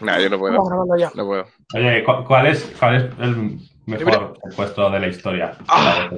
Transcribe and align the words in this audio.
No, 0.00 0.20
yo 0.20 0.30
no 0.30 0.38
puedo. 0.38 0.54
Vamos 0.54 0.68
grabando 0.68 0.96
ya. 0.96 1.10
No 1.14 1.26
puedo. 1.26 1.46
Oye, 1.74 2.04
¿cu- 2.04 2.24
¿cuál 2.26 2.46
es, 2.46 2.72
cuál 2.78 2.96
es 2.96 3.02
el 3.20 3.58
mejor 3.86 4.38
puesto 4.56 4.90
de 4.90 5.00
la 5.00 5.08
historia? 5.08 5.56
Ah. 5.68 6.08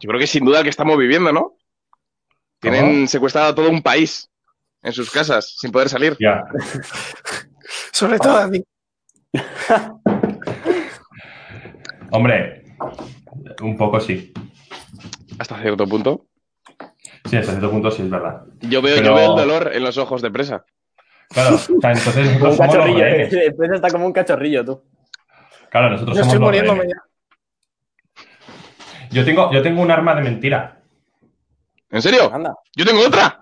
Yo 0.00 0.08
creo 0.08 0.18
que 0.18 0.26
sin 0.26 0.44
duda 0.44 0.58
el 0.58 0.64
que 0.64 0.70
estamos 0.70 0.98
viviendo, 0.98 1.32
¿no? 1.32 1.56
Tienen 2.60 3.06
secuestrado 3.08 3.48
a 3.48 3.54
todo 3.54 3.70
un 3.70 3.82
país 3.82 4.28
en 4.82 4.92
sus 4.92 5.10
casas 5.10 5.56
sin 5.58 5.70
poder 5.70 5.88
salir. 5.88 6.16
Ya. 6.20 6.42
Sobre 7.92 8.18
todo 8.18 8.36
a 8.38 8.50
ti. 8.50 8.64
Hombre, 12.10 12.64
un 13.62 13.76
poco 13.76 14.00
sí. 14.00 14.32
Hasta 15.38 15.60
cierto 15.60 15.86
punto. 15.86 16.26
Sí, 17.24 17.36
hasta 17.36 17.52
cierto 17.52 17.70
punto 17.70 17.90
sí 17.90 18.02
es 18.02 18.10
verdad. 18.10 18.42
Yo 18.60 18.82
veo, 18.82 18.96
Pero- 18.96 19.06
yo 19.08 19.14
veo 19.14 19.30
el 19.30 19.36
dolor 19.36 19.70
en 19.74 19.82
los 19.82 19.96
ojos 19.98 20.20
de 20.22 20.30
presa. 20.30 20.64
Claro, 21.30 21.56
o 21.56 21.58
sea, 21.58 21.92
entonces 21.92 22.38
Como 22.38 22.50
un 22.52 22.58
cachorrillo. 22.58 22.98
rehenes. 23.00 23.32
El 23.32 23.54
pez 23.54 23.70
está 23.72 23.90
como 23.90 24.06
un 24.06 24.12
cachorrillo, 24.12 24.64
tú. 24.64 24.82
Claro, 25.70 25.90
nosotros 25.90 26.16
Yo 26.16 26.22
somos 26.24 26.34
estoy 26.34 26.40
los 26.40 26.48
muriéndome 26.48 26.84
ya. 26.88 27.02
Yo 29.10 29.24
tengo, 29.24 29.52
yo 29.52 29.62
tengo 29.62 29.82
un 29.82 29.90
arma 29.90 30.14
de 30.14 30.22
mentira. 30.22 30.80
¿En 31.90 32.02
serio? 32.02 32.30
Anda. 32.32 32.54
Yo 32.76 32.84
tengo 32.84 33.00
otra. 33.06 33.40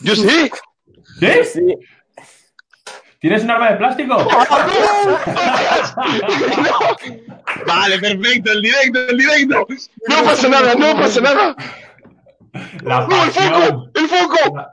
Yo 0.00 0.14
sí. 0.14 0.50
¿Sí? 1.18 1.28
Sí. 1.44 1.76
¿Tienes 3.18 3.42
un 3.44 3.50
arma 3.50 3.70
de 3.70 3.76
plástico? 3.76 4.16
Vale, 7.66 7.98
perfecto, 7.98 8.52
el 8.52 8.62
directo, 8.62 9.00
el 9.08 9.18
directo. 9.18 9.66
No 10.08 10.24
pasa 10.24 10.48
nada, 10.48 10.74
no 10.74 10.94
pasa 10.94 11.20
nada. 11.20 11.56
La 12.82 13.06
¡No, 13.06 13.24
el 13.24 13.30
foco! 13.30 13.90
¡El 13.94 14.08
foco! 14.08 14.66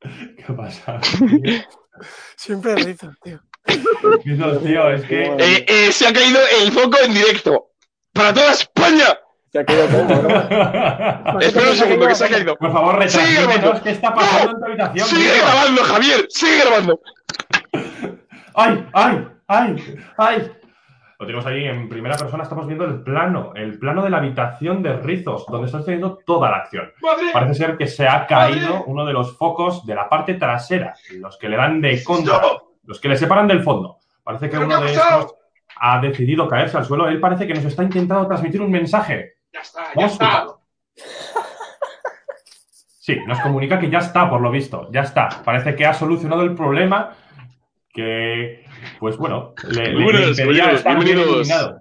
¿Qué 0.00 0.52
pasa? 0.56 1.00
Siempre 2.36 2.74
rizos, 2.76 3.14
tío. 3.22 3.40
Dios, 4.24 4.62
tío, 4.64 4.90
es 4.90 5.02
que. 5.04 5.22
Eh, 5.38 5.64
eh, 5.68 5.92
se 5.92 6.08
ha 6.08 6.12
caído 6.12 6.40
el 6.60 6.72
foco 6.72 6.98
en 7.04 7.14
directo. 7.14 7.68
¡Para 8.12 8.34
toda 8.34 8.50
España! 8.52 9.18
Se 9.52 9.58
ha 9.60 9.64
caído 9.64 9.86
todo, 9.86 10.22
¿no? 10.22 11.40
Espera 11.40 11.70
un 11.70 11.76
segundo, 11.76 12.06
que 12.08 12.14
se 12.14 12.24
ha 12.24 12.28
caído. 12.30 12.56
Por 12.56 12.72
favor, 12.72 13.08
Sigue 13.08 13.22
grabando. 13.34 13.52
retransmítenos 13.52 13.80
qué 13.82 13.90
está 13.90 14.14
pasando 14.14 14.50
en 14.52 14.58
tu 14.58 14.64
habitación. 14.64 15.08
Sigue 15.08 15.32
tío. 15.32 15.42
grabando, 15.42 15.84
Javier, 15.84 16.26
sigue 16.30 16.60
grabando. 16.60 17.00
¡Ay, 18.54 18.86
ay, 18.92 19.28
ay, 19.46 20.00
ay! 20.18 20.52
Lo 21.22 21.26
tenemos 21.26 21.46
ahí 21.46 21.66
en 21.66 21.88
primera 21.88 22.16
persona, 22.16 22.42
estamos 22.42 22.66
viendo 22.66 22.84
el 22.84 23.00
plano, 23.00 23.52
el 23.54 23.78
plano 23.78 24.02
de 24.02 24.10
la 24.10 24.16
habitación 24.16 24.82
de 24.82 24.94
Rizos, 24.94 25.46
donde 25.46 25.66
está 25.66 25.78
sucediendo 25.78 26.18
toda 26.26 26.50
la 26.50 26.56
acción. 26.56 26.90
Parece 27.32 27.54
ser 27.54 27.76
que 27.76 27.86
se 27.86 28.08
ha 28.08 28.26
caído 28.26 28.82
uno 28.86 29.06
de 29.06 29.12
los 29.12 29.38
focos 29.38 29.86
de 29.86 29.94
la 29.94 30.08
parte 30.08 30.34
trasera, 30.34 30.94
los 31.20 31.38
que 31.38 31.48
le 31.48 31.56
dan 31.56 31.80
de 31.80 32.02
contra, 32.02 32.40
los 32.82 32.98
que 32.98 33.08
le 33.08 33.16
separan 33.16 33.46
del 33.46 33.62
fondo. 33.62 33.98
Parece 34.24 34.50
que 34.50 34.56
¿Pero 34.56 34.66
uno 34.66 34.80
de 34.80 34.94
estos 34.94 35.36
ha 35.76 36.00
decidido 36.00 36.48
caerse 36.48 36.78
al 36.78 36.84
suelo. 36.84 37.06
Él 37.06 37.20
parece 37.20 37.46
que 37.46 37.54
nos 37.54 37.66
está 37.66 37.84
intentando 37.84 38.26
transmitir 38.26 38.60
un 38.60 38.72
mensaje. 38.72 39.34
Ya 39.52 39.60
está, 39.60 39.82
Vamos 39.94 40.10
a 40.10 40.14
escucharlo. 40.14 40.60
Sí, 42.98 43.16
nos 43.28 43.38
comunica 43.38 43.78
que 43.78 43.90
ya 43.90 43.98
está, 43.98 44.28
por 44.28 44.40
lo 44.40 44.50
visto. 44.50 44.88
Ya 44.90 45.02
está. 45.02 45.28
Parece 45.44 45.76
que 45.76 45.86
ha 45.86 45.94
solucionado 45.94 46.42
el 46.42 46.56
problema 46.56 47.14
que, 47.92 48.64
pues 48.98 49.16
bueno, 49.16 49.54
le, 49.68 49.92
le- 49.92 49.92
le 49.92 50.32
bienvenidos. 50.32 50.84
iluminado. 51.46 51.80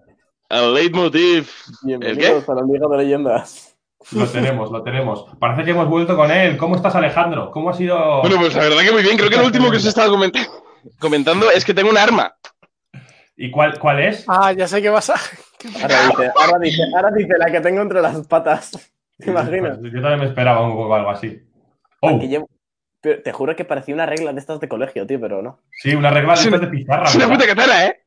Al 0.49 0.73
leitmotiv. 0.73 1.49
Bienvenidos 1.83 2.47
a 2.49 2.55
la 2.55 2.61
Liga 2.63 2.87
de 2.89 2.97
Leyendas. 2.97 3.77
Lo 4.11 4.25
tenemos, 4.27 4.71
lo 4.71 4.83
tenemos. 4.83 5.25
Parece 5.39 5.63
que 5.63 5.71
hemos 5.71 5.87
vuelto 5.87 6.15
con 6.17 6.29
él. 6.31 6.57
¿Cómo 6.57 6.75
estás, 6.75 6.95
Alejandro? 6.95 7.51
¿Cómo 7.51 7.69
ha 7.69 7.73
sido...? 7.73 8.21
Bueno, 8.21 8.37
pues 8.39 8.55
la 8.55 8.63
verdad 8.63 8.81
que 8.81 8.91
muy 8.91 9.03
bien. 9.03 9.15
Creo 9.15 9.29
que 9.29 9.37
lo 9.37 9.45
último 9.45 9.71
que 9.71 9.77
os 9.77 9.85
estaba 9.85 10.09
coment- 10.09 10.49
comentando 10.99 11.49
es 11.51 11.63
que 11.63 11.73
tengo 11.73 11.89
un 11.91 11.97
arma. 11.97 12.35
¿Y 13.37 13.49
cuál, 13.49 13.79
cuál 13.79 13.99
es? 14.01 14.25
Ah, 14.27 14.51
ya 14.51 14.67
sé 14.67 14.81
qué 14.81 14.89
vas 14.89 15.09
a. 15.09 15.15
Ahora 15.81 16.07
dice, 16.07 16.31
ahora 16.35 16.59
dice, 16.59 16.81
ahora 16.95 17.11
dice 17.15 17.33
la 17.37 17.51
que 17.51 17.61
tengo 17.61 17.81
entre 17.81 18.01
las 18.01 18.27
patas. 18.27 18.71
¿Te 19.17 19.29
imaginas? 19.29 19.77
Pues 19.79 19.93
yo 19.93 20.01
también 20.01 20.19
me 20.19 20.25
esperaba 20.25 20.65
un 20.65 20.75
poco 20.75 20.93
algo 20.95 21.11
así. 21.11 21.39
Oh, 22.01 22.19
Que 22.19 22.27
llevo- 22.27 22.49
te 23.01 23.31
juro 23.31 23.55
que 23.55 23.65
parecía 23.65 23.93
una 23.95 24.05
regla 24.05 24.31
de 24.33 24.39
estas 24.39 24.59
de 24.59 24.67
colegio, 24.69 25.05
tío, 25.07 25.19
pero 25.19 25.41
no. 25.41 25.59
sí, 25.71 25.95
una 25.95 26.09
regla 26.11 26.33
de 26.33 26.39
Es 26.39 26.45
estas 26.45 26.59
una- 26.59 26.67
de 26.69 26.77
pizarra. 26.77 27.03
Es 27.09 27.15
una 27.15 27.27
puta 27.27 27.45
katana, 27.47 27.85
¿eh? 27.87 28.03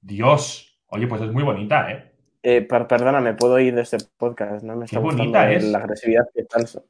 Dios. 0.00 0.78
Oye, 0.88 1.06
pues 1.06 1.22
es 1.22 1.30
muy 1.32 1.42
bonita, 1.42 1.90
¿eh? 1.90 2.12
Eh, 2.42 2.62
per- 2.62 2.86
perdóname, 2.86 3.34
puedo 3.34 3.58
ir 3.58 3.74
de 3.74 3.82
este 3.82 3.98
podcast. 4.16 4.62
No 4.64 4.76
me 4.76 4.86
está 4.86 4.96
Qué 4.96 5.02
gustando 5.02 5.24
bonita 5.24 5.52
es. 5.52 5.64
la 5.64 5.78
agresividad 5.78 6.24
que 6.34 6.46
eso. 6.62 6.84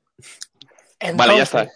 Vale, 1.15 1.37
ya 1.37 1.43
está. 1.43 1.67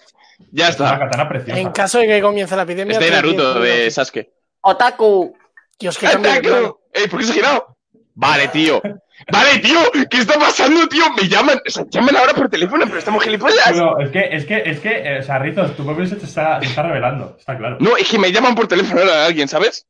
Ya 0.53 0.69
Es 0.69 0.79
una 0.81 0.93
está. 0.93 0.99
katana 0.99 1.29
preciosa. 1.29 1.61
En 1.61 1.71
caso 1.73 1.99
de 1.99 2.07
que 2.07 2.21
comience 2.21 2.55
la 2.57 2.63
epidemia. 2.63 2.99
Es 2.99 3.05
de 3.05 3.11
Naruto, 3.11 3.61
de 3.61 3.91
Sasuke. 3.91 4.33
¡Otaku! 4.61 5.37
Dios, 5.79 5.99
que. 5.99 6.07
¡Ataco! 6.07 6.83
¡Ey, 6.93 7.09
por 7.09 7.21
qué 7.21 7.27
se 7.27 7.33
ha 7.33 7.35
girado! 7.35 7.77
Vale, 8.15 8.49
tío. 8.49 8.81
Vale, 9.33 9.59
tío. 9.61 9.79
¿Qué 10.11 10.19
está 10.19 10.39
pasando, 10.39 10.87
tío? 10.89 11.05
Me 11.17 11.29
llaman. 11.29 11.61
O 11.67 11.71
sea, 11.71 11.85
llaman 11.89 12.17
ahora 12.17 12.35
por 12.35 12.49
teléfono, 12.49 12.85
pero 12.87 12.99
estamos 12.99 13.23
gilipollas. 13.25 13.71
Bueno, 13.73 13.99
es 14.01 14.11
que, 14.11 14.29
es 14.37 14.45
que, 14.45 14.63
es 14.67 14.81
que, 14.81 14.91
eh, 14.91 15.19
o 15.21 15.23
sea, 15.23 15.39
Rizos, 15.39 15.77
tu 15.77 15.83
móvil 15.85 16.09
se 16.09 16.17
te 16.17 16.27
está, 16.27 16.61
se 16.61 16.67
está 16.67 16.83
revelando, 16.83 17.37
está 17.39 17.57
claro. 17.57 17.77
No, 17.81 17.97
es 17.97 18.09
que 18.09 18.19
me 18.19 18.33
llaman 18.33 18.55
por 18.55 18.67
teléfono 18.67 19.01
ahora 19.01 19.25
alguien, 19.27 19.49
¿sabes? 19.49 19.87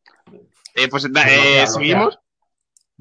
Eh, 0.75 0.89
pues 0.89 1.11
da- 1.13 1.23
Pues 1.23 1.35
eh, 1.37 1.67
seguimos. 1.67 2.19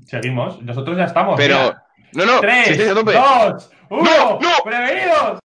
Seguimos, 0.05 0.61
nosotros 0.61 0.97
ya 0.97 1.05
estamos. 1.05 1.35
Pero. 1.37 1.57
mira. 1.57 1.79
No, 2.13 2.25
no. 2.25 2.39
Tres, 2.41 2.65
si 2.67 2.71
estáis 2.73 2.89
a 2.91 2.93
tope. 2.95 3.13
dos, 3.13 3.69
uno, 3.89 4.03
No, 4.03 4.39
no. 4.39 4.49
¡prevenidos! 4.63 5.39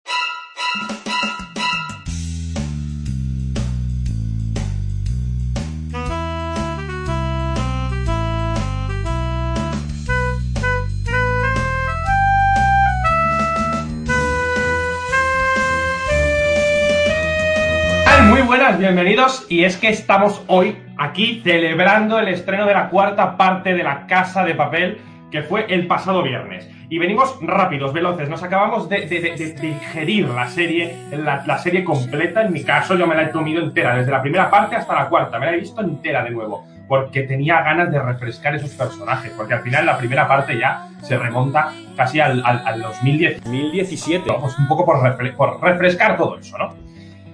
Buenas, 18.48 18.78
bienvenidos. 18.78 19.46
Y 19.48 19.64
es 19.64 19.76
que 19.76 19.88
estamos 19.88 20.42
hoy 20.46 20.76
aquí 20.96 21.40
celebrando 21.44 22.18
el 22.18 22.28
estreno 22.28 22.66
de 22.66 22.74
la 22.74 22.88
cuarta 22.88 23.36
parte 23.36 23.74
de 23.74 23.82
La 23.82 24.06
Casa 24.06 24.44
de 24.44 24.54
Papel, 24.54 24.98
que 25.30 25.42
fue 25.42 25.66
el 25.68 25.86
pasado 25.86 26.22
viernes. 26.22 26.68
Y 26.90 26.98
venimos 26.98 27.36
rápidos, 27.42 27.92
veloces. 27.92 28.30
Nos 28.30 28.42
acabamos 28.42 28.88
de, 28.88 29.06
de- 29.06 29.20
de- 29.20 29.34
de 29.36 29.52
digerir 29.60 30.28
la 30.30 30.48
serie, 30.48 30.96
la, 31.12 31.42
la 31.46 31.58
serie 31.58 31.84
completa. 31.84 32.42
En 32.42 32.52
mi 32.52 32.64
caso, 32.64 32.96
yo 32.96 33.06
me 33.06 33.14
la 33.14 33.24
he 33.24 33.30
comido 33.30 33.62
entera, 33.62 33.94
desde 33.96 34.10
la 34.10 34.22
primera 34.22 34.50
parte 34.50 34.76
hasta 34.76 34.94
la 34.94 35.08
cuarta. 35.10 35.38
Me 35.38 35.46
la 35.46 35.52
he 35.52 35.56
visto 35.60 35.82
entera 35.82 36.24
de 36.24 36.30
nuevo. 36.30 36.64
Porque 36.88 37.24
tenía 37.24 37.60
ganas 37.60 37.92
de 37.92 38.00
refrescar 38.00 38.54
esos 38.54 38.70
personajes. 38.70 39.30
Porque 39.36 39.52
al 39.52 39.60
final, 39.60 39.84
la 39.84 39.98
primera 39.98 40.26
parte 40.26 40.58
ya 40.58 40.88
se 41.02 41.18
remonta 41.18 41.68
casi 41.94 42.18
al, 42.20 42.42
al, 42.46 42.62
al 42.66 42.80
2010. 42.80 43.44
2017. 43.44 44.24
Vamos, 44.32 44.58
un 44.58 44.66
poco 44.66 44.86
por, 44.86 44.96
refre- 45.02 45.36
por 45.36 45.60
refrescar 45.60 46.16
todo 46.16 46.38
eso, 46.38 46.56
¿no? 46.56 46.87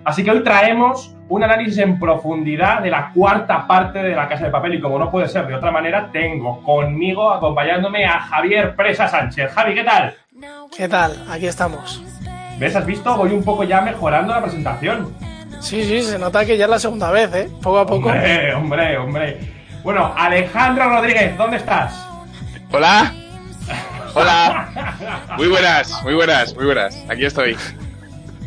Así 0.04 0.22
que 0.22 0.30
hoy 0.30 0.42
traemos 0.44 1.14
un 1.28 1.42
análisis 1.42 1.78
en 1.78 1.98
profundidad 1.98 2.82
de 2.82 2.90
la 2.90 3.10
cuarta 3.14 3.66
parte 3.66 4.02
de 4.02 4.14
La 4.14 4.28
Casa 4.28 4.44
de 4.44 4.50
Papel 4.50 4.74
y 4.74 4.80
como 4.80 4.98
no 4.98 5.10
puede 5.10 5.28
ser 5.28 5.46
de 5.46 5.54
otra 5.54 5.70
manera, 5.70 6.10
tengo 6.12 6.62
conmigo 6.62 7.32
acompañándome 7.32 8.04
a 8.04 8.20
Javier 8.20 8.76
Presa 8.76 9.08
Sánchez. 9.08 9.52
Javi, 9.52 9.74
¿qué 9.74 9.84
tal? 9.84 10.14
¿Qué 10.76 10.88
tal? 10.88 11.24
Aquí 11.30 11.46
estamos. 11.46 12.02
¿Ves? 12.58 12.76
¿Has 12.76 12.84
visto? 12.84 13.16
Voy 13.16 13.32
un 13.32 13.42
poco 13.42 13.64
ya 13.64 13.80
mejorando 13.80 14.34
la 14.34 14.42
presentación. 14.42 15.14
Sí, 15.60 15.82
sí, 15.84 16.02
se 16.02 16.18
nota 16.18 16.44
que 16.44 16.58
ya 16.58 16.64
es 16.64 16.70
la 16.70 16.78
segunda 16.78 17.10
vez, 17.10 17.34
¿eh? 17.34 17.48
Poco 17.62 17.78
a 17.78 17.86
poco. 17.86 18.08
Hombre, 18.08 18.54
hombre, 18.54 18.98
hombre. 18.98 19.40
Bueno, 19.82 20.12
Alejandro 20.16 20.90
Rodríguez, 20.90 21.36
¿dónde 21.38 21.56
estás? 21.56 22.06
Hola. 22.70 23.10
Hola. 24.14 24.68
Muy 25.38 25.48
buenas, 25.48 26.02
muy 26.02 26.14
buenas, 26.14 26.54
muy 26.54 26.66
buenas. 26.66 27.02
Aquí 27.08 27.24
estoy. 27.24 27.56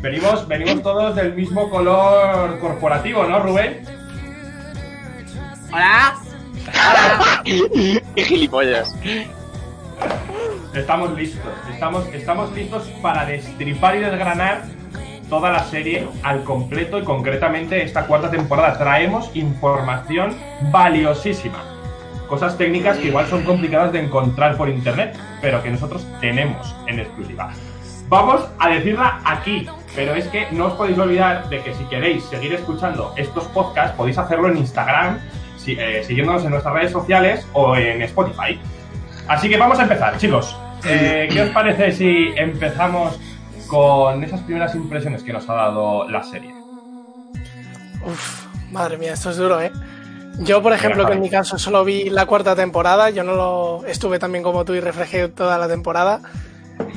Venimos, 0.02 0.48
venimos 0.48 0.84
todos 0.84 1.16
del 1.16 1.34
mismo 1.34 1.70
color 1.70 2.60
corporativo, 2.60 3.24
¿no, 3.26 3.40
Rubén? 3.40 3.84
Qué 8.16 8.24
gilipollas. 8.24 8.96
Estamos 10.74 11.18
listos, 11.18 11.52
estamos, 11.74 12.06
estamos 12.14 12.54
listos 12.54 12.84
para 13.02 13.26
destripar 13.26 13.96
y 13.96 14.00
desgranar 14.00 14.66
toda 15.30 15.52
la 15.52 15.64
serie 15.64 16.08
al 16.24 16.44
completo 16.44 17.00
y 17.00 17.04
concretamente 17.04 17.82
esta 17.84 18.06
cuarta 18.06 18.30
temporada. 18.30 18.78
Traemos 18.78 19.36
información 19.36 20.38
valiosísima. 20.72 21.64
Cosas 22.28 22.58
técnicas 22.58 22.98
que 22.98 23.08
igual 23.08 23.26
son 23.28 23.44
complicadas 23.44 23.94
de 23.94 24.02
encontrar 24.02 24.58
por 24.58 24.70
internet, 24.70 25.18
pero 25.42 25.64
que 25.64 25.72
nosotros 25.72 26.06
tenemos 26.20 26.76
en 26.86 27.00
exclusiva. 27.00 27.52
Vamos 28.10 28.48
a 28.60 28.70
decirla 28.70 29.20
aquí, 29.26 29.68
pero 29.96 30.16
es 30.16 30.28
que 30.28 30.48
no 30.52 30.68
os 30.68 30.74
podéis 30.74 30.98
olvidar 30.98 31.50
de 31.50 31.62
que 31.62 31.74
si 31.74 31.84
queréis 31.86 32.24
seguir 32.26 32.54
escuchando 32.54 33.14
estos 33.18 33.46
podcasts, 33.46 33.96
podéis 33.98 34.18
hacerlo 34.18 34.48
en 34.50 34.58
Instagram, 34.58 35.20
si- 35.58 35.78
eh, 35.78 36.04
siguiéndonos 36.06 36.44
en 36.46 36.52
nuestras 36.52 36.74
redes 36.74 36.92
sociales 36.92 37.46
o 37.54 37.76
en 37.76 38.02
Spotify. 38.04 38.60
Así 39.28 39.50
que 39.50 39.58
vamos 39.58 39.78
a 39.80 39.84
empezar, 39.84 40.18
chicos. 40.18 40.58
Eh, 40.86 41.28
¿Qué 41.32 41.42
os 41.42 41.50
parece 41.50 41.92
si 41.92 42.30
empezamos 42.38 43.20
con 43.68 44.24
esas 44.24 44.40
primeras 44.42 44.74
impresiones 44.76 45.24
que 45.24 45.34
nos 45.34 45.50
ha 45.50 45.54
dado 45.56 46.08
la 46.08 46.24
serie. 46.24 46.54
Uf, 48.06 48.46
madre 48.72 48.98
mía, 48.98 49.14
esto 49.14 49.32
es 49.32 49.38
duro, 49.38 49.60
¿eh? 49.60 49.72
Yo, 50.40 50.62
por 50.62 50.72
ejemplo, 50.72 51.06
que 51.08 51.14
en 51.14 51.22
mi 51.22 51.30
caso 51.30 51.58
solo 51.58 51.84
vi 51.84 52.10
la 52.10 52.26
cuarta 52.28 52.56
temporada, 52.56 53.10
yo 53.10 53.24
no 53.24 53.34
lo 53.34 53.86
estuve 53.86 54.20
también 54.20 54.44
como 54.44 54.64
tú 54.66 54.74
y 54.76 54.80
reflejé 54.80 55.28
toda 55.30 55.58
la 55.58 55.68
temporada. 55.68 56.22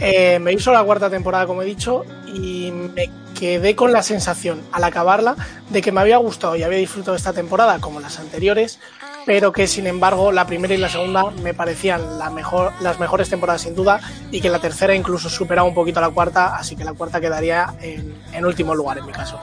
Eh, 0.00 0.38
me 0.38 0.53
hizo 0.53 0.73
la 0.73 0.82
cuarta 0.82 1.11
temporada, 1.11 1.47
como 1.47 1.62
he 1.62 1.67
dicho, 1.67 2.05
y 2.27 2.73
me 2.73 3.11
quedé 3.38 3.75
con 3.75 3.93
la 3.93 4.03
sensación, 4.03 4.61
al 4.73 4.85
acabarla, 4.85 5.37
de 5.69 5.82
que 5.82 5.93
me 5.93 6.00
había 6.00 6.19
gustado 6.19 6.56
y 6.56 6.62
había 6.62 6.79
disfrutado 6.79 7.17
esta 7.17 7.32
temporada 7.32 7.79
como 7.81 8.00
las 8.00 8.19
anteriores, 8.19 8.79
pero 9.27 9.53
que 9.53 9.67
sin 9.67 9.87
embargo 9.87 10.32
la 10.32 10.47
primera 10.47 10.75
y 10.75 10.79
la 10.79 10.88
segunda 10.88 11.31
me 11.43 11.55
parecían 11.55 12.19
las 12.19 12.99
mejores 12.99 13.29
temporadas 13.29 13.62
sin 13.62 13.75
duda 13.75 14.00
y 14.31 14.41
que 14.41 14.49
la 14.49 14.59
tercera 14.59 14.94
incluso 14.94 15.29
superaba 15.29 15.67
un 15.67 15.75
poquito 15.75 15.99
a 15.99 16.03
la 16.03 16.11
cuarta, 16.11 16.56
así 16.56 16.77
que 16.77 16.85
la 16.85 16.93
cuarta 16.93 17.21
quedaría 17.21 17.75
en, 17.81 18.44
último 18.44 18.75
lugar 18.75 18.99
en 18.99 19.06
mi 19.06 19.12
caso. 19.12 19.38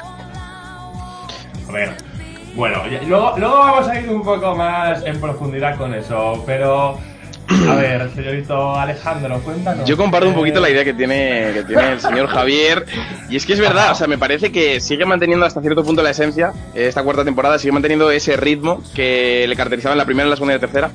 A 1.67 1.71
ver, 1.71 1.95
bueno, 2.55 2.83
luego 3.07 3.59
vamos 3.59 3.87
a 3.87 3.99
ir 3.99 4.09
un 4.09 4.23
poco 4.23 4.55
más 4.55 5.03
en 5.05 5.19
profundidad 5.19 5.77
con 5.77 5.93
eso, 5.93 6.43
pero 6.45 6.97
a 7.69 7.75
ver, 7.75 8.11
señorito 8.13 8.75
Alejandro, 8.75 9.39
cuéntanos. 9.41 9.87
Yo 9.87 9.95
comparto 9.97 10.27
un 10.27 10.33
Eh, 10.33 10.37
poquito 10.37 10.59
la 10.59 10.69
idea 10.69 10.83
que 10.83 10.93
tiene, 10.93 11.51
que 11.53 11.63
tiene 11.63 11.93
el 11.93 11.99
señor 12.01 12.27
Javier. 12.33 12.85
Y 13.29 13.35
es 13.37 13.45
que 13.45 13.53
es 13.53 13.59
verdad, 13.59 13.91
o 13.91 13.95
sea, 13.95 14.07
me 14.07 14.17
parece 14.17 14.51
que 14.51 14.79
sigue 14.79 15.05
manteniendo 15.05 15.45
hasta 15.45 15.61
cierto 15.61 15.83
punto 15.83 16.03
la 16.03 16.09
esencia. 16.11 16.51
eh, 16.75 16.87
Esta 16.87 17.03
cuarta 17.03 17.23
temporada 17.23 17.57
sigue 17.59 17.71
manteniendo 17.71 18.11
ese 18.11 18.35
ritmo 18.37 18.81
que 18.93 19.45
le 19.47 19.55
caracterizaba 19.55 19.93
en 19.93 19.97
la 19.99 20.05
primera, 20.05 20.27
la 20.27 20.35
segunda 20.35 20.53
y 20.53 20.57
la 20.57 20.61
tercera. 20.61 20.91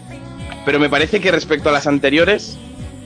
Pero 0.65 0.79
me 0.79 0.89
parece 0.89 1.21
que 1.21 1.31
respecto 1.33 1.69
a 1.71 1.73
las 1.73 1.87
anteriores, 1.87 2.57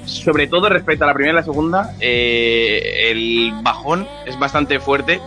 sobre 0.04 0.46
todo 0.46 0.68
respecto 0.68 1.04
a 1.04 1.06
la 1.06 1.14
primera 1.14 1.32
y 1.32 1.36
la 1.36 1.42
segunda, 1.44 1.94
eh, 2.00 3.10
el 3.10 3.52
bajón 3.62 4.06
es 4.26 4.38
bastante 4.38 4.78
fuerte 4.80 5.20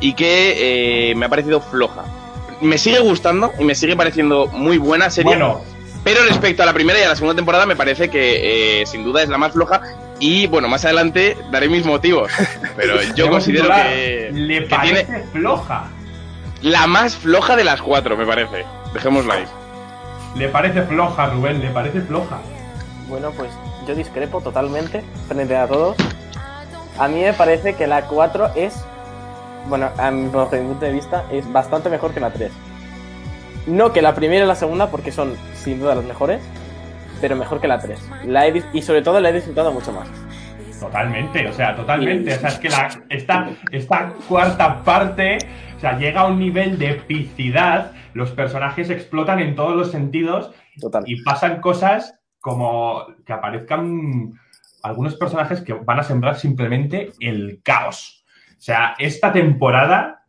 y 0.00 0.14
que 0.14 1.10
eh, 1.10 1.14
me 1.14 1.26
ha 1.26 1.28
parecido 1.28 1.60
floja. 1.60 2.04
Me 2.60 2.78
sigue 2.78 2.98
gustando 2.98 3.52
y 3.58 3.64
me 3.64 3.74
sigue 3.74 3.94
pareciendo 3.96 4.46
muy 4.48 4.78
buena 4.78 5.10
serie. 5.10 5.30
Bueno, 5.36 5.60
Pero 6.04 6.22
respecto 6.24 6.62
a 6.62 6.66
la 6.66 6.72
primera 6.72 6.98
y 6.98 7.02
a 7.02 7.08
la 7.08 7.16
segunda 7.16 7.34
temporada, 7.36 7.66
me 7.66 7.76
parece 7.76 8.08
que 8.08 8.80
eh, 8.82 8.86
sin 8.86 9.04
duda 9.04 9.22
es 9.22 9.28
la 9.28 9.38
más 9.38 9.52
floja. 9.52 9.80
Y 10.20 10.46
bueno, 10.46 10.68
más 10.68 10.84
adelante 10.84 11.36
daré 11.50 11.68
mis 11.68 11.84
motivos. 11.84 12.30
Pero 12.76 13.02
yo 13.14 13.28
considero 13.30 13.68
que, 13.68 14.30
Le 14.32 14.64
que 14.64 14.74
parece 14.74 15.04
tiene 15.04 15.24
floja. 15.32 15.88
la 16.62 16.86
más 16.86 17.16
floja 17.16 17.56
de 17.56 17.64
las 17.64 17.82
cuatro, 17.82 18.16
me 18.16 18.26
parece. 18.26 18.64
Dejémosla 18.94 19.34
ahí. 19.34 19.44
Le 20.36 20.48
parece 20.48 20.82
floja, 20.82 21.26
Rubén, 21.26 21.60
le 21.60 21.68
parece 21.70 22.00
floja. 22.00 22.38
Bueno, 23.08 23.30
pues 23.32 23.50
yo 23.86 23.94
discrepo 23.94 24.40
totalmente 24.40 25.02
frente 25.28 25.56
a 25.56 25.66
todos. 25.66 25.96
A 26.98 27.08
mí 27.08 27.20
me 27.20 27.32
parece 27.32 27.74
que 27.74 27.86
la 27.86 28.02
4 28.02 28.52
es, 28.56 28.74
bueno, 29.68 29.88
a 29.98 30.10
mi 30.10 30.28
punto 30.28 30.84
de 30.84 30.92
vista, 30.92 31.24
es 31.30 31.50
bastante 31.52 31.88
mejor 31.88 32.12
que 32.12 32.20
la 32.20 32.30
3. 32.30 32.50
No 33.68 33.92
que 33.92 34.02
la 34.02 34.14
primera 34.14 34.44
y 34.44 34.48
la 34.48 34.54
segunda, 34.54 34.90
porque 34.90 35.12
son 35.12 35.34
sin 35.54 35.78
duda 35.78 35.94
las 35.94 36.04
mejores, 36.04 36.40
pero 37.20 37.36
mejor 37.36 37.60
que 37.60 37.68
la 37.68 37.78
3. 37.78 38.10
La 38.26 38.46
he 38.46 38.62
y 38.72 38.82
sobre 38.82 39.02
todo 39.02 39.20
la 39.20 39.30
he 39.30 39.32
disfrutado 39.32 39.72
mucho 39.72 39.92
más. 39.92 40.08
Totalmente, 40.80 41.46
o 41.48 41.52
sea, 41.52 41.76
totalmente. 41.76 42.34
O 42.34 42.38
sea, 42.38 42.48
es 42.48 42.58
que 42.58 42.68
la, 42.68 42.88
esta, 43.08 43.50
esta 43.70 44.14
cuarta 44.28 44.82
parte, 44.84 45.38
o 45.76 45.80
sea, 45.80 45.98
llega 45.98 46.22
a 46.22 46.26
un 46.26 46.38
nivel 46.38 46.78
de 46.78 46.90
epicidad, 46.90 47.92
los 48.14 48.30
personajes 48.30 48.88
explotan 48.88 49.40
en 49.40 49.54
todos 49.54 49.76
los 49.76 49.90
sentidos 49.90 50.52
Total. 50.80 51.02
y 51.06 51.22
pasan 51.22 51.60
cosas 51.60 52.18
como 52.40 53.06
que 53.26 53.32
aparezcan 53.32 54.32
algunos 54.82 55.16
personajes 55.16 55.60
que 55.60 55.72
van 55.72 56.00
a 56.00 56.04
sembrar 56.04 56.36
simplemente 56.36 57.12
el 57.20 57.60
caos. 57.62 58.24
O 58.52 58.60
sea, 58.60 58.94
esta 58.98 59.32
temporada 59.32 60.24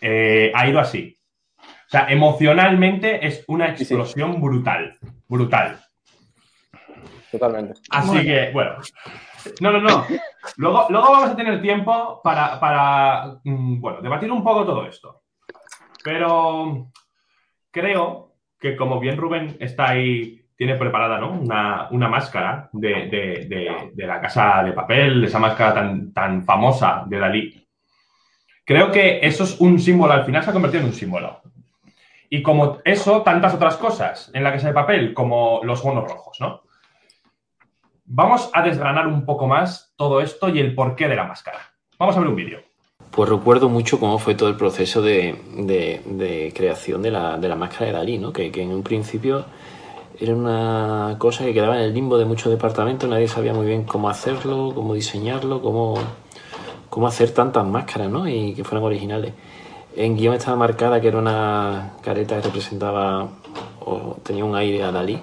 eh, 0.00 0.52
ha 0.54 0.68
ido 0.68 0.80
así. 0.80 1.15
O 1.86 1.88
sea, 1.88 2.06
emocionalmente 2.08 3.24
es 3.26 3.44
una 3.48 3.68
Sí, 3.76 3.84
sí. 3.84 3.94
explosión 3.94 4.40
brutal. 4.40 4.98
Brutal. 5.28 5.78
Totalmente. 7.30 7.74
Así 7.90 8.08
Bueno. 8.08 8.22
que, 8.22 8.50
bueno. 8.52 8.70
No, 9.60 9.70
no, 9.72 9.80
no. 9.80 10.06
Luego, 10.56 10.86
luego 10.90 11.12
vamos 11.12 11.30
a 11.30 11.36
tener 11.36 11.60
tiempo 11.62 12.20
para, 12.22 12.58
para, 12.58 13.36
mm, 13.44 13.80
bueno, 13.80 14.00
debatir 14.00 14.30
un 14.32 14.42
poco 14.42 14.64
todo 14.64 14.86
esto. 14.86 15.22
Pero 16.02 16.88
creo 17.70 18.32
que 18.58 18.74
como 18.76 18.98
bien 18.98 19.16
Rubén 19.16 19.56
está 19.60 19.90
ahí, 19.90 20.42
tiene 20.56 20.76
preparada, 20.76 21.18
¿no? 21.18 21.32
Una, 21.32 21.88
una 21.90 22.08
máscara 22.08 22.68
de, 22.72 22.88
de- 23.08 23.46
de- 23.48 23.90
de 23.92 24.06
la 24.06 24.20
casa 24.20 24.62
de 24.64 24.72
papel, 24.72 25.24
esa 25.24 25.38
máscara 25.38 25.74
tan, 25.74 26.12
tan 26.12 26.44
famosa 26.44 27.04
de 27.06 27.18
Dalí. 27.18 27.68
Creo 28.64 28.90
que 28.90 29.20
eso 29.22 29.44
es 29.44 29.60
un 29.60 29.78
símbolo, 29.78 30.12
al 30.14 30.24
final 30.24 30.42
se 30.42 30.50
ha 30.50 30.52
convertido 30.52 30.80
en 30.82 30.88
un 30.88 30.94
símbolo. 30.94 31.40
Y 32.30 32.42
como 32.42 32.78
eso, 32.84 33.22
tantas 33.22 33.54
otras 33.54 33.76
cosas 33.76 34.30
en 34.34 34.42
la 34.42 34.52
casa 34.52 34.68
de 34.68 34.74
papel, 34.74 35.14
como 35.14 35.60
los 35.62 35.82
bonos 35.82 36.04
rojos, 36.04 36.38
¿no? 36.40 36.62
Vamos 38.04 38.50
a 38.52 38.62
desgranar 38.62 39.06
un 39.06 39.24
poco 39.24 39.46
más 39.46 39.92
todo 39.96 40.20
esto 40.20 40.48
y 40.48 40.60
el 40.60 40.74
porqué 40.74 41.08
de 41.08 41.16
la 41.16 41.24
máscara. 41.24 41.58
Vamos 41.98 42.16
a 42.16 42.20
ver 42.20 42.28
un 42.28 42.36
vídeo. 42.36 42.60
Pues 43.10 43.28
recuerdo 43.28 43.68
mucho 43.68 43.98
cómo 43.98 44.18
fue 44.18 44.34
todo 44.34 44.48
el 44.48 44.56
proceso 44.56 45.02
de, 45.02 46.52
creación 46.54 47.02
de 47.02 47.10
la, 47.10 47.36
de 47.38 47.48
la 47.48 47.56
máscara 47.56 47.86
de 47.86 47.92
Dalí, 47.92 48.18
¿no? 48.18 48.32
Que, 48.32 48.50
que 48.52 48.62
en 48.62 48.72
un 48.72 48.82
principio 48.82 49.46
era 50.18 50.34
una 50.34 51.16
cosa 51.18 51.44
que 51.44 51.52
quedaba 51.52 51.76
en 51.76 51.82
el 51.82 51.94
limbo 51.94 52.16
de 52.16 52.24
muchos 52.24 52.50
departamentos, 52.50 53.08
nadie 53.08 53.28
sabía 53.28 53.52
muy 53.52 53.66
bien 53.66 53.84
cómo 53.84 54.08
hacerlo, 54.08 54.72
cómo 54.74 54.94
diseñarlo, 54.94 55.60
cómo, 55.60 55.94
cómo 56.88 57.06
hacer 57.06 57.32
tantas 57.32 57.66
máscaras, 57.66 58.10
¿no? 58.10 58.28
Y 58.28 58.54
que 58.54 58.64
fueran 58.64 58.84
originales. 58.84 59.32
En 59.96 60.14
guion 60.14 60.34
estaba 60.34 60.58
marcada 60.58 61.00
que 61.00 61.08
era 61.08 61.18
una 61.18 61.94
careta 62.02 62.36
que 62.36 62.42
representaba 62.42 63.30
o 63.80 64.18
tenía 64.22 64.44
un 64.44 64.54
aire 64.54 64.82
a 64.82 64.92
Dalí. 64.92 65.18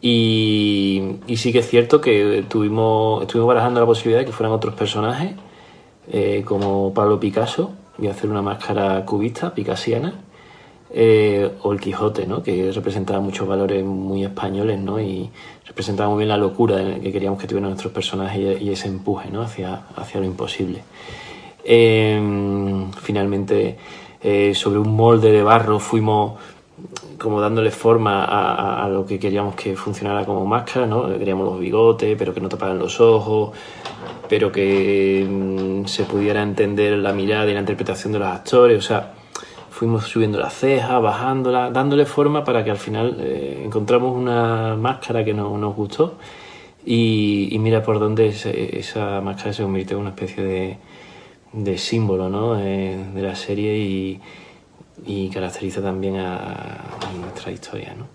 Y, 0.00 1.18
sí 1.36 1.52
que 1.52 1.58
es 1.58 1.68
cierto 1.68 2.00
que 2.00 2.44
tuvimos, 2.48 3.22
estuvimos 3.22 3.48
barajando 3.48 3.80
la 3.80 3.86
posibilidad 3.86 4.20
de 4.20 4.26
que 4.26 4.32
fueran 4.32 4.54
otros 4.54 4.74
personajes, 4.74 5.32
eh, 6.08 6.42
como 6.46 6.94
Pablo 6.94 7.18
Picasso, 7.18 7.72
y 7.98 8.06
hacer 8.06 8.30
una 8.30 8.42
máscara 8.42 9.04
cubista, 9.04 9.54
picasiana, 9.54 10.14
eh, 10.92 11.50
o 11.62 11.72
el 11.72 11.80
Quijote, 11.80 12.26
¿no? 12.26 12.44
que 12.44 12.70
representaba 12.72 13.18
muchos 13.20 13.46
valores 13.46 13.84
muy 13.84 14.24
españoles 14.24 14.78
¿no? 14.78 15.00
y 15.00 15.30
representaba 15.66 16.10
muy 16.10 16.18
bien 16.18 16.28
la 16.28 16.36
locura 16.36 16.78
que 17.00 17.12
queríamos 17.12 17.40
que 17.40 17.46
tuvieran 17.46 17.70
nuestros 17.70 17.92
personajes 17.92 18.60
y, 18.60 18.64
y 18.64 18.70
ese 18.70 18.88
empuje 18.88 19.30
¿no? 19.30 19.42
hacia, 19.42 19.82
hacia 19.96 20.20
lo 20.20 20.26
imposible. 20.26 20.82
Eh, 21.64 22.86
finalmente, 23.02 23.76
eh, 24.22 24.54
sobre 24.54 24.78
un 24.78 24.94
molde 24.94 25.30
de 25.32 25.42
barro 25.42 25.78
fuimos 25.78 26.38
como 27.18 27.40
dándole 27.40 27.70
forma 27.70 28.24
a, 28.24 28.54
a- 28.54 28.84
a 28.86 28.88
lo 28.88 29.04
que 29.04 29.18
queríamos 29.18 29.54
que 29.54 29.76
funcionara 29.76 30.24
como 30.24 30.46
máscara, 30.46 30.86
¿no? 30.86 31.06
Queríamos 31.18 31.44
los 31.46 31.60
bigotes, 31.60 32.16
pero 32.18 32.32
que 32.32 32.40
no 32.40 32.48
taparan 32.48 32.78
los 32.78 32.98
ojos, 33.00 33.50
pero 34.28 34.50
que 34.50 35.26
mm, 35.28 35.84
se 35.86 36.04
pudiera 36.04 36.42
entender 36.42 36.96
la 36.98 37.12
mirada 37.12 37.50
y 37.50 37.54
la 37.54 37.60
interpretación 37.60 38.12
de 38.14 38.20
los 38.20 38.28
actores, 38.28 38.78
o 38.78 38.82
sea, 38.82 39.12
fuimos 39.70 40.04
subiendo 40.04 40.38
las 40.38 40.54
cejas, 40.54 41.02
bajándolas, 41.02 41.72
dándole 41.72 42.06
forma 42.06 42.44
para 42.44 42.64
que 42.64 42.70
al 42.70 42.78
final 42.78 43.16
eh, 43.20 43.62
encontramos 43.64 44.16
una 44.16 44.74
máscara 44.76 45.22
que 45.24 45.34
no- 45.34 45.58
nos 45.58 45.74
gustó 45.76 46.14
y, 46.86 47.48
y 47.54 47.58
mira 47.58 47.82
por 47.82 47.98
dónde 47.98 48.28
ese- 48.28 48.78
esa 48.78 49.20
máscara 49.20 49.52
se 49.52 49.62
convirtió 49.62 49.96
en 49.96 50.02
una 50.02 50.10
especie 50.10 50.42
de, 50.42 50.78
de 51.52 51.78
símbolo 51.78 52.28
¿no? 52.28 52.58
Eh, 52.58 52.98
de 53.14 53.22
la 53.22 53.34
serie 53.34 54.20
y, 55.06 55.30
caracteriza 55.32 55.80
también 55.80 56.16
a, 56.16 56.84
nuestra 57.20 57.50
historia. 57.50 57.94
¿no? 57.94 58.06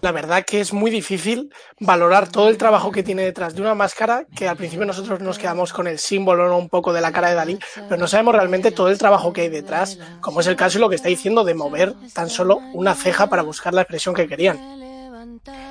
La 0.00 0.12
verdad 0.12 0.44
que 0.44 0.60
es 0.60 0.72
muy 0.72 0.90
difícil 0.90 1.52
valorar 1.80 2.28
todo 2.28 2.48
el 2.48 2.56
trabajo 2.56 2.92
que 2.92 3.02
tiene 3.02 3.22
detrás 3.22 3.54
de 3.54 3.62
una 3.62 3.74
máscara 3.74 4.24
que 4.36 4.48
al 4.48 4.56
principio 4.56 4.86
nosotros 4.86 5.20
nos 5.20 5.38
quedamos 5.38 5.72
con 5.72 5.88
el 5.88 5.98
símbolo 5.98 6.48
¿no? 6.48 6.56
un 6.56 6.68
poco 6.68 6.92
de 6.92 7.00
la 7.00 7.12
cara 7.12 7.30
de 7.30 7.34
Dalí, 7.34 7.58
pero 7.88 8.00
no 8.00 8.06
sabemos 8.06 8.34
realmente 8.34 8.70
todo 8.70 8.88
el 8.88 8.98
trabajo 8.98 9.32
que 9.32 9.42
hay 9.42 9.48
detrás, 9.48 9.98
como 10.20 10.40
es 10.40 10.46
el 10.46 10.56
caso 10.56 10.78
y 10.78 10.80
lo 10.80 10.88
que 10.88 10.96
está 10.96 11.08
diciendo 11.08 11.44
de 11.44 11.54
mover 11.54 11.94
tan 12.12 12.30
solo 12.30 12.58
una 12.74 12.94
ceja 12.94 13.26
para 13.26 13.42
buscar 13.42 13.74
la 13.74 13.82
expresión 13.82 14.14
que 14.14 14.28
querían. 14.28 14.87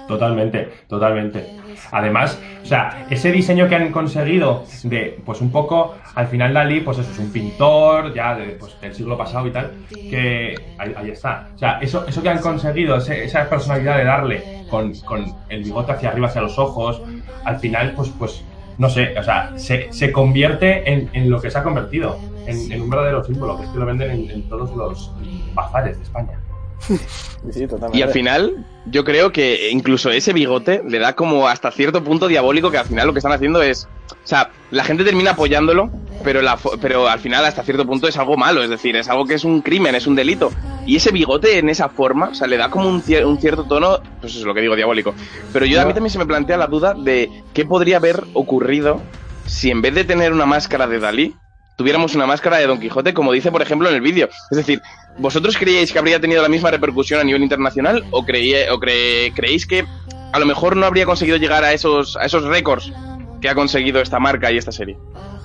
Totalmente, 0.05 0.71
totalmente. 0.87 1.55
Además, 1.91 2.41
o 2.63 2.67
sea, 2.67 3.05
ese 3.09 3.31
diseño 3.31 3.67
que 3.67 3.75
han 3.75 3.91
conseguido 3.91 4.63
de, 4.81 5.21
pues 5.25 5.41
un 5.41 5.51
poco, 5.51 5.95
al 6.15 6.27
final 6.27 6.53
Dalí, 6.53 6.81
pues 6.81 6.97
eso 6.99 7.11
es 7.11 7.19
un 7.19 7.31
pintor 7.31 8.13
ya 8.13 8.35
de, 8.35 8.53
pues, 8.53 8.79
del 8.79 8.93
siglo 8.93 9.17
pasado 9.17 9.47
y 9.47 9.51
tal, 9.51 9.77
que 10.07 10.73
ahí, 10.77 11.09
está. 11.11 11.51
O 11.55 11.57
sea, 11.57 11.79
eso, 11.79 12.05
eso 12.07 12.21
que 12.23 12.29
han 12.29 12.39
conseguido, 12.41 12.97
ese- 12.97 13.23
esa 13.25 13.49
personalidad 13.49 13.97
de 13.97 14.03
darle 14.05 14.49
con, 14.65 15.01
con 15.01 15.41
el 15.47 15.63
bigote 15.63 15.91
hacia 15.91 16.09
arriba, 16.09 16.27
hacia 16.27 16.41
los 16.41 16.57
ojos, 16.57 17.03
al 17.43 17.59
final, 17.59 17.93
pues, 17.95 18.09
pues, 18.17 18.49
no 18.77 18.89
sé, 18.89 19.17
o 19.17 19.23
sea, 19.23 19.51
se, 19.55 19.91
se 19.91 20.11
convierte 20.11 20.89
en, 20.91 21.09
en 21.13 21.29
lo 21.29 21.41
que 21.41 21.51
se 21.51 21.57
ha 21.57 21.63
convertido, 21.63 22.27
en, 22.45 22.81
un 22.81 22.89
verdadero 22.89 23.23
símbolo, 23.23 23.57
que 23.57 23.63
es 23.65 23.69
que 23.71 23.77
lo 23.79 23.85
venden 23.85 24.11
en, 24.11 24.29
en 24.29 24.47
todos 24.47 24.73
los 24.73 25.17
bazares 25.51 25.97
de 25.97 26.03
España. 26.03 26.43
Sí, 26.79 26.99
sí, 27.51 27.67
totalmente. 27.67 27.97
Y 27.97 28.01
al 28.01 28.11
final, 28.11 28.65
yo 28.85 29.03
creo 29.03 29.31
que 29.31 29.69
incluso 29.71 30.09
ese 30.09 30.33
bigote 30.33 30.81
le 30.87 30.99
da 30.99 31.15
como 31.15 31.47
hasta 31.47 31.71
cierto 31.71 32.03
punto 32.03 32.27
diabólico 32.27 32.71
que 32.71 32.77
al 32.77 32.85
final 32.85 33.07
lo 33.07 33.13
que 33.13 33.19
están 33.19 33.33
haciendo 33.33 33.61
es. 33.61 33.87
O 34.11 34.27
sea, 34.27 34.51
la 34.71 34.83
gente 34.83 35.03
termina 35.03 35.31
apoyándolo 35.31 35.91
pero, 36.23 36.41
la, 36.41 36.57
pero 36.81 37.07
al 37.07 37.19
final 37.19 37.45
hasta 37.45 37.63
cierto 37.63 37.85
punto 37.85 38.07
es 38.07 38.17
algo 38.17 38.37
malo, 38.37 38.63
es 38.63 38.69
decir, 38.69 38.95
es 38.95 39.07
algo 39.09 39.25
que 39.25 39.35
es 39.35 39.43
un 39.43 39.61
crimen, 39.61 39.95
es 39.95 40.07
un 40.07 40.15
delito. 40.15 40.51
Y 40.85 40.95
ese 40.95 41.11
bigote 41.11 41.57
en 41.57 41.69
esa 41.69 41.89
forma, 41.89 42.29
o 42.29 42.35
sea, 42.35 42.47
le 42.47 42.57
da 42.57 42.69
como 42.69 42.87
un, 42.87 43.03
un 43.25 43.37
cierto 43.39 43.63
tono, 43.65 43.99
pues 44.19 44.33
eso 44.33 44.41
es 44.41 44.45
lo 44.45 44.53
que 44.53 44.61
digo, 44.61 44.75
diabólico. 44.75 45.13
Pero 45.53 45.65
yo 45.65 45.81
a 45.81 45.85
mí 45.85 45.93
también 45.93 46.11
se 46.11 46.19
me 46.19 46.25
plantea 46.25 46.57
la 46.57 46.67
duda 46.67 46.93
de 46.93 47.43
qué 47.53 47.65
podría 47.65 47.97
haber 47.97 48.23
ocurrido 48.33 49.01
si 49.45 49.69
en 49.71 49.81
vez 49.81 49.93
de 49.95 50.03
tener 50.03 50.33
una 50.33 50.45
máscara 50.45 50.87
de 50.87 50.99
Dalí, 50.99 51.35
tuviéramos 51.77 52.15
una 52.15 52.25
máscara 52.25 52.57
de 52.57 52.67
Don 52.67 52.79
Quijote, 52.79 53.13
como 53.13 53.31
dice, 53.31 53.51
por 53.51 53.61
ejemplo, 53.61 53.87
en 53.87 53.95
el 53.95 54.01
vídeo. 54.01 54.27
Es 54.51 54.57
decir, 54.57 54.81
¿vosotros 55.17 55.55
creíais 55.57 55.93
que 55.93 55.99
habría 55.99 56.19
tenido 56.19 56.41
la 56.41 56.49
misma 56.49 56.71
repercusión 56.71 57.21
a 57.21 57.23
nivel 57.23 57.43
internacional 57.43 58.03
o, 58.11 58.25
creí, 58.25 58.53
o 58.69 58.79
creéis 58.79 59.65
que 59.65 59.85
a 60.33 60.39
lo 60.39 60.45
mejor 60.45 60.75
no 60.75 60.85
habría 60.85 61.05
conseguido 61.05 61.37
llegar 61.37 61.63
a 61.63 61.71
esos, 61.71 62.17
a 62.17 62.25
esos 62.25 62.43
récords 62.43 62.91
que 63.39 63.47
ha 63.47 63.55
conseguido 63.55 64.01
esta 64.01 64.19
marca 64.19 64.51
y 64.51 64.57
esta 64.57 64.71
serie? 64.71 64.97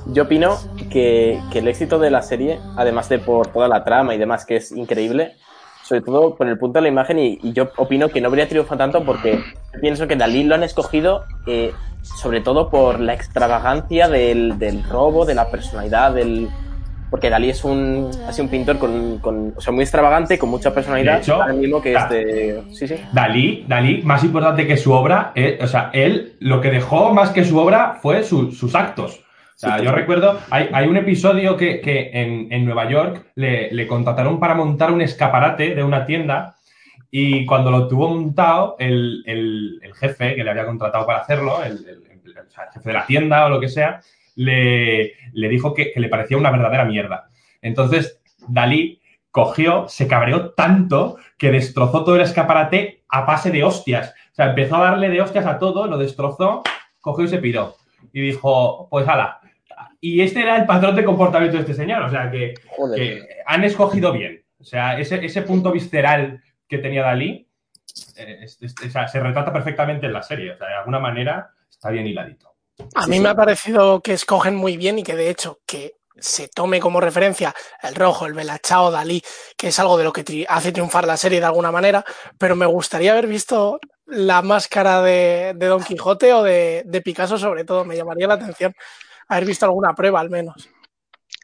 Yo 0.06 0.24
opino 0.24 0.58
que, 0.90 1.38
el 1.52 1.68
éxito 1.68 1.98
de 1.98 2.10
la 2.10 2.22
serie, 2.22 2.58
además 2.76 3.08
de 3.08 3.18
por 3.18 3.48
toda 3.48 3.68
la 3.68 3.84
trama 3.84 4.14
y 4.14 4.18
demás, 4.18 4.44
que 4.44 4.56
es 4.56 4.72
increíble, 4.72 5.36
sobre 5.92 6.00
todo 6.00 6.34
por 6.36 6.48
el 6.48 6.56
punto 6.56 6.78
de 6.78 6.84
la 6.84 6.88
imagen, 6.88 7.18
y, 7.18 7.38
yo 7.52 7.70
opino 7.76 8.08
que 8.08 8.22
no 8.22 8.28
habría 8.28 8.48
triunfado 8.48 8.78
tanto 8.78 9.04
porque 9.04 9.38
pienso 9.82 10.08
que 10.08 10.16
Dalí 10.16 10.42
lo 10.42 10.54
han 10.54 10.62
escogido 10.62 11.24
eh, 11.46 11.72
sobre 12.02 12.40
todo 12.40 12.70
por 12.70 12.98
la 12.98 13.12
extravagancia 13.12 14.08
del, 14.08 14.58
del, 14.58 14.82
robo, 14.84 15.26
de 15.26 15.34
la 15.34 15.50
personalidad, 15.50 16.14
del... 16.14 16.48
Porque 17.10 17.28
Dalí 17.28 17.50
es 17.50 17.62
un, 17.62 18.10
así 18.26 18.40
un 18.40 18.48
pintor 18.48 18.78
con, 18.78 19.18
con, 19.18 19.52
o 19.54 19.60
sea, 19.60 19.70
muy 19.70 19.82
extravagante, 19.82 20.38
con 20.38 20.48
mucha 20.48 20.72
personalidad. 20.72 21.18
Hecho, 21.18 21.44
mismo 21.54 21.82
que 21.82 21.92
este... 21.92 22.62
sí, 22.72 22.88
sí. 22.88 22.94
Dalí, 23.12 23.66
Dalí, 23.68 24.00
más 24.02 24.24
importante 24.24 24.66
que 24.66 24.78
su 24.78 24.92
obra, 24.92 25.32
eh, 25.34 25.58
o 25.60 25.66
sea, 25.66 25.90
él 25.92 26.36
lo 26.40 26.62
que 26.62 26.70
dejó 26.70 27.12
más 27.12 27.28
que 27.28 27.44
su 27.44 27.58
obra 27.58 27.98
fue 28.00 28.22
sus 28.22 28.74
actos. 28.74 29.20
O 29.62 29.68
sea, 29.68 29.80
yo 29.80 29.92
recuerdo, 29.92 30.40
hay, 30.50 30.70
hay, 30.72 30.88
un 30.88 30.96
episodio 30.96 31.56
que, 31.56 31.80
que 31.80 32.10
en, 32.12 32.52
en, 32.52 32.64
Nueva 32.64 32.90
York 32.90 33.26
le, 33.36 33.70
le, 33.70 33.86
contrataron 33.86 34.40
para 34.40 34.56
montar 34.56 34.90
un 34.90 35.00
escaparate 35.00 35.76
de 35.76 35.84
una 35.84 36.04
tienda 36.04 36.56
y 37.12 37.46
cuando 37.46 37.70
lo 37.70 37.86
tuvo 37.86 38.08
montado, 38.08 38.74
el, 38.80 39.22
el, 39.24 39.78
el 39.80 39.94
jefe 39.94 40.34
que 40.34 40.42
le 40.42 40.50
había 40.50 40.66
contratado 40.66 41.06
para 41.06 41.20
hacerlo, 41.20 41.62
el, 41.62 41.78
jefe 42.72 42.88
de 42.88 42.92
la 42.92 43.06
tienda 43.06 43.46
o 43.46 43.50
lo 43.50 43.60
que 43.60 43.68
sea, 43.68 44.00
le, 44.34 45.12
le 45.32 45.48
dijo 45.48 45.72
que, 45.74 45.92
que 45.92 46.00
le 46.00 46.08
parecía 46.08 46.38
una 46.38 46.50
verdadera 46.50 46.84
mierda. 46.84 47.28
Entonces, 47.60 48.20
Dalí 48.48 49.00
cogió, 49.30 49.86
se 49.86 50.08
cabreó 50.08 50.54
tanto 50.54 51.18
que 51.38 51.52
destrozó 51.52 52.02
todo 52.02 52.16
el 52.16 52.22
escaparate 52.22 53.04
a 53.08 53.20
base 53.20 53.52
de 53.52 53.62
hostias. 53.62 54.12
O 54.32 54.34
sea, 54.34 54.46
empezó 54.46 54.76
a 54.76 54.90
darle 54.90 55.08
de 55.08 55.20
hostias 55.20 55.46
a 55.46 55.60
todo, 55.60 55.86
lo 55.86 55.98
destrozó, 55.98 56.64
cogió 57.00 57.26
y 57.26 57.28
se 57.28 57.38
piró. 57.38 57.76
Y 58.12 58.22
dijo, 58.22 58.88
pues 58.90 59.06
ala, 59.06 59.38
y 60.04 60.20
este 60.20 60.40
era 60.40 60.56
el 60.56 60.66
patrón 60.66 60.96
de 60.96 61.04
comportamiento 61.04 61.56
de 61.56 61.62
este 61.62 61.74
señor. 61.74 62.02
O 62.02 62.10
sea, 62.10 62.28
que, 62.28 62.54
han 63.46 63.62
escogido 63.62 64.12
bien. 64.12 64.44
O 64.58 64.64
sea, 64.64 64.98
ese, 64.98 65.24
ese, 65.24 65.42
punto 65.42 65.70
visceral 65.70 66.42
que 66.68 66.78
tenía 66.78 67.04
Dalí 67.04 67.48
eh, 68.16 68.46
se 68.48 69.20
retrata 69.20 69.52
perfectamente 69.52 70.06
en 70.06 70.12
la 70.12 70.22
serie. 70.24 70.50
O 70.50 70.58
sea, 70.58 70.66
de 70.66 70.74
alguna 70.74 70.98
manera 70.98 71.50
está 71.70 71.90
bien 71.90 72.08
hiladito. 72.08 72.52
A 72.96 73.06
mí 73.06 73.20
me 73.20 73.28
ha 73.28 73.36
parecido 73.36 74.00
que 74.00 74.14
escogen 74.14 74.56
muy 74.56 74.76
bien 74.76 74.98
y 74.98 75.04
que 75.04 75.14
de 75.14 75.30
hecho 75.30 75.60
que 75.64 75.94
se 76.18 76.48
tome 76.48 76.80
como 76.80 77.00
referencia 77.00 77.54
el 77.80 77.94
rojo, 77.94 78.26
el 78.26 78.34
Belachao, 78.34 78.90
Dalí, 78.90 79.22
que 79.56 79.68
es 79.68 79.78
algo 79.78 79.96
de 79.98 80.04
lo 80.04 80.12
que 80.12 80.24
tri 80.24 80.44
hace 80.48 80.72
triunfar 80.72 81.06
la 81.06 81.16
serie 81.16 81.38
de 81.38 81.46
alguna 81.46 81.70
manera, 81.70 82.04
pero 82.38 82.56
me 82.56 82.66
gustaría 82.66 83.12
haber 83.12 83.28
visto 83.28 83.78
la 84.06 84.42
máscara 84.42 85.00
de, 85.00 85.52
de 85.54 85.66
Don 85.66 85.84
Quijote 85.84 86.32
o 86.32 86.42
de, 86.42 86.82
de 86.86 87.00
Picasso 87.02 87.38
sobre 87.38 87.64
todo, 87.64 87.84
me 87.84 87.96
llamaría 87.96 88.26
la 88.26 88.34
atención 88.34 88.74
haber 89.32 89.46
visto 89.46 89.66
alguna 89.66 89.94
prueba 89.94 90.20
al 90.20 90.30
menos. 90.30 90.68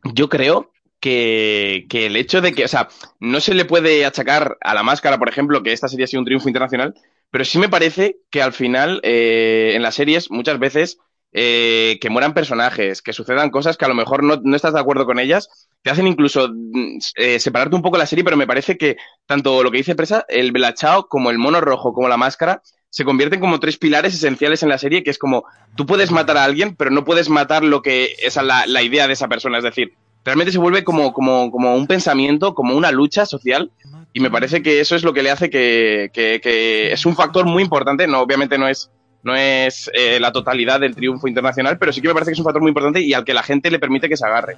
Yo 0.04 0.28
creo 0.28 0.70
que, 1.00 1.86
que, 1.88 2.06
el 2.06 2.16
hecho 2.16 2.40
de 2.40 2.52
que, 2.52 2.64
o 2.64 2.68
sea, 2.68 2.88
no 3.20 3.40
se 3.40 3.54
le 3.54 3.64
puede 3.64 4.04
achacar 4.04 4.58
a 4.60 4.74
la 4.74 4.82
máscara, 4.82 5.18
por 5.18 5.28
ejemplo, 5.28 5.62
que 5.62 5.72
esta 5.72 5.88
sería 5.88 6.06
sido 6.06 6.20
un 6.20 6.26
triunfo 6.26 6.48
internacional, 6.48 6.94
pero 7.30 7.44
sí 7.44 7.58
me 7.58 7.68
parece 7.68 8.18
que 8.30 8.42
al 8.42 8.52
final, 8.52 9.00
eh, 9.02 9.72
en 9.74 9.82
las 9.82 9.94
series, 9.94 10.30
muchas 10.30 10.58
veces, 10.58 10.98
eh, 11.32 11.98
que 12.00 12.08
mueran 12.08 12.32
personajes, 12.32 13.02
que 13.02 13.12
sucedan 13.12 13.50
cosas 13.50 13.76
que 13.76 13.84
a 13.84 13.88
lo 13.88 13.94
mejor 13.94 14.24
no, 14.24 14.40
no 14.42 14.56
estás 14.56 14.72
de 14.72 14.80
acuerdo 14.80 15.04
con 15.04 15.18
ellas, 15.18 15.68
te 15.82 15.90
hacen 15.90 16.06
incluso 16.06 16.48
mm, 16.48 16.98
eh, 17.16 17.38
separarte 17.38 17.76
un 17.76 17.82
poco 17.82 17.98
la 17.98 18.06
serie, 18.06 18.24
pero 18.24 18.38
me 18.38 18.46
parece 18.46 18.78
que 18.78 18.96
tanto 19.26 19.62
lo 19.62 19.70
que 19.70 19.78
dice 19.78 19.94
Presa, 19.94 20.24
el 20.28 20.52
Belachao, 20.52 21.06
como 21.06 21.30
el 21.30 21.38
mono 21.38 21.60
rojo, 21.60 21.92
como 21.92 22.08
la 22.08 22.16
máscara, 22.16 22.62
se 22.90 23.04
convierten 23.04 23.40
como 23.40 23.60
tres 23.60 23.76
pilares 23.76 24.14
esenciales 24.14 24.62
en 24.62 24.68
la 24.68 24.78
serie, 24.78 25.02
que 25.02 25.10
es 25.10 25.18
como, 25.18 25.44
tú 25.76 25.86
puedes 25.86 26.10
matar 26.10 26.36
a 26.36 26.44
alguien, 26.44 26.74
pero 26.74 26.90
no 26.90 27.04
puedes 27.04 27.28
matar 27.28 27.64
lo 27.64 27.82
que 27.82 28.14
es 28.22 28.36
la, 28.36 28.66
la 28.66 28.82
idea 28.82 29.06
de 29.06 29.12
esa 29.12 29.28
persona. 29.28 29.58
Es 29.58 29.64
decir, 29.64 29.92
realmente 30.24 30.52
se 30.52 30.58
vuelve 30.58 30.84
como, 30.84 31.12
como, 31.12 31.50
como 31.50 31.74
un 31.74 31.86
pensamiento, 31.86 32.54
como 32.54 32.76
una 32.76 32.90
lucha 32.90 33.26
social, 33.26 33.70
y 34.12 34.20
me 34.20 34.30
parece 34.30 34.62
que 34.62 34.80
eso 34.80 34.96
es 34.96 35.04
lo 35.04 35.12
que 35.12 35.22
le 35.22 35.30
hace 35.30 35.50
que, 35.50 36.10
que, 36.12 36.92
es 36.92 37.06
un 37.06 37.14
factor 37.14 37.46
muy 37.46 37.62
importante, 37.62 38.06
no, 38.06 38.20
obviamente 38.20 38.58
no 38.58 38.68
es, 38.68 38.90
no 39.22 39.34
es 39.34 39.90
eh, 39.94 40.18
la 40.18 40.32
totalidad 40.32 40.80
del 40.80 40.94
triunfo 40.94 41.28
internacional, 41.28 41.78
pero 41.78 41.92
sí 41.92 42.00
que 42.00 42.08
me 42.08 42.14
parece 42.14 42.30
que 42.30 42.34
es 42.34 42.38
un 42.38 42.44
factor 42.44 42.62
muy 42.62 42.70
importante 42.70 43.00
y 43.00 43.12
al 43.12 43.24
que 43.24 43.34
la 43.34 43.42
gente 43.42 43.70
le 43.70 43.78
permite 43.78 44.08
que 44.08 44.16
se 44.16 44.26
agarre, 44.26 44.56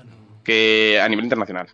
a 1.03 1.09
nivel 1.09 1.25
internacional. 1.25 1.67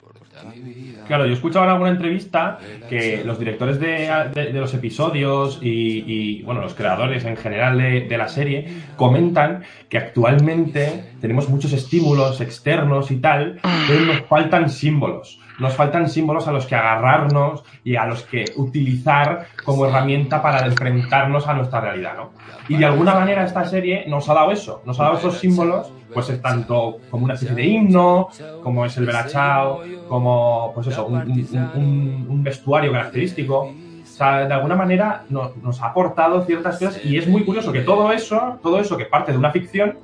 Claro, 1.07 1.25
yo 1.25 1.31
he 1.31 1.35
escuchado 1.35 1.65
en 1.65 1.71
alguna 1.71 1.91
entrevista 1.91 2.59
que 2.89 3.23
los 3.25 3.39
directores 3.39 3.79
de, 3.79 4.51
los 4.53 4.75
episodios 4.75 5.59
y, 5.63 6.05
y, 6.07 6.43
bueno, 6.43 6.61
los 6.61 6.75
creadores 6.75 7.25
en 7.25 7.37
general 7.37 7.79
de, 7.79 8.03
de, 8.03 8.19
la 8.19 8.29
serie 8.29 8.67
comentan 8.97 9.63
que 9.89 9.99
actualmente 9.99 11.05
tenemos 11.21 11.49
muchos 11.49 11.73
estímulos 11.73 12.41
externos 12.41 13.11
y 13.11 13.17
tal, 13.17 13.61
pero 13.89 14.01
nos 14.01 14.21
faltan 14.23 14.69
símbolos. 14.69 15.39
Nos 15.59 15.75
faltan 15.75 16.09
símbolos 16.09 16.47
a 16.49 16.53
los 16.53 16.67
que 16.67 16.75
agarrarnos 16.75 17.65
y 17.83 17.97
a 17.97 18.07
los 18.07 18.23
que 18.25 18.45
utilizar 18.57 19.47
como 19.65 19.87
herramienta 19.87 20.43
para 20.43 20.67
enfrentarnos 20.67 21.47
a 21.49 21.55
nuestra 21.55 21.81
realidad, 21.81 22.15
¿no? 22.17 22.31
Y 22.69 22.77
de 22.77 22.85
alguna 22.85 23.15
manera 23.15 23.45
esta 23.45 23.65
serie 23.65 24.05
nos 24.09 24.29
ha 24.29 24.35
dado 24.35 24.51
eso, 24.51 24.83
nos 24.85 24.99
ha 25.01 25.05
dado 25.05 25.19
esos 25.19 25.39
símbolos, 25.39 25.93
pues 26.13 26.29
es 26.31 26.43
tanto 26.43 26.99
como 27.11 27.25
una 27.25 27.35
especie 27.35 27.55
de 27.55 27.65
himno, 27.65 28.29
como 28.63 28.85
es 28.85 28.97
el 28.97 29.07
Belachao, 29.07 29.83
como 30.09 30.73
pues 30.75 30.89
eso, 30.89 31.07
un, 31.07 32.41
vestuario 32.43 32.93
característico. 32.93 33.73
De 34.19 34.53
alguna 34.53 34.77
manera 34.77 35.25
nos, 35.29 35.57
nos, 35.59 35.83
ha 35.83 35.89
aportado 35.89 36.43
ciertas 36.45 36.79
cosas 36.79 37.05
y 37.05 37.19
es 37.19 37.29
muy 37.29 37.45
curioso 37.45 37.71
que 37.71 37.81
todo 37.81 38.13
eso, 38.13 38.59
todo 38.63 38.81
eso 38.81 38.97
que 38.97 39.05
parte 39.05 39.33
de 39.33 39.39
una 39.39 39.51
ficción, 39.51 39.99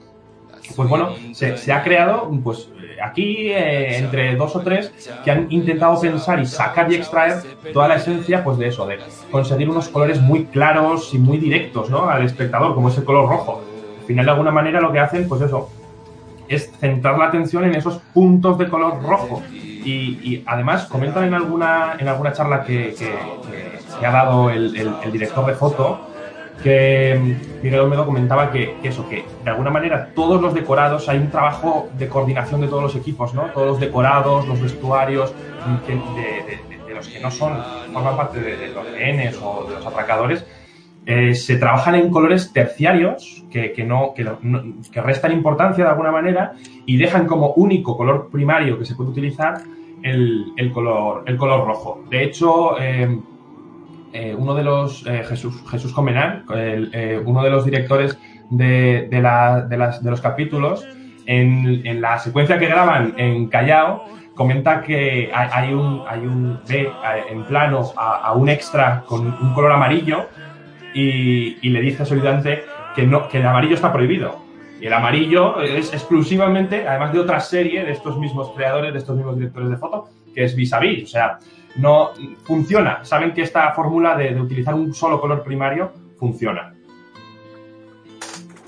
pues 0.77 0.89
bueno, 0.89 1.15
se, 1.33 1.57
se 1.57 1.73
ha 1.73 1.83
creado, 1.83 2.31
pues 2.43 2.69
aquí 3.03 3.49
eh, 3.49 3.99
entre 3.99 4.37
dos 4.37 4.55
o 4.55 4.61
tres 4.61 4.93
que 5.25 5.31
han 5.31 5.51
intentado 5.51 6.01
pensar 6.01 6.41
y 6.41 6.47
sacar 6.47 6.91
y 6.91 6.97
extraer 6.97 7.43
toda 7.73 7.89
la 7.89 7.97
esencia 7.97 8.45
pues 8.45 8.59
de 8.59 8.69
eso, 8.69 8.87
de 8.87 8.99
conseguir 9.31 9.69
unos 9.69 9.89
colores 9.89 10.21
muy 10.21 10.45
claros 10.47 11.13
y 11.13 11.19
muy 11.19 11.39
directos 11.39 11.91
¿no? 11.91 12.09
al 12.09 12.25
espectador, 12.25 12.75
como 12.75 12.89
es 12.89 12.97
el 12.99 13.05
color 13.05 13.29
rojo. 13.29 13.63
Al 14.01 14.07
final, 14.07 14.25
de 14.25 14.31
alguna 14.31 14.51
manera, 14.51 14.81
lo 14.81 14.93
que 14.93 14.99
hacen, 14.99 15.29
pues 15.29 15.41
eso, 15.43 15.71
es 16.49 16.71
centrar 16.79 17.19
la 17.19 17.27
atención 17.27 17.65
en 17.65 17.75
esos 17.75 17.99
puntos 18.13 18.59
de 18.59 18.69
color 18.69 19.03
rojo. 19.03 19.43
Y, 19.53 20.21
y 20.23 20.45
además 20.47 20.87
comentan 20.87 21.25
en 21.25 21.35
alguna, 21.35 21.97
en 21.99 22.07
alguna 22.07 22.33
charla 22.33 22.63
que, 22.63 22.95
que, 22.97 23.13
que 23.99 24.07
ha 24.07 24.11
dado 24.13 24.51
el, 24.51 24.77
el, 24.77 24.93
el 25.03 25.13
director 25.13 25.45
de 25.47 25.55
foto, 25.55 26.12
que 26.63 27.37
Miguel 27.63 27.81
Olmedo 27.81 28.07
comentaba 28.07 28.51
que, 28.51 28.77
que, 28.83 28.89
eso, 28.89 29.09
que 29.09 29.25
de 29.45 29.51
alguna 29.51 29.71
manera 29.71 30.11
todos 30.15 30.41
los 30.41 30.55
decorados, 30.55 31.09
hay 31.09 31.19
un 31.19 31.31
trabajo 31.31 31.89
de 31.99 32.09
coordinación 32.09 32.61
de 32.61 32.69
todos 32.69 32.83
los 32.83 32.97
equipos, 32.97 33.35
¿no? 33.35 33.47
Todos 33.47 33.67
los 33.67 33.81
decorados, 33.81 34.47
los 34.47 34.61
vestuarios, 34.61 35.35
de, 35.87 35.95
de, 35.95 36.77
de, 36.79 36.87
de 36.87 36.95
los 36.95 37.09
que 37.09 37.21
no 37.21 37.31
son, 37.31 37.59
forman 37.93 38.17
parte 38.17 38.41
de, 38.41 38.69
los 38.69 38.91
rehenes 38.91 39.39
o 39.43 39.67
de 39.69 39.75
los 39.77 39.87
atracadores, 39.87 40.47
eh, 41.05 41.35
se 41.35 41.57
trabajan 41.57 41.97
en 41.97 42.11
colores 42.11 42.53
terciarios 42.53 43.45
que, 43.51 43.73
que, 43.73 43.83
no, 43.83 44.13
que, 44.15 44.23
no, 44.23 44.63
que 44.93 45.01
restan 45.01 45.33
importancia 45.33 45.85
de 45.85 45.91
alguna 45.91 46.13
manera 46.13 46.53
y 46.87 46.97
dejan 46.97 47.27
como 47.27 47.55
único 47.55 47.97
color 47.97 48.29
primario 48.31 48.79
que 48.79 48.85
se 48.85 48.95
puede 48.95 49.11
utilizar 49.11 49.63
el, 50.03 50.53
el 50.57 50.71
color, 50.71 51.25
el 51.27 51.37
color 51.37 51.67
rojo. 51.67 52.05
De 52.09 52.23
hecho, 52.23 52.81
eh, 52.81 53.19
eh, 54.13 54.35
uno 54.37 54.55
de 54.55 54.63
los, 54.63 55.07
eh, 55.07 55.25
Jesús, 55.25 55.63
Jesús 55.71 55.93
Comenán, 55.93 56.45
el, 56.55 56.91
eh, 56.93 57.21
uno 57.25 57.43
de 57.43 57.51
los 57.51 57.65
directores 57.65 58.19
de, 58.51 59.09
de, 59.11 59.23
la, 59.23 59.63
de, 59.63 59.77
las, 59.77 60.03
de 60.03 60.11
los 60.11 60.21
capítulos, 60.21 60.87
en, 61.27 61.87
en, 61.87 62.01
la 62.01 62.19
secuencia 62.19 62.59
que 62.59 62.67
graban 62.67 63.15
en 63.17 63.49
Callao, 63.49 64.05
comenta 64.35 64.83
que 64.83 65.31
hay, 65.33 65.73
un, 65.73 66.03
hay 66.09 66.21
un 66.21 66.61
ve 66.69 66.91
en 67.31 67.45
plano 67.45 67.93
a, 67.97 68.17
a, 68.17 68.33
un 68.33 68.49
extra 68.49 69.05
con 69.07 69.27
un 69.27 69.55
color 69.55 69.73
amarillo 69.73 70.29
y, 70.95 71.59
y 71.63 71.71
le 71.71 71.81
dice 71.81 72.03
a 72.03 72.07
su 72.07 72.15
ayudante 72.15 72.65
que, 72.95 73.07
no, 73.07 73.29
que 73.29 73.39
el 73.39 73.47
amarillo 73.47 73.75
está 73.75 73.93
prohibido. 73.93 74.43
Y 74.81 74.87
el 74.87 74.93
amarillo 74.95 75.61
es 75.61 75.93
exclusivamente, 75.93 76.89
además 76.89 77.13
de 77.13 77.21
otra 77.21 77.39
serie 77.39 77.85
de 77.85 77.93
estos 77.93 78.19
mismos 78.19 78.51
creadores, 78.51 78.93
de 78.93 78.99
estos 78.99 79.17
mismos 79.17 79.37
directores 79.37 79.71
de 79.71 79.77
foto, 79.77 80.09
que 80.35 80.43
es 80.45 80.57
Vis 80.57 80.73
a 80.73 80.81
Vis. 80.81 81.05
O 81.05 81.07
sea, 81.07 81.39
no 81.77 82.13
funciona. 82.45 83.05
Saben 83.05 83.33
que 83.33 83.43
esta 83.43 83.73
fórmula 83.73 84.17
de, 84.17 84.39
utilizar 84.41 84.75
un 84.75 84.95
solo 84.95 85.21
color 85.21 85.43
primario 85.43 85.93
funciona. 86.19 86.75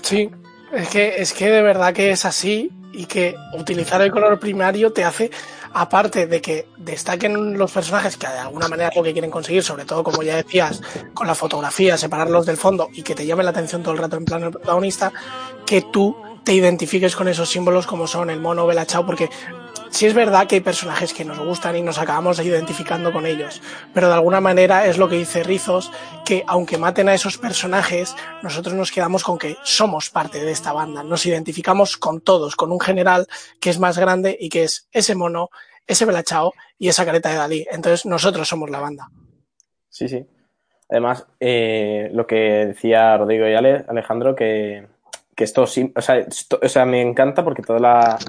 Sí, 0.01 0.29
es 0.71 0.89
que, 0.89 1.15
es 1.17 1.33
que 1.33 1.49
de 1.49 1.61
verdad 1.61 1.93
que 1.93 2.11
es 2.11 2.25
así 2.25 2.71
y 2.93 3.05
que 3.05 3.35
utilizar 3.53 4.01
el 4.01 4.11
color 4.11 4.39
primario 4.39 4.93
te 4.93 5.03
hace, 5.03 5.31
aparte 5.73 6.27
de 6.27 6.41
que 6.41 6.67
destaquen 6.77 7.57
los 7.57 7.71
personajes 7.71 8.15
que 8.15 8.27
de 8.27 8.39
alguna 8.39 8.67
manera 8.67 8.89
es 8.89 8.95
lo 8.95 9.03
que 9.03 9.11
quieren 9.11 9.31
conseguir, 9.31 9.63
sobre 9.63 9.85
todo 9.85 10.03
como 10.03 10.23
ya 10.23 10.37
decías, 10.37 10.81
con 11.13 11.27
la 11.27 11.35
fotografía, 11.35 11.97
separarlos 11.97 12.45
del 12.45 12.57
fondo 12.57 12.89
y 12.93 13.03
que 13.03 13.15
te 13.15 13.25
llame 13.25 13.43
la 13.43 13.49
atención 13.49 13.83
todo 13.83 13.93
el 13.93 13.99
rato 13.99 14.15
en 14.15 14.25
plano 14.25 14.45
el 14.45 14.51
protagonista, 14.53 15.11
que 15.65 15.81
tú 15.81 16.15
te 16.45 16.53
identifiques 16.53 17.15
con 17.15 17.27
esos 17.27 17.49
símbolos 17.49 17.87
como 17.87 18.07
son 18.07 18.29
el 18.29 18.39
mono, 18.39 18.67
Bella 18.67 18.85
Chao, 18.85 19.05
porque 19.05 19.29
sí 19.89 20.05
es 20.05 20.13
verdad 20.13 20.47
que 20.47 20.55
hay 20.55 20.61
personajes 20.61 21.13
que 21.13 21.25
nos 21.25 21.39
gustan 21.39 21.75
y 21.75 21.81
nos 21.81 21.97
acabamos 21.97 22.39
identificando 22.39 23.11
con 23.11 23.25
ellos, 23.25 23.61
pero 23.93 24.07
de 24.07 24.13
alguna 24.13 24.41
manera 24.41 24.85
es 24.85 24.97
lo 24.97 25.07
que 25.09 25.17
dice 25.17 25.43
Rizos, 25.43 25.91
que 26.25 26.43
aunque 26.47 26.77
maten 26.77 27.09
a 27.09 27.13
esos 27.13 27.37
personajes, 27.37 28.15
nosotros 28.43 28.75
nos 28.75 28.91
quedamos 28.91 29.23
con 29.23 29.37
que 29.37 29.57
somos 29.63 30.09
parte 30.09 30.43
de 30.43 30.51
esta 30.51 30.73
banda, 30.73 31.03
nos 31.03 31.25
identificamos 31.25 31.97
con 31.97 32.21
todos, 32.21 32.55
con 32.55 32.71
un 32.71 32.79
general 32.79 33.27
que 33.59 33.69
es 33.69 33.79
más 33.79 33.97
grande 33.97 34.37
y 34.39 34.49
que 34.49 34.63
es 34.63 34.87
ese 34.91 35.15
mono, 35.15 35.49
ese 35.87 36.05
Belachao 36.05 36.53
y 36.77 36.89
esa 36.89 37.05
careta 37.05 37.29
de 37.29 37.35
Dalí. 37.35 37.67
Entonces 37.71 38.05
nosotros 38.05 38.47
somos 38.47 38.69
la 38.69 38.79
banda. 38.79 39.09
Sí, 39.89 40.09
sí. 40.09 40.25
Además, 40.89 41.25
eh, 41.39 42.09
lo 42.13 42.27
que 42.27 42.65
decía 42.67 43.17
Rodrigo 43.17 43.47
y 43.47 43.55
Alejandro, 43.55 44.35
que, 44.35 44.87
esto 45.35 45.65
sí, 45.65 45.91
o 45.95 46.01
sea, 46.01 46.25
o 46.61 46.69
sea, 46.69 46.85
me 46.85 47.01
encanta 47.01 47.43
porque 47.43 47.63
toda 47.63 47.79
la, 47.79 48.19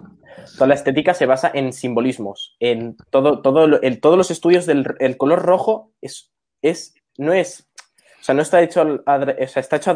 toda 0.54 0.68
la 0.68 0.74
estética 0.74 1.14
se 1.14 1.26
basa 1.26 1.50
en 1.52 1.72
simbolismos. 1.72 2.56
En 2.60 2.96
todo, 3.10 3.42
todo, 3.42 3.64
el, 3.64 4.00
todos 4.00 4.16
los 4.16 4.30
estudios 4.30 4.66
del 4.66 4.86
el 4.98 5.16
color 5.16 5.42
rojo 5.42 5.92
es, 6.00 6.32
es, 6.62 6.94
no 7.18 7.32
es, 7.32 7.68
o 8.20 8.24
sea, 8.24 8.34
no 8.34 8.42
está 8.42 8.60
hecho, 8.62 9.02
adrede, 9.06 9.44
o 9.44 9.48
sea, 9.48 9.60
está 9.60 9.76
hecho 9.76 9.94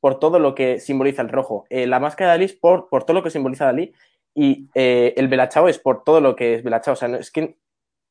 por 0.00 0.18
todo 0.18 0.38
lo 0.38 0.54
que 0.54 0.80
simboliza 0.80 1.22
el 1.22 1.28
rojo. 1.28 1.66
Eh, 1.70 1.86
la 1.86 2.00
máscara 2.00 2.30
de 2.30 2.38
Dalí 2.38 2.44
es 2.44 2.54
por, 2.54 2.88
por 2.88 3.04
todo 3.04 3.14
lo 3.14 3.22
que 3.22 3.30
simboliza 3.30 3.64
Dalí 3.64 3.92
y 4.34 4.68
eh, 4.74 5.14
el 5.16 5.28
Belachao 5.28 5.68
es 5.68 5.78
por 5.78 6.04
todo 6.04 6.20
lo 6.20 6.36
que 6.36 6.54
es 6.54 6.62
Belachao. 6.62 6.94
O 6.94 6.96
sea, 6.96 7.08
no, 7.08 7.16
es 7.16 7.30
que 7.30 7.56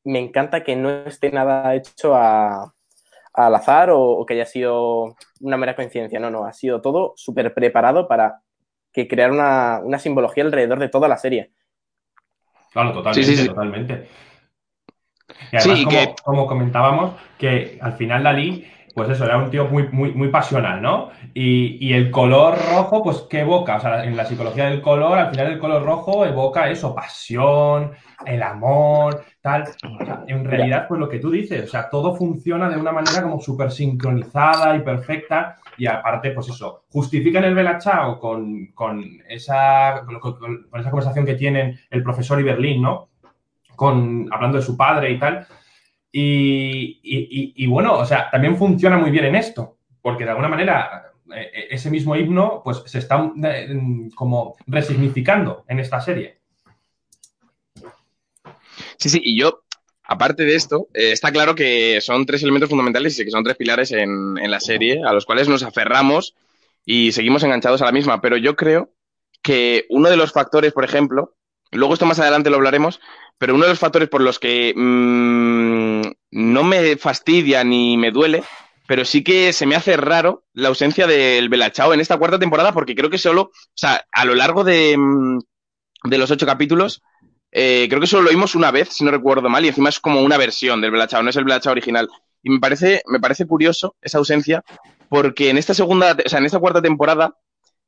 me 0.04 0.18
encanta 0.18 0.64
que 0.64 0.76
no 0.76 0.90
esté 0.90 1.30
nada 1.30 1.74
hecho 1.74 2.14
a, 2.14 2.74
al 3.32 3.54
azar 3.54 3.90
o, 3.90 4.00
o, 4.00 4.26
que 4.26 4.34
haya 4.34 4.44
sido 4.44 5.16
una 5.40 5.56
mera 5.56 5.74
coincidencia. 5.74 6.20
No, 6.20 6.30
no, 6.30 6.44
ha 6.44 6.52
sido 6.52 6.82
todo 6.82 7.14
súper 7.16 7.54
preparado 7.54 8.06
para 8.06 8.42
que 8.98 9.08
crear 9.08 9.30
una, 9.30 9.80
una, 9.82 9.98
simbología 9.98 10.42
alrededor 10.42 10.78
de 10.80 10.88
toda 10.88 11.06
la 11.06 11.16
serie. 11.16 11.52
Claro, 12.72 12.92
totalmente, 12.92 13.24
sí, 13.24 13.36
sí, 13.36 13.42
sí. 13.42 13.48
totalmente. 13.48 14.08
Y 15.52 15.56
además, 15.56 15.84
como, 15.84 15.90
que... 15.90 16.14
como, 16.24 16.46
comentábamos, 16.46 17.14
que 17.38 17.78
al 17.80 17.92
final 17.92 18.24
Dalí, 18.24 18.66
pues 18.98 19.10
eso, 19.10 19.24
era 19.24 19.38
un 19.38 19.48
tío 19.48 19.68
muy, 19.68 19.88
muy, 19.92 20.12
muy 20.12 20.26
pasional, 20.28 20.82
¿no? 20.82 21.10
Y, 21.32 21.78
y, 21.80 21.92
el 21.92 22.10
color 22.10 22.58
rojo, 22.72 23.04
pues, 23.04 23.24
¿qué 23.30 23.40
evoca? 23.42 23.76
O 23.76 23.80
sea, 23.80 24.04
en 24.04 24.16
la 24.16 24.24
psicología 24.24 24.64
del 24.64 24.82
color, 24.82 25.16
al 25.16 25.30
final 25.30 25.52
el 25.52 25.60
color 25.60 25.84
rojo 25.84 26.26
evoca 26.26 26.68
eso, 26.68 26.96
pasión, 26.96 27.92
el 28.26 28.42
amor, 28.42 29.22
tal. 29.40 29.62
O 29.62 30.04
sea, 30.04 30.24
en 30.26 30.44
realidad, 30.44 30.86
pues 30.88 30.98
lo 30.98 31.08
que 31.08 31.20
tú 31.20 31.30
dices, 31.30 31.62
o 31.62 31.68
sea, 31.68 31.88
todo 31.88 32.16
funciona 32.16 32.68
de 32.68 32.76
una 32.76 32.90
manera 32.90 33.22
como 33.22 33.40
súper 33.40 33.70
sincronizada 33.70 34.74
y 34.74 34.80
perfecta. 34.80 35.58
Y 35.76 35.86
aparte, 35.86 36.32
pues 36.32 36.48
eso, 36.48 36.82
justifican 36.90 37.44
el 37.44 37.54
Belachao 37.54 38.18
con, 38.18 38.72
con, 38.74 39.04
esa, 39.28 40.02
con, 40.04 40.18
con, 40.18 40.80
esa 40.80 40.90
conversación 40.90 41.24
que 41.24 41.34
tienen 41.34 41.78
el 41.88 42.02
profesor 42.02 42.40
y 42.40 42.42
Berlín, 42.42 42.82
¿no? 42.82 43.10
Con, 43.76 44.28
hablando 44.32 44.58
de 44.58 44.64
su 44.64 44.76
padre 44.76 45.12
y 45.12 45.20
tal. 45.20 45.46
Y, 46.20 47.66
bueno, 47.66 47.98
o 47.98 48.04
sea, 48.04 48.30
también 48.30 48.56
funciona 48.56 48.98
muy 48.98 49.10
bien 49.10 49.26
en 49.26 49.36
esto, 49.36 49.78
porque 50.02 50.24
de 50.24 50.30
alguna 50.30 50.48
manera 50.48 51.12
eh, 51.34 51.68
ese 51.70 51.90
mismo 51.90 52.16
himno 52.16 52.62
pues 52.64 52.82
se 52.86 52.98
está 52.98 53.32
eh, 53.44 53.68
como 54.14 54.56
resignificando 54.66 55.64
en 55.68 55.80
esta 55.80 56.00
serie. 56.00 56.38
Sí, 58.96 59.08
sí, 59.08 59.20
y 59.22 59.38
yo, 59.38 59.62
aparte 60.02 60.44
de 60.44 60.56
esto, 60.56 60.88
eh, 60.92 61.12
está 61.12 61.30
claro 61.30 61.54
que 61.54 62.00
son 62.00 62.26
tres 62.26 62.42
elementos 62.42 62.68
fundamentales 62.68 63.18
y 63.18 63.24
que 63.24 63.30
son 63.30 63.44
tres 63.44 63.56
pilares 63.56 63.92
en 63.92 64.50
la 64.50 64.60
serie 64.60 65.02
a 65.04 65.12
los 65.12 65.24
cuales 65.24 65.48
nos 65.48 65.62
aferramos 65.62 66.34
y 66.84 67.12
seguimos 67.12 67.44
enganchados 67.44 67.82
a 67.82 67.84
la 67.86 67.92
misma, 67.92 68.20
pero 68.20 68.36
yo 68.36 68.56
creo 68.56 68.90
que 69.42 69.86
uno 69.88 70.10
de 70.10 70.16
los 70.16 70.32
factores, 70.32 70.72
por 70.72 70.84
ejemplo, 70.84 71.36
luego 71.72 71.94
esto 71.94 72.06
más 72.06 72.18
adelante 72.18 72.50
lo 72.50 72.56
hablaremos, 72.56 73.00
pero 73.38 73.54
uno 73.54 73.64
de 73.64 73.70
los 73.70 73.78
factores 73.78 74.08
por 74.08 74.20
los 74.20 74.38
que 74.38 74.72
mmm, 74.76 76.02
no 76.30 76.64
me 76.64 76.96
fastidia 76.96 77.64
ni 77.64 77.96
me 77.96 78.10
duele, 78.10 78.42
pero 78.86 79.04
sí 79.04 79.22
que 79.22 79.52
se 79.52 79.66
me 79.66 79.76
hace 79.76 79.96
raro 79.96 80.44
la 80.54 80.68
ausencia 80.68 81.06
del 81.06 81.48
Belachao 81.48 81.92
en 81.92 82.00
esta 82.00 82.16
cuarta 82.16 82.38
temporada, 82.38 82.72
porque 82.72 82.94
creo 82.94 83.10
que 83.10 83.18
solo, 83.18 83.42
o 83.42 83.52
sea, 83.74 84.04
a 84.10 84.24
lo 84.24 84.34
largo 84.34 84.64
de, 84.64 84.96
de 86.04 86.18
los 86.18 86.30
ocho 86.30 86.46
capítulos, 86.46 87.02
eh, 87.52 87.86
creo 87.88 88.00
que 88.00 88.06
solo 88.06 88.24
lo 88.24 88.30
vimos 88.30 88.54
una 88.54 88.70
vez, 88.70 88.88
si 88.90 89.04
no 89.04 89.10
recuerdo 89.10 89.48
mal, 89.48 89.64
y 89.64 89.68
encima 89.68 89.88
es 89.88 90.00
como 90.00 90.22
una 90.22 90.36
versión 90.36 90.80
del 90.80 90.90
Belachao, 90.90 91.22
no 91.22 91.30
es 91.30 91.36
el 91.36 91.44
Belachao 91.44 91.72
original. 91.72 92.08
Y 92.42 92.50
me 92.50 92.60
parece, 92.60 93.02
me 93.06 93.20
parece 93.20 93.46
curioso 93.46 93.96
esa 94.00 94.18
ausencia, 94.18 94.62
porque 95.08 95.50
en 95.50 95.58
esta 95.58 95.74
segunda, 95.74 96.16
o 96.24 96.28
sea, 96.28 96.38
en 96.38 96.46
esta 96.46 96.58
cuarta 96.58 96.82
temporada, 96.82 97.36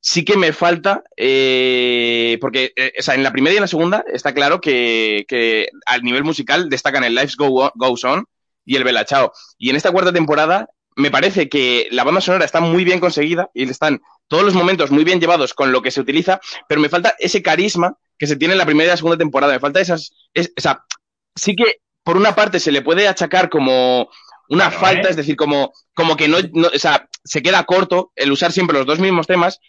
sí 0.00 0.24
que 0.24 0.36
me 0.36 0.52
falta, 0.52 1.02
eh, 1.16 2.38
porque 2.40 2.72
eh, 2.76 2.92
o 2.98 3.02
sea, 3.02 3.14
en 3.14 3.22
la 3.22 3.32
primera 3.32 3.54
y 3.54 3.56
en 3.58 3.62
la 3.62 3.68
segunda 3.68 4.04
está 4.12 4.32
claro 4.34 4.60
que, 4.60 5.24
que 5.28 5.68
al 5.86 6.02
nivel 6.02 6.24
musical 6.24 6.68
destacan 6.68 7.04
el 7.04 7.14
Life 7.14 7.34
Go 7.36 7.70
Goes 7.74 8.04
On 8.04 8.24
y 8.64 8.76
el 8.76 8.84
Belachao. 8.84 9.32
Y 9.58 9.70
en 9.70 9.76
esta 9.76 9.92
cuarta 9.92 10.12
temporada 10.12 10.68
me 10.96 11.10
parece 11.10 11.48
que 11.48 11.88
la 11.90 12.04
banda 12.04 12.20
sonora 12.20 12.44
está 12.44 12.60
muy 12.60 12.84
bien 12.84 13.00
conseguida 13.00 13.50
y 13.54 13.68
están 13.68 14.00
todos 14.28 14.44
los 14.44 14.54
momentos 14.54 14.90
muy 14.90 15.04
bien 15.04 15.20
llevados 15.20 15.54
con 15.54 15.72
lo 15.72 15.82
que 15.82 15.90
se 15.90 16.00
utiliza, 16.00 16.40
pero 16.68 16.80
me 16.80 16.88
falta 16.88 17.14
ese 17.18 17.42
carisma 17.42 17.96
que 18.18 18.26
se 18.26 18.36
tiene 18.36 18.52
en 18.52 18.58
la 18.58 18.66
primera 18.66 18.88
y 18.88 18.90
la 18.90 18.96
segunda 18.96 19.18
temporada. 19.18 19.52
Me 19.52 19.60
falta 19.60 19.80
esas. 19.80 20.12
Es, 20.34 20.52
o 20.56 20.60
sea, 20.60 20.84
sí 21.34 21.56
que 21.56 21.80
por 22.02 22.16
una 22.16 22.34
parte 22.34 22.60
se 22.60 22.72
le 22.72 22.82
puede 22.82 23.08
achacar 23.08 23.48
como 23.48 24.08
una 24.48 24.70
falta, 24.70 25.08
¿eh? 25.08 25.10
es 25.10 25.16
decir, 25.16 25.36
como, 25.36 25.72
como 25.94 26.16
que 26.16 26.28
no, 26.28 26.38
no, 26.52 26.68
o 26.68 26.78
sea, 26.78 27.08
se 27.24 27.42
queda 27.42 27.64
corto 27.64 28.12
el 28.16 28.32
usar 28.32 28.52
siempre 28.52 28.76
los 28.76 28.86
dos 28.86 28.98
mismos 28.98 29.26
temas, 29.26 29.60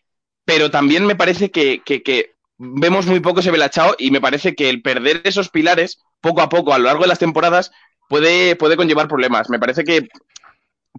pero 0.46 0.72
también 0.72 1.06
me 1.06 1.16
parece 1.16 1.52
que, 1.52 1.82
que, 1.84 2.04
que 2.04 2.36
vemos 2.58 3.08
muy 3.08 3.20
poco 3.20 3.40
ese 3.40 3.52
Belachao 3.52 3.96
y 3.98 4.12
me 4.12 4.22
parece 4.22 4.56
que 4.56 4.70
el 4.70 4.82
perder 4.82 5.22
esos 5.24 5.50
pilares 5.50 6.02
poco 6.22 6.42
a 6.42 6.50
poco 6.50 6.74
a 6.74 6.78
lo 6.78 6.86
largo 6.86 7.04
de 7.04 7.10
las 7.10 7.20
temporadas 7.20 7.72
puede, 8.08 8.56
puede 8.56 8.78
conllevar 8.78 9.08
problemas. 9.08 9.50
Me 9.50 9.60
parece 9.60 9.84
que 9.84 10.08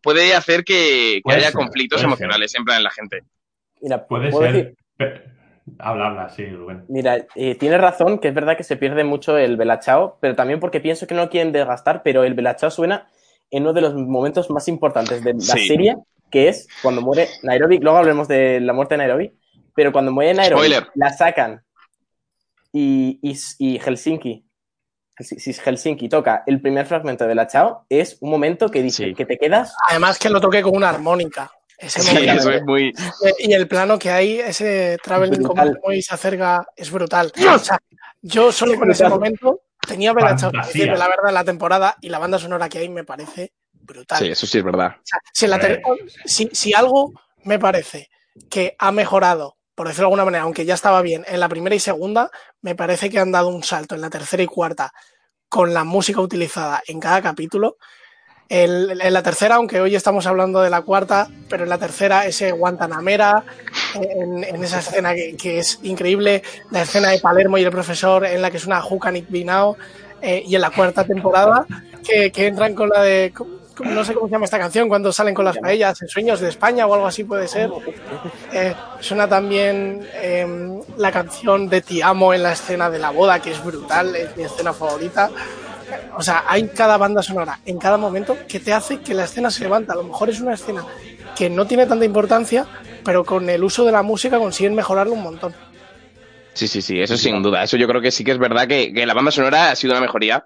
puede 0.02 0.34
hacer 0.34 0.64
que, 0.64 1.20
que 1.24 1.34
haya 1.34 1.46
ser, 1.46 1.54
conflictos 1.54 2.02
emocionales 2.02 2.50
ser. 2.50 2.58
siempre 2.58 2.76
en 2.76 2.82
la 2.82 2.90
gente. 2.90 3.22
Mira, 3.80 4.06
puede 4.06 4.32
ser. 4.32 4.52
Decir? 4.52 5.32
Habla, 5.78 6.08
habla, 6.08 6.28
sí, 6.28 6.44
Rubén. 6.46 6.84
Mira, 6.88 7.24
eh, 7.36 7.54
tienes 7.54 7.80
razón 7.80 8.18
que 8.18 8.28
es 8.28 8.34
verdad 8.34 8.56
que 8.56 8.64
se 8.64 8.76
pierde 8.76 9.04
mucho 9.04 9.38
el 9.38 9.56
Belachao, 9.56 10.18
pero 10.20 10.34
también 10.34 10.58
porque 10.58 10.80
pienso 10.80 11.06
que 11.06 11.14
no 11.14 11.22
lo 11.22 11.30
quieren 11.30 11.52
desgastar, 11.52 12.02
pero 12.02 12.24
el 12.24 12.34
Belachao 12.34 12.70
suena 12.70 13.08
en 13.50 13.62
uno 13.62 13.72
de 13.72 13.82
los 13.82 13.94
momentos 13.94 14.50
más 14.50 14.66
importantes 14.66 15.22
de 15.22 15.34
la 15.34 15.40
sí. 15.40 15.68
serie, 15.68 15.96
que 16.32 16.48
es 16.48 16.66
cuando 16.82 17.00
muere 17.02 17.28
Nairobi. 17.44 17.78
Luego 17.78 17.98
hablemos 17.98 18.26
de 18.26 18.58
la 18.60 18.72
muerte 18.72 18.94
de 18.94 18.98
Nairobi, 18.98 19.38
pero 19.74 19.92
cuando 19.92 20.10
muere 20.10 20.34
Nairobi, 20.34 20.62
Spoiler. 20.66 20.88
la 20.96 21.12
sacan 21.12 21.62
y, 22.72 23.20
y, 23.22 23.38
y 23.58 23.78
Helsinki 23.78 24.44
si 25.22 25.52
Helsinki 25.52 26.08
toca 26.08 26.42
el 26.46 26.60
primer 26.60 26.86
fragmento 26.86 27.26
de 27.26 27.34
la 27.34 27.46
Chao, 27.46 27.86
es 27.88 28.16
un 28.20 28.30
momento 28.30 28.68
que 28.68 28.82
dice 28.82 29.06
sí. 29.06 29.14
que 29.14 29.26
te 29.26 29.38
quedas. 29.38 29.74
Además, 29.88 30.18
que 30.18 30.28
lo 30.28 30.40
toque 30.40 30.62
con 30.62 30.74
una 30.76 30.88
armónica. 30.88 31.50
Ese 31.78 32.00
sí, 32.00 32.14
momento. 32.14 32.32
eso 32.34 32.50
es 32.50 32.62
muy. 32.62 32.92
Y 33.38 33.52
el 33.52 33.68
plano 33.68 33.98
que 33.98 34.10
hay, 34.10 34.38
ese 34.40 34.98
traveling 35.02 35.42
como 35.42 35.92
y 35.92 36.02
se 36.02 36.14
acerca, 36.14 36.66
es 36.76 36.90
brutal. 36.90 37.32
O 37.54 37.58
sea, 37.58 37.78
yo 38.20 38.52
solo 38.52 38.76
con 38.76 38.90
ese 38.90 39.08
momento 39.08 39.62
tenía 39.86 40.12
ver 40.12 40.24
la 40.24 40.36
Chao, 40.36 40.50
la 40.52 41.08
verdad, 41.08 41.32
la 41.32 41.44
temporada 41.44 41.96
y 42.00 42.08
la 42.08 42.18
banda 42.18 42.38
sonora 42.38 42.68
que 42.68 42.78
hay 42.78 42.88
me 42.88 43.04
parece 43.04 43.52
brutal. 43.82 44.18
Sí, 44.18 44.28
eso 44.28 44.46
sí 44.46 44.58
es 44.58 44.64
verdad. 44.64 44.96
O 44.96 45.04
sea, 45.04 45.18
si, 45.32 45.46
la 45.46 45.80
si, 46.24 46.48
si 46.52 46.74
algo 46.74 47.12
me 47.44 47.58
parece 47.58 48.10
que 48.48 48.74
ha 48.78 48.92
mejorado 48.92 49.56
por 49.74 49.88
decirlo 49.88 50.04
de 50.04 50.08
alguna 50.08 50.24
manera, 50.24 50.44
aunque 50.44 50.64
ya 50.64 50.74
estaba 50.74 51.02
bien 51.02 51.24
en 51.26 51.40
la 51.40 51.48
primera 51.48 51.74
y 51.74 51.80
segunda, 51.80 52.30
me 52.60 52.74
parece 52.74 53.10
que 53.10 53.18
han 53.18 53.32
dado 53.32 53.48
un 53.48 53.62
salto 53.62 53.94
en 53.94 54.00
la 54.00 54.10
tercera 54.10 54.42
y 54.42 54.46
cuarta 54.46 54.92
con 55.48 55.74
la 55.74 55.84
música 55.84 56.20
utilizada 56.20 56.82
en 56.86 57.00
cada 57.00 57.22
capítulo. 57.22 57.78
El, 58.48 59.00
en 59.00 59.12
la 59.12 59.22
tercera, 59.22 59.54
aunque 59.54 59.80
hoy 59.80 59.94
estamos 59.94 60.26
hablando 60.26 60.60
de 60.60 60.68
la 60.68 60.82
cuarta, 60.82 61.28
pero 61.48 61.62
en 61.62 61.70
la 61.70 61.78
tercera 61.78 62.26
ese 62.26 62.52
Guantanamera, 62.52 63.44
en, 63.94 64.44
en 64.44 64.62
esa 64.62 64.80
escena 64.80 65.14
que, 65.14 65.36
que, 65.36 65.58
es 65.58 65.78
increíble, 65.82 66.42
la 66.70 66.82
escena 66.82 67.08
de 67.08 67.18
Palermo 67.18 67.56
y 67.56 67.64
el 67.64 67.70
profesor 67.70 68.26
en 68.26 68.42
la 68.42 68.50
que 68.50 68.58
es 68.58 68.66
una 68.66 68.84
Hukanik 68.84 69.30
Binao, 69.30 69.78
eh, 70.20 70.42
y 70.46 70.54
en 70.54 70.60
la 70.60 70.70
cuarta 70.70 71.04
temporada 71.04 71.66
que, 72.06 72.30
que 72.30 72.46
entran 72.46 72.74
con 72.74 72.90
la 72.90 73.02
de 73.02 73.32
no 73.80 74.04
sé 74.04 74.14
cómo 74.14 74.26
se 74.26 74.32
llama 74.32 74.44
esta 74.44 74.58
canción, 74.58 74.88
cuando 74.88 75.12
salen 75.12 75.34
con 75.34 75.44
las 75.44 75.58
paellas, 75.58 76.00
en 76.02 76.08
Sueños 76.08 76.40
de 76.40 76.48
España 76.48 76.86
o 76.86 76.94
algo 76.94 77.06
así 77.06 77.24
puede 77.24 77.48
ser. 77.48 77.70
Eh, 78.54 78.74
suena 79.00 79.26
también 79.26 80.06
eh, 80.14 80.46
la 80.98 81.10
canción 81.10 81.68
de 81.68 81.80
Te 81.80 82.02
Amo 82.02 82.34
en 82.34 82.42
la 82.42 82.52
escena 82.52 82.90
de 82.90 82.98
la 82.98 83.08
boda, 83.08 83.40
que 83.40 83.50
es 83.50 83.64
brutal, 83.64 84.14
es 84.14 84.36
mi 84.36 84.42
escena 84.42 84.74
favorita. 84.74 85.30
O 86.16 86.22
sea, 86.22 86.44
hay 86.46 86.68
cada 86.68 86.98
banda 86.98 87.22
sonora 87.22 87.58
en 87.64 87.78
cada 87.78 87.96
momento 87.96 88.36
que 88.46 88.60
te 88.60 88.72
hace 88.72 89.00
que 89.00 89.14
la 89.14 89.24
escena 89.24 89.50
se 89.50 89.64
levanta. 89.64 89.94
A 89.94 89.96
lo 89.96 90.04
mejor 90.04 90.28
es 90.28 90.40
una 90.40 90.52
escena 90.52 90.84
que 91.34 91.48
no 91.48 91.66
tiene 91.66 91.86
tanta 91.86 92.04
importancia, 92.04 92.66
pero 93.04 93.24
con 93.24 93.48
el 93.48 93.64
uso 93.64 93.84
de 93.84 93.92
la 93.92 94.02
música 94.02 94.38
consiguen 94.38 94.74
mejorarlo 94.74 95.14
un 95.14 95.22
montón. 95.22 95.54
Sí, 96.54 96.68
sí, 96.68 96.82
sí, 96.82 97.00
eso 97.00 97.16
sin 97.16 97.42
duda. 97.42 97.62
Eso 97.62 97.76
yo 97.76 97.88
creo 97.88 98.02
que 98.02 98.10
sí 98.10 98.24
que 98.24 98.32
es 98.32 98.38
verdad 98.38 98.68
que, 98.68 98.92
que 98.92 99.06
la 99.06 99.14
banda 99.14 99.30
sonora 99.30 99.70
ha 99.70 99.76
sido 99.76 99.94
una 99.94 100.02
mejoría, 100.02 100.44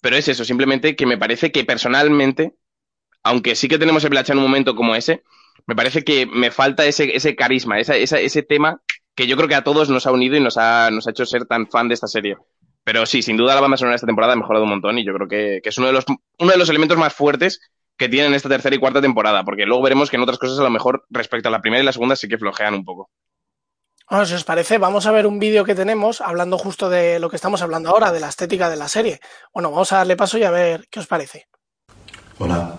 pero 0.00 0.16
es 0.16 0.28
eso, 0.28 0.44
simplemente 0.44 0.94
que 0.94 1.06
me 1.06 1.18
parece 1.18 1.50
que 1.50 1.64
personalmente, 1.64 2.54
aunque 3.28 3.54
sí 3.54 3.68
que 3.68 3.78
tenemos 3.78 4.02
el 4.04 4.10
Blacha 4.10 4.32
en 4.32 4.38
un 4.38 4.44
momento 4.44 4.74
como 4.74 4.94
ese, 4.94 5.22
me 5.66 5.76
parece 5.76 6.02
que 6.02 6.24
me 6.24 6.50
falta 6.50 6.86
ese, 6.86 7.14
ese 7.14 7.36
carisma, 7.36 7.78
esa, 7.78 7.94
esa, 7.94 8.18
ese 8.18 8.42
tema 8.42 8.80
que 9.14 9.26
yo 9.26 9.36
creo 9.36 9.48
que 9.48 9.54
a 9.54 9.62
todos 9.62 9.90
nos 9.90 10.06
ha 10.06 10.12
unido 10.12 10.34
y 10.36 10.40
nos 10.40 10.56
ha, 10.56 10.90
nos 10.90 11.06
ha 11.06 11.10
hecho 11.10 11.26
ser 11.26 11.44
tan 11.44 11.66
fan 11.66 11.88
de 11.88 11.94
esta 11.94 12.06
serie. 12.06 12.38
Pero 12.84 13.04
sí, 13.04 13.20
sin 13.20 13.36
duda 13.36 13.54
la 13.54 13.60
banda 13.60 13.76
sonora 13.76 13.92
de 13.92 13.96
esta 13.96 14.06
temporada 14.06 14.32
ha 14.32 14.36
mejorado 14.36 14.64
un 14.64 14.70
montón 14.70 14.98
y 14.98 15.04
yo 15.04 15.12
creo 15.12 15.28
que, 15.28 15.60
que 15.62 15.68
es 15.68 15.76
uno 15.76 15.88
de, 15.88 15.92
los, 15.92 16.06
uno 16.38 16.50
de 16.50 16.56
los 16.56 16.70
elementos 16.70 16.96
más 16.96 17.12
fuertes 17.12 17.60
que 17.98 18.08
tienen 18.08 18.32
esta 18.32 18.48
tercera 18.48 18.74
y 18.74 18.78
cuarta 18.78 19.02
temporada, 19.02 19.44
porque 19.44 19.66
luego 19.66 19.82
veremos 19.82 20.08
que 20.08 20.16
en 20.16 20.22
otras 20.22 20.38
cosas 20.38 20.58
a 20.58 20.62
lo 20.62 20.70
mejor 20.70 21.04
respecto 21.10 21.48
a 21.48 21.52
la 21.52 21.60
primera 21.60 21.82
y 21.82 21.84
la 21.84 21.92
segunda 21.92 22.16
sí 22.16 22.28
que 22.28 22.38
flojean 22.38 22.72
un 22.72 22.84
poco. 22.86 23.10
Bueno, 24.08 24.24
si 24.24 24.32
os 24.32 24.44
parece, 24.44 24.78
vamos 24.78 25.04
a 25.04 25.12
ver 25.12 25.26
un 25.26 25.38
vídeo 25.38 25.66
que 25.66 25.74
tenemos 25.74 26.22
hablando 26.22 26.56
justo 26.56 26.88
de 26.88 27.18
lo 27.18 27.28
que 27.28 27.36
estamos 27.36 27.60
hablando 27.60 27.90
ahora, 27.90 28.10
de 28.10 28.20
la 28.20 28.30
estética 28.30 28.70
de 28.70 28.76
la 28.76 28.88
serie. 28.88 29.20
Bueno, 29.52 29.70
vamos 29.70 29.92
a 29.92 29.98
darle 29.98 30.16
paso 30.16 30.38
y 30.38 30.44
a 30.44 30.50
ver 30.50 30.88
qué 30.90 31.00
os 31.00 31.06
parece. 31.06 31.48
Hola, 32.38 32.74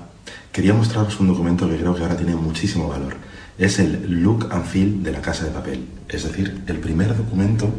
quería 0.51 0.73
mostraros 0.73 1.19
un 1.19 1.27
documento 1.27 1.69
que 1.69 1.77
creo 1.77 1.95
que 1.95 2.03
ahora 2.03 2.17
tiene 2.17 2.35
muchísimo 2.35 2.87
valor. 2.87 3.15
Es 3.57 3.79
el 3.79 4.21
Look 4.21 4.47
and 4.51 4.65
Feel 4.65 5.03
de 5.03 5.11
la 5.11 5.21
Casa 5.21 5.45
de 5.45 5.51
Papel, 5.51 5.85
es 6.07 6.23
decir, 6.23 6.63
el 6.67 6.79
primer 6.79 7.15
documento 7.15 7.69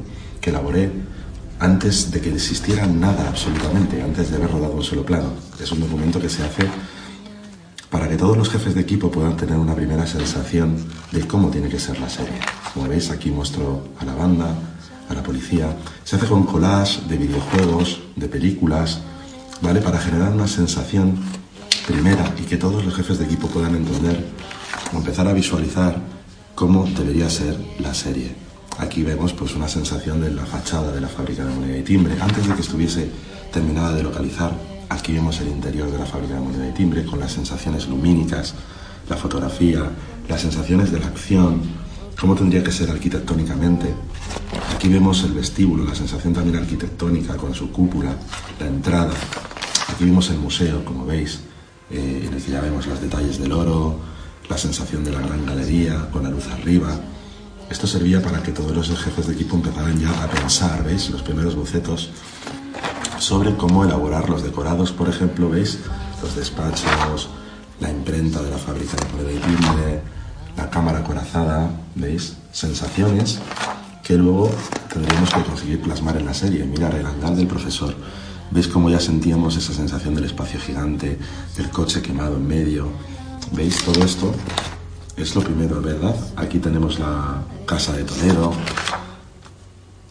que 0.40 0.50
elaboré 0.50 0.90
antes 1.59 2.11
de 2.11 2.20
que 2.20 2.33
existiera 2.33 2.87
nada 2.87 3.28
absolutamente, 3.28 4.02
antes 4.02 4.30
de 4.30 4.37
haber 4.37 4.50
rodado 4.50 4.74
un 4.74 4.83
solo 4.83 5.04
plano. 5.04 5.33
Es 5.61 5.70
un 5.72 5.80
documento 5.80 6.20
que 6.20 6.28
se 6.28 6.42
hace 6.42 6.66
para 7.90 8.09
que 8.09 8.16
todos 8.16 8.37
los 8.37 8.48
jefes 8.48 8.74
de 8.74 8.80
equipo 8.80 9.11
puedan 9.11 9.37
tener 9.37 9.59
una 9.59 9.74
primera 9.74 10.06
sensación 10.06 10.76
de 11.11 11.26
cómo 11.26 11.50
tiene 11.50 11.68
que 11.68 11.78
ser 11.78 11.98
la 12.00 12.09
serie. 12.09 12.38
Como 12.72 12.88
veis, 12.88 13.11
aquí 13.11 13.30
muestro 13.30 13.88
a 13.98 14.04
la 14.04 14.14
banda, 14.14 14.54
a 15.09 15.14
la 15.14 15.22
policía. 15.22 15.76
Se 16.04 16.16
hace 16.16 16.26
con 16.26 16.44
collage 16.44 17.00
de 17.09 17.16
videojuegos, 17.16 18.00
de 18.16 18.28
películas, 18.28 19.00
¿vale? 19.61 19.80
Para 19.80 19.98
generar 19.98 20.33
una 20.33 20.46
sensación 20.46 21.18
primera 21.90 22.33
y 22.38 22.42
que 22.42 22.57
todos 22.57 22.85
los 22.85 22.94
jefes 22.94 23.18
de 23.18 23.24
equipo 23.24 23.48
puedan 23.48 23.74
entender 23.74 24.24
o 24.92 24.98
empezar 24.98 25.26
a 25.26 25.33
visualizar 25.33 26.00
cómo 26.55 26.87
debería 26.87 27.29
ser 27.29 27.57
la 27.81 27.92
serie. 27.94 28.35
Aquí 28.79 29.03
vemos 29.03 29.33
pues 29.33 29.55
una 29.55 29.68
sensación 29.68 30.20
de 30.20 30.31
la 30.31 30.46
fachada 30.46 30.92
de 30.92 31.00
la 31.00 31.09
fábrica 31.09 31.44
de 31.44 31.53
moneda 31.53 31.76
y 31.76 31.83
timbre. 31.83 32.16
Antes 32.20 32.48
de 32.48 32.55
que 32.55 32.61
estuviese 32.61 33.11
terminada 33.53 33.92
de 33.92 34.05
localizar, 34.05 34.53
aquí 34.88 35.12
vemos 35.12 35.40
el 35.40 35.48
interior 35.48 35.90
de 35.90 35.98
la 35.98 36.07
fábrica 36.07 36.35
de 36.35 36.40
moneda 36.40 36.68
y 36.68 36.72
timbre 36.72 37.05
con 37.05 37.18
las 37.18 37.33
sensaciones 37.33 37.88
lumínicas, 37.88 38.55
la 39.09 39.16
fotografía, 39.16 39.83
las 40.29 40.40
sensaciones 40.40 40.92
de 40.92 41.00
la 41.00 41.09
acción, 41.09 41.61
cómo 42.20 42.37
tendría 42.37 42.62
que 42.62 42.70
ser 42.70 42.88
arquitectónicamente. 42.90 43.92
Aquí 44.74 44.88
vemos 44.88 45.24
el 45.24 45.33
vestíbulo, 45.33 45.85
la 45.85 45.94
sensación 45.94 46.33
también 46.35 46.57
arquitectónica 46.57 47.37
con 47.37 47.53
su 47.53 47.72
cúpula, 47.72 48.14
la 48.61 48.66
entrada. 48.66 49.12
Aquí 49.88 50.05
vemos 50.05 50.31
el 50.31 50.38
museo, 50.38 50.85
como 50.85 51.05
veis, 51.05 51.40
eh, 51.90 52.24
en 52.26 52.35
el 52.35 52.42
que 52.42 52.53
ya 52.53 52.61
vemos 52.61 52.87
los 52.87 53.00
detalles 53.00 53.38
del 53.38 53.53
oro, 53.53 53.96
la 54.48 54.59
sensación 54.59 55.05
de 55.05 55.12
la 55.12 55.20
gran 55.20 55.46
galería 55.46 56.09
con 56.11 56.22
la 56.22 56.31
luz 56.31 56.46
arriba. 56.48 56.98
Esto 57.70 57.87
servía 57.87 58.20
para 58.20 58.42
que 58.42 58.53
todos 58.53 58.74
los 58.74 58.88
jefes 59.00 59.26
de 59.26 59.35
equipo 59.35 59.57
empezaran 59.57 59.98
ya 59.98 60.11
a 60.22 60.29
pensar, 60.29 60.85
¿veis? 60.85 61.09
Los 61.11 61.22
primeros 61.22 61.55
bocetos 61.55 62.11
sobre 63.18 63.57
cómo 63.57 63.85
elaborar 63.85 64.29
los 64.29 64.42
decorados, 64.42 64.92
por 64.92 65.09
ejemplo, 65.09 65.48
¿veis? 65.48 65.79
Los 66.22 66.35
despachos, 66.35 67.29
la 67.81 67.90
imprenta 67.90 68.42
de 68.42 68.50
la 68.50 68.59
fábrica 68.59 68.96
de 68.96 69.38
timbre, 69.38 70.03
la 70.57 70.68
cámara 70.68 71.05
corazada, 71.05 71.70
¿veis? 71.94 72.37
Sensaciones 72.53 73.38
que 74.03 74.16
luego 74.16 74.50
tendríamos 74.92 75.33
que 75.33 75.42
conseguir 75.42 75.81
plasmar 75.81 76.16
en 76.16 76.26
la 76.26 76.35
serie. 76.35 76.64
Mirar 76.64 76.94
el 76.96 77.07
hangar 77.07 77.37
del 77.37 77.46
profesor. 77.46 77.94
¿Veis 78.51 78.67
cómo 78.67 78.91
ya 78.91 78.99
sentíamos 78.99 79.57
esa 79.57 79.73
sensación 79.73 80.15
del 80.15 80.25
espacio 80.25 80.59
gigante, 80.59 81.19
del 81.57 81.71
coche 81.71 82.03
quemado 82.03 82.37
en 82.37 82.49
medio? 82.49 82.89
¿Veis 83.53 83.85
todo 83.85 84.05
esto? 84.05 84.35
Es 85.17 85.37
lo 85.37 85.43
primero, 85.43 85.81
¿verdad? 85.81 86.17
Aquí 86.37 86.59
tenemos 86.59 86.99
la 86.99 87.43
casa 87.65 87.93
de 87.93 88.03
Toledo, 88.03 88.53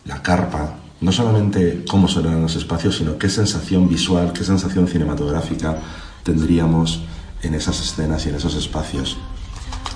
la 0.06 0.22
carpa. 0.22 0.78
No 1.02 1.12
solamente 1.12 1.84
cómo 1.90 2.08
serán 2.08 2.42
los 2.42 2.56
espacios, 2.56 2.96
sino 2.98 3.18
qué 3.18 3.30
sensación 3.30 3.90
visual, 3.90 4.32
qué 4.32 4.46
sensación 4.46 4.88
cinematográfica 4.88 5.78
tendríamos 6.24 7.02
en 7.42 7.56
esas 7.56 7.82
escenas 7.82 8.26
y 8.26 8.30
en 8.30 8.36
esos 8.36 8.56
espacios. 8.56 9.18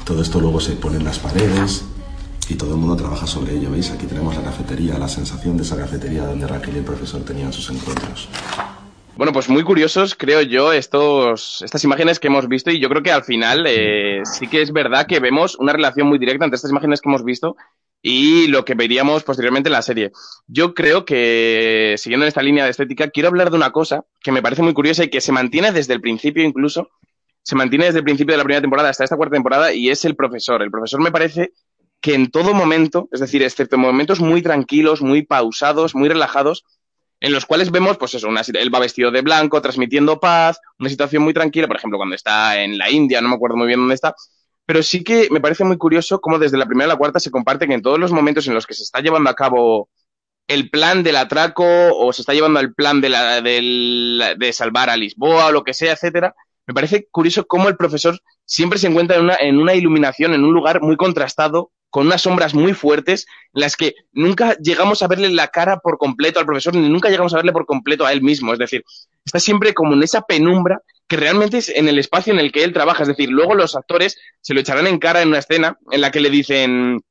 Todo 0.04 0.22
esto 0.22 0.42
luego 0.42 0.60
se 0.60 0.74
pone 0.74 0.98
en 0.98 1.06
las 1.06 1.20
paredes 1.20 1.86
y 2.52 2.56
todo 2.56 2.72
el 2.72 2.78
mundo 2.78 2.96
trabaja 2.96 3.26
sobre 3.26 3.56
ello. 3.56 3.72
¿Veis? 3.72 3.92
Aquí 3.92 4.06
tenemos 4.06 4.36
la 4.36 4.44
cafetería, 4.44 4.98
la 4.98 5.08
sensación 5.08 5.58
de 5.58 5.64
esa 5.64 5.78
cafetería 5.78 6.26
donde 6.26 6.48
Raquel 6.48 6.76
y 6.76 6.80
el 6.80 6.84
profesor 6.84 7.24
tenían 7.24 7.54
sus 7.54 7.70
encuentros. 7.70 8.30
Bueno, 9.16 9.32
pues 9.32 9.48
muy 9.48 9.64
curiosos, 9.64 10.16
creo 10.16 10.42
yo, 10.42 10.74
estos, 10.74 11.62
estas 11.62 11.84
imágenes 11.84 12.20
que 12.20 12.28
hemos 12.28 12.48
visto 12.48 12.72
y 12.72 12.80
yo 12.80 12.90
creo 12.90 13.04
que 13.04 13.12
al 13.12 13.24
final 13.24 13.66
eh, 13.68 14.22
sí 14.26 14.48
que 14.48 14.64
es 14.64 14.74
verdad 14.74 15.06
que 15.06 15.20
vemos 15.20 15.56
una 15.56 15.72
relación 15.72 16.08
muy 16.08 16.18
directa 16.18 16.46
entre 16.46 16.56
estas 16.56 16.72
imágenes 16.72 17.00
que 17.00 17.10
hemos 17.10 17.24
visto 17.24 17.56
y 18.02 18.48
lo 18.48 18.66
que 18.66 18.74
veríamos 18.74 19.24
posteriormente 19.24 19.70
en 19.70 19.74
la 19.74 19.84
serie. 19.84 20.12
Yo 20.48 20.74
creo 20.74 21.06
que, 21.06 21.94
siguiendo 21.98 22.26
en 22.26 22.30
esta 22.30 22.42
línea 22.42 22.66
de 22.66 22.72
estética, 22.72 23.10
quiero 23.10 23.30
hablar 23.30 23.52
de 23.52 23.58
una 23.58 23.72
cosa 23.72 24.04
que 24.22 24.32
me 24.32 24.42
parece 24.42 24.64
muy 24.64 24.74
curiosa 24.74 25.04
y 25.04 25.10
que 25.10 25.22
se 25.22 25.32
mantiene 25.32 25.72
desde 25.72 25.94
el 25.94 26.02
principio 26.02 26.44
incluso, 26.44 26.90
se 27.44 27.56
mantiene 27.56 27.86
desde 27.86 28.00
el 28.00 28.06
principio 28.06 28.34
de 28.34 28.38
la 28.38 28.44
primera 28.44 28.62
temporada 28.62 28.90
hasta 28.90 29.04
esta 29.04 29.16
cuarta 29.16 29.36
temporada 29.36 29.74
y 29.74 29.90
es 29.90 30.04
el 30.06 30.16
profesor. 30.16 30.62
El 30.64 30.72
profesor 30.72 31.02
me 31.02 31.12
parece 31.12 31.54
que 32.04 32.16
en 32.16 32.30
todo 32.30 32.54
momento, 32.54 33.08
es 33.14 33.22
decir, 33.22 33.42
excepto 33.44 33.78
en 33.78 33.82
momentos 33.82 34.20
muy 34.20 34.42
tranquilos, 34.42 35.02
muy 35.02 35.22
pausados, 35.22 35.96
muy 35.96 36.10
relajados, 36.10 36.66
en 37.22 37.32
los 37.32 37.46
cuales 37.46 37.72
vemos, 37.72 37.98
pues 37.98 38.14
eso, 38.14 38.28
él 38.28 38.76
va 38.76 38.80
vestido 38.80 39.10
de 39.10 39.22
blanco, 39.22 39.62
transmitiendo 39.62 40.20
paz, 40.20 40.60
una 40.78 40.90
situación 40.90 41.24
muy 41.24 41.34
tranquila, 41.34 41.66
por 41.66 41.78
ejemplo, 41.78 41.98
cuando 41.98 42.16
está 42.16 42.62
en 42.62 42.78
la 42.78 42.92
India, 42.92 43.22
no 43.22 43.30
me 43.30 43.36
acuerdo 43.36 43.56
muy 43.56 43.68
bien 43.68 43.80
dónde 43.80 43.96
está, 43.96 44.14
pero 44.66 44.84
sí 44.84 45.02
que 45.02 45.30
me 45.32 45.40
parece 45.40 45.64
muy 45.64 45.78
curioso 45.78 46.20
cómo 46.20 46.40
desde 46.40 46.58
la 46.58 46.66
primera 46.66 46.92
a 46.92 46.94
la 46.96 46.98
cuarta 46.98 47.22
se 47.22 47.32
comparte 47.32 47.70
que 47.70 47.74
en 47.74 47.82
todos 47.82 47.98
los 47.98 48.12
momentos 48.12 48.46
en 48.48 48.54
los 48.54 48.68
que 48.68 48.74
se 48.74 48.84
está 48.84 49.00
llevando 49.00 49.30
a 49.30 49.36
cabo 49.36 49.88
el 50.50 50.70
plan 50.70 51.04
del 51.04 51.16
atraco 51.16 51.64
o 51.66 52.12
se 52.12 52.22
está 52.22 52.34
llevando 52.34 52.60
el 52.60 52.74
plan 52.74 53.00
de, 53.00 53.08
la, 53.08 53.40
del, 53.40 54.36
de 54.38 54.52
salvar 54.52 54.90
a 54.90 54.98
Lisboa 54.98 55.46
o 55.46 55.52
lo 55.54 55.64
que 55.64 55.74
sea, 55.74 55.94
etcétera, 55.94 56.36
me 56.66 56.74
parece 56.74 57.08
curioso 57.12 57.46
cómo 57.46 57.70
el 57.70 57.78
profesor 57.78 58.20
siempre 58.46 58.80
se 58.80 58.88
encuentra 58.88 59.18
en 59.18 59.24
una, 59.24 59.36
en 59.36 59.58
una 59.58 59.76
iluminación, 59.76 60.34
en 60.34 60.44
un 60.44 60.54
lugar 60.54 60.82
muy 60.82 60.96
contrastado, 60.96 61.72
con 61.90 62.08
unas 62.08 62.22
sombras 62.22 62.56
muy 62.56 62.74
fuertes, 62.74 63.28
en 63.54 63.62
las 63.62 63.76
que 63.76 63.94
nunca 64.14 64.56
llegamos 64.56 65.04
a 65.04 65.08
verle 65.08 65.30
la 65.30 65.50
cara 65.50 65.78
por 65.78 66.00
completo 66.00 66.40
al 66.40 66.46
profesor, 66.46 66.76
ni 66.76 66.90
nunca 66.90 67.10
llegamos 67.10 67.34
a 67.34 67.38
verle 67.38 67.52
por 67.52 67.68
completo 67.68 68.06
a 68.06 68.12
él 68.12 68.24
mismo. 68.24 68.52
Es 68.52 68.58
decir, 68.58 68.84
está 69.24 69.40
siempre 69.40 69.76
como 69.76 69.94
en 69.94 70.02
esa 70.02 70.22
penumbra 70.22 70.82
que 71.08 71.18
realmente 71.18 71.60
es 71.60 71.70
en 71.70 71.88
el 71.88 72.00
espacio 72.00 72.34
en 72.34 72.40
el 72.40 72.52
que 72.52 72.64
él 72.64 72.74
trabaja. 72.74 73.04
Es 73.04 73.10
decir, 73.10 73.30
luego 73.30 73.54
los 73.54 73.76
actores 73.76 74.18
se 74.42 74.56
lo 74.56 74.62
echarán 74.62 74.88
en 74.88 74.98
cara 74.98 75.22
en 75.22 75.28
una 75.28 75.38
escena 75.38 75.78
en 75.92 76.02
la 76.02 76.10
que 76.10 76.20
le 76.20 76.32
dicen, 76.32 77.02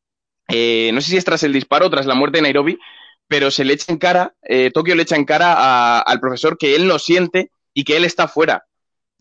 eh, 0.48 0.90
no 0.92 1.00
sé 1.00 1.10
si 1.10 1.16
es 1.16 1.24
tras 1.24 1.44
el 1.44 1.52
disparo 1.52 1.88
tras 1.88 2.06
la 2.06 2.14
muerte 2.14 2.38
de 2.38 2.42
Nairobi, 2.42 2.78
pero 3.28 3.52
se 3.52 3.64
le 3.64 3.74
echa 3.74 3.92
en 3.92 3.98
cara, 3.98 4.34
eh, 4.42 4.72
Tokio 4.74 4.96
le 4.96 5.04
echa 5.04 5.14
en 5.14 5.24
cara 5.24 6.00
al 6.00 6.18
profesor 6.18 6.58
que 6.58 6.74
él 6.74 6.88
no 6.88 6.98
siente 6.98 7.52
y 7.72 7.84
que 7.84 7.96
él 7.96 8.04
está 8.04 8.26
fuera. 8.26 8.64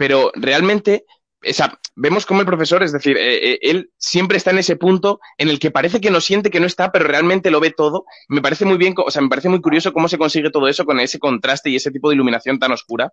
Pero 0.02 0.32
realmente 0.34 1.06
o 1.48 1.54
sea, 1.54 1.78
vemos 1.96 2.26
como 2.26 2.42
el 2.42 2.48
profesor, 2.48 2.82
es 2.82 2.92
decir, 2.92 3.18
eh, 3.18 3.54
eh, 3.54 3.60
él 3.62 3.92
siempre 3.98 4.38
está 4.38 4.50
en 4.50 4.58
ese 4.58 4.76
punto 4.76 5.20
en 5.38 5.50
el 5.50 5.60
que 5.60 5.70
parece 5.70 6.02
que 6.02 6.10
no 6.10 6.22
siente 6.22 6.50
que 6.50 6.60
no 6.60 6.66
está, 6.66 6.92
pero 6.92 7.06
realmente 7.06 7.52
lo 7.52 7.60
ve 7.60 7.72
todo. 7.72 8.06
Me 8.30 8.42
parece 8.42 8.66
muy 8.66 8.78
bien, 8.78 8.96
o 8.98 9.12
sea, 9.12 9.22
me 9.22 9.30
parece 9.30 9.50
muy 9.50 9.62
curioso 9.62 9.94
cómo 9.94 10.08
se 10.08 10.18
consigue 10.18 10.50
todo 10.50 10.68
eso 10.68 10.86
con 10.86 11.00
ese 11.00 11.20
contraste 11.20 11.70
y 11.70 11.76
ese 11.76 11.92
tipo 11.92 12.10
de 12.10 12.16
iluminación 12.16 12.58
tan 12.58 12.72
oscura 12.72 13.12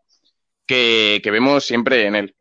que, 0.67 1.21
que 1.23 1.31
vemos 1.31 1.67
siempre 1.67 2.07
en 2.07 2.17
él. 2.17 2.35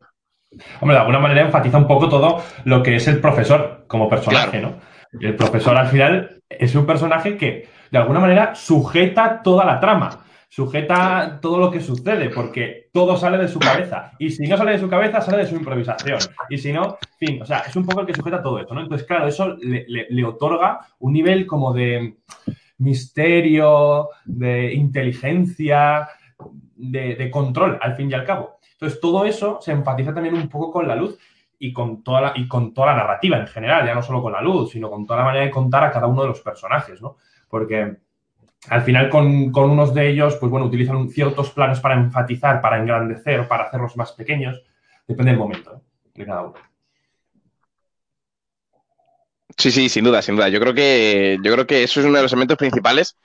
Hombre, 0.80 0.94
de 0.94 1.00
alguna 1.00 1.18
manera 1.18 1.42
enfatiza 1.42 1.76
un 1.76 1.86
poco 1.86 2.08
todo 2.08 2.42
lo 2.64 2.82
que 2.82 2.96
es 2.96 3.06
el 3.08 3.20
profesor 3.20 3.84
como 3.86 4.08
personaje, 4.08 4.60
Claro. 4.60 4.80
¿no? 5.12 5.20
El 5.20 5.36
profesor 5.36 5.76
al 5.76 5.88
final 5.88 6.42
es 6.48 6.74
un 6.74 6.86
personaje 6.86 7.36
que 7.36 7.68
de 7.90 7.98
alguna 7.98 8.20
manera 8.20 8.54
sujeta 8.54 9.42
toda 9.42 9.64
la 9.64 9.80
trama, 9.80 10.24
sujeta 10.48 11.38
todo 11.40 11.58
lo 11.58 11.70
que 11.70 11.80
sucede, 11.80 12.30
porque 12.30 12.88
todo 12.92 13.16
sale 13.16 13.38
de 13.38 13.48
su 13.48 13.58
cabeza. 13.58 14.12
Y 14.18 14.30
si 14.30 14.46
no 14.46 14.56
sale 14.56 14.72
de 14.72 14.78
su 14.78 14.88
cabeza, 14.88 15.20
sale 15.20 15.38
de 15.38 15.46
su 15.46 15.56
improvisación. 15.56 16.18
Y 16.48 16.58
si 16.58 16.72
no, 16.72 16.96
fin, 17.18 17.42
o 17.42 17.46
sea, 17.46 17.60
es 17.60 17.76
un 17.76 17.84
poco 17.84 18.00
el 18.00 18.06
que 18.06 18.14
sujeta 18.14 18.42
todo 18.42 18.58
esto, 18.58 18.74
¿no? 18.74 18.80
Entonces, 18.80 19.06
claro, 19.06 19.28
eso 19.28 19.56
le, 19.60 20.24
otorga 20.24 20.80
un 21.00 21.12
nivel 21.12 21.46
como 21.46 21.72
de 21.72 22.16
misterio, 22.78 24.08
de 24.24 24.72
inteligencia, 24.72 26.08
de, 26.76 27.14
de 27.14 27.30
control, 27.30 27.78
al 27.80 27.94
fin 27.94 28.10
y 28.10 28.14
al 28.14 28.24
cabo. 28.24 28.58
Entonces, 28.72 29.00
todo 29.00 29.24
eso 29.24 29.58
se 29.60 29.72
enfatiza 29.72 30.14
también 30.14 30.34
un 30.34 30.48
poco 30.48 30.72
con 30.72 30.88
la 30.88 30.96
luz 30.96 31.18
y 31.58 31.72
con, 31.72 32.02
toda 32.02 32.20
la, 32.20 32.32
y 32.36 32.46
con 32.46 32.72
toda 32.72 32.88
la 32.88 32.96
narrativa 32.96 33.36
en 33.36 33.46
general, 33.48 33.84
ya 33.84 33.94
no 33.94 34.02
solo 34.02 34.22
con 34.22 34.32
la 34.32 34.40
luz, 34.40 34.70
sino 34.70 34.88
con 34.88 35.04
toda 35.04 35.20
la 35.20 35.26
manera 35.26 35.44
de 35.44 35.50
contar 35.50 35.84
a 35.84 35.90
cada 35.90 36.06
uno 36.06 36.22
de 36.22 36.28
los 36.28 36.40
personajes, 36.40 37.02
¿no? 37.02 37.16
Porque 37.48 37.96
al 38.68 38.82
final 38.82 39.08
con, 39.08 39.52
con 39.52 39.70
unos 39.70 39.94
de 39.94 40.10
ellos, 40.10 40.36
pues 40.36 40.50
bueno, 40.50 40.66
utilizan 40.66 41.08
ciertos 41.08 41.50
planos 41.50 41.80
para 41.80 41.94
enfatizar, 41.94 42.60
para 42.60 42.78
engrandecer, 42.78 43.46
para 43.46 43.64
hacerlos 43.64 43.96
más 43.96 44.12
pequeños. 44.12 44.60
Depende 45.06 45.32
del 45.32 45.38
momento 45.38 45.76
¿eh? 45.76 46.10
de 46.14 46.26
cada 46.26 46.42
uno. 46.42 46.54
Sí, 49.58 49.72
sí, 49.72 49.88
sin 49.88 50.04
duda, 50.04 50.22
sin 50.22 50.36
duda. 50.36 50.48
Yo 50.48 50.60
creo 50.60 50.72
que, 50.72 51.38
yo 51.42 51.52
creo 51.52 51.66
que 51.66 51.82
eso 51.82 51.98
es 51.98 52.06
uno 52.06 52.16
de 52.16 52.22
los 52.22 52.32
elementos 52.32 52.58
principales 52.58 53.16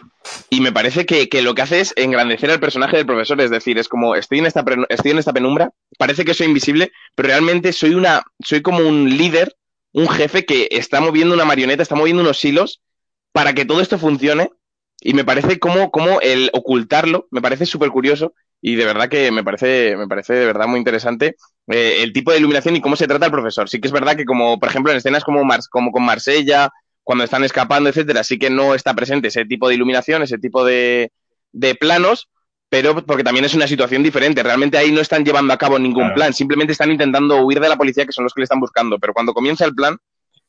y 0.49 0.61
me 0.61 0.71
parece 0.71 1.05
que, 1.05 1.29
que 1.29 1.43
lo 1.43 1.53
que 1.53 1.61
hace 1.61 1.81
es 1.81 1.93
engrandecer 1.95 2.49
al 2.49 2.59
personaje 2.59 2.97
del 2.97 3.05
profesor. 3.05 3.39
Es 3.39 3.51
decir, 3.51 3.77
es 3.77 3.87
como 3.87 4.15
estoy 4.15 4.39
en 4.39 4.47
esta, 4.47 4.65
estoy 4.89 5.11
en 5.11 5.19
esta 5.19 5.31
penumbra, 5.31 5.69
parece 5.99 6.25
que 6.25 6.33
soy 6.33 6.47
invisible, 6.47 6.91
pero 7.13 7.27
realmente 7.27 7.71
soy 7.71 7.93
una, 7.93 8.23
soy 8.43 8.63
como 8.63 8.79
un 8.79 9.15
líder, 9.15 9.55
un 9.91 10.09
jefe 10.09 10.43
que 10.43 10.69
está 10.71 11.01
moviendo 11.01 11.35
una 11.35 11.45
marioneta, 11.45 11.83
está 11.83 11.93
moviendo 11.93 12.23
unos 12.23 12.43
hilos 12.43 12.81
para 13.31 13.53
que 13.53 13.65
todo 13.65 13.79
esto 13.79 13.99
funcione. 13.99 14.49
Y 15.05 15.13
me 15.13 15.25
parece 15.25 15.59
como, 15.59 15.91
como 15.91 16.21
el 16.21 16.49
ocultarlo, 16.53 17.27
me 17.29 17.41
parece 17.41 17.65
súper 17.65 17.89
curioso 17.89 18.33
y 18.61 18.75
de 18.75 18.85
verdad 18.85 19.09
que 19.09 19.31
me 19.31 19.43
parece, 19.43 19.97
me 19.97 20.07
parece 20.07 20.33
de 20.33 20.45
verdad 20.45 20.65
muy 20.67 20.77
interesante 20.79 21.35
eh, 21.67 21.97
el 22.01 22.13
tipo 22.13 22.31
de 22.31 22.37
iluminación 22.37 22.75
y 22.77 22.81
cómo 22.81 22.95
se 22.95 23.07
trata 23.07 23.25
el 23.25 23.31
profesor. 23.31 23.67
Sí 23.69 23.81
que 23.81 23.87
es 23.87 23.91
verdad 23.91 24.15
que 24.15 24.23
como, 24.23 24.57
por 24.59 24.69
ejemplo, 24.69 24.91
en 24.91 24.97
escenas 24.97 25.25
como, 25.25 25.43
Mars, 25.43 25.67
como 25.67 25.91
con 25.91 26.03
Marsella, 26.03 26.69
cuando 27.03 27.25
están 27.25 27.43
escapando, 27.43 27.89
etcétera, 27.89 28.23
sí 28.23 28.39
que 28.39 28.49
no 28.49 28.75
está 28.75 28.93
presente 28.93 29.27
ese 29.27 29.43
tipo 29.43 29.67
de 29.67 29.75
iluminación, 29.75 30.23
ese 30.23 30.37
tipo 30.37 30.63
de, 30.63 31.11
de 31.51 31.75
planos, 31.75 32.29
pero 32.69 33.05
porque 33.05 33.25
también 33.25 33.43
es 33.43 33.53
una 33.53 33.67
situación 33.67 34.03
diferente. 34.03 34.41
Realmente 34.41 34.77
ahí 34.77 34.91
no 34.93 35.01
están 35.01 35.25
llevando 35.25 35.53
a 35.53 35.57
cabo 35.57 35.77
ningún 35.77 36.03
Claro. 36.03 36.15
plan, 36.15 36.33
simplemente 36.33 36.71
están 36.71 36.91
intentando 36.91 37.45
huir 37.45 37.59
de 37.59 37.67
la 37.67 37.75
policía, 37.75 38.05
que 38.05 38.13
son 38.13 38.23
los 38.23 38.33
que 38.33 38.39
le 38.39 38.45
están 38.45 38.61
buscando. 38.61 38.97
Pero 38.99 39.13
cuando 39.13 39.33
comienza 39.33 39.65
el 39.65 39.75
plan, 39.75 39.97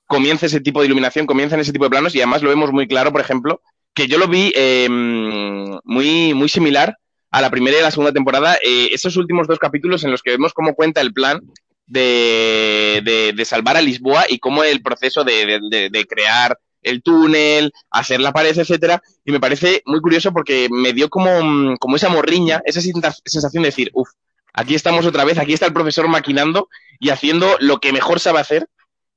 comienza 0.07 0.47
ese 0.47 0.61
tipo 0.61 0.81
de 0.81 0.87
iluminación, 0.87 1.27
comienzan 1.27 1.59
ese 1.59 1.73
tipo 1.73 1.85
de 1.87 1.91
planos 1.91 2.15
y 2.15 2.19
además 2.21 2.43
lo 2.43 2.51
vemos 2.51 2.71
muy 2.73 2.87
claro, 2.87 3.11
por 3.11 3.21
ejemplo, 3.21 3.61
que 3.95 4.07
yo 4.09 4.19
lo 4.19 4.29
vi 4.29 4.53
eh, 4.55 4.89
muy, 4.91 6.35
muy 6.35 6.49
similar 6.49 6.97
a 7.31 7.41
la 7.41 7.51
primera 7.51 7.79
y 7.79 7.83
la 7.83 7.91
segunda 7.91 8.13
temporada, 8.13 8.57
eh, 8.65 8.89
esos 8.93 9.17
últimos 9.17 9.47
dos 9.49 9.59
capítulos 9.59 10.05
en 10.05 10.11
los 10.11 10.23
que 10.23 10.31
vemos 10.31 10.53
cómo 10.53 10.75
cuenta 10.75 11.01
el 11.01 11.13
plan 11.13 11.41
de, 11.87 13.03
de, 13.05 13.33
de 13.35 13.45
salvar 13.45 13.77
a 13.77 13.83
Lisboa 13.83 14.25
y 14.29 14.39
cómo 14.39 14.65
el 14.65 14.83
proceso 14.83 15.25
de, 15.25 15.61
de- 15.91 16.07
crear 16.07 16.59
el 16.83 17.03
túnel, 17.03 17.73
hacer 17.91 18.21
la 18.21 18.33
pared, 18.33 18.57
etcétera, 18.57 19.03
y 19.25 19.33
me 19.33 19.41
parece 19.41 19.83
muy 19.87 20.01
curioso 20.01 20.33
porque 20.33 20.69
me 20.71 20.93
dio 20.93 21.09
como, 21.09 21.43
mm, 21.43 21.77
como 21.77 21.97
esa 21.97 22.11
morriña, 22.11 22.61
esa 22.67 22.81
sensación 23.25 23.63
de 23.63 23.69
decir, 23.69 23.91
uff, 23.95 24.11
aquí 24.53 24.75
estamos 24.75 25.07
otra 25.07 25.25
vez, 25.25 25.39
aquí 25.39 25.55
está 25.55 25.67
el 25.67 25.73
profesor 25.73 26.09
maquinando 26.09 26.69
y 27.01 27.09
haciendo 27.09 27.57
lo 27.61 27.79
que 27.81 27.93
mejor 27.93 28.21
sabe 28.21 28.41
hacer, 28.41 28.69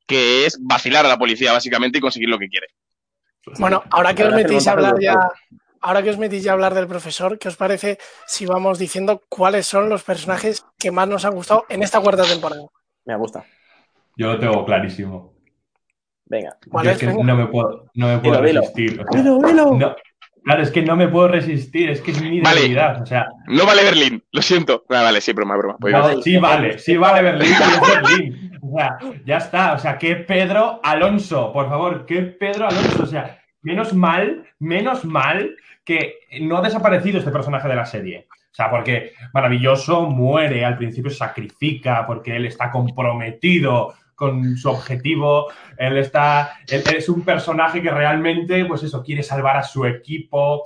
que 0.08 0.46
es 0.46 0.58
vacilar 0.62 1.06
a 1.06 1.10
la 1.10 1.18
policía, 1.18 1.52
básicamente, 1.52 1.98
y 1.98 2.02
conseguir 2.02 2.30
lo 2.30 2.40
que 2.40 2.48
quiere. 2.48 2.68
Bueno, 3.60 3.84
ahora 3.92 4.14
que 4.14 4.24
os 4.26 4.34
metís 4.34 4.68
a 4.68 4.72
hablar 4.74 5.00
ya, 5.00 5.18
ahora 5.82 6.04
que 6.04 6.10
os 6.10 6.18
metís 6.18 6.44
ya 6.44 6.52
a 6.52 6.54
hablar 6.54 6.74
del 6.74 6.88
profesor, 6.88 7.38
¿qué 7.40 7.48
os 7.48 7.56
parece 7.58 7.98
si 8.26 8.46
vamos 8.46 8.80
diciendo 8.80 9.22
cuáles 9.30 9.66
son 9.68 9.90
los 9.90 10.04
personajes 10.04 10.66
que 10.78 10.92
más 10.92 11.08
nos 11.08 11.26
han 11.26 11.34
gustado 11.34 11.66
en 11.70 11.84
esta 11.84 12.00
cuarta 12.02 12.24
temporada? 12.24 12.64
Me 13.06 13.16
gusta. 13.16 13.46
Yo 14.16 14.28
lo 14.34 14.40
tengo 14.40 14.66
clarísimo. 14.66 15.34
Venga. 16.26 16.58
¿Cuál 16.70 16.86
Yo 16.86 16.92
es? 16.92 16.96
es 16.98 17.00
que 17.02 17.08
Venga. 17.08 17.24
no 17.24 17.36
me 17.38 17.48
puedo, 17.48 17.86
no 17.94 18.08
me 18.08 18.18
puedo 18.20 18.36
Dilo, 18.42 18.48
dilo. 18.48 18.62
resistir. 18.62 19.00
o 19.02 19.06
sea, 19.12 19.22
Dilo, 19.22 19.38
dilo. 19.48 19.74
no- 19.76 19.96
claro, 20.48 20.64
es 20.64 20.72
que 20.72 20.82
no 20.82 20.96
me 20.96 21.08
puedo 21.10 21.28
resistir, 21.28 21.90
es 21.90 22.02
que 22.02 22.12
es 22.12 22.22
mi 22.22 22.40
Vale. 22.42 22.62
debilidad. 22.62 23.02
O 23.02 23.06
sea, 23.06 23.28
No 23.48 23.66
vale 23.66 23.84
Berlín, 23.84 24.24
lo 24.32 24.42
siento. 24.42 24.86
Ah, 24.90 25.04
vale, 25.04 25.20
sí, 25.22 25.34
broma, 25.34 25.58
broma. 25.58 25.76
No, 25.80 26.22
sí 26.22 26.38
vale, 26.38 26.80
sí 26.80 26.96
vale 26.98 27.22
Berlín, 27.22 27.54
pero 27.58 27.72
es 27.72 28.02
Berlín. 28.02 28.60
O 28.62 28.78
sea, 28.78 28.98
ya 29.26 29.38
está. 29.38 29.74
O 29.74 29.80
sea, 29.80 29.98
que 29.98 30.16
Pedro 30.16 30.80
Alonso, 30.84 31.52
por 31.52 31.68
favor, 31.70 32.06
que 32.06 32.22
Pedro 32.22 32.68
Alonso. 32.68 33.04
O 33.04 33.08
sea, 33.08 33.40
menos 33.62 33.94
mal, 33.94 34.46
menos 34.60 35.04
mal 35.06 35.56
que 35.84 36.16
no 36.42 36.58
ha 36.58 36.62
desaparecido 36.62 37.20
este 37.20 37.32
personaje 37.32 37.68
de 37.68 37.76
la 37.76 37.86
serie. 37.86 38.28
O 38.32 38.56
sea, 38.58 38.70
porque 38.72 39.12
maravilloso 39.34 40.10
muere, 40.10 40.66
al 40.66 40.78
principio 40.78 41.12
sacrifica 41.12 42.08
porque 42.08 42.36
él 42.36 42.46
está 42.46 42.72
comprometido 42.72 43.94
con 44.18 44.58
su 44.58 44.68
objetivo, 44.70 45.48
él 45.78 45.96
está, 45.98 46.58
es 46.68 47.08
un 47.08 47.22
personaje 47.22 47.84
que 47.84 47.92
realmente, 47.92 48.66
pues 48.66 48.82
eso, 48.82 49.04
quiere 49.04 49.22
salvar 49.22 49.58
a 49.58 49.64
su 49.64 49.86
equipo. 49.86 50.64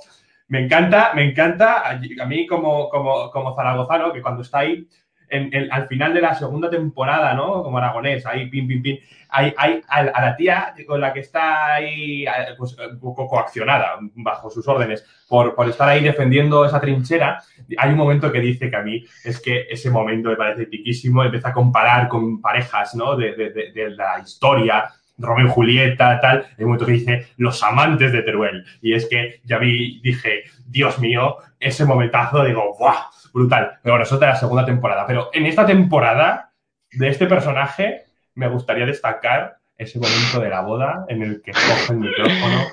Me 0.48 0.64
encanta, 0.64 1.12
me 1.14 1.22
encanta, 1.22 1.82
a 1.90 2.26
mí 2.26 2.46
como, 2.46 2.88
como, 2.88 3.30
como 3.30 3.54
zaragozano, 3.54 4.10
que 4.10 4.22
cuando 4.22 4.40
está 4.40 4.60
ahí, 4.60 4.88
en- 5.28 5.70
al 5.70 5.86
final 5.86 6.14
de 6.14 6.22
la 6.22 6.34
segunda 6.34 6.70
temporada, 6.70 7.34
¿no? 7.34 7.62
Como 7.62 7.76
aragonés, 7.76 8.24
ahí, 8.24 8.48
pim, 8.48 8.66
pim, 8.66 8.82
pim, 8.82 8.96
hay, 9.32 9.52
hay 9.56 9.80
a, 9.88 9.98
a 10.00 10.22
la 10.26 10.36
tía 10.36 10.74
con 10.86 11.00
la 11.00 11.12
que 11.12 11.20
está 11.20 11.74
ahí, 11.74 12.24
pues, 12.56 12.76
poco 13.00 13.26
coaccionada, 13.26 13.98
bajo 14.14 14.50
sus 14.50 14.68
órdenes, 14.68 15.04
por, 15.28 15.54
por 15.54 15.68
estar 15.68 15.88
ahí 15.88 16.02
defendiendo 16.04 16.64
esa 16.64 16.80
trinchera, 16.80 17.42
hay 17.78 17.90
un 17.90 17.96
momento 17.96 18.30
que 18.30 18.40
dice 18.40 18.70
que 18.70 18.76
a 18.76 18.82
mí 18.82 19.04
es 19.24 19.40
que 19.40 19.66
ese 19.70 19.90
momento 19.90 20.28
me 20.28 20.36
parece 20.36 20.66
piquísimo, 20.66 21.24
empieza 21.24 21.48
a 21.48 21.52
comparar 21.52 22.08
con 22.08 22.40
parejas, 22.40 22.94
¿no? 22.94 23.16
De, 23.16 23.34
de- 23.34 23.50
de- 23.50 23.72
de 23.72 23.90
la 23.90 24.18
historia, 24.20 24.84
Romeo 25.18 25.46
y 25.46 25.50
Julieta, 25.50 26.20
tal, 26.20 26.38
hay 26.38 26.64
un 26.64 26.66
momento 26.66 26.86
que 26.86 26.92
dice 26.92 27.28
los 27.36 27.62
amantes 27.62 28.12
de 28.12 28.22
Teruel. 28.22 28.64
Y 28.80 28.94
es 28.94 29.06
que 29.08 29.40
ya 29.44 29.58
vi, 29.58 30.00
dije, 30.02 30.44
Dios 30.66 30.98
mío, 30.98 31.36
ese 31.60 31.84
momentazo, 31.84 32.44
digo, 32.44 32.76
¡buah! 32.78 33.06
Brutal. 33.32 33.78
Pero 33.82 33.94
bueno, 33.94 34.02
eso 34.04 34.14
es 34.16 34.20
de 34.20 34.26
la 34.26 34.36
segunda 34.36 34.64
temporada. 34.66 35.06
Pero 35.06 35.30
en 35.32 35.46
esta 35.46 35.64
temporada, 35.64 36.50
de 36.90 37.08
este 37.08 37.26
personaje, 37.26 38.04
me 38.34 38.48
gustaría 38.48 38.86
destacar 38.86 39.58
ese 39.76 39.98
momento 39.98 40.40
de 40.40 40.48
la 40.48 40.60
boda 40.60 41.04
en 41.08 41.22
el 41.22 41.42
que 41.42 41.52
coge 41.52 41.92
el 41.92 41.98
micrófono 41.98 42.66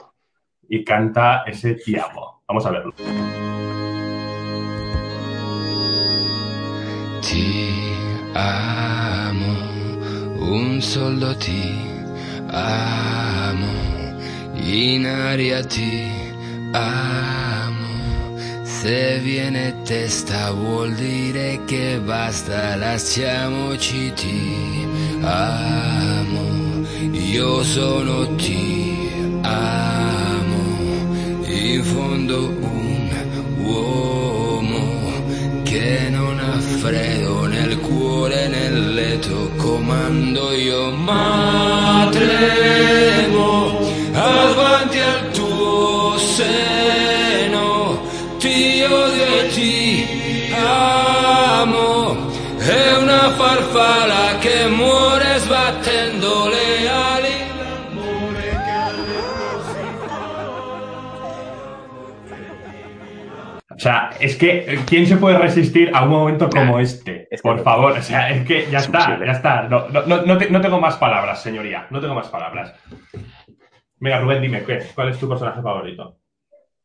y 0.67 0.83
canta 0.83 1.43
ese 1.45 1.75
Ti 1.75 1.97
amo. 1.97 2.43
Vamos 2.47 2.65
a 2.65 2.71
verlo. 2.71 2.93
Ti 7.21 7.93
amo, 8.35 9.53
un 10.39 10.81
solo 10.81 11.35
ti 11.37 11.75
amo, 12.51 13.67
in 14.55 15.05
aria 15.05 15.63
ti 15.63 16.07
amo. 16.73 17.58
Se 18.81 19.19
viene 19.19 19.75
testa 19.83 20.51
vuol 20.51 20.93
dire 20.93 21.59
che 21.65 21.99
basta, 22.01 22.77
lasciamoci 22.77 24.13
ti 24.13 24.87
amo, 25.19 26.85
io 27.11 27.61
sono 27.63 28.35
ti 28.37 29.11
amo, 29.41 31.43
in 31.45 31.83
fondo 31.83 32.47
un 32.47 33.09
uomo 33.57 35.61
che 35.63 36.07
non 36.09 36.39
ha 36.39 36.57
freddo 36.57 37.47
nel 37.47 37.77
cuore 37.79 38.47
nel 38.47 38.93
letto 38.93 39.51
comando 39.57 40.53
io 40.53 40.89
ma 40.91 42.07
tremo 42.09 43.77
avanti 44.13 44.99
al 44.99 45.31
tuo 45.31 46.17
seno 46.17 47.08
amo 50.69 52.27
è 52.57 52.97
una 53.01 53.29
farfalla 53.31 54.37
che 54.39 54.67
muore 54.69 55.37
sbattendo 55.39 56.47
le 56.49 56.89
ali 56.89 57.37
l'amore 57.57 58.57
O 63.71 63.81
sea, 63.81 64.09
es 64.19 64.35
que, 64.35 64.79
¿quién 64.87 65.07
se 65.07 65.15
puede 65.17 65.37
resistir 65.37 65.91
a 65.93 66.03
un 66.03 66.09
momento 66.09 66.49
como 66.49 66.79
este? 66.79 67.27
Es 67.31 67.41
que 67.41 67.47
Por 67.47 67.57
no. 67.57 67.63
favor, 67.63 67.91
o 67.93 68.01
sea, 68.01 68.29
es 68.29 68.45
que 68.45 68.69
ya 68.69 68.79
Es 68.79 68.85
está, 68.85 69.17
ya 69.25 69.31
está. 69.31 69.63
No, 69.69 69.87
no, 69.89 70.05
no, 70.05 70.21
no 70.23 70.37
te- 70.37 70.49
no 70.49 70.59
tengo 70.59 70.81
más 70.81 70.97
palabras, 70.97 71.41
señoría. 71.41 71.87
No 71.89 72.01
tengo 72.01 72.13
más 72.15 72.27
palabras. 72.27 72.73
Venga, 73.97 74.19
Rubén, 74.19 74.41
dime, 74.41 74.63
¿qué? 74.63 74.79
¿cuál 74.95 75.09
es 75.09 75.19
tu 75.19 75.29
personaje 75.29 75.61
favorito? 75.61 76.17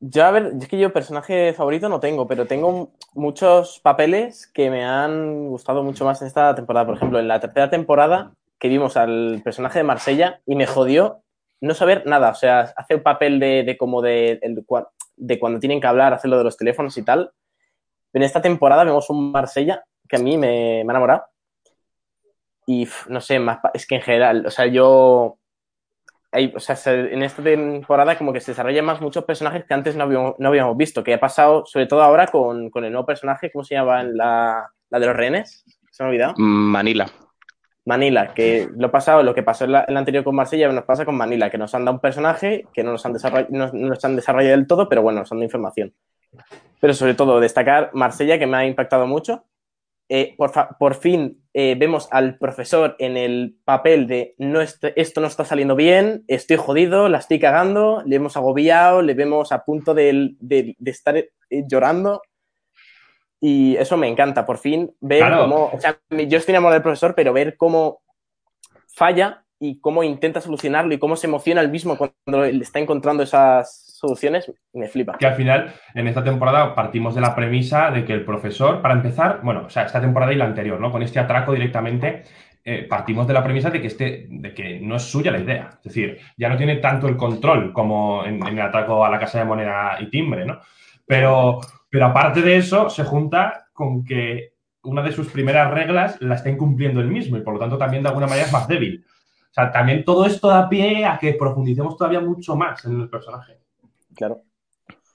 Yo, 0.07 0.23
a 0.27 0.31
ver, 0.31 0.53
es 0.61 0.69
que 0.69 0.79
yo 0.79 0.93
personaje 0.93 1.55
favorito 1.55 1.88
no 1.88 1.99
tengo, 1.99 2.27
pero 2.27 2.47
tengo 2.47 2.93
muchos 3.14 3.81
papeles 3.81 4.47
que 4.47 4.69
me 4.69 4.85
han 4.85 5.49
gustado 5.49 5.83
mucho 5.83 6.05
más 6.05 6.21
en 6.21 6.29
esta 6.29 6.55
temporada. 6.55 6.85
Por 6.85 6.97
ejemplo, 6.97 7.19
en 7.19 7.27
la 7.27 7.40
tercera 7.40 7.71
temporada 7.71 8.35
que 8.59 8.69
vimos 8.69 8.99
al 8.99 9.40
personaje 9.43 9.79
de 9.79 9.85
Marsella 9.85 10.43
y 10.45 10.57
me 10.57 10.67
jodió 10.67 11.23
no 11.62 11.73
saber 11.73 12.05
nada. 12.05 12.33
O 12.33 12.35
sea, 12.35 12.75
hace 12.77 12.97
un 12.97 13.03
papel 13.03 13.40
de, 13.40 13.62
de 13.62 13.79
como 13.79 14.03
de, 14.03 14.38
el 14.43 14.62
de 15.17 15.38
cuando 15.38 15.59
tienen 15.59 15.81
que 15.81 15.87
hablar, 15.87 16.12
hacer 16.12 16.31
lo 16.31 16.37
de 16.37 16.45
los 16.45 16.59
teléfonos 16.59 16.99
y 16.99 17.03
tal. 17.03 17.33
En 18.12 18.23
esta 18.23 18.43
temporada 18.43 18.85
vemos 18.85 19.09
un 19.09 19.33
Marsella 19.33 19.87
que 20.07 20.17
a 20.17 20.19
mí 20.19 20.37
me, 20.37 20.85
me 20.85 20.90
ha 20.90 20.93
enamorado. 20.93 21.25
Y 22.67 22.87
no 23.09 23.23
sé, 23.23 23.38
más, 23.38 23.59
es 23.73 23.87
que 23.87 23.95
en 23.95 24.03
general, 24.03 24.45
o 24.45 24.51
sea, 24.51 24.67
yo 24.67 25.38
hay- 26.35 26.53
o 26.55 26.61
sea, 26.61 26.77
se- 26.77 27.14
en 27.14 27.23
esta 27.23 27.42
temporada 27.42 28.18
como 28.18 28.33
que 28.33 28.40
se 28.40 28.51
desarrollan 28.51 28.85
más 28.85 29.01
muchos 29.01 29.25
personajes 29.25 29.64
que 29.64 29.73
antes 29.75 29.97
no 29.97 30.05
habíamos, 30.05 30.35
no 30.38 30.49
habíamos 30.49 30.77
visto, 30.77 31.03
que 31.03 31.14
ha 31.14 31.20
pasado 31.20 31.64
sobre 31.66 31.87
todo 31.87 32.03
ahora 32.03 32.27
con, 32.27 32.68
con 32.70 32.85
el 32.85 32.92
nuevo 32.92 33.07
personaje, 33.07 33.51
¿cómo 33.53 33.64
se 33.64 33.75
llama? 33.75 34.03
La, 34.03 34.68
la 34.90 34.99
de 34.99 35.07
los 35.07 35.16
rehenes, 35.16 35.64
se 35.90 36.03
me 36.03 36.07
ha 36.07 36.11
olvidado. 36.11 36.35
Manila. 36.37 37.09
Manila, 37.87 38.33
que 38.33 38.68
lo 38.77 38.90
pasado, 38.90 39.23
lo 39.23 39.35
que 39.35 39.42
pasó 39.42 39.64
en 39.66 39.73
la, 39.73 39.85
en 39.87 39.94
la 39.94 40.01
anterior 40.01 40.25
con 40.25 40.35
Marsella 40.35 40.73
nos 40.73 40.85
pasa 40.85 41.05
con 41.05 41.16
Manila, 41.16 41.51
que 41.51 41.59
nos 41.59 41.75
han 41.75 41.85
dado 41.85 41.97
un 41.97 42.01
personaje 42.01 42.66
que 42.73 42.83
no 42.83 42.92
nos 42.92 43.05
han 43.05 43.12
desarrollado, 43.12 43.49
no, 43.51 43.70
no 43.73 43.88
nos 43.88 44.05
han 44.05 44.16
desarrollado 44.16 44.57
del 44.57 44.66
todo, 44.66 44.88
pero 44.88 45.03
bueno, 45.03 45.20
nos 45.20 45.31
han 45.33 45.38
dado 45.38 45.44
información. 45.44 45.92
Pero 46.81 46.94
sobre 46.94 47.14
todo 47.14 47.40
destacar 47.40 47.90
Marsella, 47.92 48.38
que 48.38 48.47
me 48.47 48.57
ha 48.57 48.66
impactado 48.66 49.07
mucho. 49.07 49.44
Eh, 50.11 50.37
por, 50.79 50.95
fin 50.97 51.43
eh, 51.55 51.77
vemos 51.79 52.09
al 52.11 52.37
profesor 52.37 52.95
en 52.99 53.17
el 53.17 53.57
papel 53.64 54.07
de 54.07 54.35
no 54.37 54.61
est- 54.61 54.85
esto 54.97 55.23
no 55.23 55.27
está 55.29 55.47
saliendo 55.47 55.75
bien, 55.77 56.25
estoy 56.29 56.59
jodido, 56.59 57.09
la 57.09 57.19
estoy 57.19 57.38
cagando, 57.40 58.03
le 58.05 58.19
vemos 58.19 58.37
agobiado, 58.37 59.01
le 59.01 59.14
vemos 59.14 59.51
a 59.51 59.64
punto 59.64 59.95
de, 59.95 60.35
de- 60.40 60.77
de 60.79 60.90
estar 60.90 61.17
eh, 61.17 61.31
llorando. 61.67 62.21
Y 63.40 63.77
eso 63.77 63.97
me 63.97 64.09
encanta, 64.09 64.47
por 64.47 64.59
fin, 64.59 64.95
ver 65.01 65.21
Claro. 65.21 65.43
cómo, 65.43 65.71
o 65.73 65.81
sea, 65.81 65.99
yo 66.11 66.38
estoy 66.38 66.53
enamorado 66.53 66.75
del 66.75 66.83
profesor, 66.83 67.14
pero 67.14 67.33
ver 67.33 67.57
cómo 67.57 68.03
falla 68.95 69.45
y 69.59 69.81
cómo 69.81 70.03
intenta 70.03 70.40
solucionarlo 70.40 70.95
y 70.95 70.99
cómo 70.99 71.17
se 71.17 71.27
emociona 71.27 71.61
el 71.61 71.71
mismo 71.71 71.97
cuando 71.97 72.45
le 72.45 72.62
está 72.62 72.79
encontrando 72.79 73.23
esas 73.23 73.94
soluciones, 74.05 74.53
me 74.73 74.88
flipa. 74.88 75.17
que 75.19 75.27
al 75.27 75.35
final, 75.35 75.73
en 75.95 76.09
esta 76.09 76.23
temporada, 76.23 76.75
partimos 76.75 77.14
de 77.14 77.21
la 77.21 77.35
premisa 77.35 77.90
de 77.90 78.05
que 78.05 78.12
el 78.12 78.25
profesor, 78.25 78.81
para 78.81 78.95
empezar, 78.95 79.40
bueno, 79.43 79.64
o 79.67 79.71
sea, 79.71 79.85
esta 79.85 80.01
temporada 80.01 80.33
y 80.33 80.37
la 80.37 80.45
anterior, 80.45 80.81
¿no? 80.81 80.93
Con 80.93 81.03
este 81.03 81.19
atraco 81.19 81.53
directamente, 81.53 82.25
eh, 82.64 82.87
partimos 82.88 83.27
de 83.27 83.35
la 83.35 83.43
premisa 83.43 83.71
de 83.71 83.81
que, 83.81 83.88
este, 83.88 84.27
de 84.31 84.55
que 84.55 84.81
no 84.81 84.97
es 84.97 85.03
suya 85.03 85.31
la 85.31 85.38
idea. 85.38 85.71
Es 85.77 85.83
decir, 85.85 86.19
ya 86.37 86.49
no 86.49 86.57
tiene 86.57 86.77
tanto 86.77 87.09
el 87.09 87.17
control 87.17 87.73
como 87.73 88.25
en, 88.25 88.47
en 88.47 88.59
el 88.59 88.61
atraco 88.61 89.05
a 89.05 89.11
la 89.11 89.19
casa 89.19 89.38
de 89.38 89.45
moneda 89.45 89.97
y 90.01 90.09
timbre, 90.09 90.47
¿no? 90.47 90.61
Pero, 91.07 91.61
pero 91.90 92.07
aparte 92.07 92.40
de 92.43 92.57
eso, 92.57 92.88
se 92.88 93.05
junta 93.05 93.67
con 93.73 94.05
que 94.05 94.55
una 94.85 95.03
de 95.03 95.12
sus 95.12 95.29
primeras 95.29 95.71
reglas 95.71 96.17
la 96.21 96.37
está 96.37 96.51
incumpliendo 96.51 97.01
él 97.01 97.09
mismo 97.09 97.37
y 97.37 97.40
por 97.40 97.55
lo 97.55 97.61
tanto 97.61 97.79
también 97.79 98.03
de 98.03 98.09
alguna 98.09 98.27
manera 98.27 98.47
es 98.47 98.53
más 98.53 98.69
débil. 98.69 99.05
O 99.51 99.55
sea, 99.55 99.71
también 99.71 100.05
todo 100.05 100.27
esto 100.27 100.49
da 100.49 100.69
pie 100.69 101.05
a 101.05 101.19
que 101.19 101.35
profundicemos 101.35 101.97
todavía 101.97 102.21
mucho 102.21 102.57
más 102.57 102.85
en 102.85 103.03
el 103.03 103.09
personaje. 103.09 103.61
Claro. 104.16 104.42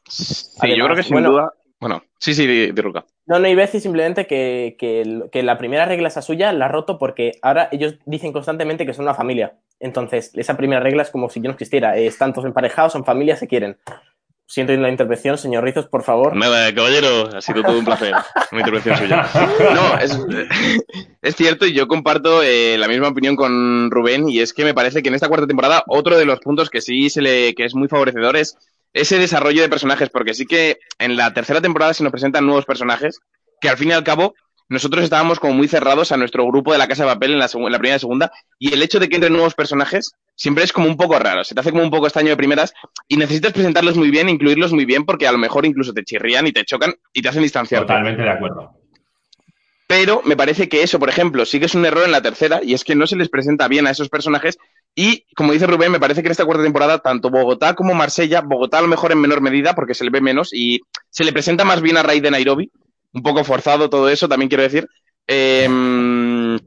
Sí, 0.08 0.46
Además, 0.60 0.78
yo 0.78 0.86
creo 0.86 0.96
que 0.96 1.04
sin 1.04 1.14
bueno- 1.14 1.32
duda. 1.32 1.54
Bueno, 1.80 2.04
sí, 2.20 2.34
sí, 2.34 2.46
di, 2.46 2.72
Ruka. 2.72 3.06
No, 3.26 3.40
no, 3.40 3.48
iba 3.48 3.62
a 3.64 3.66
decir 3.66 3.80
simplemente 3.80 4.28
que, 4.28 4.76
que 4.78 5.22
que 5.32 5.44
la 5.44 5.58
primera 5.58 5.86
regla 5.86 6.10
esa 6.10 6.22
suya 6.22 6.52
la 6.52 6.66
ha 6.66 6.68
roto 6.68 6.98
porque 6.98 7.32
ahora 7.42 7.70
ellos 7.72 7.96
dicen 8.06 8.34
constantemente 8.34 8.86
que 8.86 8.94
son 8.94 9.06
una 9.06 9.14
familia. 9.14 9.54
Entonces, 9.80 10.32
esa 10.36 10.58
primera 10.58 10.82
regla 10.82 11.04
es 11.04 11.10
como 11.10 11.30
si 11.30 11.40
yo 11.40 11.46
no 11.46 11.52
existiera. 11.52 11.98
Eh, 11.98 12.08
están 12.08 12.34
todos 12.34 12.46
emparejados, 12.48 12.92
son 12.92 13.06
familia, 13.06 13.38
se 13.38 13.48
quieren. 13.48 13.78
Siento 14.46 14.74
la 14.74 14.90
intervención, 14.90 15.38
señor 15.38 15.64
Rizos, 15.64 15.86
por 15.86 16.04
favor. 16.04 16.36
Nada, 16.36 16.74
caballero, 16.74 17.30
ha 17.34 17.40
sido 17.40 17.62
todo 17.64 17.78
un 17.80 17.86
placer. 17.86 18.14
Una 18.52 18.62
intervención 18.62 18.98
suya. 18.98 19.26
No, 19.76 19.98
es, 20.00 20.20
es 21.22 21.36
cierto 21.36 21.66
y 21.66 21.74
yo 21.74 21.88
comparto 21.88 22.42
eh, 22.44 22.76
la 22.78 22.88
misma 22.90 23.10
opinión 23.10 23.36
con 23.38 23.90
Rubén 23.92 24.28
y 24.28 24.40
es 24.40 24.54
que 24.54 24.66
me 24.66 24.74
parece 24.74 25.02
que 25.02 25.10
en 25.10 25.16
esta 25.16 25.28
cuarta 25.30 25.48
temporada 25.48 25.84
otro 25.88 26.18
de 26.18 26.26
los 26.26 26.40
puntos 26.40 26.70
que 26.70 26.82
sí 26.82 27.10
se 27.10 27.22
le 27.22 27.54
que 27.54 27.64
es 27.64 27.76
muy 27.76 27.88
favorecedor 27.88 28.36
es 28.36 28.58
ese 28.94 29.18
desarrollo 29.20 29.62
de 29.62 29.70
personajes 29.70 30.10
porque 30.10 30.34
sí 30.34 30.46
que 30.46 30.80
en 30.98 31.16
la 31.16 31.34
tercera 31.34 31.62
temporada 31.62 31.94
se 31.94 32.04
nos 32.04 32.12
presentan 32.12 32.46
nuevos 32.46 32.66
personajes 32.66 33.20
que 33.62 33.70
al 33.70 33.78
fin 33.78 33.90
y 33.90 33.92
al 33.94 34.04
cabo 34.04 34.34
nosotros 34.68 35.04
estábamos 35.04 35.40
como 35.40 35.54
muy 35.54 35.68
cerrados 35.68 36.12
a 36.12 36.18
nuestro 36.18 36.46
grupo 36.46 36.72
de 36.72 36.78
la 36.78 36.88
Casa 36.88 37.04
de 37.04 37.10
Papel 37.12 37.32
en 37.34 37.40
la, 37.40 37.48
segu- 37.48 37.66
en 37.66 37.72
la 37.72 37.80
primera 37.80 37.98
y 37.98 38.00
segunda 38.00 38.32
y 38.60 38.74
el 38.74 38.82
hecho 38.84 39.00
de 39.00 39.10
que 39.10 39.16
entren 39.16 39.34
nuevos 39.34 39.56
personajes 39.56 40.12
siempre 40.36 40.64
es 40.64 40.72
como 40.72 40.88
un 40.88 40.96
poco 40.96 41.18
raro, 41.20 41.44
se 41.44 41.54
te 41.56 41.62
hace 41.62 41.72
como 41.72 41.84
un 41.84 41.92
poco 41.92 42.06
extraño 42.06 42.30
de 42.30 42.38
primeras 42.38 42.74
y 43.08 43.18
necesitas 43.18 43.52
presentarlos 43.52 43.98
muy 43.98 44.10
bien, 44.12 44.30
incluirlos 44.30 44.72
muy 44.72 44.86
bien 44.86 45.06
porque 45.06 45.28
a 45.28 45.32
lo 45.32 45.38
mejor 45.38 45.66
incluso 45.66 45.92
te 45.94 46.04
chirrían 46.04 46.48
y 46.48 46.52
te 46.52 46.64
chocan 46.66 46.94
y 47.14 47.22
te 47.22 47.30
hacen 47.30 47.42
distanciarte. 47.44 47.88
Totalmente 47.88 48.22
de 48.22 48.30
acuerdo. 48.30 48.76
Pero 49.88 50.22
me 50.24 50.38
parece 50.38 50.70
que 50.70 50.84
eso, 50.84 51.00
por 51.00 51.10
ejemplo, 51.10 51.46
sí 51.46 51.60
que 51.60 51.66
es 51.66 51.74
un 51.74 51.84
error 51.84 52.06
en 52.06 52.12
la 52.12 52.22
tercera 52.22 52.60
y 52.64 52.76
es 52.76 52.84
que 52.84 52.94
no 52.94 53.08
se 53.08 53.16
les 53.16 53.28
presenta 53.28 53.68
bien 53.68 53.88
a 53.88 53.90
esos 53.90 54.08
personajes. 54.08 54.60
Y 54.96 55.26
como 55.36 55.54
dice 55.54 55.68
Rubén, 55.68 55.92
me 55.92 56.00
parece 56.00 56.22
que 56.22 56.28
en 56.28 56.32
esta 56.32 56.46
cuarta 56.46 56.64
temporada, 56.64 57.00
tanto 57.00 57.30
Bogotá 57.30 57.74
como 57.74 57.94
Marsella, 57.94 58.42
Bogotá 58.42 58.80
a 58.80 58.82
lo 58.82 58.88
mejor 58.88 59.12
en 59.12 59.22
menor 59.22 59.42
medida 59.42 59.74
porque 59.74 59.94
se 59.94 60.04
le 60.04 60.10
ve 60.10 60.22
menos 60.22 60.54
y 60.54 60.82
se 61.10 61.24
le 61.24 61.32
presenta 61.32 61.64
más 61.64 61.82
bien 61.82 61.98
a 61.98 62.04
raíz 62.04 62.22
de 62.22 62.32
Nairobi. 62.32 62.72
Un 63.14 63.24
poco 63.24 63.44
forzado 63.44 63.90
todo 63.90 64.10
eso, 64.10 64.28
también 64.28 64.50
quiero 64.50 64.64
decir. 64.64 64.88
Em, 65.26 66.58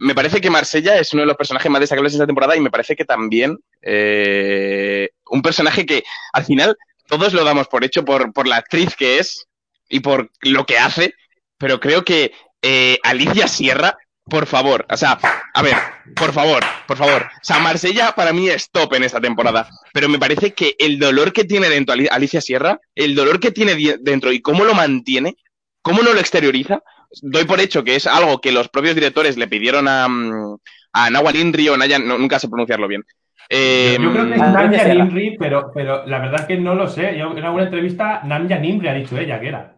me 0.00 0.14
parece 0.14 0.40
que 0.40 0.50
Marsella 0.50 0.98
es 0.98 1.12
uno 1.12 1.22
de 1.22 1.26
los 1.26 1.36
personajes 1.36 1.70
más 1.70 1.80
destacables 1.80 2.12
de 2.12 2.16
esta 2.16 2.26
temporada 2.26 2.56
y 2.56 2.60
me 2.60 2.70
parece 2.70 2.94
que 2.94 3.04
también 3.04 3.58
eh, 3.82 5.10
un 5.30 5.42
personaje 5.42 5.86
que 5.86 6.04
al 6.32 6.44
final 6.44 6.76
todos 7.06 7.32
lo 7.32 7.44
damos 7.44 7.68
por 7.68 7.84
hecho 7.84 8.04
por, 8.04 8.32
por 8.32 8.46
la 8.46 8.56
actriz 8.56 8.94
que 8.94 9.18
es 9.18 9.46
y 9.88 10.00
por 10.00 10.30
lo 10.42 10.66
que 10.66 10.78
hace, 10.78 11.14
pero 11.56 11.80
creo 11.80 12.04
que 12.04 12.32
eh, 12.62 12.98
Alicia 13.02 13.48
Sierra, 13.48 13.96
por 14.30 14.46
favor, 14.46 14.86
o 14.90 14.96
sea, 14.96 15.18
a 15.54 15.62
ver, 15.62 15.74
por 16.14 16.32
favor, 16.32 16.62
por 16.86 16.96
favor, 16.96 17.22
o 17.22 17.38
sea, 17.44 17.58
Marsella 17.58 18.12
para 18.14 18.32
mí 18.32 18.48
es 18.48 18.70
top 18.70 18.94
en 18.94 19.04
esta 19.04 19.20
temporada, 19.20 19.68
pero 19.92 20.08
me 20.08 20.18
parece 20.18 20.52
que 20.54 20.74
el 20.78 20.98
dolor 20.98 21.32
que 21.32 21.44
tiene 21.44 21.68
dentro 21.68 21.94
Ali- 21.94 22.08
Alicia 22.10 22.40
Sierra, 22.40 22.78
el 22.94 23.14
dolor 23.14 23.40
que 23.40 23.50
tiene 23.50 23.74
dentro 24.00 24.32
y 24.32 24.40
cómo 24.40 24.64
lo 24.64 24.74
mantiene, 24.74 25.36
cómo 25.82 26.02
no 26.02 26.12
lo 26.12 26.20
exterioriza, 26.20 26.82
doy 27.22 27.44
por 27.44 27.60
hecho 27.60 27.84
que 27.84 27.96
es 27.96 28.06
algo 28.06 28.40
que 28.40 28.52
los 28.52 28.68
propios 28.68 28.94
directores 28.94 29.36
le 29.38 29.48
pidieron 29.48 29.88
a, 29.88 30.06
mm, 30.08 30.56
a 30.92 31.10
Nawal 31.10 31.36
Indri 31.36 31.68
o 31.68 31.76
Naya, 31.76 31.98
no, 31.98 32.18
nunca 32.18 32.38
sé 32.38 32.48
pronunciarlo 32.48 32.88
bien. 32.88 33.02
Eh, 33.50 33.96
yo 33.98 34.12
creo 34.12 34.28
que 34.28 34.34
es 34.34 34.40
Ah, 34.42 34.50
Namja. 34.52 34.94
Nimri, 34.94 35.36
pero, 35.38 35.70
pero 35.74 36.04
la 36.06 36.18
verdad 36.18 36.40
es 36.42 36.46
que 36.46 36.58
no 36.58 36.74
lo 36.74 36.86
sé. 36.86 37.16
Yo 37.18 37.30
en 37.34 37.42
alguna 37.42 37.64
entrevista 37.64 38.20
Namja 38.24 38.58
Nimri 38.58 38.88
ha 38.88 38.92
dicho 38.94 39.16
ella 39.16 39.40
que 39.40 39.48
era. 39.48 39.74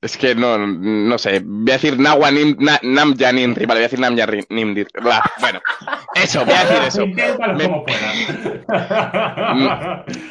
Es 0.00 0.16
que 0.16 0.34
no, 0.34 0.56
no 0.58 1.18
sé. 1.18 1.40
Voy 1.44 1.70
a 1.70 1.74
decir 1.74 1.98
Nawa 1.98 2.30
Nim, 2.30 2.56
Na- 2.60 2.78
vale, 2.82 3.66
voy 3.66 3.82
a 3.82 3.88
decir 3.88 4.46
Nimri. 4.48 4.86
Blah, 5.02 5.22
Bueno, 5.40 5.60
eso, 6.14 6.44
voy 6.44 6.54
a 6.54 6.64
decir 6.64 6.82
eso. 6.86 7.06
Me-. 7.56 7.84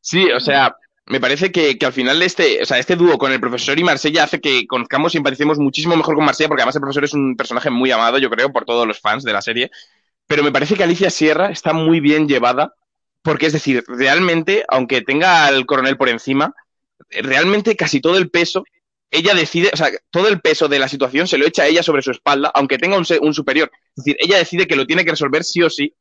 Sí, 0.00 0.30
o 0.32 0.40
sea, 0.40 0.74
me 1.06 1.20
parece 1.20 1.52
que, 1.52 1.78
que 1.78 1.86
al 1.86 1.92
final 1.92 2.20
este, 2.22 2.60
o 2.62 2.64
sea, 2.66 2.78
este 2.78 2.96
dúo 2.96 3.18
con 3.18 3.32
el 3.32 3.40
profesor 3.40 3.78
y 3.78 3.84
Marsella 3.84 4.24
hace 4.24 4.40
que 4.40 4.66
conozcamos 4.66 5.14
y 5.14 5.18
empaticemos 5.18 5.58
muchísimo 5.58 5.96
mejor 5.96 6.14
con 6.16 6.24
Marsella, 6.24 6.48
porque 6.48 6.62
además 6.62 6.74
el 6.76 6.80
profesor 6.80 7.04
es 7.04 7.14
un 7.14 7.36
personaje 7.36 7.70
muy 7.70 7.90
amado, 7.90 8.18
yo 8.18 8.30
creo, 8.30 8.52
por 8.52 8.64
todos 8.64 8.86
los 8.86 9.00
fans 9.00 9.22
de 9.24 9.32
la 9.32 9.42
serie. 9.42 9.70
Pero 10.26 10.42
me 10.42 10.52
parece 10.52 10.76
que 10.76 10.84
Alicia 10.84 11.10
Sierra 11.10 11.50
está 11.50 11.72
muy 11.72 12.00
bien 12.00 12.28
llevada, 12.28 12.74
porque 13.22 13.46
es 13.46 13.52
decir, 13.52 13.84
realmente, 13.88 14.64
aunque 14.68 15.02
tenga 15.02 15.46
al 15.46 15.66
coronel 15.66 15.96
por 15.96 16.08
encima, 16.08 16.54
realmente 17.10 17.76
casi 17.76 18.00
todo 18.00 18.18
el 18.18 18.30
peso, 18.30 18.64
ella 19.10 19.34
decide, 19.34 19.70
o 19.72 19.76
sea, 19.76 19.90
todo 20.10 20.28
el 20.28 20.40
peso 20.40 20.68
de 20.68 20.78
la 20.78 20.88
situación 20.88 21.28
se 21.28 21.38
lo 21.38 21.46
echa 21.46 21.64
a 21.64 21.66
ella 21.66 21.82
sobre 21.82 22.02
su 22.02 22.10
espalda, 22.10 22.50
aunque 22.54 22.78
tenga 22.78 22.96
un, 22.96 23.04
un 23.20 23.34
superior. 23.34 23.70
Es 23.94 24.04
decir, 24.04 24.16
ella 24.18 24.38
decide 24.38 24.66
que 24.66 24.76
lo 24.76 24.86
tiene 24.86 25.04
que 25.04 25.10
resolver 25.10 25.44
sí 25.44 25.62
o 25.62 25.68
sí. 25.68 25.94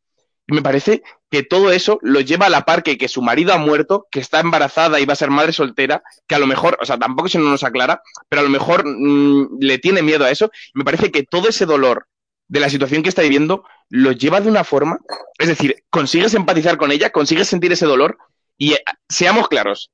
Y 0.47 0.53
me 0.53 0.61
parece 0.61 1.03
que 1.29 1.43
todo 1.43 1.71
eso 1.71 1.99
lo 2.01 2.21
lleva 2.21 2.47
a 2.47 2.49
la 2.49 2.65
par 2.65 2.83
que, 2.83 2.97
que 2.97 3.07
su 3.07 3.21
marido 3.21 3.53
ha 3.53 3.57
muerto, 3.57 4.07
que 4.09 4.19
está 4.19 4.39
embarazada 4.39 4.99
y 4.99 5.05
va 5.05 5.13
a 5.13 5.17
ser 5.17 5.29
madre 5.29 5.53
soltera, 5.53 6.03
que 6.27 6.35
a 6.35 6.39
lo 6.39 6.47
mejor, 6.47 6.77
o 6.81 6.85
sea, 6.85 6.97
tampoco 6.97 7.29
se 7.29 7.37
nos 7.37 7.63
aclara, 7.63 8.01
pero 8.29 8.41
a 8.41 8.43
lo 8.43 8.49
mejor 8.49 8.83
mm, 8.85 9.59
le 9.59 9.77
tiene 9.77 10.01
miedo 10.01 10.25
a 10.25 10.31
eso. 10.31 10.49
Y 10.73 10.79
me 10.79 10.85
parece 10.85 11.11
que 11.11 11.23
todo 11.23 11.49
ese 11.49 11.65
dolor 11.65 12.07
de 12.47 12.59
la 12.59 12.69
situación 12.69 13.03
que 13.03 13.09
está 13.09 13.21
viviendo 13.21 13.63
lo 13.89 14.11
lleva 14.11 14.41
de 14.41 14.49
una 14.49 14.63
forma, 14.63 14.99
es 15.37 15.47
decir, 15.47 15.83
consigues 15.89 16.33
empatizar 16.33 16.77
con 16.77 16.91
ella, 16.91 17.09
consigues 17.09 17.47
sentir 17.47 17.71
ese 17.71 17.85
dolor 17.85 18.17
y 18.57 18.73
eh, 18.73 18.83
seamos 19.07 19.47
claros, 19.47 19.89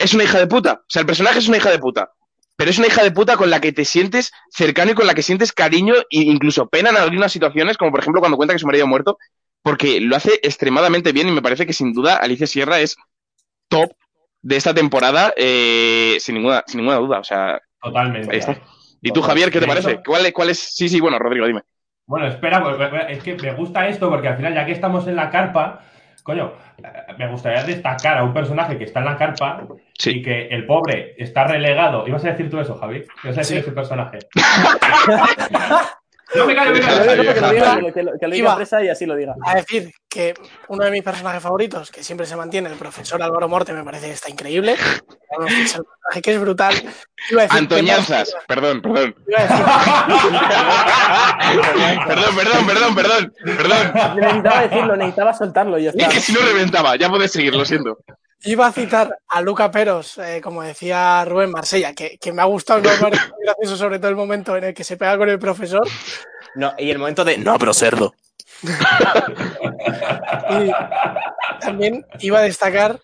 es 0.00 0.14
una 0.14 0.24
hija 0.24 0.38
de 0.38 0.46
puta, 0.46 0.80
o 0.80 0.84
sea, 0.88 1.00
el 1.00 1.06
personaje 1.06 1.38
es 1.38 1.48
una 1.48 1.58
hija 1.58 1.70
de 1.70 1.78
puta, 1.78 2.10
pero 2.56 2.70
es 2.70 2.78
una 2.78 2.86
hija 2.86 3.02
de 3.02 3.10
puta 3.10 3.36
con 3.36 3.50
la 3.50 3.60
que 3.60 3.72
te 3.72 3.84
sientes 3.84 4.32
cercano 4.50 4.92
y 4.92 4.94
con 4.94 5.06
la 5.06 5.14
que 5.14 5.22
sientes 5.22 5.52
cariño 5.52 5.94
e 6.10 6.20
incluso 6.22 6.68
pena 6.68 6.90
en 6.90 6.96
algunas 6.96 7.32
situaciones, 7.32 7.76
como 7.76 7.90
por 7.90 8.00
ejemplo 8.00 8.20
cuando 8.20 8.36
cuenta 8.36 8.54
que 8.54 8.58
su 8.58 8.66
marido 8.66 8.84
ha 8.84 8.88
muerto, 8.88 9.18
porque 9.62 10.00
lo 10.00 10.16
hace 10.16 10.40
extremadamente 10.42 11.12
bien 11.12 11.28
y 11.28 11.32
me 11.32 11.42
parece 11.42 11.66
que 11.66 11.74
sin 11.74 11.92
duda 11.92 12.16
Alicia 12.16 12.46
Sierra 12.46 12.80
es 12.80 12.96
top 13.68 13.92
de 14.42 14.56
esta 14.56 14.72
temporada 14.72 15.34
eh, 15.36 16.16
sin 16.18 16.36
ninguna 16.36 16.64
sin 16.66 16.78
ninguna 16.78 16.96
duda, 16.96 17.20
o 17.20 17.24
sea, 17.24 17.60
Totalmente. 17.82 18.32
ahí 18.32 18.38
está. 18.38 18.58
¿Y 19.02 19.12
tú, 19.12 19.22
Javier, 19.22 19.50
qué 19.50 19.60
te 19.60 19.66
parece? 19.66 20.00
¿Cuál 20.04 20.26
es, 20.26 20.32
cuál 20.32 20.50
es? 20.50 20.58
Sí, 20.58 20.88
sí, 20.88 21.00
bueno, 21.00 21.18
Rodrigo, 21.18 21.46
dime. 21.46 21.62
Bueno, 22.06 22.26
espera, 22.26 22.62
porque 22.62 22.88
es 23.08 23.22
que 23.22 23.34
me 23.36 23.54
gusta 23.54 23.86
esto 23.88 24.10
porque 24.10 24.28
al 24.28 24.36
final, 24.36 24.54
ya 24.54 24.66
que 24.66 24.72
estamos 24.72 25.06
en 25.06 25.16
la 25.16 25.30
carpa, 25.30 25.80
coño, 26.22 26.52
eh, 26.78 27.14
me 27.18 27.28
gustaría 27.28 27.64
destacar 27.64 28.18
a 28.18 28.24
un 28.24 28.34
personaje 28.34 28.76
que 28.76 28.84
está 28.84 28.98
en 28.98 29.06
la 29.06 29.16
carpa 29.16 29.66
Sí. 30.00 30.10
y 30.18 30.22
que 30.22 30.46
el 30.48 30.64
pobre 30.66 31.14
está 31.18 31.44
relegado. 31.46 32.06
¿Ibas 32.08 32.24
a 32.24 32.30
decir 32.30 32.48
tú 32.50 32.58
eso, 32.58 32.76
Javi? 32.78 33.04
¿Ibas 33.22 33.36
a 33.36 33.40
decir 33.40 33.56
Sí. 33.58 33.62
ese 33.62 33.72
personaje? 33.72 34.18
no 36.34 36.46
me 36.46 36.54
callo, 36.54 36.70
me 36.72 36.80
Que 36.80 36.86
callo. 36.86 37.04
lo 37.04 37.12
diga, 37.22 37.34
que 37.34 37.40
lo 37.40 37.50
diga, 37.50 37.76
que 37.92 38.02
lo- 38.04 38.12
que 38.18 38.28
lo 38.28 38.34
Iba. 38.36 38.50
diga 38.50 38.56
presa 38.56 38.82
y 38.84 38.88
así 38.88 39.04
lo 39.04 39.16
diga. 39.16 39.34
A 39.44 39.54
decir 39.56 39.90
que 40.08 40.32
uno 40.68 40.84
de 40.84 40.90
mis 40.92 41.02
personajes 41.02 41.42
favoritos, 41.42 41.90
que 41.90 42.02
siempre 42.04 42.24
se 42.26 42.36
mantiene, 42.36 42.68
el 42.70 42.76
profesor 42.76 43.20
Álvaro 43.22 43.48
Morte, 43.48 43.72
me 43.72 43.82
parece 43.84 44.06
que 44.06 44.12
está 44.12 44.30
increíble. 44.30 44.76
Vamos, 45.36 45.52
que 45.52 45.62
es 45.62 45.74
el 45.74 45.82
personaje 45.84 46.22
que 46.22 46.32
es 46.34 46.40
brutal. 46.40 46.74
Iba 47.30 47.42
a 47.42 47.44
decir 47.44 47.58
que 47.58 47.64
Antoñanzas, 47.74 48.34
perdón, 48.46 48.80
perdón. 48.80 49.14
Iba 49.28 49.40
a 49.40 49.42
decir- 49.42 49.64
perdón, 52.06 52.36
perdón, 52.36 52.66
perdón, 52.66 52.94
perdón, 52.94 53.32
perdón. 53.56 53.92
Necesitaba 54.16 54.60
decirlo, 54.62 54.96
necesitaba 54.96 55.34
soltarlo 55.34 55.78
y 55.78 55.84
ya 55.84 55.90
Es 55.90 56.08
que 56.08 56.20
si 56.20 56.32
no 56.32 56.40
reventaba, 56.40 56.96
ya 56.96 57.08
puedes 57.10 57.30
seguir, 57.32 57.54
lo 57.54 57.64
siento. 57.64 57.98
Iba 58.44 58.66
a 58.66 58.72
citar 58.72 59.18
a 59.28 59.40
Luca 59.42 59.70
Peros, 59.70 60.16
eh, 60.18 60.40
como 60.42 60.62
decía 60.62 61.24
Rubén 61.26 61.50
Marsella, 61.50 61.94
que, 61.94 62.16
que 62.18 62.32
me 62.32 62.40
ha 62.40 62.46
gustado, 62.46 62.80
me 62.80 62.88
ha 62.88 62.96
gracioso, 62.96 63.76
sobre 63.76 63.98
todo 63.98 64.08
el 64.08 64.16
momento 64.16 64.56
en 64.56 64.64
el 64.64 64.74
que 64.74 64.84
se 64.84 64.96
pega 64.96 65.18
con 65.18 65.28
el 65.28 65.38
profesor. 65.38 65.86
No, 66.54 66.72
y 66.78 66.90
el 66.90 66.98
momento 66.98 67.24
de. 67.24 67.38
No, 67.38 67.58
pero 67.58 67.74
cerdo. 67.74 68.14
Y 70.50 70.70
también 71.60 72.04
iba 72.18 72.40
a 72.40 72.42
destacar 72.42 73.00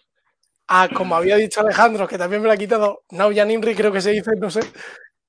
a, 0.67 0.89
como 0.89 1.15
había 1.15 1.37
dicho 1.37 1.61
Alejandro, 1.61 2.09
que 2.09 2.19
también 2.19 2.43
me 2.43 2.49
lo 2.49 2.55
ha 2.55 2.57
quitado, 2.57 3.05
Naujan 3.11 3.51
Inri, 3.51 3.75
creo 3.75 3.93
que 3.93 4.01
se 4.01 4.11
dice, 4.11 4.33
no 4.37 4.51
sé. 4.51 4.61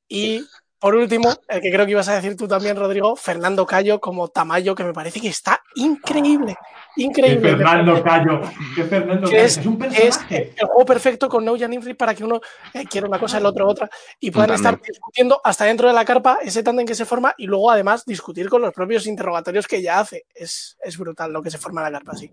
Y 0.09 0.43
por 0.79 0.93
último, 0.93 1.33
el 1.47 1.59
que 1.59 1.71
creo 1.71 1.85
que 1.85 1.91
ibas 1.93 2.07
a 2.07 2.15
decir 2.15 2.37
tú 2.37 2.47
también, 2.47 2.75
Rodrigo, 2.75 3.15
Fernando 3.15 3.65
Cayo 3.65 3.99
como 3.99 4.27
Tamayo, 4.27 4.75
que 4.75 4.83
me 4.83 4.93
parece 4.93 5.19
que 5.19 5.29
está 5.29 5.59
increíble. 5.73 6.55
Increíble. 6.97 7.49
Que 7.49 7.57
Fernando 7.57 8.03
Cayo. 8.03 8.41
Que 8.75 8.83
Fernando 8.83 9.27
Cayo. 9.27 9.41
Es, 9.41 9.57
un 9.65 9.79
personaje. 9.79 10.53
el 10.55 10.67
juego 10.67 10.85
perfecto 10.85 11.29
con 11.29 11.43
No 11.43 11.55
Infri 11.55 11.95
para 11.95 12.13
que 12.13 12.23
uno 12.23 12.39
eh, 12.75 12.85
quiera 12.85 13.07
una 13.07 13.17
cosa, 13.17 13.39
el 13.39 13.45
otro 13.47 13.67
otra. 13.67 13.89
Y 14.19 14.29
puedan 14.29 14.51
estar 14.51 14.79
discutiendo 14.79 15.41
hasta 15.43 15.65
dentro 15.65 15.87
de 15.87 15.95
la 15.95 16.05
carpa 16.05 16.37
ese 16.43 16.61
tándem 16.61 16.85
que 16.85 16.95
se 16.95 17.05
forma 17.05 17.33
y 17.39 17.47
luego 17.47 17.71
además 17.71 18.05
discutir 18.05 18.47
con 18.47 18.61
los 18.61 18.71
propios 18.71 19.07
interrogatorios 19.07 19.65
que 19.65 19.77
ella 19.77 19.99
hace. 19.99 20.25
Es, 20.35 20.77
es 20.83 20.95
brutal 20.95 21.33
lo 21.33 21.41
que 21.41 21.49
se 21.49 21.57
forma 21.57 21.81
en 21.81 21.91
la 21.91 21.99
carpa, 21.99 22.15
sí. 22.15 22.31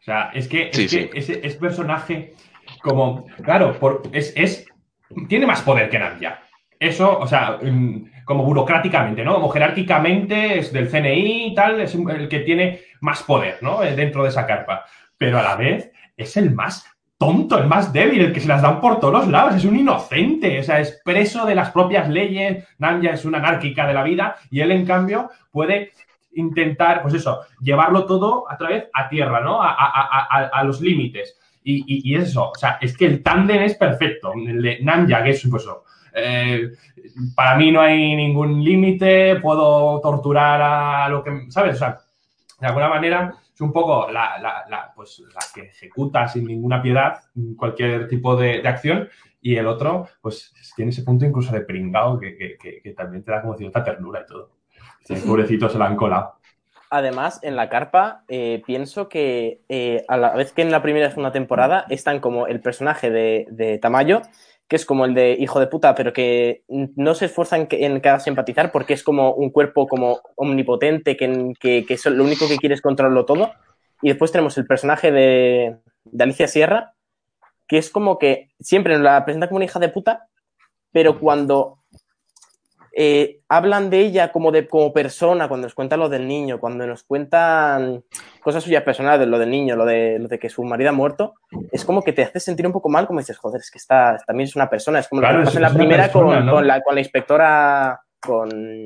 O 0.00 0.04
sea, 0.04 0.30
es 0.32 0.48
que, 0.48 0.70
es 0.72 0.90
que 0.90 1.10
Ese, 1.12 1.36
personaje 1.60 2.34
como, 2.82 3.26
claro, 3.44 3.78
por, 3.78 4.02
es, 4.12 4.32
es, 4.36 4.66
tiene 5.28 5.46
más 5.46 5.60
poder 5.60 5.90
que 5.90 5.98
Nadia 5.98 6.45
eso, 6.78 7.18
o 7.18 7.26
sea, 7.26 7.58
mm, 7.62 8.24
como 8.24 8.44
burocráticamente, 8.44 9.24
¿no? 9.24 9.34
Como 9.34 9.48
jerárquicamente 9.48 10.58
es 10.58 10.72
del 10.72 10.88
CNI 10.88 11.46
y 11.46 11.54
tal, 11.54 11.80
es 11.80 11.94
el 11.94 12.28
que 12.28 12.40
tiene 12.40 12.80
más 13.00 13.22
poder, 13.22 13.58
¿no? 13.62 13.82
Eh, 13.82 13.94
dentro 13.94 14.24
de 14.24 14.30
esa 14.30 14.46
carpa. 14.46 14.84
Pero 15.16 15.38
a 15.38 15.42
la 15.42 15.56
vez 15.56 15.92
es 16.16 16.36
el 16.36 16.54
más 16.54 16.86
tonto, 17.18 17.58
el 17.58 17.66
más 17.66 17.92
débil, 17.92 18.20
el 18.22 18.32
que 18.32 18.40
se 18.40 18.48
las 18.48 18.62
dan 18.62 18.80
por 18.80 19.00
todos 19.00 19.14
los 19.14 19.28
lados, 19.28 19.54
es 19.54 19.64
un 19.64 19.76
inocente, 19.76 20.58
o 20.60 20.62
sea, 20.62 20.80
es 20.80 21.00
preso 21.04 21.46
de 21.46 21.54
las 21.54 21.70
propias 21.70 22.08
leyes, 22.08 22.66
Nanya 22.78 23.12
es 23.12 23.24
una 23.24 23.38
anárquica 23.38 23.86
de 23.86 23.94
la 23.94 24.02
vida 24.02 24.36
y 24.50 24.60
él, 24.60 24.70
en 24.72 24.84
cambio, 24.84 25.30
puede 25.50 25.92
intentar, 26.34 27.02
pues 27.02 27.14
eso, 27.14 27.40
llevarlo 27.60 28.04
todo 28.04 28.50
a 28.50 28.56
través 28.58 28.84
a 28.92 29.08
tierra, 29.08 29.40
¿no? 29.40 29.60
A, 29.62 30.62
los 30.64 30.80
límites. 30.80 31.38
Y, 31.64 32.14
eso, 32.14 32.50
o 32.50 32.54
sea, 32.54 32.78
es 32.80 32.96
que 32.96 33.06
el 33.06 33.22
tándem 33.22 33.62
es 33.62 33.74
perfecto. 33.74 34.32
Nanya, 34.82 35.22
que 35.24 35.30
es, 35.30 35.48
pues 35.50 35.66
eh, 36.18 36.72
para 37.34 37.56
mí 37.56 37.70
no 37.70 37.82
hay 37.82 38.16
ningún 38.16 38.64
límite, 38.64 39.36
puedo 39.36 40.00
torturar 40.00 40.62
a 40.62 41.08
lo 41.10 41.22
que, 41.22 41.50
¿sabes? 41.50 41.76
O 41.76 41.78
sea, 41.78 41.98
de 42.58 42.66
alguna 42.66 42.88
manera 42.88 43.34
es 43.54 43.60
un 43.60 43.70
poco 43.70 44.10
la, 44.10 44.38
la, 44.38 44.92
pues, 44.94 45.22
la 45.34 45.40
que 45.54 45.68
ejecuta 45.68 46.26
sin 46.26 46.46
ninguna 46.46 46.80
piedad 46.80 47.20
cualquier 47.56 48.08
tipo 48.08 48.34
de, 48.34 48.66
acción 48.66 49.08
y 49.42 49.56
el 49.56 49.66
otro, 49.66 50.08
pues 50.22 50.54
tiene 50.74 50.90
ese 50.90 51.02
punto 51.02 51.26
incluso 51.26 51.52
de 51.52 51.60
pringao 51.60 52.18
que, 52.18 52.56
que, 52.58 52.90
también 52.92 53.22
te 53.22 53.30
da 53.30 53.42
como 53.42 53.56
cierta 53.56 53.84
ternura 53.84 54.22
y 54.22 54.26
todo. 54.26 54.50
Este 55.00 55.26
pobrecito 55.26 55.68
se 55.68 55.78
la 55.78 55.86
han 55.86 55.96
colado. 55.96 56.34
Además, 56.88 57.40
en 57.42 57.56
la 57.56 57.68
carpa, 57.68 58.24
eh, 58.28 58.62
pienso 58.64 59.08
que 59.08 59.60
eh, 59.68 60.04
a 60.08 60.16
la 60.16 60.34
vez 60.34 60.52
que 60.52 60.62
en 60.62 60.70
la 60.70 60.82
primera 60.82 61.06
y 61.06 61.10
segunda 61.10 61.32
temporada 61.32 61.84
están 61.90 62.20
como 62.20 62.46
el 62.46 62.60
personaje 62.60 63.10
de, 63.10 63.46
de 63.50 63.78
Tamayo 63.78 64.22
que 64.68 64.76
es 64.76 64.84
como 64.84 65.04
el 65.04 65.14
de 65.14 65.36
hijo 65.38 65.60
de 65.60 65.68
puta, 65.68 65.94
pero 65.94 66.12
que 66.12 66.64
no 66.68 67.14
se 67.14 67.26
esfuerzan 67.26 67.68
en 67.70 68.00
que 68.00 68.08
hagas 68.08 68.26
empatizar 68.26 68.72
porque 68.72 68.94
es 68.94 69.02
como 69.02 69.32
un 69.32 69.50
cuerpo 69.50 69.86
como 69.86 70.20
omnipotente, 70.34 71.16
que, 71.16 71.54
que, 71.60 71.98
lo 72.10 72.24
único 72.24 72.48
que 72.48 72.56
quiere 72.56 72.74
es 72.74 72.82
controlarlo 72.82 73.24
todo. 73.24 73.52
Y 74.02 74.08
después 74.08 74.32
tenemos 74.32 74.58
el 74.58 74.66
personaje 74.66 75.12
de, 75.12 75.76
de 76.04 76.24
Alicia 76.24 76.48
Sierra, 76.48 76.94
que 77.68 77.78
es 77.78 77.90
como 77.90 78.18
que 78.18 78.50
siempre 78.58 78.94
nos 78.94 79.02
la 79.02 79.24
presenta 79.24 79.48
como 79.48 79.56
una 79.56 79.66
hija 79.66 79.78
de 79.78 79.88
puta, 79.88 80.28
pero 80.92 81.20
cuando 81.20 81.75
eh, 82.98 83.40
hablan 83.50 83.90
de 83.90 84.00
ella 84.00 84.32
como, 84.32 84.50
de, 84.50 84.66
como 84.66 84.90
persona, 84.90 85.48
cuando 85.48 85.66
nos 85.66 85.74
cuentan 85.74 86.00
lo 86.00 86.08
del 86.08 86.26
niño, 86.26 86.58
cuando 86.58 86.86
nos 86.86 87.02
cuentan 87.02 88.02
cosas 88.40 88.64
suyas 88.64 88.84
personales, 88.84 89.28
lo 89.28 89.38
del 89.38 89.50
niño, 89.50 89.76
lo 89.76 89.84
de, 89.84 90.18
lo 90.18 90.28
de 90.28 90.38
que 90.38 90.48
su 90.48 90.64
marido 90.64 90.88
ha 90.88 90.94
muerto, 90.94 91.34
es 91.70 91.84
como 91.84 92.00
que 92.00 92.14
te 92.14 92.22
hace 92.22 92.40
sentir 92.40 92.66
un 92.66 92.72
poco 92.72 92.88
mal, 92.88 93.06
como 93.06 93.20
dices, 93.20 93.36
joder, 93.36 93.60
es 93.60 93.70
que 93.70 93.76
está, 93.76 94.16
también 94.26 94.48
es 94.48 94.56
una 94.56 94.70
persona, 94.70 95.00
es 95.00 95.08
como 95.08 95.20
lo 95.20 95.28
que 95.28 95.44
pasa 95.44 95.58
en 95.58 95.62
la 95.62 95.74
primera 95.74 96.10
con, 96.10 96.48
con, 96.48 96.66
la, 96.66 96.80
con 96.80 96.94
la 96.94 97.00
inspectora, 97.02 98.00
con... 98.18 98.82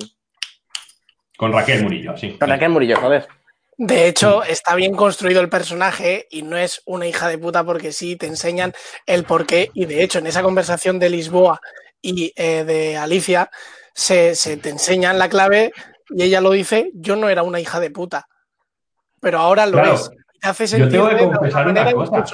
Con 1.37 1.53
Raquel 1.53 1.85
Murillo, 1.85 2.17
sí. 2.17 2.37
Con 2.37 2.49
Raquel 2.49 2.71
Murillo, 2.71 2.97
joder. 2.97 3.29
De 3.79 4.09
hecho, 4.09 4.43
está 4.43 4.75
bien 4.75 4.93
construido 4.93 5.41
el 5.41 5.49
personaje 5.49 6.27
y 6.33 6.43
no 6.43 6.57
es 6.57 6.83
una 6.85 7.07
hija 7.07 7.29
de 7.29 7.39
puta 7.39 7.63
porque 7.63 7.93
sí 7.93 8.17
te 8.17 8.27
enseñan 8.27 8.73
el 9.07 9.23
porqué. 9.23 9.71
Y 9.73 9.85
de 9.85 10.03
hecho, 10.03 10.19
en 10.19 10.27
esa 10.27 10.43
conversación 10.43 10.99
de 10.99 11.11
Lisboa 11.11 11.61
y 12.03 12.33
eh, 12.37 12.65
de 12.65 12.97
Alicia, 12.99 13.51
se, 14.01 14.35
se 14.35 14.57
te 14.57 14.71
enseñan 14.71 15.19
la 15.19 15.29
clave 15.29 15.73
y 16.09 16.23
ella 16.23 16.41
lo 16.41 16.53
dice, 16.53 16.91
yo 16.95 17.17
no 17.17 17.29
era 17.29 17.43
una 17.43 17.61
hija 17.61 17.81
de 17.81 17.91
puta, 17.91 18.29
pero 19.21 19.39
ahora 19.39 19.67
lo 19.67 19.85
es. 19.85 20.11
Te 20.41 20.49
hace 20.49 20.67
sentir 20.67 20.91
yo 20.91 21.09
tengo 21.09 21.31
que 21.31 21.37
confesar 21.37 21.69
una 21.69 21.93
cosa. 21.93 22.25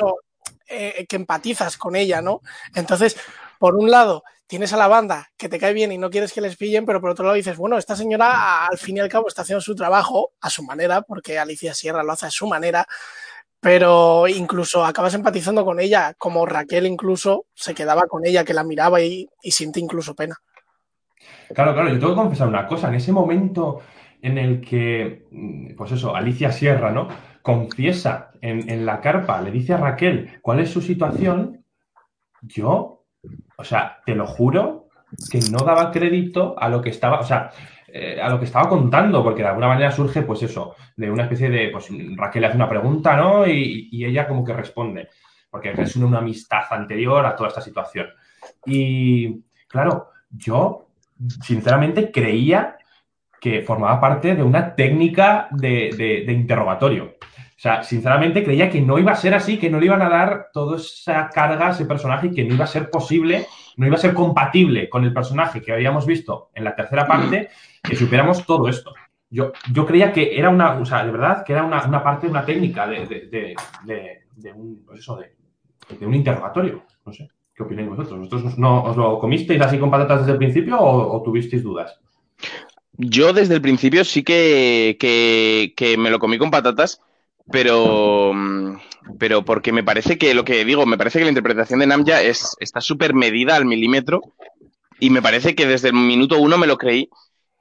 Eh, 0.69 1.07
que 1.09 1.17
empatizas 1.17 1.77
con 1.77 1.97
ella, 1.97 2.23
¿no? 2.23 2.41
Entonces, 2.75 3.17
por 3.59 3.75
un 3.75 3.91
lado, 3.91 4.23
tienes 4.47 4.73
a 4.73 4.77
la 4.77 4.87
banda 4.87 5.29
que 5.37 5.49
te 5.49 5.59
cae 5.59 5.73
bien 5.73 5.91
y 5.91 5.99
no 5.99 6.09
quieres 6.09 6.33
que 6.33 6.41
les 6.41 6.57
pillen, 6.57 6.87
pero 6.87 7.01
por 7.01 7.11
otro 7.11 7.25
lado 7.25 7.35
dices, 7.35 7.57
bueno, 7.57 7.79
esta 7.79 7.97
señora 7.97 8.67
al 8.67 8.79
fin 8.79 8.97
y 8.97 9.01
al 9.01 9.09
cabo 9.09 9.27
está 9.27 9.43
haciendo 9.43 9.61
su 9.61 9.75
trabajo 9.75 10.35
a 10.41 10.51
su 10.51 10.63
manera, 10.63 11.03
porque 11.03 11.39
Alicia 11.39 11.75
Sierra 11.75 12.05
lo 12.05 12.13
hace 12.13 12.27
a 12.27 12.31
su 12.31 12.47
manera, 12.47 12.87
pero 13.59 14.29
incluso 14.29 14.85
acabas 14.85 15.15
empatizando 15.15 15.65
con 15.65 15.81
ella, 15.81 16.15
como 16.17 16.47
Raquel 16.47 16.87
incluso 16.87 17.47
se 17.55 17.75
quedaba 17.75 18.07
con 18.07 18.25
ella, 18.25 18.45
que 18.45 18.55
la 18.55 18.63
miraba 18.63 19.01
y, 19.01 19.29
y 19.43 19.51
siente 19.51 19.81
incluso 19.81 20.15
pena. 20.15 20.41
Claro, 21.55 21.75
claro, 21.75 21.89
yo 21.89 21.99
tengo 21.99 22.15
que 22.15 22.21
confesar 22.23 22.49
una 22.49 22.67
cosa. 22.67 22.89
En 22.89 22.95
ese 22.95 23.13
momento 23.13 23.81
en 24.23 24.39
el 24.39 24.61
que, 24.61 25.27
mm, 25.31 25.75
pues 25.77 25.93
eso, 25.93 26.15
Alicia 26.15 26.51
Sierra, 26.51 26.91
¿no? 26.91 27.09
Confiesa 27.43 28.31
en, 28.41 28.85
la 28.85 29.01
carpa, 29.01 29.41
le 29.41 29.51
dice 29.51 29.75
a 29.75 29.77
Raquel 29.77 30.39
cuál 30.43 30.61
es 30.61 30.71
su 30.71 30.81
situación, 30.81 31.65
yo, 32.43 33.05
o 33.57 33.65
sea, 33.65 33.99
te 34.05 34.15
lo 34.15 34.27
juro 34.27 34.89
que 35.31 35.39
no 35.51 35.59
daba 35.59 35.93
crédito 35.93 36.57
a 36.59 36.69
lo 36.69 36.83
que 36.83 36.91
estaba, 36.91 37.21
o 37.21 37.25
sea, 37.25 37.51
eh, 37.87 38.21
a 38.21 38.29
lo 38.29 38.39
que 38.39 38.47
estaba 38.47 38.69
contando, 38.69 39.23
porque 39.23 39.43
de 39.43 39.49
alguna 39.49 39.69
manera 39.69 39.93
surge, 39.93 40.23
pues 40.23 40.43
eso, 40.43 40.75
de 40.97 41.11
una 41.11 41.25
especie 41.25 41.49
de, 41.49 41.69
pues 41.71 41.89
Raquel 42.17 42.43
le 42.43 42.49
hace 42.49 42.57
una 42.57 42.69
pregunta, 42.69 43.17
¿no? 43.17 43.47
Y, 43.47 43.89
y 43.93 44.05
ella 44.05 44.27
como 44.27 44.45
que 44.45 44.53
responde, 44.53 45.09
porque 45.51 45.73
es 45.77 45.97
una 45.97 46.19
amistad 46.19 46.65
anterior 46.71 47.25
a 47.25 47.37
toda 47.37 47.49
esta 47.49 47.61
situación. 47.61 48.09
Y, 48.65 49.45
claro, 49.69 50.11
yo 50.31 50.86
sinceramente 51.43 52.11
creía 52.11 52.77
que 53.41 53.63
formaba 53.63 54.01
parte 54.01 54.35
de 54.35 54.43
una 54.43 54.75
técnica 54.75 55.49
de, 55.51 56.25
interrogatorio. 56.29 57.17
O 57.21 57.59
sea, 57.59 57.83
sinceramente 57.83 58.45
creía 58.45 58.69
que 58.69 58.81
no 58.81 58.99
iba 58.99 59.13
a 59.13 59.17
ser 59.17 59.35
así, 59.35 59.59
que 59.59 59.71
no 59.71 59.79
le 59.79 59.87
iban 59.87 60.03
a 60.03 60.09
dar 60.09 60.49
toda 60.53 60.77
esa 60.77 61.29
carga 61.31 61.69
a 61.69 61.71
ese 61.71 61.87
personaje 61.87 62.27
y 62.27 62.35
que 62.35 62.45
no 62.45 62.55
iba 62.55 62.65
a 62.65 62.69
ser 62.69 62.91
posible, 62.91 63.47
no 63.77 63.87
iba 63.87 63.97
a 63.97 64.01
ser 64.01 64.15
compatible 64.15 64.89
con 64.89 65.05
el 65.05 65.13
personaje 65.13 65.63
que 65.63 65.73
habíamos 65.73 66.07
visto 66.07 66.51
en 66.55 66.65
la 66.65 66.75
tercera 66.75 67.07
parte, 67.07 67.49
que 67.83 67.97
supiéramos 67.97 68.45
todo 68.45 68.69
esto. 68.69 68.95
Yo, 69.31 69.53
yo 69.73 69.87
creía 69.87 70.13
que 70.13 70.39
era 70.39 70.51
una, 70.51 70.73
o 70.79 70.85
sea, 70.85 71.05
de 71.05 71.11
verdad, 71.11 71.45
que 71.45 71.53
era 71.53 71.65
una, 71.65 72.03
parte 72.03 72.27
de 72.27 72.31
una 72.31 72.45
técnica 72.45 72.87
de, 72.87 73.57
un, 74.55 74.85
pues 74.87 75.07
de 75.99 76.07
un 76.07 76.15
interrogatorio. 76.15 76.85
No 77.05 77.13
sé. 77.13 77.29
¿Qué 77.57 77.63
opináis 77.63 77.89
vosotros? 77.89 78.19
¿Vosotros 78.19 78.59
no 78.59 78.85
os 78.85 78.97
lo 78.97 79.19
comisteis 79.19 79.63
así 79.63 79.79
con 79.79 79.91
patatas 79.91 80.21
desde 80.21 80.33
el 80.33 80.39
principio 80.39 80.79
o, 80.79 81.23
tuvisteis 81.23 81.63
dudas? 81.63 81.99
Yo 82.99 83.33
desde 83.33 83.55
el 83.55 83.63
principio 83.63 84.05
sí 84.05 84.23
que, 84.23 84.97
que, 84.99 85.97
me 85.97 86.11
lo 86.11 86.19
comí 86.19 86.37
con 86.37 86.51
patatas, 86.51 87.01
pero, 87.51 88.33
pero 89.19 89.43
porque 89.45 89.73
me 89.73 89.83
parece 89.83 90.19
que 90.19 90.35
lo 90.35 90.45
que 90.45 90.67
digo, 90.67 90.85
me 90.85 90.99
parece 90.99 91.19
que 91.19 91.25
la 91.25 91.31
interpretación 91.31 91.81
de 91.81 91.87
Namja 91.87 92.21
es, 92.21 92.57
está 92.61 92.83
súper 92.83 93.15
medida 93.15 93.57
al 93.57 93.65
milímetro 93.65 94.21
y 95.01 95.09
me 95.09 95.23
parece 95.23 95.55
que 95.55 95.67
desde 95.67 95.89
el 95.89 95.95
minuto 95.95 96.39
uno 96.39 96.59
me 96.59 96.67
lo 96.67 96.77
creí 96.77 97.09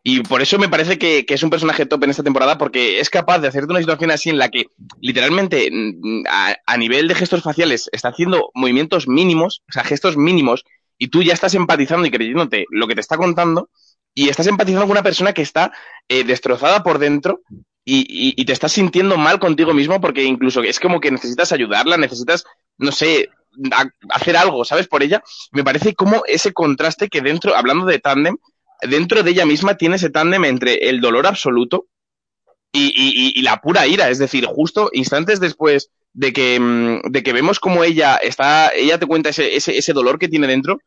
y 0.08 0.22
por 0.22 0.44
eso 0.44 0.60
me 0.60 0.70
parece 0.70 1.00
que, 1.00 1.26
es 1.28 1.42
un 1.42 1.50
personaje 1.50 1.88
top 1.88 2.04
en 2.04 2.12
esta 2.12 2.22
temporada, 2.22 2.60
porque 2.60 3.00
es 3.00 3.10
capaz 3.10 3.40
de 3.40 3.48
hacerte 3.48 3.72
una 3.72 3.80
situación 3.80 4.12
así 4.12 4.30
en 4.30 4.38
la 4.38 4.50
que 4.50 4.68
literalmente 5.02 5.68
mm, 5.72 6.26
a, 6.30 6.78
nivel 6.78 7.08
de 7.08 7.16
gestos 7.16 7.42
faciales 7.42 7.90
está 7.92 8.10
haciendo 8.10 8.52
movimientos 8.54 9.08
mínimos, 9.08 9.64
o 9.68 9.72
sea, 9.72 9.84
gestos 9.84 10.16
mínimos, 10.16 10.64
y 11.00 11.08
tú 11.08 11.24
ya 11.24 11.34
estás 11.34 11.56
empatizando 11.56 12.06
y 12.06 12.12
creyéndote 12.12 12.68
lo 12.70 12.88
que 12.88 12.94
te 12.94 13.02
está 13.02 13.18
contando, 13.18 13.72
y 14.14 14.30
estás 14.30 14.46
empatizando 14.46 14.86
con 14.86 14.92
una 14.92 15.02
persona 15.02 15.34
que 15.34 15.42
está 15.42 15.72
eh, 16.08 16.24
destrozada 16.24 16.84
por 16.84 17.00
dentro 17.00 17.42
y, 17.84 18.46
te 18.46 18.54
estás 18.54 18.74
sintiendo 18.74 19.18
mal 19.18 19.40
contigo 19.40 19.74
mismo 19.74 20.00
porque 20.00 20.24
incluso 20.24 20.62
es 20.62 20.80
como 20.80 21.00
que 21.00 21.10
necesitas 21.10 21.52
ayudarla, 21.52 21.98
necesitas, 21.98 22.44
no 22.78 22.92
sé, 22.92 23.32
hacer 24.10 24.38
algo, 24.38 24.66
¿sabes? 24.66 24.88
Por 24.88 25.02
ella. 25.02 25.24
Me 25.52 25.64
parece 25.64 25.96
como 25.96 26.24
ese 26.28 26.54
contraste 26.54 27.10
que 27.10 27.22
dentro, 27.22 27.56
hablando 27.56 27.88
de 27.88 27.98
tándem, 27.98 28.38
dentro 28.82 29.24
de 29.24 29.32
ella 29.32 29.46
misma 29.46 29.78
tiene 29.78 29.96
ese 29.96 30.10
tándem 30.10 30.46
entre 30.46 30.90
el 30.90 31.02
dolor 31.02 31.28
absoluto 31.28 31.88
y, 32.72 33.42
la 33.42 33.62
pura 33.62 33.88
ira. 33.88 34.10
Es 34.10 34.20
decir, 34.20 34.46
justo 34.46 34.90
instantes 34.94 35.40
después 35.40 35.92
de 36.14 36.34
que, 36.34 36.60
mm, 36.60 37.12
de 37.12 37.24
que 37.24 37.34
vemos 37.34 37.60
cómo 37.60 37.84
ella 37.84 38.18
está, 38.18 38.70
ella 38.70 39.00
te 39.00 39.06
cuenta 39.06 39.30
ese, 39.30 39.56
ese, 39.56 39.94
dolor 39.94 40.20
que 40.20 40.28
tiene 40.28 40.48
dentro. 40.48 40.80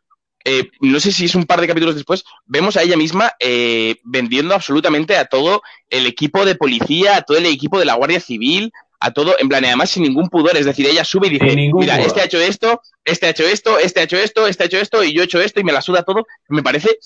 Eh, 0.44 0.70
no 0.80 1.00
sé 1.00 1.12
si 1.12 1.24
es 1.24 1.34
un 1.34 1.44
par 1.44 1.60
de 1.60 1.66
capítulos 1.66 1.96
después, 1.96 2.24
vemos 2.46 2.76
a 2.76 2.82
ella 2.82 2.96
misma 2.96 3.32
eh, 3.40 3.96
vendiendo 4.04 4.54
absolutamente 4.54 5.16
a 5.16 5.26
todo 5.26 5.62
el 5.90 6.06
equipo 6.06 6.44
de 6.44 6.54
policía, 6.54 7.16
a 7.16 7.22
todo 7.22 7.38
el 7.38 7.46
equipo 7.46 7.78
de 7.78 7.84
la 7.84 7.94
Guardia 7.94 8.20
Civil, 8.20 8.72
a 9.00 9.12
todo, 9.12 9.36
en 9.38 9.48
plan, 9.48 9.64
además 9.64 9.90
sin 9.90 10.04
ningún 10.04 10.28
pudor, 10.28 10.56
es 10.56 10.64
decir, 10.64 10.86
ella 10.86 11.04
sube 11.04 11.28
y 11.28 11.38
dice, 11.38 11.56
mira, 11.72 12.00
este 12.00 12.20
ha 12.20 12.24
hecho 12.24 12.40
esto, 12.40 12.80
este 13.04 13.26
ha 13.26 13.30
hecho 13.30 13.44
esto, 13.44 13.78
este 13.78 14.00
ha 14.00 14.02
hecho 14.04 14.16
esto, 14.16 14.46
este 14.46 14.62
ha 14.62 14.66
hecho 14.66 14.78
esto, 14.78 15.04
y 15.04 15.12
yo 15.12 15.22
he 15.22 15.24
hecho 15.24 15.40
esto, 15.40 15.60
y 15.60 15.64
me 15.64 15.72
la 15.72 15.82
suda 15.82 16.02
todo. 16.02 16.26
Me 16.48 16.62
parece 16.62 16.98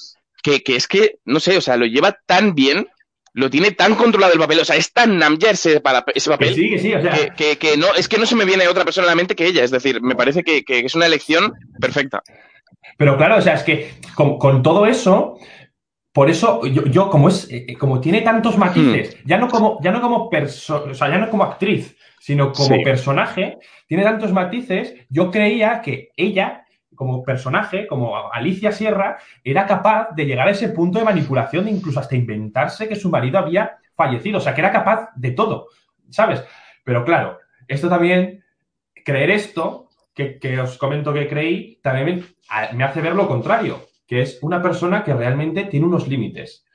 que, 0.43 0.63
que 0.63 0.77
es 0.77 0.87
que, 0.89 1.19
no 1.25 1.41
sé, 1.41 1.57
o 1.57 1.61
sea, 1.61 1.77
lo 1.77 1.87
lleva 1.87 2.19
tan 2.27 2.55
bien 2.55 2.89
lo 3.35 3.49
tiene 3.49 3.71
tan 3.71 3.95
controlado 3.95 4.35
el 4.35 4.39
papel, 4.39 4.61
o 4.61 4.65
sea, 4.67 4.77
es 4.77 4.93
tan 4.93 5.17
Namja 5.17 5.51
ese, 5.51 5.81
para, 5.81 6.05
ese 6.15 6.29
papel, 6.29 6.51
Que 6.51 6.55
sí, 6.55 6.69
que 6.69 6.79
sí, 6.79 6.93
o 6.95 7.01
sea, 7.01 7.35
que, 7.35 7.77
no, 7.79 7.87
es 7.97 8.07
que 8.07 8.19
no 8.19 8.27
se 8.27 8.37
me 8.37 8.45
viene 8.45 8.69
otra 8.69 8.85
persona 8.85 9.07
a 9.07 9.11
la 9.11 9.17
mente 9.17 9.35
que 9.35 9.47
ella, 9.47 9.65
es 9.65 9.71
decir, 9.71 10.03
me 10.03 10.15
parece 10.15 10.43
que, 10.43 10.65
que 10.65 10.81
es 10.81 10.95
una 10.95 11.07
elección 11.07 11.55
perfecta. 11.81 12.23
Pero 12.99 13.17
claro, 13.17 13.37
o 13.39 13.41
sea, 13.41 13.55
es 13.55 13.63
que 13.63 13.95
con, 14.15 14.37
con 14.39 14.63
todo 14.63 14.85
eso, 14.85 15.39
por 16.13 16.29
eso 16.29 16.67
yo, 16.67 16.85
yo 16.85 17.09
como 17.09 17.29
es, 17.31 17.49
eh, 17.51 17.75
como 17.79 18.03
tiene 18.03 18.21
tantos 18.21 18.59
matices, 18.59 19.17
ya 19.25 19.39
no 19.39 19.49
como, 19.49 19.79
ya 19.83 19.93
no 19.93 20.03
como 20.03 20.31
perso- 20.31 20.91
o 20.91 20.95
sea, 20.95 21.09
ya 21.09 21.17
no 21.17 21.31
como 21.31 21.45
actriz, 21.45 21.97
sino 22.21 22.53
como 22.53 22.77
Sí. 22.77 22.85
personaje, 22.85 23.57
tiene 23.87 24.05
tantos 24.05 24.31
matices, 24.33 24.95
yo 25.09 25.31
creía 25.31 25.81
que 25.81 26.11
ella, 26.17 26.62
como 26.95 27.23
personaje, 27.23 27.87
como 27.87 28.31
Alicia 28.33 28.73
Sierra, 28.73 29.19
era 29.45 29.67
capaz 29.67 30.11
de 30.15 30.27
llegar 30.27 30.49
a 30.49 30.53
ese 30.53 30.69
punto 30.71 30.99
de 30.99 31.05
manipulación, 31.05 31.69
incluso 31.69 32.01
hasta 32.01 32.17
inventarse 32.17 32.89
que 32.89 32.97
su 32.97 33.11
marido 33.11 33.39
había 33.39 33.79
fallecido, 33.95 34.39
o 34.39 34.41
sea, 34.41 34.55
que 34.55 34.61
era 34.61 34.73
capaz 34.73 35.11
de 35.17 35.31
todo, 35.33 35.69
¿sabes? 36.11 36.45
Pero 36.85 37.05
claro, 37.05 37.39
esto 37.69 37.89
también, 37.89 38.43
creer 39.05 39.31
esto, 39.31 39.89
que, 40.15 40.39
que 40.39 40.61
os 40.61 40.77
comento 40.79 41.13
que 41.13 41.29
creí, 41.29 41.79
también 41.83 42.25
me 42.75 42.85
hace 42.85 43.01
ver 43.01 43.15
lo 43.15 43.27
contrario, 43.29 43.81
que 44.07 44.21
es 44.23 44.39
una 44.43 44.61
persona 44.61 45.03
que 45.05 45.15
realmente 45.15 45.65
tiene 45.65 45.87
unos 45.87 46.07
límites 46.07 46.67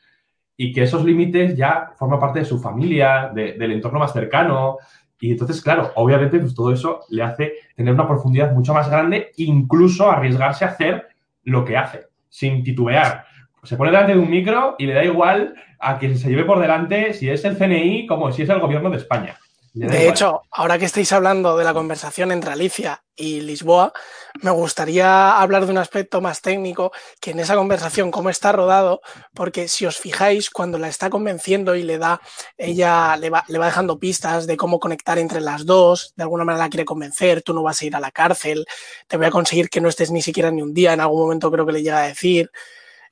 y 0.56 0.72
que 0.74 0.84
esos 0.84 1.06
límites 1.06 1.56
ya 1.56 1.92
forman 1.98 2.20
parte 2.20 2.40
de 2.40 2.46
su 2.46 2.60
familia, 2.60 3.30
de- 3.34 3.54
del 3.54 3.74
entorno 3.74 4.00
más 4.00 4.12
cercano. 4.12 4.78
Y 5.20 5.32
entonces, 5.32 5.62
claro, 5.62 5.92
obviamente 5.96 6.40
pues 6.40 6.54
todo 6.54 6.72
eso 6.72 7.02
le 7.10 7.24
hace 7.24 7.54
tener 7.76 7.94
una 7.94 8.08
profundidad 8.08 8.52
mucho 8.52 8.74
más 8.74 8.90
grande, 8.90 9.32
incluso 9.38 10.10
arriesgarse 10.10 10.66
a 10.66 10.70
hacer 10.70 11.08
lo 11.44 11.66
que 11.66 11.78
hace, 11.78 12.08
sin 12.30 12.64
titubear. 12.64 13.26
Se 13.64 13.76
pone 13.76 13.92
delante 13.92 14.14
de 14.14 14.20
un 14.20 14.30
micro 14.30 14.76
y 14.78 14.86
le 14.86 14.94
da 14.94 15.04
igual 15.04 15.56
a 15.80 15.98
quien 15.98 16.18
se 16.18 16.30
lleve 16.30 16.46
por 16.46 16.60
delante 16.60 17.14
si 17.14 17.30
es 17.30 17.44
el 17.46 17.58
CNI 17.58 18.06
como 18.08 18.32
si 18.32 18.44
es 18.44 18.50
el 18.50 18.60
gobierno 18.60 18.90
de 18.90 18.98
España. 18.98 19.38
De 19.80 20.10
hecho, 20.10 20.42
ahora 20.50 20.80
que 20.80 20.86
estáis 20.86 21.12
hablando 21.12 21.56
de 21.56 21.64
la 21.64 21.74
conversación 21.74 22.32
entre 22.32 22.52
Alicia 22.52 23.04
y 23.16 23.42
Lisboa, 23.42 23.94
me 24.42 24.50
gustaría 24.50 25.40
hablar 25.40 25.66
de 25.66 25.72
un 25.72 25.78
aspecto 25.78 26.20
más 26.20 26.42
técnico, 26.42 26.92
que 27.22 27.32
en 27.32 27.40
esa 27.40 27.56
conversación, 27.56 28.10
cómo 28.10 28.32
está 28.32 28.52
rodado, 28.52 29.02
porque 29.36 29.68
si 29.68 29.86
os 29.86 29.98
fijáis, 29.98 30.50
cuando 30.50 30.80
la 30.80 30.88
está 30.88 31.12
convenciendo 31.12 31.76
y 31.76 31.84
le 31.84 32.00
da, 32.00 32.20
ella 32.58 33.16
le 33.18 33.30
va, 33.30 33.44
le 33.48 33.60
va 33.60 33.68
dejando 33.68 34.00
pistas 34.00 34.48
de 34.48 34.58
cómo 34.58 34.80
conectar 34.80 35.20
entre 35.20 35.42
las 35.42 35.66
dos, 35.66 36.14
de 36.16 36.24
alguna 36.24 36.44
manera 36.44 36.66
la 36.66 36.70
quiere 36.70 36.86
convencer, 36.86 37.44
tú 37.44 37.54
no 37.54 37.62
vas 37.62 37.80
a 37.82 37.86
ir 37.86 37.96
a 37.96 38.00
la 38.00 38.12
cárcel, 38.12 38.66
te 39.08 39.18
voy 39.18 39.28
a 39.28 39.32
conseguir 39.32 39.70
que 39.70 39.80
no 39.80 39.90
estés 39.90 40.10
ni 40.10 40.24
siquiera 40.24 40.50
ni 40.50 40.64
un 40.64 40.74
día, 40.74 40.94
en 40.94 41.02
algún 41.02 41.22
momento 41.22 41.52
creo 41.52 41.66
que 41.66 41.74
le 41.74 41.84
llega 41.84 42.00
a 42.00 42.08
decir. 42.08 42.50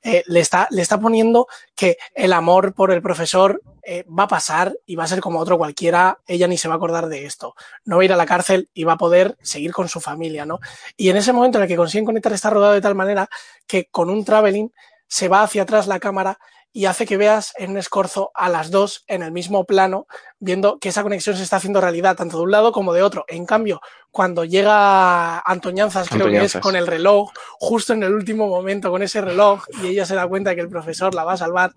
Eh, 0.02 0.22
le, 0.26 0.40
está, 0.40 0.68
le 0.70 0.82
está 0.82 0.98
poniendo 0.98 1.46
que 1.74 1.98
el 2.14 2.32
amor 2.32 2.74
por 2.74 2.90
el 2.90 3.02
profesor 3.02 3.62
eh, 3.82 4.04
va 4.06 4.24
a 4.24 4.28
pasar 4.28 4.76
y 4.84 4.96
va 4.96 5.04
a 5.04 5.08
ser 5.08 5.20
como 5.20 5.38
otro 5.38 5.58
cualquiera, 5.58 6.18
ella 6.26 6.48
ni 6.48 6.58
se 6.58 6.68
va 6.68 6.74
a 6.74 6.76
acordar 6.76 7.08
de 7.08 7.24
esto, 7.24 7.54
no 7.84 7.96
va 7.96 8.02
a 8.02 8.04
ir 8.04 8.12
a 8.12 8.16
la 8.16 8.26
cárcel 8.26 8.68
y 8.74 8.84
va 8.84 8.94
a 8.94 8.98
poder 8.98 9.36
seguir 9.42 9.72
con 9.72 9.88
su 9.88 10.00
familia, 10.00 10.44
¿no? 10.44 10.58
Y 10.96 11.08
en 11.08 11.16
ese 11.16 11.32
momento 11.32 11.58
en 11.58 11.62
el 11.62 11.68
que 11.68 11.76
consiguen 11.76 12.04
conectar 12.04 12.32
está 12.32 12.50
rodado 12.50 12.72
de 12.72 12.80
tal 12.80 12.94
manera 12.94 13.28
que 13.66 13.86
con 13.86 14.10
un 14.10 14.24
traveling 14.24 14.72
se 15.06 15.28
va 15.28 15.42
hacia 15.42 15.62
atrás 15.62 15.86
la 15.86 16.00
cámara 16.00 16.38
y 16.76 16.84
hace 16.84 17.06
que 17.06 17.16
veas 17.16 17.54
en 17.56 17.70
un 17.70 17.78
escorzo 17.78 18.32
a 18.34 18.50
las 18.50 18.70
dos 18.70 19.02
en 19.06 19.22
el 19.22 19.32
mismo 19.32 19.64
plano, 19.64 20.06
viendo 20.38 20.78
que 20.78 20.90
esa 20.90 21.02
conexión 21.02 21.34
se 21.34 21.42
está 21.42 21.56
haciendo 21.56 21.80
realidad, 21.80 22.16
tanto 22.16 22.36
de 22.36 22.42
un 22.42 22.50
lado 22.50 22.70
como 22.70 22.92
de 22.92 23.00
otro. 23.00 23.24
En 23.28 23.46
cambio, 23.46 23.80
cuando 24.10 24.44
llega 24.44 25.38
Antoñanzas, 25.38 26.06
creo 26.10 26.26
que 26.26 26.44
es 26.44 26.58
con 26.58 26.76
el 26.76 26.86
reloj, 26.86 27.30
justo 27.58 27.94
en 27.94 28.02
el 28.02 28.12
último 28.12 28.46
momento 28.46 28.90
con 28.90 29.02
ese 29.02 29.22
reloj, 29.22 29.64
y 29.82 29.86
ella 29.86 30.04
se 30.04 30.16
da 30.16 30.28
cuenta 30.28 30.50
de 30.50 30.56
que 30.56 30.60
el 30.60 30.68
profesor 30.68 31.14
la 31.14 31.24
va 31.24 31.32
a 31.32 31.38
salvar, 31.38 31.72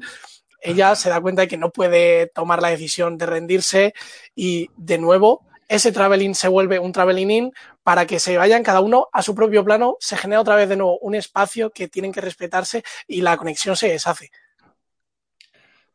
ella 0.61 0.93
se 0.95 1.09
da 1.09 1.21
cuenta 1.21 1.43
de 1.43 1.47
que 1.47 1.55
no 1.55 1.69
puede 1.69 2.27
tomar 2.27 2.61
la 2.61 2.67
decisión 2.67 3.17
de 3.17 3.25
rendirse 3.25 3.93
y 4.35 4.69
de 4.75 4.97
nuevo 4.97 5.45
ese 5.69 5.93
traveling 5.93 6.35
se 6.35 6.49
vuelve 6.49 6.77
un 6.77 6.91
traveling 6.91 7.31
in 7.31 7.53
para 7.83 8.05
que 8.05 8.19
se 8.19 8.37
vayan 8.37 8.63
cada 8.63 8.81
uno 8.81 9.07
a 9.13 9.21
su 9.21 9.33
propio 9.33 9.63
plano, 9.63 9.95
se 10.01 10.17
genera 10.17 10.41
otra 10.41 10.55
vez 10.55 10.67
de 10.67 10.75
nuevo 10.75 10.99
un 10.99 11.15
espacio 11.15 11.69
que 11.69 11.87
tienen 11.87 12.11
que 12.11 12.19
respetarse 12.19 12.83
y 13.07 13.21
la 13.21 13.37
conexión 13.37 13.77
se 13.77 13.87
deshace. 13.87 14.29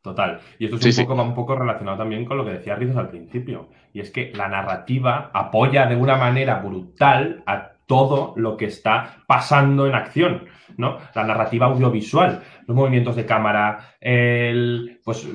Total. 0.05 0.39
Y 0.59 0.65
esto 0.65 0.77
es 0.77 0.83
Sí, 0.83 0.89
un, 0.89 0.93
sí. 0.93 1.03
poco, 1.03 1.21
un 1.21 1.33
poco 1.35 1.55
relacionado 1.55 1.97
también 1.97 2.25
con 2.25 2.37
lo 2.37 2.45
que 2.45 2.51
decía 2.51 2.75
Rizos 2.75 2.95
al 2.97 3.09
principio. 3.09 3.69
Y 3.91 3.99
es 4.01 4.11
que 4.11 4.31
la 4.35 4.47
narrativa 4.47 5.31
apoya 5.33 5.87
de 5.87 5.95
una 5.95 6.15
manera 6.15 6.59
brutal 6.59 7.41
a 7.47 7.71
todo 7.87 8.33
lo 8.35 8.55
que 8.55 8.65
está 8.65 9.23
pasando 9.27 9.87
en 9.87 9.95
acción, 9.95 10.45
¿no? 10.77 10.97
La 11.15 11.23
narrativa 11.23 11.65
audiovisual, 11.67 12.41
los 12.67 12.75
movimientos 12.77 13.15
de 13.15 13.25
cámara, 13.25 13.95
el, 13.99 14.99
pues, 15.03 15.27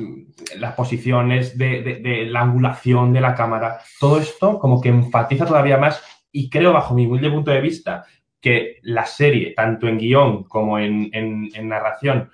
las 0.58 0.74
posiciones 0.74 1.56
de, 1.58 1.82
de- 1.82 1.96
de 1.96 2.26
la 2.26 2.42
angulación 2.42 3.12
de 3.12 3.20
la 3.20 3.34
cámara, 3.34 3.78
todo 3.98 4.18
esto 4.18 4.58
como 4.60 4.80
que 4.80 4.88
enfatiza 4.88 5.46
todavía 5.46 5.78
más 5.78 6.02
y 6.32 6.48
creo, 6.48 6.72
bajo 6.72 6.94
mi 6.94 7.06
humilde 7.06 7.30
punto 7.30 7.50
de 7.50 7.60
vista, 7.60 8.04
que 8.40 8.78
la 8.82 9.04
serie, 9.04 9.52
tanto 9.54 9.86
en 9.88 9.98
guion 9.98 10.44
como 10.44 10.78
en, 10.78 11.10
en- 11.12 11.48
en 11.54 11.68
narración, 11.68 12.30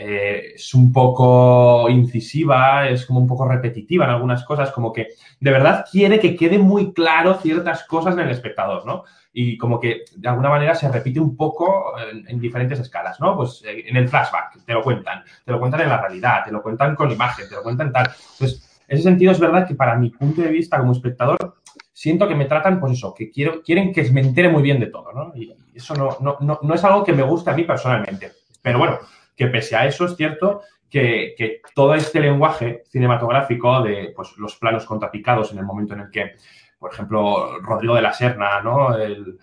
eh, 0.00 0.52
es 0.54 0.74
un 0.74 0.92
poco 0.92 1.88
incisiva, 1.88 2.88
es 2.88 3.04
como 3.04 3.18
un 3.18 3.26
poco 3.26 3.48
repetitiva 3.48 4.04
en 4.04 4.12
algunas 4.12 4.44
cosas, 4.44 4.70
como 4.70 4.92
que 4.92 5.08
de 5.40 5.50
verdad 5.50 5.86
quiere 5.90 6.20
que 6.20 6.36
quede 6.36 6.56
muy 6.56 6.92
claro 6.92 7.34
ciertas 7.34 7.82
cosas 7.82 8.14
en 8.14 8.20
el 8.20 8.30
espectador, 8.30 8.86
¿no? 8.86 9.02
Y 9.32 9.58
como 9.58 9.80
que 9.80 10.04
de 10.14 10.28
alguna 10.28 10.50
manera 10.50 10.76
se 10.76 10.88
repite 10.88 11.18
un 11.18 11.36
poco 11.36 11.94
en, 11.98 12.28
en 12.28 12.38
diferentes 12.38 12.78
escalas, 12.78 13.18
¿no? 13.18 13.36
Pues 13.36 13.64
eh, 13.66 13.86
en 13.88 13.96
el 13.96 14.08
flashback 14.08 14.64
te 14.64 14.72
lo 14.72 14.82
cuentan, 14.82 15.24
te 15.44 15.50
lo 15.50 15.58
cuentan 15.58 15.80
en 15.80 15.88
la 15.88 16.00
realidad, 16.00 16.44
te 16.44 16.52
lo 16.52 16.62
cuentan 16.62 16.94
con 16.94 17.10
imagen, 17.10 17.48
te 17.48 17.56
lo 17.56 17.64
cuentan 17.64 17.90
tal. 17.90 18.08
Entonces, 18.32 18.80
en 18.86 18.98
ese 18.98 19.02
sentido 19.02 19.32
es 19.32 19.40
verdad 19.40 19.66
que 19.66 19.74
para 19.74 19.96
mi 19.96 20.10
punto 20.10 20.42
de 20.42 20.48
vista 20.48 20.78
como 20.78 20.92
espectador, 20.92 21.56
siento 21.92 22.28
que 22.28 22.36
me 22.36 22.44
tratan, 22.44 22.78
pues 22.78 22.92
eso, 22.92 23.12
que 23.12 23.32
quiero, 23.32 23.62
quieren 23.62 23.92
que 23.92 24.08
me 24.12 24.20
entere 24.20 24.48
muy 24.48 24.62
bien 24.62 24.78
de 24.78 24.86
todo, 24.86 25.12
¿no? 25.12 25.32
Y 25.34 25.52
eso 25.74 25.94
no, 25.94 26.18
no, 26.20 26.36
no, 26.38 26.60
no 26.62 26.74
es 26.74 26.84
algo 26.84 27.02
que 27.02 27.12
me 27.12 27.24
guste 27.24 27.50
a 27.50 27.54
mí 27.54 27.64
personalmente. 27.64 28.30
Pero 28.62 28.78
bueno, 28.78 28.98
que 29.38 29.46
pese 29.46 29.76
a 29.76 29.86
eso 29.86 30.04
es 30.04 30.16
cierto 30.16 30.60
que, 30.90 31.34
que 31.38 31.62
todo 31.74 31.94
este 31.94 32.20
lenguaje 32.20 32.82
cinematográfico 32.88 33.82
de 33.82 34.12
pues, 34.16 34.36
los 34.36 34.56
planos 34.56 34.84
contrapicados 34.84 35.52
en 35.52 35.58
el 35.58 35.64
momento 35.64 35.94
en 35.94 36.00
el 36.00 36.10
que, 36.10 36.32
por 36.78 36.92
ejemplo, 36.92 37.58
Rodrigo 37.60 37.94
de 37.94 38.02
la 38.02 38.12
Serna, 38.12 38.60
¿no? 38.62 38.96
El, 38.96 39.38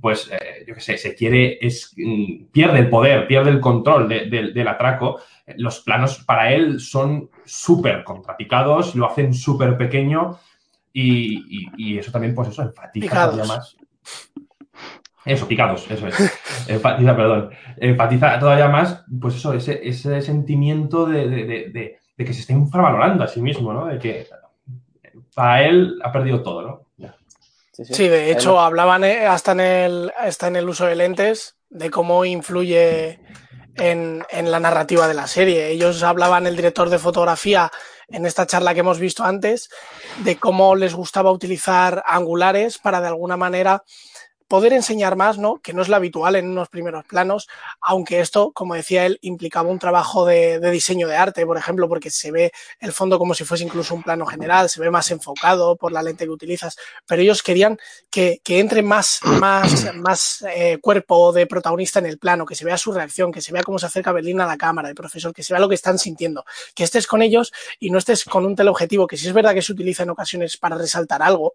pues, 0.00 0.30
eh, 0.30 0.64
yo 0.66 0.74
qué 0.74 0.80
sé, 0.80 0.96
se 0.98 1.14
quiere, 1.14 1.58
es, 1.60 1.92
mm, 1.96 2.46
pierde 2.52 2.78
el 2.80 2.88
poder, 2.90 3.26
pierde 3.26 3.50
el 3.50 3.60
control 3.60 4.08
de- 4.08 4.26
de- 4.26 4.52
del 4.52 4.68
atraco. 4.68 5.20
Los 5.56 5.80
planos 5.80 6.22
para 6.24 6.52
él 6.52 6.78
son 6.80 7.30
súper 7.44 8.04
contrapicados, 8.04 8.94
lo 8.94 9.06
hacen 9.06 9.32
súper 9.34 9.76
pequeño 9.76 10.38
y, 10.92 11.36
y- 11.48 11.68
y 11.76 11.98
eso 11.98 12.12
también, 12.12 12.34
pues 12.34 12.48
eso, 12.48 12.62
enfatiza 12.62 13.06
todavía 13.36 13.54
más. 13.56 13.76
Eso, 15.28 15.46
picados, 15.46 15.86
eso 15.90 16.06
es. 16.08 16.14
Enfatiza, 16.68 17.14
perdón. 17.16 17.50
Enfatiza 17.76 18.38
todavía 18.38 18.68
más, 18.68 19.04
pues 19.20 19.34
eso, 19.36 19.52
ese, 19.52 19.80
ese 19.86 20.20
sentimiento 20.22 21.06
de, 21.06 21.28
de- 21.28 21.44
de- 21.44 21.68
de- 21.70 21.98
de 22.16 22.24
que 22.24 22.32
se 22.34 22.40
está 22.40 22.52
infravalorando 22.52 23.22
a 23.22 23.28
sí 23.28 23.40
mismo, 23.40 23.72
¿no? 23.72 23.86
De 23.86 23.98
que 23.98 24.26
para 25.34 25.62
él 25.64 25.98
ha 26.02 26.10
perdido 26.10 26.42
todo, 26.42 26.62
¿no? 26.62 26.80
Ya. 26.96 27.14
Sí, 27.72 28.08
de 28.08 28.32
hecho, 28.32 28.58
hablaban 28.58 29.04
eh, 29.04 29.26
hasta 29.26 29.52
en 29.52 29.60
el, 29.60 30.12
hasta 30.18 30.48
en 30.48 30.56
el 30.56 30.68
uso 30.68 30.86
de 30.86 30.96
lentes 30.96 31.56
de 31.70 31.90
cómo 31.90 32.24
influye 32.24 33.20
en, 33.76 34.24
en 34.30 34.50
la 34.50 34.58
narrativa 34.58 35.06
de 35.06 35.14
la 35.14 35.26
serie. 35.28 35.68
Ellos 35.68 36.02
hablaban, 36.02 36.46
el 36.48 36.56
director 36.56 36.88
de 36.90 36.98
fotografía, 36.98 37.70
en 38.08 38.26
esta 38.26 38.46
charla 38.46 38.74
que 38.74 38.80
hemos 38.80 38.98
visto 38.98 39.22
antes, 39.22 39.68
de 40.24 40.36
cómo 40.38 40.74
les 40.74 40.94
gustaba 40.94 41.30
utilizar 41.30 42.02
angulares 42.06 42.78
para 42.78 43.00
de 43.00 43.08
alguna 43.08 43.36
manera 43.36 43.84
poder 44.48 44.72
enseñar 44.72 45.14
más, 45.14 45.38
¿no? 45.38 45.58
Que 45.58 45.72
no 45.72 45.82
es 45.82 45.88
lo 45.88 45.96
habitual 45.96 46.34
en 46.36 46.48
unos 46.48 46.68
primeros 46.68 47.04
planos, 47.04 47.48
aunque 47.80 48.20
esto, 48.20 48.52
como 48.52 48.74
decía 48.74 49.06
él, 49.06 49.18
implicaba 49.22 49.70
un 49.70 49.78
trabajo 49.78 50.24
de, 50.24 50.58
de 50.58 50.70
diseño 50.70 51.06
de 51.06 51.16
arte, 51.16 51.46
por 51.46 51.58
ejemplo, 51.58 51.88
porque 51.88 52.10
se 52.10 52.32
ve 52.32 52.52
el 52.80 52.92
fondo 52.92 53.18
como 53.18 53.34
si 53.34 53.44
fuese 53.44 53.64
incluso 53.64 53.94
un 53.94 54.02
plano 54.02 54.26
general, 54.26 54.68
se 54.68 54.80
ve 54.80 54.90
más 54.90 55.10
enfocado 55.10 55.76
por 55.76 55.92
la 55.92 56.02
lente 56.02 56.24
que 56.24 56.30
utilizas, 56.30 56.76
pero 57.06 57.22
ellos 57.22 57.42
querían 57.42 57.78
que, 58.10 58.40
que 58.42 58.58
entre 58.58 58.82
más, 58.82 59.20
más, 59.22 59.92
más 59.94 60.44
eh, 60.54 60.78
cuerpo 60.80 61.32
de 61.32 61.46
protagonista 61.46 61.98
en 61.98 62.06
el 62.06 62.18
plano, 62.18 62.46
que 62.46 62.54
se 62.54 62.64
vea 62.64 62.78
su 62.78 62.92
reacción, 62.92 63.30
que 63.30 63.42
se 63.42 63.52
vea 63.52 63.62
cómo 63.62 63.78
se 63.78 63.86
acerca 63.86 64.12
Berlín 64.12 64.40
a 64.40 64.46
la 64.46 64.56
cámara, 64.56 64.88
el 64.88 64.94
profesor, 64.94 65.32
que 65.32 65.42
se 65.42 65.52
vea 65.52 65.60
lo 65.60 65.68
que 65.68 65.74
están 65.74 65.98
sintiendo, 65.98 66.44
que 66.74 66.84
estés 66.84 67.06
con 67.06 67.22
ellos 67.22 67.52
y 67.78 67.90
no 67.90 67.98
estés 67.98 68.24
con 68.24 68.46
un 68.46 68.56
teleobjetivo, 68.56 69.06
que 69.06 69.16
sí 69.16 69.26
es 69.26 69.32
verdad 69.32 69.54
que 69.54 69.62
se 69.62 69.72
utiliza 69.72 70.02
en 70.04 70.10
ocasiones 70.10 70.56
para 70.56 70.76
resaltar 70.76 71.22
algo, 71.22 71.54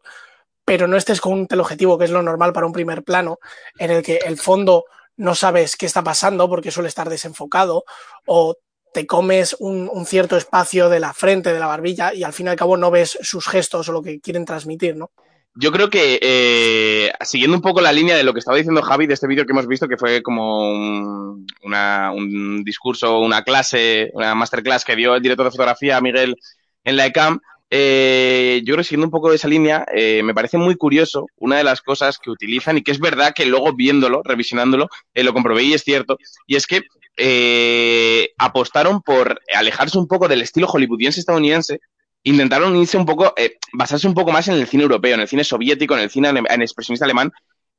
pero 0.65 0.87
no 0.87 0.97
estés 0.97 1.21
con 1.21 1.33
un 1.33 1.47
teleobjetivo, 1.47 1.97
que 1.97 2.05
es 2.05 2.11
lo 2.11 2.21
normal 2.21 2.53
para 2.53 2.65
un 2.65 2.73
primer 2.73 3.03
plano, 3.03 3.39
en 3.77 3.91
el 3.91 4.03
que 4.03 4.17
el 4.25 4.37
fondo 4.37 4.85
no 5.17 5.35
sabes 5.35 5.75
qué 5.75 5.85
está 5.85 6.03
pasando 6.03 6.49
porque 6.49 6.71
suele 6.71 6.89
estar 6.89 7.09
desenfocado, 7.09 7.83
o 8.25 8.55
te 8.93 9.07
comes 9.07 9.55
un, 9.59 10.05
cierto 10.05 10.37
espacio 10.37 10.89
de 10.89 10.99
la 10.99 11.13
frente, 11.13 11.53
de 11.53 11.59
la 11.59 11.67
barbilla, 11.67 12.13
y 12.13 12.23
al 12.23 12.33
fin 12.33 12.47
y 12.47 12.49
al 12.49 12.55
cabo 12.55 12.77
no 12.77 12.91
ves 12.91 13.17
sus 13.21 13.47
gestos 13.47 13.89
o 13.89 13.91
lo 13.91 14.01
que 14.01 14.19
quieren 14.19 14.45
transmitir, 14.45 14.95
¿no? 14.95 15.11
yo 15.55 15.71
creo 15.71 15.89
que 15.89 16.19
eh, 16.19 17.11
siguiendo 17.21 17.55
un 17.55 17.61
poco 17.61 17.79
la 17.79 17.91
línea 17.91 18.15
de 18.15 18.23
lo 18.23 18.33
que 18.33 18.39
estaba 18.39 18.57
diciendo 18.57 18.81
Javi 18.81 19.05
de 19.05 19.13
este 19.13 19.27
vídeo 19.27 19.45
que 19.45 19.51
hemos 19.51 19.67
visto, 19.67 19.87
que 19.87 19.97
fue 19.97 20.23
como 20.23 20.71
un, 20.71 21.45
un 21.61 22.63
discurso, 22.63 23.19
una 23.19 23.43
clase, 23.43 24.09
una 24.13 24.33
masterclass 24.33 24.83
que 24.83 24.95
dio 24.95 25.15
el 25.15 25.21
director 25.21 25.45
de 25.45 25.51
fotografía 25.51 26.01
Miguel 26.01 26.37
en 26.83 26.97
la 26.97 27.05
ECAM, 27.05 27.39
eh, 27.75 28.61
yo 28.65 28.75
creo 28.75 28.83
siguiendo 28.83 29.07
un 29.07 29.11
poco 29.11 29.33
esa 29.33 29.47
línea, 29.47 29.83
eh, 29.95 30.21
me 30.21 30.35
parece 30.35 30.59
muy 30.59 30.75
curioso 30.75 31.25
una 31.37 31.57
de 31.57 31.63
las 31.63 31.81
cosas 31.81 32.19
que 32.19 32.29
utilizan 32.29 32.77
y 32.77 32.83
que 32.83 32.91
es 32.91 32.99
verdad 32.99 33.33
que 33.33 33.47
luego 33.47 33.73
viéndolo, 33.73 34.21
revisionándolo, 34.23 34.89
eh, 35.15 35.23
lo 35.23 35.33
comprobé 35.33 35.63
y 35.63 35.73
es 35.73 35.83
cierto, 35.83 36.19
y 36.45 36.55
es 36.55 36.67
que 36.67 36.83
eh, 37.17 38.29
apostaron 38.37 39.01
por 39.01 39.41
alejarse 39.55 39.97
un 39.97 40.07
poco 40.07 40.27
del 40.27 40.43
estilo 40.43 40.67
hollywoodiense 40.67 41.19
estadounidense 41.19 41.79
intentaron 42.21 42.75
irse 42.77 42.95
un 42.95 43.07
poco, 43.07 43.33
eh, 43.37 43.57
basarse 43.73 44.07
un 44.07 44.13
poco 44.13 44.31
más 44.31 44.47
en 44.49 44.53
el 44.53 44.67
cine 44.67 44.83
europeo, 44.83 45.15
en 45.15 45.21
el 45.21 45.27
cine 45.27 45.43
soviético, 45.43 45.95
en 45.95 46.01
el 46.01 46.11
cine 46.11 46.29
en 46.29 46.61
expresionista 46.61 47.05
alemán, 47.05 47.31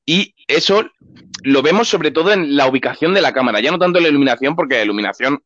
y 0.05 0.35
eso 0.49 0.91
lo 1.45 1.63
vemos 1.63 1.89
sobre 1.89 2.11
todo 2.11 2.33
en 2.33 2.57
la 2.57 2.67
ubicación 2.67 3.15
de 3.15 3.21
la 3.21 3.33
cámara, 3.33 3.61
ya 3.61 3.71
no 3.71 3.79
tanto 3.79 3.99
en 3.99 4.03
la 4.03 4.11
iluminación, 4.11 4.57
porque 4.57 4.75
la 4.75 4.85
iluminación, 4.85 5.41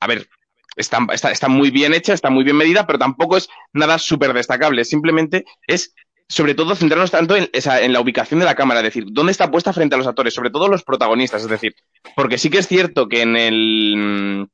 a 0.00 0.08
ver, 0.08 0.28
está, 0.76 0.98
está, 1.12 1.30
está 1.32 1.48
muy 1.48 1.70
bien 1.70 1.94
hecha, 1.94 2.12
está 2.12 2.30
muy 2.30 2.44
bien 2.44 2.56
medida, 2.56 2.86
pero 2.86 2.98
tampoco 2.98 3.36
es 3.36 3.48
nada 3.72 3.98
súper 3.98 4.32
destacable, 4.32 4.84
simplemente 4.84 5.44
es 5.66 5.94
sobre 6.28 6.54
todo 6.54 6.74
centrarnos 6.74 7.10
tanto 7.12 7.36
en, 7.36 7.48
esa, 7.52 7.80
en 7.82 7.92
la 7.92 8.00
ubicación 8.00 8.40
de 8.40 8.46
la 8.46 8.54
cámara, 8.56 8.80
es 8.80 8.84
decir, 8.84 9.04
dónde 9.10 9.30
está 9.32 9.50
puesta 9.50 9.72
frente 9.72 9.94
a 9.94 9.98
los 9.98 10.06
actores, 10.08 10.34
sobre 10.34 10.50
todo 10.50 10.66
los 10.68 10.82
protagonistas, 10.82 11.42
es 11.42 11.48
decir, 11.48 11.74
porque 12.16 12.36
sí 12.38 12.50
que 12.50 12.58
es 12.58 12.66
cierto 12.68 13.08
que 13.08 13.22
en 13.22 13.36
el... 13.36 14.48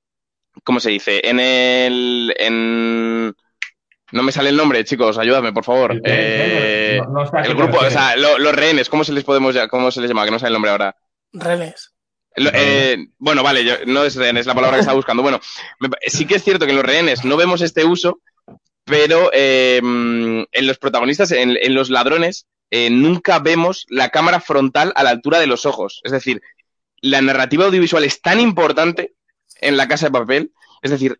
¿Cómo 0.64 0.80
se 0.80 0.90
dice? 0.90 1.26
En 1.26 1.40
el... 1.40 2.34
En, 2.38 3.34
no 4.12 4.22
me 4.22 4.32
sale 4.32 4.50
el 4.50 4.56
nombre, 4.58 4.84
chicos, 4.84 5.16
ayúdame, 5.16 5.54
por 5.54 5.64
favor. 5.64 5.92
El- 5.92 6.02
Eh, 6.04 7.00
no- 7.08 7.24
no 7.24 7.38
el 7.42 7.54
grupo, 7.54 7.78
o 7.78 7.90
sea, 7.90 8.16
lo- 8.16 8.38
los 8.38 8.54
rehenes, 8.54 8.90
¿cómo 8.90 9.02
se 9.02 9.14
les 9.14 9.24
podemos 9.24 9.56
cómo 9.70 9.90
se 9.90 10.02
les 10.02 10.10
llama? 10.10 10.26
Que 10.26 10.30
no 10.30 10.38
sale 10.38 10.48
el 10.48 10.52
nombre 10.52 10.70
ahora. 10.72 10.94
Reles. 11.32 11.94
Eh, 12.54 12.96
bueno, 13.18 13.42
vale, 13.42 13.64
yo- 13.64 13.76
no 13.86 14.04
es 14.04 14.16
rehenes, 14.16 14.46
la 14.46 14.54
palabra 14.54 14.76
que 14.76 14.80
estaba 14.80 14.96
buscando. 14.96 15.22
Bueno, 15.22 15.40
me 15.80 15.88
sí 16.06 16.26
que 16.26 16.36
es 16.36 16.44
cierto 16.44 16.64
que 16.64 16.70
en 16.72 16.76
los 16.76 16.86
rehenes 16.86 17.24
no 17.24 17.36
vemos 17.36 17.60
este 17.60 17.84
uso, 17.84 18.20
pero 18.84 19.30
eh, 19.32 19.80
mm, 19.82 20.42
en 20.50 20.66
los 20.66 20.78
protagonistas, 20.78 21.30
en, 21.32 21.56
en 21.60 21.74
los 21.74 21.90
ladrones, 21.90 22.46
eh, 22.70 22.90
nunca 22.90 23.38
vemos 23.38 23.84
la 23.88 24.08
cámara 24.10 24.40
frontal 24.40 24.92
a 24.96 25.02
la 25.02 25.10
altura 25.10 25.38
de 25.38 25.46
los 25.46 25.66
ojos. 25.66 26.00
Es 26.04 26.12
decir, 26.12 26.40
la 27.00 27.20
narrativa 27.20 27.66
audiovisual 27.66 28.04
es 28.04 28.20
tan 28.22 28.40
importante 28.40 29.14
en 29.60 29.76
la 29.76 29.86
casa 29.88 30.06
de 30.06 30.12
papel, 30.12 30.52
es 30.82 30.90
decir, 30.90 31.18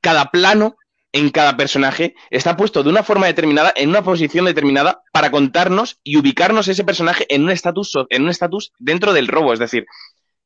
cada 0.00 0.30
plano 0.30 0.76
en 1.12 1.30
cada 1.30 1.56
personaje 1.56 2.14
está 2.30 2.56
puesto 2.56 2.82
de 2.84 2.88
una 2.90 3.02
forma 3.02 3.26
determinada, 3.26 3.72
en 3.74 3.88
una 3.88 4.02
posición 4.02 4.44
determinada, 4.44 5.02
para 5.12 5.30
contarnos 5.32 5.98
y 6.04 6.16
ubicarnos 6.16 6.68
ese 6.68 6.84
personaje 6.84 7.26
en 7.34 7.42
un 7.42 7.50
estatus 7.50 7.90
so- 7.90 8.06
en 8.10 8.22
un 8.22 8.28
estatus 8.30 8.72
dentro 8.78 9.12
del 9.12 9.26
robo. 9.26 9.52
Es 9.52 9.58
decir, 9.58 9.86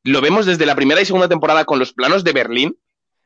lo 0.05 0.21
vemos 0.21 0.45
desde 0.45 0.67
la 0.67 0.75
primera 0.75 1.01
y 1.01 1.05
segunda 1.05 1.27
temporada 1.27 1.65
con 1.65 1.79
los 1.79 1.91
planos 1.91 2.23
de 2.23 2.31
Berlín 2.31 2.77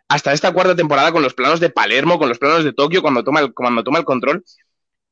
hasta 0.07 0.31
esta 0.33 0.53
cuarta 0.53 0.75
temporada 0.75 1.11
con 1.11 1.21
los 1.21 1.33
planos 1.33 1.59
de 1.59 1.69
Palermo, 1.69 2.17
con 2.17 2.29
los 2.29 2.39
planos 2.39 2.63
de 2.63 2.73
Tokio, 2.73 3.01
cuando 3.01 3.23
toma 3.23 3.41
el, 3.41 3.53
cuando 3.53 3.83
toma 3.83 3.99
el 3.99 4.05
control. 4.05 4.43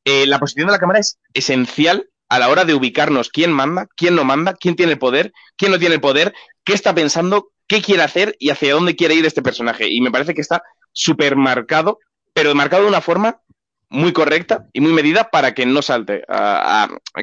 Eh, 0.04 0.26
la 0.26 0.40
posición 0.40 0.66
de 0.66 0.72
la 0.72 0.78
cámara 0.78 0.98
es 0.98 1.18
esencial 1.34 2.08
a 2.30 2.38
la 2.38 2.48
hora 2.48 2.64
de 2.64 2.74
ubicarnos 2.74 3.28
quién 3.28 3.52
manda, 3.52 3.86
quién 3.96 4.16
no 4.16 4.24
manda, 4.24 4.54
quién 4.54 4.76
tiene 4.76 4.92
el 4.92 4.98
poder, 4.98 5.32
quién 5.56 5.70
no 5.70 5.78
tiene 5.78 5.96
el 5.96 6.00
poder, 6.00 6.34
qué 6.64 6.72
está 6.72 6.94
pensando, 6.94 7.50
qué 7.66 7.82
quiere 7.82 8.02
hacer 8.02 8.34
y 8.38 8.48
hacia 8.48 8.72
dónde 8.72 8.96
quiere 8.96 9.14
ir 9.14 9.26
este 9.26 9.42
personaje. 9.42 9.88
Y 9.88 10.00
me 10.00 10.10
parece 10.10 10.34
que 10.34 10.40
está 10.40 10.62
súper 10.92 11.36
marcado, 11.36 11.98
pero 12.32 12.54
marcado 12.54 12.84
de 12.84 12.88
una 12.88 13.02
forma 13.02 13.42
muy 13.90 14.14
correcta 14.14 14.66
y 14.72 14.80
muy 14.80 14.92
medida 14.92 15.30
para 15.30 15.52
que 15.52 15.66
no 15.66 15.82
salte, 15.82 16.22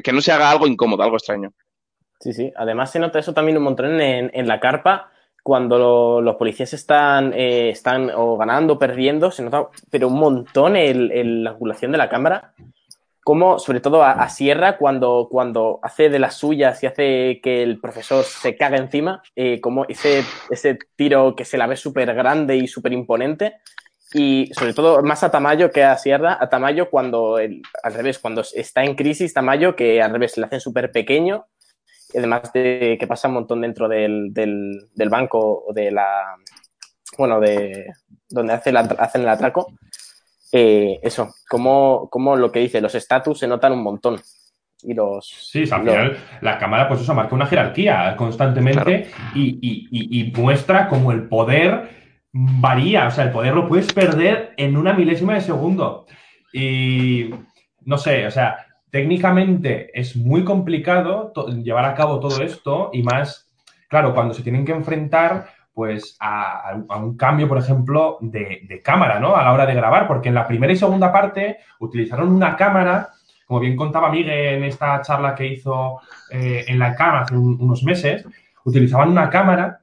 que 0.04 0.12
no 0.12 0.20
se 0.22 0.32
haga 0.32 0.50
algo 0.50 0.68
incómodo, 0.68 1.02
algo 1.02 1.16
extraño. 1.16 1.52
Sí, 2.20 2.32
sí. 2.32 2.52
Además 2.56 2.90
se 2.90 2.98
nota 2.98 3.18
eso 3.18 3.34
también 3.34 3.58
un 3.58 3.64
montón 3.64 4.00
en, 4.00 4.30
en 4.32 4.48
la 4.48 4.58
carpa, 4.60 5.10
cuando 5.42 5.78
lo- 5.78 6.20
los 6.22 6.36
policías 6.36 6.72
están, 6.72 7.32
eh, 7.34 7.68
están 7.70 8.10
o 8.14 8.36
ganando 8.36 8.74
o 8.74 8.78
perdiendo, 8.78 9.30
se 9.30 9.42
nota, 9.44 9.68
pero 9.90 10.08
un 10.08 10.18
montón 10.18 10.76
el, 10.76 11.12
el- 11.12 11.44
la 11.44 11.50
angulación 11.50 11.92
de 11.92 11.98
la 11.98 12.08
cámara. 12.08 12.52
Como, 13.22 13.58
sobre 13.58 13.80
todo 13.80 14.04
a, 14.04 14.28
Sierra, 14.28 14.76
cuando, 14.76 15.26
cuando 15.28 15.80
hace 15.82 16.08
de 16.08 16.20
las 16.20 16.36
suyas 16.36 16.80
y 16.82 16.86
hace 16.86 17.40
que 17.42 17.64
el 17.64 17.80
profesor 17.80 18.22
se 18.24 18.56
cague 18.56 18.76
encima, 18.76 19.20
eh, 19.34 19.60
como 19.60 19.84
ese, 19.88 20.22
ese 20.48 20.78
tiro 20.94 21.34
que 21.34 21.44
se 21.44 21.58
la 21.58 21.66
ve 21.66 21.76
súper 21.76 22.14
grande 22.14 22.56
y 22.56 22.68
súper 22.68 22.92
imponente. 22.92 23.56
Y 24.12 24.50
sobre 24.54 24.74
todo, 24.74 25.02
más 25.02 25.24
a 25.24 25.32
Tamayo 25.32 25.72
que 25.72 25.82
a 25.82 25.96
Sierra, 25.98 26.38
a 26.40 26.48
Tamayo 26.48 26.88
cuando, 26.88 27.36
al 27.36 27.94
revés, 27.94 28.20
cuando 28.20 28.42
está 28.54 28.84
en 28.84 28.94
crisis, 28.94 29.34
Tamayo, 29.34 29.74
que 29.74 30.00
al 30.00 30.12
revés 30.12 30.38
le 30.38 30.46
hacen 30.46 30.60
súper 30.60 30.92
pequeño, 30.92 31.46
además 32.16 32.52
de 32.52 32.96
que 32.98 33.06
pasa 33.06 33.28
un 33.28 33.34
montón 33.34 33.60
dentro 33.60 33.88
del, 33.88 34.32
del, 34.32 34.88
del 34.94 35.08
banco 35.08 35.64
o 35.66 35.72
de 35.72 35.90
la, 35.90 36.36
bueno, 37.18 37.40
de 37.40 37.86
donde 38.28 38.52
hace 38.54 38.72
la- 38.72 38.80
hacen 38.98 39.22
el 39.22 39.28
atraco. 39.28 39.66
Eh, 40.52 40.98
eso, 41.02 41.34
como, 41.48 42.08
como 42.10 42.36
lo 42.36 42.50
que 42.52 42.60
dice, 42.60 42.80
los 42.80 42.94
estatus 42.94 43.38
se 43.40 43.48
notan 43.48 43.72
un 43.72 43.82
montón. 43.82 44.20
Y 44.82 44.94
los. 44.94 45.26
Sí, 45.50 45.64
al 45.70 45.84
los- 45.84 45.94
final 45.94 46.16
la 46.42 46.58
cámara, 46.58 46.86
pues 46.88 47.00
eso, 47.00 47.14
marca 47.14 47.34
una 47.34 47.46
jerarquía 47.46 48.14
constantemente 48.16 49.10
y, 49.34 49.58
y- 49.60 49.88
y- 49.90 50.20
y 50.20 50.32
muestra 50.32 50.88
como 50.88 51.12
el 51.12 51.28
poder 51.28 51.88
varía. 52.32 53.06
O 53.06 53.10
sea, 53.10 53.24
el 53.24 53.30
poder 53.32 53.54
lo 53.54 53.66
puedes 53.68 53.92
perder 53.92 54.52
en 54.56 54.76
una 54.76 54.92
milésima 54.92 55.34
de 55.34 55.40
segundo. 55.40 56.06
Y 56.52 57.30
no 57.84 57.98
sé, 57.98 58.26
o 58.26 58.30
sea, 58.30 58.65
técnicamente 58.90 59.90
es 59.98 60.16
muy 60.16 60.44
complicado 60.44 61.32
llevar 61.62 61.84
a 61.84 61.94
cabo 61.94 62.20
todo 62.20 62.42
esto 62.42 62.90
y 62.92 63.02
más, 63.02 63.50
claro, 63.88 64.14
cuando 64.14 64.34
se 64.34 64.42
tienen 64.42 64.64
que 64.64 64.72
enfrentar 64.72 65.48
pues 65.74 66.16
a, 66.20 66.74
un 66.98 67.16
cambio, 67.18 67.48
por 67.48 67.58
ejemplo, 67.58 68.16
de, 68.22 68.80
cámara, 68.82 69.20
¿no? 69.20 69.36
A 69.36 69.42
la 69.44 69.52
hora 69.52 69.66
de 69.66 69.74
grabar, 69.74 70.06
porque 70.08 70.30
en 70.30 70.34
la 70.34 70.46
primera 70.46 70.72
y 70.72 70.76
segunda 70.76 71.12
parte 71.12 71.58
utilizaron 71.80 72.32
una 72.32 72.56
cámara 72.56 73.10
como 73.46 73.60
bien 73.60 73.76
contaba 73.76 74.10
Miguel 74.10 74.56
en 74.56 74.64
esta 74.64 75.00
charla 75.02 75.34
que 75.34 75.46
hizo 75.46 76.00
eh, 76.32 76.64
en 76.66 76.78
la 76.80 76.96
cama 76.96 77.20
hace 77.20 77.36
un- 77.36 77.56
unos 77.60 77.84
meses, 77.84 78.26
utilizaban 78.64 79.10
una 79.10 79.30
cámara 79.30 79.80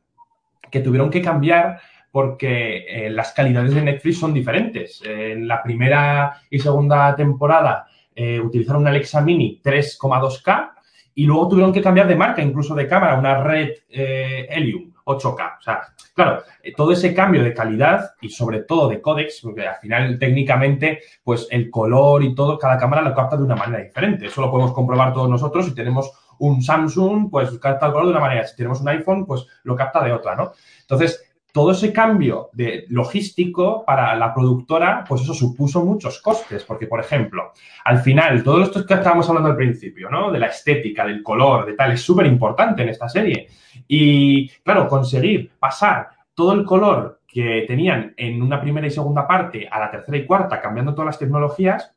que 0.70 0.82
tuvieron 0.82 1.10
que 1.10 1.22
cambiar 1.22 1.80
porque 2.12 2.86
eh, 2.88 3.10
las 3.10 3.32
calidades 3.32 3.74
de 3.74 3.82
Netflix 3.84 4.20
son 4.20 4.34
diferentes. 4.34 5.02
en 5.06 5.48
la 5.48 5.64
primera 5.64 6.42
y 6.50 6.60
segunda 6.60 7.16
temporada 7.16 7.86
eh, 8.16 8.40
utilizaron 8.40 8.82
una 8.82 8.92
Alexa 8.92 9.22
Mini 9.22 9.62
3,2K 9.64 10.72
y 11.16 11.26
luego 11.26 11.48
tuvieron 11.48 11.74
que 11.74 11.82
cambiar 11.82 12.08
de 12.08 12.16
marca, 12.16 12.42
incluso 12.42 12.74
de 12.74 12.88
cámara, 12.88 13.18
una 13.20 13.44
red 13.44 13.70
eh, 13.90 14.48
Helium 14.50 14.94
8K. 15.06 15.58
O 15.60 15.62
sea, 15.62 15.82
claro, 16.14 16.44
eh, 16.62 16.74
todo 16.76 16.92
ese 16.92 17.14
cambio 17.14 17.44
de 17.44 17.54
calidad 17.54 18.12
y 18.22 18.30
sobre 18.30 18.62
todo 18.62 18.88
de 18.88 19.02
códex, 19.02 19.42
porque 19.42 19.68
al 19.68 19.76
final 19.76 20.18
técnicamente, 20.18 21.02
pues 21.24 21.48
el 21.52 21.70
color 21.70 22.24
y 22.24 22.34
todo, 22.34 22.58
cada 22.58 22.78
cámara 22.78 23.02
lo 23.02 23.14
capta 23.14 23.38
de 23.38 23.44
una 23.44 23.56
manera 23.56 23.84
diferente. 23.84 24.28
Eso 24.28 24.42
lo 24.42 24.52
podemos 24.52 24.74
comprobar 24.74 25.14
todos 25.14 25.30
nosotros. 25.30 25.66
Si 25.66 25.76
tenemos 25.76 26.12
un 26.40 26.62
Samsung, 26.62 27.30
pues 27.30 27.52
capta 27.60 27.88
el 27.88 27.92
color 27.92 28.08
de 28.08 28.12
una 28.12 28.22
manera. 28.22 28.48
Si 28.48 28.56
tenemos 28.56 28.82
un 28.82 28.90
iPhone, 28.90 29.26
pues 29.26 29.46
lo 29.64 29.76
capta 29.76 30.04
de 30.04 30.14
otra, 30.14 30.36
¿no? 30.36 30.52
Entonces, 30.82 31.33
todo 31.54 31.72
ese 31.72 31.94
cambio 31.94 32.50
de 32.52 32.86
logístico 32.90 33.86
para 33.86 34.16
la 34.16 34.34
productora, 34.34 35.06
pues 35.08 35.22
eso 35.22 35.36
supuso 35.36 35.86
muchos 35.86 36.20
costes, 36.20 36.64
porque, 36.64 36.88
por 36.88 37.00
ejemplo, 37.00 37.54
al 37.86 38.00
final, 38.00 38.44
todo 38.44 38.64
esto 38.64 38.84
que 38.84 38.96
estábamos 38.96 39.30
hablando 39.30 39.52
al 39.52 39.56
principio, 39.56 40.10
¿no? 40.10 40.32
De 40.32 40.40
la 40.40 40.48
estética, 40.48 41.06
del 41.06 41.22
color, 41.22 41.68
de 41.68 41.74
tal, 41.74 41.92
es 41.92 42.02
súper 42.02 42.26
importante 42.26 42.82
en 42.82 42.90
esta 42.90 43.08
serie. 43.08 43.48
Y, 43.88 44.50
claro, 44.64 44.88
conseguir 44.88 45.52
pasar 45.60 46.10
todo 46.34 46.54
el 46.54 46.66
color 46.66 47.20
que 47.28 47.66
tenían 47.68 48.16
en 48.18 48.42
una 48.42 48.60
primera 48.60 48.88
y 48.88 48.92
segunda 48.92 49.28
parte 49.28 49.70
a 49.72 49.80
la 49.80 49.92
tercera 49.92 50.18
y 50.18 50.26
cuarta, 50.26 50.60
cambiando 50.60 50.94
todas 50.96 51.06
las 51.06 51.20
tecnologías, 51.20 51.94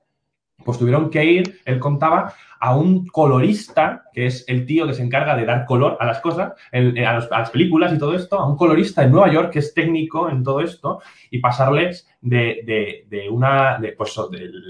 pues 0.64 0.78
tuvieron 0.78 1.10
que 1.10 1.24
ir, 1.24 1.60
él 1.64 1.78
contaba, 1.78 2.32
a 2.58 2.74
un 2.74 3.06
colorista, 3.06 4.04
que 4.12 4.26
es 4.26 4.44
el 4.48 4.64
tío 4.64 4.86
que 4.86 4.94
se 4.94 5.02
encarga 5.02 5.36
de 5.36 5.44
dar 5.44 5.66
color 5.66 5.98
a 6.00 6.06
las 6.06 6.20
cosas, 6.20 6.54
el- 6.72 6.96
a, 7.04 7.20
las 7.30 7.50
películas 7.50 7.92
y 7.92 7.98
todo 7.98 8.14
esto, 8.14 8.38
a 8.38 8.48
un 8.48 8.56
colorista 8.56 9.04
en 9.04 9.12
Nueva 9.12 9.30
York 9.30 9.50
que 9.52 9.58
es 9.58 9.74
técnico 9.74 10.30
en 10.30 10.42
todo 10.42 10.60
esto 10.60 11.00
y 11.30 11.38
pasarles 11.38 12.08
de, 12.20 13.04
de- 13.08 13.28
una, 13.30 13.78
de, 13.78 13.92
pues, 13.92 14.16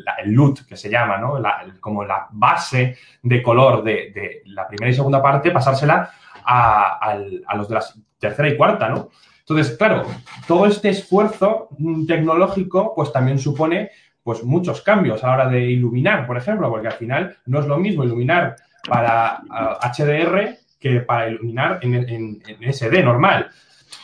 la- 0.04 0.14
el 0.14 0.32
LUT 0.32 0.66
que 0.66 0.76
se 0.76 0.90
llama, 0.90 1.18
¿no? 1.18 1.40
Como 1.80 2.04
la 2.04 2.26
base 2.32 2.96
de 3.22 3.42
color 3.42 3.84
de, 3.84 4.42
la 4.46 4.66
primera 4.66 4.90
y 4.90 4.94
segunda 4.94 5.22
parte, 5.22 5.50
pasársela 5.52 6.10
a, 6.44 6.98
a 7.46 7.56
los 7.56 7.68
de 7.68 7.74
la 7.74 7.84
tercera 8.18 8.48
y 8.48 8.56
cuarta, 8.56 8.88
¿no? 8.88 9.10
Entonces, 9.48 9.76
claro, 9.76 10.02
todo 10.48 10.66
este 10.66 10.88
esfuerzo 10.88 11.68
mm, 11.78 12.06
tecnológico, 12.06 12.92
pues 12.96 13.12
también 13.12 13.38
supone 13.38 13.90
pues 14.26 14.42
muchos 14.42 14.82
cambios 14.82 15.22
a 15.22 15.28
la 15.28 15.34
hora 15.34 15.48
de 15.48 15.60
iluminar, 15.70 16.26
por 16.26 16.36
ejemplo, 16.36 16.68
porque 16.68 16.88
al 16.88 16.94
final 16.94 17.36
no 17.46 17.60
es 17.60 17.66
lo 17.66 17.78
mismo 17.78 18.02
iluminar 18.04 18.56
para 18.88 19.40
HDR 19.80 20.58
que 20.80 21.00
para 21.00 21.30
iluminar 21.30 21.78
en, 21.82 21.94
en- 21.94 22.42
en 22.46 22.64
SD 22.64 23.04
normal, 23.04 23.50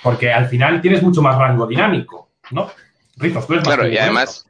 porque 0.03 0.33
al 0.33 0.47
final 0.49 0.81
tienes 0.81 1.03
mucho 1.03 1.23
más 1.23 1.37
rango 1.39 1.67
dinámico, 1.67 2.31
¿no? 2.53 2.71
Rizos, 3.17 3.47
tú 3.49 3.55
eres 3.55 3.65
más 3.65 3.77
Claro, 3.77 3.89
y 3.89 3.99
además, 3.99 4.47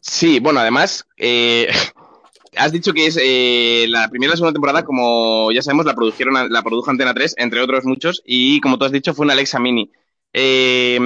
sí, 0.00 0.40
bueno, 0.40 0.60
además, 0.60 1.06
eh, 1.16 1.68
has 2.56 2.72
dicho 2.72 2.92
que 2.92 3.06
es 3.06 3.18
eh, 3.22 3.86
la 3.88 4.08
primera 4.08 4.30
y 4.30 4.32
la 4.32 4.36
segunda 4.36 4.54
temporada, 4.54 4.84
como 4.84 5.52
ya 5.52 5.62
sabemos, 5.62 5.86
la 5.86 5.94
produjeron, 5.94 6.52
la 6.52 6.62
produjo 6.62 6.90
Antena 6.90 7.14
3, 7.14 7.34
entre 7.38 7.60
otros 7.60 7.84
muchos, 7.84 8.22
y 8.26 8.60
como 8.60 8.78
tú 8.78 8.84
has 8.86 8.92
dicho, 8.92 9.14
fue 9.14 9.24
una 9.24 9.34
Alexa 9.34 9.58
Mini. 9.60 9.90
Eh, 10.32 10.98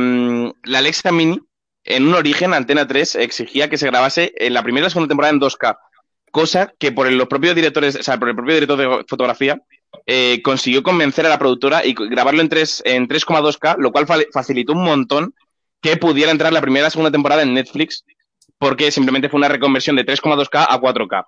la 0.65 0.79
Alexa 0.79 1.13
Mini, 1.13 1.41
en 1.85 2.07
un 2.07 2.15
origen, 2.15 2.53
Antena 2.55 2.87
3 2.87 3.15
exigía 3.17 3.69
que 3.71 3.79
se 3.79 3.87
grabase 3.87 4.33
en 4.37 4.55
la 4.55 4.63
primera 4.63 4.85
y 4.85 4.87
la 4.87 4.91
segunda 4.91 5.09
temporada 5.09 5.33
en 5.35 5.41
2K, 5.41 5.79
cosa 6.31 6.73
que 6.79 6.93
por 6.93 7.11
los 7.11 7.29
propios 7.29 7.55
directores, 7.55 7.97
o 7.97 8.03
sea, 8.03 8.19
por 8.19 8.29
el 8.29 8.35
propio 8.37 8.55
director 8.55 8.79
de 8.79 9.05
fotografía, 9.09 9.61
eh, 10.07 10.41
consiguió 10.43 10.83
convencer 10.83 11.27
a 11.27 11.31
la 11.31 11.39
productora 11.39 11.85
y 11.85 11.95
grabarlo 11.95 12.41
en, 12.43 12.49
3, 12.49 12.83
en 12.87 13.09
3,2K, 13.09 13.77
lo 13.79 13.93
cual 13.93 14.07
fa- 14.07 14.19
facilitó 14.33 14.73
un 14.73 14.85
montón 14.85 15.35
que 15.83 15.97
pudiera 15.97 16.31
entrar 16.31 16.53
la 16.53 16.61
primera 16.61 16.85
y 16.85 16.87
la 16.87 16.91
segunda 16.91 17.11
temporada 17.11 17.43
en 17.43 17.55
Netflix, 17.55 18.05
porque 18.59 18.91
simplemente 18.91 19.29
fue 19.29 19.39
una 19.39 19.49
reconversión 19.49 19.97
de 19.97 20.05
3,2K 20.05 20.67
a 20.69 20.79
4K. 20.81 21.25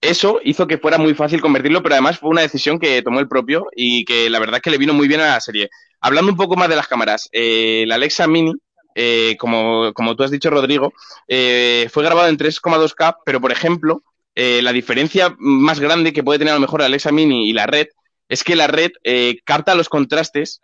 Eso 0.00 0.38
hizo 0.44 0.66
que 0.68 0.78
fuera 0.78 0.96
muy 0.98 1.14
fácil 1.14 1.40
convertirlo, 1.40 1.82
pero 1.82 1.94
además 1.96 2.18
fue 2.18 2.30
una 2.30 2.42
decisión 2.42 2.78
que 2.78 3.02
tomó 3.02 3.18
el 3.18 3.26
propio 3.28 3.66
y 3.74 4.04
que 4.04 4.30
la 4.30 4.38
verdad 4.38 4.56
es 4.56 4.62
que 4.62 4.70
le 4.70 4.78
vino 4.78 4.92
muy 4.94 5.08
bien 5.08 5.20
a 5.20 5.28
la 5.28 5.40
serie. 5.40 5.70
Hablando 6.00 6.30
un 6.30 6.36
poco 6.38 6.54
más 6.56 6.68
de 6.68 6.76
las 6.76 6.86
cámaras, 6.86 7.28
eh, 7.32 7.84
la 7.88 7.96
Alexa 7.96 8.28
Mini, 8.28 8.52
eh, 9.00 9.36
como, 9.38 9.92
como 9.94 10.16
tú 10.16 10.24
has 10.24 10.32
dicho, 10.32 10.50
Rodrigo, 10.50 10.92
eh, 11.28 11.88
fue 11.92 12.02
grabado 12.02 12.28
en 12.28 12.36
3,2K, 12.36 13.18
pero 13.24 13.40
por 13.40 13.52
ejemplo, 13.52 14.02
eh, 14.34 14.60
la 14.60 14.72
diferencia 14.72 15.36
más 15.38 15.78
grande 15.78 16.12
que 16.12 16.24
puede 16.24 16.40
tener 16.40 16.50
a 16.50 16.56
lo 16.56 16.60
mejor 16.60 16.82
Alexa 16.82 17.12
Mini 17.12 17.48
y 17.48 17.52
la 17.52 17.68
red 17.68 17.86
es 18.28 18.42
que 18.42 18.56
la 18.56 18.66
red 18.66 18.90
capta 19.44 19.76
los 19.76 19.88
contrastes 19.88 20.60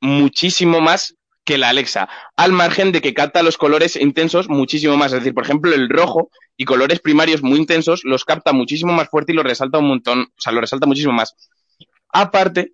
muchísimo 0.00 0.80
más 0.80 1.14
que 1.44 1.58
la 1.58 1.68
Alexa, 1.68 2.08
al 2.34 2.50
margen 2.50 2.90
de 2.90 3.00
que 3.00 3.14
capta 3.14 3.44
los 3.44 3.56
colores 3.56 3.94
intensos 3.94 4.48
muchísimo 4.48 4.96
más. 4.96 5.12
Es 5.12 5.20
decir, 5.20 5.32
por 5.32 5.44
ejemplo, 5.44 5.72
el 5.72 5.88
rojo 5.88 6.30
y 6.56 6.64
colores 6.64 6.98
primarios 6.98 7.44
muy 7.44 7.60
intensos 7.60 8.02
los 8.02 8.24
capta 8.24 8.52
muchísimo 8.52 8.92
más 8.94 9.08
fuerte 9.08 9.30
y 9.30 9.36
los 9.36 9.44
resalta 9.44 9.78
un 9.78 9.86
montón, 9.86 10.22
o 10.22 10.40
sea, 10.40 10.52
lo 10.52 10.60
resalta 10.60 10.86
muchísimo 10.86 11.12
más. 11.12 11.36
Aparte 12.12 12.72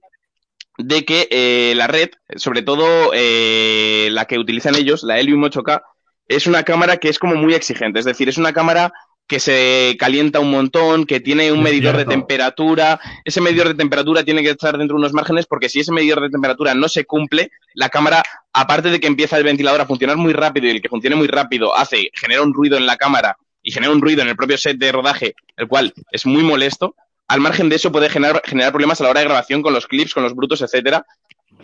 de 0.78 1.04
que 1.04 1.28
eh, 1.30 1.74
la 1.76 1.86
red, 1.86 2.10
sobre 2.36 2.62
todo 2.62 3.12
eh, 3.14 4.08
la 4.12 4.24
que 4.24 4.38
utilizan 4.38 4.74
ellos, 4.74 5.02
la 5.02 5.18
Helium 5.18 5.42
8K, 5.42 5.82
es 6.28 6.46
una 6.46 6.62
cámara 6.62 6.96
que 6.96 7.08
es 7.08 7.18
como 7.18 7.34
muy 7.34 7.54
exigente. 7.54 7.98
Es 7.98 8.04
decir, 8.04 8.28
es 8.28 8.38
una 8.38 8.52
cámara 8.52 8.92
que 9.26 9.40
se 9.40 9.96
calienta 9.98 10.40
un 10.40 10.50
montón, 10.50 11.06
que 11.06 11.20
tiene 11.20 11.52
un 11.52 11.62
medidor 11.62 11.96
de 11.96 12.04
temperatura. 12.04 13.00
Ese 13.24 13.40
medidor 13.40 13.68
de 13.68 13.74
temperatura 13.74 14.24
tiene 14.24 14.42
que 14.42 14.50
estar 14.50 14.76
dentro 14.76 14.96
de 14.96 15.00
unos 15.00 15.12
márgenes 15.12 15.46
porque 15.46 15.68
si 15.68 15.80
ese 15.80 15.92
medidor 15.92 16.20
de 16.20 16.30
temperatura 16.30 16.74
no 16.74 16.88
se 16.88 17.04
cumple, 17.04 17.50
la 17.74 17.88
cámara, 17.88 18.22
aparte 18.52 18.90
de 18.90 19.00
que 19.00 19.06
empieza 19.06 19.38
el 19.38 19.44
ventilador 19.44 19.80
a 19.80 19.86
funcionar 19.86 20.16
muy 20.16 20.32
rápido 20.32 20.66
y 20.66 20.70
el 20.70 20.82
que 20.82 20.88
funcione 20.88 21.16
muy 21.16 21.28
rápido 21.28 21.74
hace, 21.74 22.10
genera 22.12 22.42
un 22.42 22.52
ruido 22.52 22.76
en 22.76 22.86
la 22.86 22.96
cámara 22.96 23.36
y 23.62 23.70
genera 23.70 23.92
un 23.92 24.02
ruido 24.02 24.22
en 24.22 24.28
el 24.28 24.36
propio 24.36 24.58
set 24.58 24.76
de 24.76 24.92
rodaje, 24.92 25.34
el 25.56 25.68
cual 25.68 25.94
es 26.10 26.26
muy 26.26 26.42
molesto. 26.42 26.94
Al 27.32 27.40
margen 27.40 27.68
de 27.68 27.76
eso 27.76 27.90
puede 27.92 28.08
generar, 28.10 28.42
generar 28.44 28.72
problemas 28.72 29.00
a 29.00 29.04
la 29.04 29.10
hora 29.10 29.20
de 29.20 29.26
grabación 29.26 29.62
con 29.62 29.72
los 29.72 29.86
clips, 29.86 30.14
con 30.14 30.22
los 30.22 30.34
brutos, 30.34 30.60
etcétera. 30.62 31.04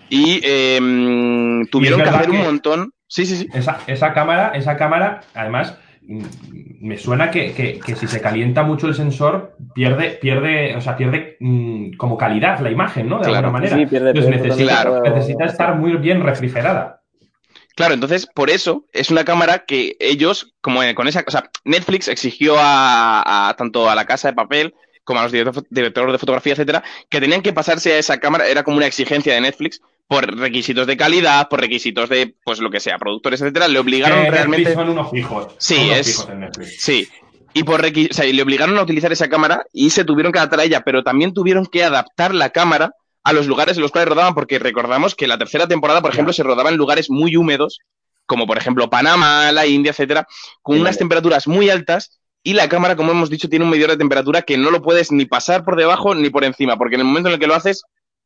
Y 0.09 0.41
eh, 0.43 0.79
tuvieron 1.71 2.03
que 2.03 2.09
hacer 2.09 2.31
un 2.31 2.39
montón. 2.43 2.93
Sí, 3.07 3.27
sí, 3.27 3.37
sí. 3.37 3.49
Esa, 3.53 3.81
esa 3.87 4.13
cámara, 4.13 4.53
esa 4.55 4.77
cámara, 4.77 5.21
además, 5.35 5.77
me 6.81 6.97
suena 6.97 7.31
que, 7.31 7.53
que- 7.53 7.79
que 7.81 7.95
si 7.97 8.07
se 8.07 8.21
calienta 8.21 8.63
mucho 8.63 8.87
el 8.87 8.95
sensor, 8.95 9.57
pierde, 9.75 10.11
pierde, 10.13 10.75
o 10.77 10.81
sea, 10.81 10.97
pierde 10.97 11.37
mm, 11.41 11.97
como 11.97 12.17
calidad 12.17 12.61
la 12.61 12.71
imagen, 12.71 13.09
¿no? 13.09 13.19
De 13.19 13.25
Claro. 13.25 13.37
alguna 13.49 13.53
manera. 13.53 13.77
Sí, 13.77 13.87
pierde- 13.87 14.11
Entonces 14.11 14.31
pierde 14.31 14.49
necesita, 14.49 14.85
totalmente 14.85 15.11
necesita 15.19 15.45
estar 15.45 15.75
muy 15.77 15.93
bien 15.97 16.23
refrigerada. 16.23 17.03
Claro, 17.77 17.95
entonces 17.95 18.27
por 18.27 18.51
eso 18.51 18.87
es 18.93 19.11
una 19.11 19.25
cámara 19.25 19.65
que 19.67 19.97
ellos, 20.01 20.55
como 20.61 20.81
con 20.95 21.07
esa, 21.07 21.23
o 21.27 21.31
sea, 21.31 21.51
Netflix 21.65 22.09
exigió 22.09 22.57
a, 22.59 23.49
a 23.51 23.55
tanto 23.55 23.89
a 23.89 23.95
la 23.95 24.05
casa 24.05 24.29
de 24.29 24.35
papel 24.35 24.75
como 25.09 25.21
a 25.21 25.23
los 25.23 25.33
director- 25.33 25.65
directores 25.71 26.13
de 26.13 26.19
fotografía, 26.19 26.53
etcétera, 26.53 26.85
que 27.09 27.19
tenían 27.19 27.41
que 27.41 27.55
pasarse 27.55 27.95
a 27.95 27.99
esa 27.99 28.19
cámara, 28.19 28.47
era 28.47 28.63
como 28.63 28.77
una 28.77 28.85
exigencia 28.87 29.33
de 29.33 29.41
Netflix 29.41 29.81
por 30.07 30.37
requisitos 30.39 30.87
de 30.87 30.99
calidad, 30.99 31.49
por 31.49 31.61
requisitos 31.61 32.11
de, 32.11 32.35
pues 32.45 32.59
lo 32.59 32.71
que 32.71 32.79
sea, 32.79 32.99
productores, 32.99 33.41
etcétera, 33.41 33.69
le 33.69 33.79
obligaron 33.79 34.25
Que 34.25 34.31
realmente. 34.31 34.75
Son 34.75 34.91
unos 34.91 35.11
fijos. 35.11 35.49
Sí, 35.57 35.77
son 35.77 35.85
unos 35.87 35.97
es- 35.99 36.07
fijos 36.09 36.29
en 36.29 36.41
Netflix. 36.41 36.77
Sí. 36.79 37.09
Y 37.55 37.63
por 37.65 37.83
requi- 37.83 38.11
o 38.11 38.13
sea, 38.15 38.27
y 38.27 38.35
le 38.35 38.43
obligaron 38.43 38.77
a 38.77 38.83
utilizar 38.83 39.11
esa 39.11 39.31
cámara 39.31 39.65
y 39.73 39.89
se 39.89 40.05
tuvieron 40.05 40.31
que 40.31 40.39
adaptar 40.41 40.61
a 40.61 40.65
ella, 40.65 40.83
pero 40.83 41.03
también 41.03 41.33
tuvieron 41.33 41.65
que 41.65 41.83
adaptar 41.85 42.35
la 42.35 42.51
cámara 42.51 42.93
a 43.25 43.33
los 43.33 43.47
lugares 43.47 43.77
en 43.77 43.83
los 43.83 43.91
cuales 43.93 44.11
rodaban, 44.11 44.35
porque 44.35 44.59
recordamos 44.59 45.15
que 45.15 45.27
la 45.27 45.39
tercera 45.39 45.67
temporada, 45.67 46.03
por 46.03 46.13
ejemplo, 46.13 46.35
se 46.35 46.43
rodaba 46.43 46.69
en 46.69 46.77
lugares 46.77 47.09
muy 47.09 47.35
húmedos, 47.35 47.79
como 48.27 48.47
por 48.47 48.59
ejemplo 48.59 48.91
Panamá, 48.91 49.51
la 49.53 49.67
India, 49.67 49.91
etcétera, 49.93 50.27
con 50.61 50.79
unas 50.79 50.99
temperaturas 50.99 51.49
muy 51.49 51.71
altas 51.71 52.19
y 52.49 52.55
la 52.55 52.67
cámara, 52.67 52.97
como 52.97 53.13
hemos 53.13 53.29
dicho, 53.29 53.51
tiene 53.51 53.67
un 53.67 53.71
medidor 53.71 53.91
de 53.91 53.99
temperatura 53.99 54.41
que 54.41 54.57
no 54.57 54.71
lo 54.71 54.81
puedes 54.81 55.13
ni 55.13 55.27
pasar 55.27 55.67
por 55.67 55.77
debajo 55.77 56.15
ni 56.15 56.31
por 56.31 56.45
encima, 56.45 56.79
porque 56.79 56.95
en 56.95 57.03
el 57.03 57.07
momento 57.07 57.29
en 57.29 57.35
el 57.35 57.39
que 57.39 57.47
lo 57.47 57.55
haces, 57.55 57.83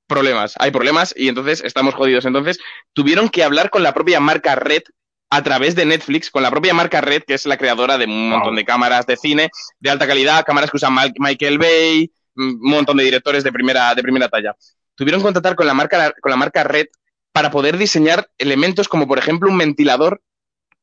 problemas, 0.06 0.54
hay 0.60 0.70
problemas 0.70 1.12
y 1.16 1.26
entonces 1.26 1.60
estamos 1.64 1.96
jodidos. 1.96 2.24
Entonces 2.24 2.60
tuvieron 2.92 3.28
que 3.30 3.42
hablar 3.42 3.68
con 3.68 3.82
la 3.82 3.92
propia 3.92 4.20
marca 4.20 4.54
Red 4.54 4.82
a 5.28 5.42
través 5.42 5.74
de 5.74 5.86
Netflix, 5.86 6.30
con 6.30 6.44
la 6.44 6.52
propia 6.52 6.72
marca 6.72 7.00
Red, 7.00 7.24
que 7.26 7.34
es 7.34 7.46
la 7.46 7.56
creadora 7.56 7.98
de 7.98 8.04
un 8.04 8.28
montón 8.28 8.54
de 8.54 8.64
cámaras 8.64 9.06
de 9.06 9.16
cine 9.16 9.50
de 9.80 9.90
alta 9.90 10.06
calidad, 10.06 10.44
cámaras 10.44 10.70
que 10.70 10.76
usan 10.76 10.94
Michael 11.18 11.58
Bay, 11.58 12.12
un 12.36 12.60
montón 12.60 12.98
de 12.98 13.02
directores 13.02 13.42
de 13.42 13.50
primera, 13.50 13.92
de 13.92 14.02
primera 14.04 14.28
talla. 14.28 14.54
Tuvieron 14.94 15.20
que 15.20 15.24
contactar 15.24 15.56
con 15.56 15.66
la 15.66 15.74
marca, 15.74 16.14
con 16.20 16.30
la 16.30 16.36
marca 16.36 16.62
Red 16.62 16.86
para 17.32 17.50
poder 17.50 17.76
diseñar 17.76 18.30
elementos 18.38 18.86
como, 18.86 19.08
por 19.08 19.18
ejemplo, 19.18 19.50
un 19.50 19.58
ventilador, 19.58 20.22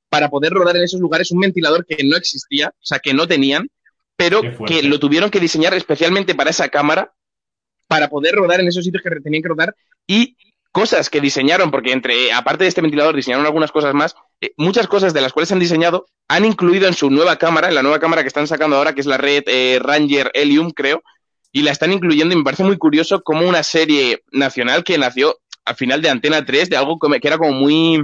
para 0.10 0.30
poder 0.30 0.52
rodar 0.54 0.76
en 0.76 0.84
esos 0.84 1.00
lugares 1.00 1.32
un 1.32 1.40
ventilador 1.40 1.86
que 1.86 2.04
no 2.04 2.18
existía, 2.18 2.70
o 2.70 2.86
sea, 2.86 3.00
que 3.00 3.14
no 3.14 3.28
tenían, 3.28 3.70
pero 4.16 4.42
que 4.66 4.84
lo 4.84 5.00
tuvieron 5.00 5.30
que 5.30 5.40
diseñar 5.40 5.74
especialmente 5.74 6.36
para 6.36 6.50
esa 6.50 6.70
cámara, 6.70 7.14
para 7.88 8.10
poder 8.10 8.36
rodar 8.36 8.60
en 8.60 8.68
esos 8.68 8.84
sitios 8.84 9.02
que 9.02 9.10
tenían 9.22 9.42
que 9.42 9.50
rodar 9.50 9.76
y 10.06 10.36
cosas 10.72 11.10
que 11.10 11.22
diseñaron, 11.22 11.72
porque 11.72 11.92
entre, 11.92 12.32
aparte 12.32 12.64
de 12.64 12.68
este 12.68 12.82
ventilador, 12.82 13.16
diseñaron 13.16 13.46
algunas 13.46 13.72
cosas 13.72 13.94
más, 13.94 14.16
eh, 14.42 14.52
muchas 14.58 14.88
cosas 14.88 15.14
de 15.14 15.22
las 15.22 15.34
cuales 15.34 15.52
han 15.52 15.60
diseñado 15.60 16.06
han 16.28 16.46
incluido 16.46 16.88
en 16.88 16.94
su 16.94 17.10
nueva 17.10 17.38
cámara, 17.38 17.70
en 17.70 17.76
la 17.76 17.82
nueva 17.82 18.00
cámara 18.00 18.22
que 18.22 18.28
están 18.28 18.48
sacando 18.48 18.76
ahora, 18.76 18.94
que 18.94 19.02
es 19.02 19.08
la 19.08 19.18
red 19.18 19.44
eh, 19.48 19.80
Ranger 19.82 20.32
Helium, 20.34 20.72
creo, 20.72 21.02
y 21.52 21.64
la 21.64 21.72
están 21.72 21.92
incluyendo 21.92 22.34
y 22.34 22.38
me 22.38 22.44
parece 22.44 22.64
muy 22.64 22.78
curioso 22.78 23.22
como 23.22 23.48
una 23.48 23.64
serie 23.64 24.24
nacional 24.32 24.84
que 24.84 24.98
nació 24.98 25.40
al 25.66 25.76
final 25.76 26.02
de 26.02 26.10
Antena 26.10 26.46
3, 26.46 26.70
de 26.70 26.78
algo 26.78 27.00
que 27.00 27.28
era 27.28 27.38
como 27.38 27.54
muy, 27.54 28.04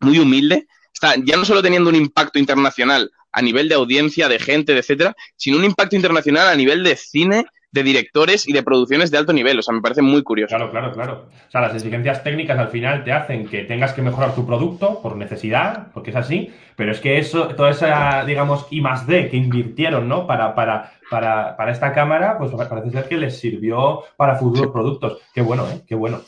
muy 0.00 0.18
humilde, 0.18 0.66
está 0.96 1.14
ya 1.22 1.36
no 1.36 1.44
solo 1.44 1.62
teniendo 1.62 1.90
un 1.90 1.96
impacto 1.96 2.38
internacional 2.38 3.10
a 3.30 3.42
nivel 3.42 3.68
de 3.68 3.74
audiencia, 3.74 4.28
de 4.28 4.38
gente, 4.38 4.72
de 4.72 4.80
etcétera, 4.80 5.14
sino 5.36 5.58
un 5.58 5.64
impacto 5.64 5.94
internacional 5.94 6.48
a 6.48 6.54
nivel 6.54 6.82
de 6.82 6.96
cine, 6.96 7.44
de 7.70 7.82
directores 7.82 8.48
y 8.48 8.54
de 8.54 8.62
producciones 8.62 9.10
de 9.10 9.18
alto 9.18 9.34
nivel. 9.34 9.58
O 9.58 9.62
sea, 9.62 9.74
me 9.74 9.82
parece 9.82 10.00
muy 10.00 10.22
curioso. 10.22 10.56
Claro, 10.56 10.70
claro, 10.70 10.92
claro. 10.92 11.28
O 11.46 11.50
sea, 11.50 11.60
las 11.60 11.74
exigencias 11.74 12.24
técnicas 12.24 12.58
al 12.58 12.68
final 12.68 13.04
te 13.04 13.12
hacen 13.12 13.46
que 13.46 13.64
tengas 13.64 13.92
que 13.92 14.00
mejorar 14.00 14.34
tu 14.34 14.46
producto 14.46 15.02
por 15.02 15.16
necesidad, 15.16 15.88
porque 15.92 16.10
es 16.10 16.16
así, 16.16 16.50
pero 16.76 16.92
es 16.92 17.00
que 17.00 17.18
eso, 17.18 17.48
toda 17.48 17.70
esa, 17.70 18.24
digamos, 18.24 18.66
I 18.70 18.80
más 18.80 19.06
D 19.06 19.28
que 19.28 19.36
invirtieron, 19.36 20.08
¿no? 20.08 20.26
Para, 20.26 20.54
para, 20.54 20.92
para, 21.10 21.58
para 21.58 21.72
esta 21.72 21.92
cámara, 21.92 22.38
pues 22.38 22.52
parece 22.70 22.90
ser 22.90 23.06
que 23.06 23.18
les 23.18 23.38
sirvió 23.38 24.04
para 24.16 24.36
futuros 24.36 24.72
productos. 24.72 25.18
Qué 25.34 25.42
bueno, 25.42 25.68
¿eh? 25.68 25.82
Qué 25.86 25.94
bueno. 25.94 26.22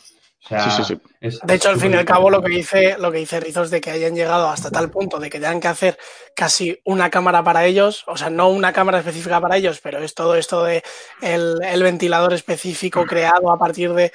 O 0.50 0.60
sea, 0.60 0.70
Sí, 0.70 0.82
sí, 0.82 0.94
sí. 0.94 1.00
es- 1.20 1.40
De 1.40 1.54
hecho, 1.54 1.68
al 1.68 1.78
fin 1.78 1.92
y 1.92 1.96
al 1.96 2.04
cabo, 2.04 2.30
lo 2.30 2.42
que 2.42 2.48
dice, 2.50 2.96
lo 2.98 3.12
que 3.12 3.18
dice 3.18 3.38
Rizos 3.38 3.70
de 3.70 3.80
que 3.80 3.90
hayan 3.90 4.14
llegado 4.14 4.48
hasta 4.48 4.70
tal 4.70 4.90
punto 4.90 5.18
de 5.18 5.28
que 5.28 5.38
tengan 5.38 5.60
que 5.60 5.68
hacer 5.68 5.98
casi 6.34 6.80
una 6.84 7.10
cámara 7.10 7.44
para 7.44 7.66
ellos, 7.66 8.04
o 8.06 8.16
sea, 8.16 8.30
no 8.30 8.48
una 8.48 8.72
cámara 8.72 8.98
específica 8.98 9.40
para 9.40 9.56
ellos, 9.58 9.80
pero 9.82 9.98
es 9.98 10.14
todo 10.14 10.34
esto 10.36 10.64
de 10.64 10.82
el, 11.20 11.56
el 11.62 11.82
ventilador 11.82 12.32
específico 12.32 13.04
creado 13.06 13.50
a 13.52 13.58
partir 13.58 13.92
de. 13.92 14.12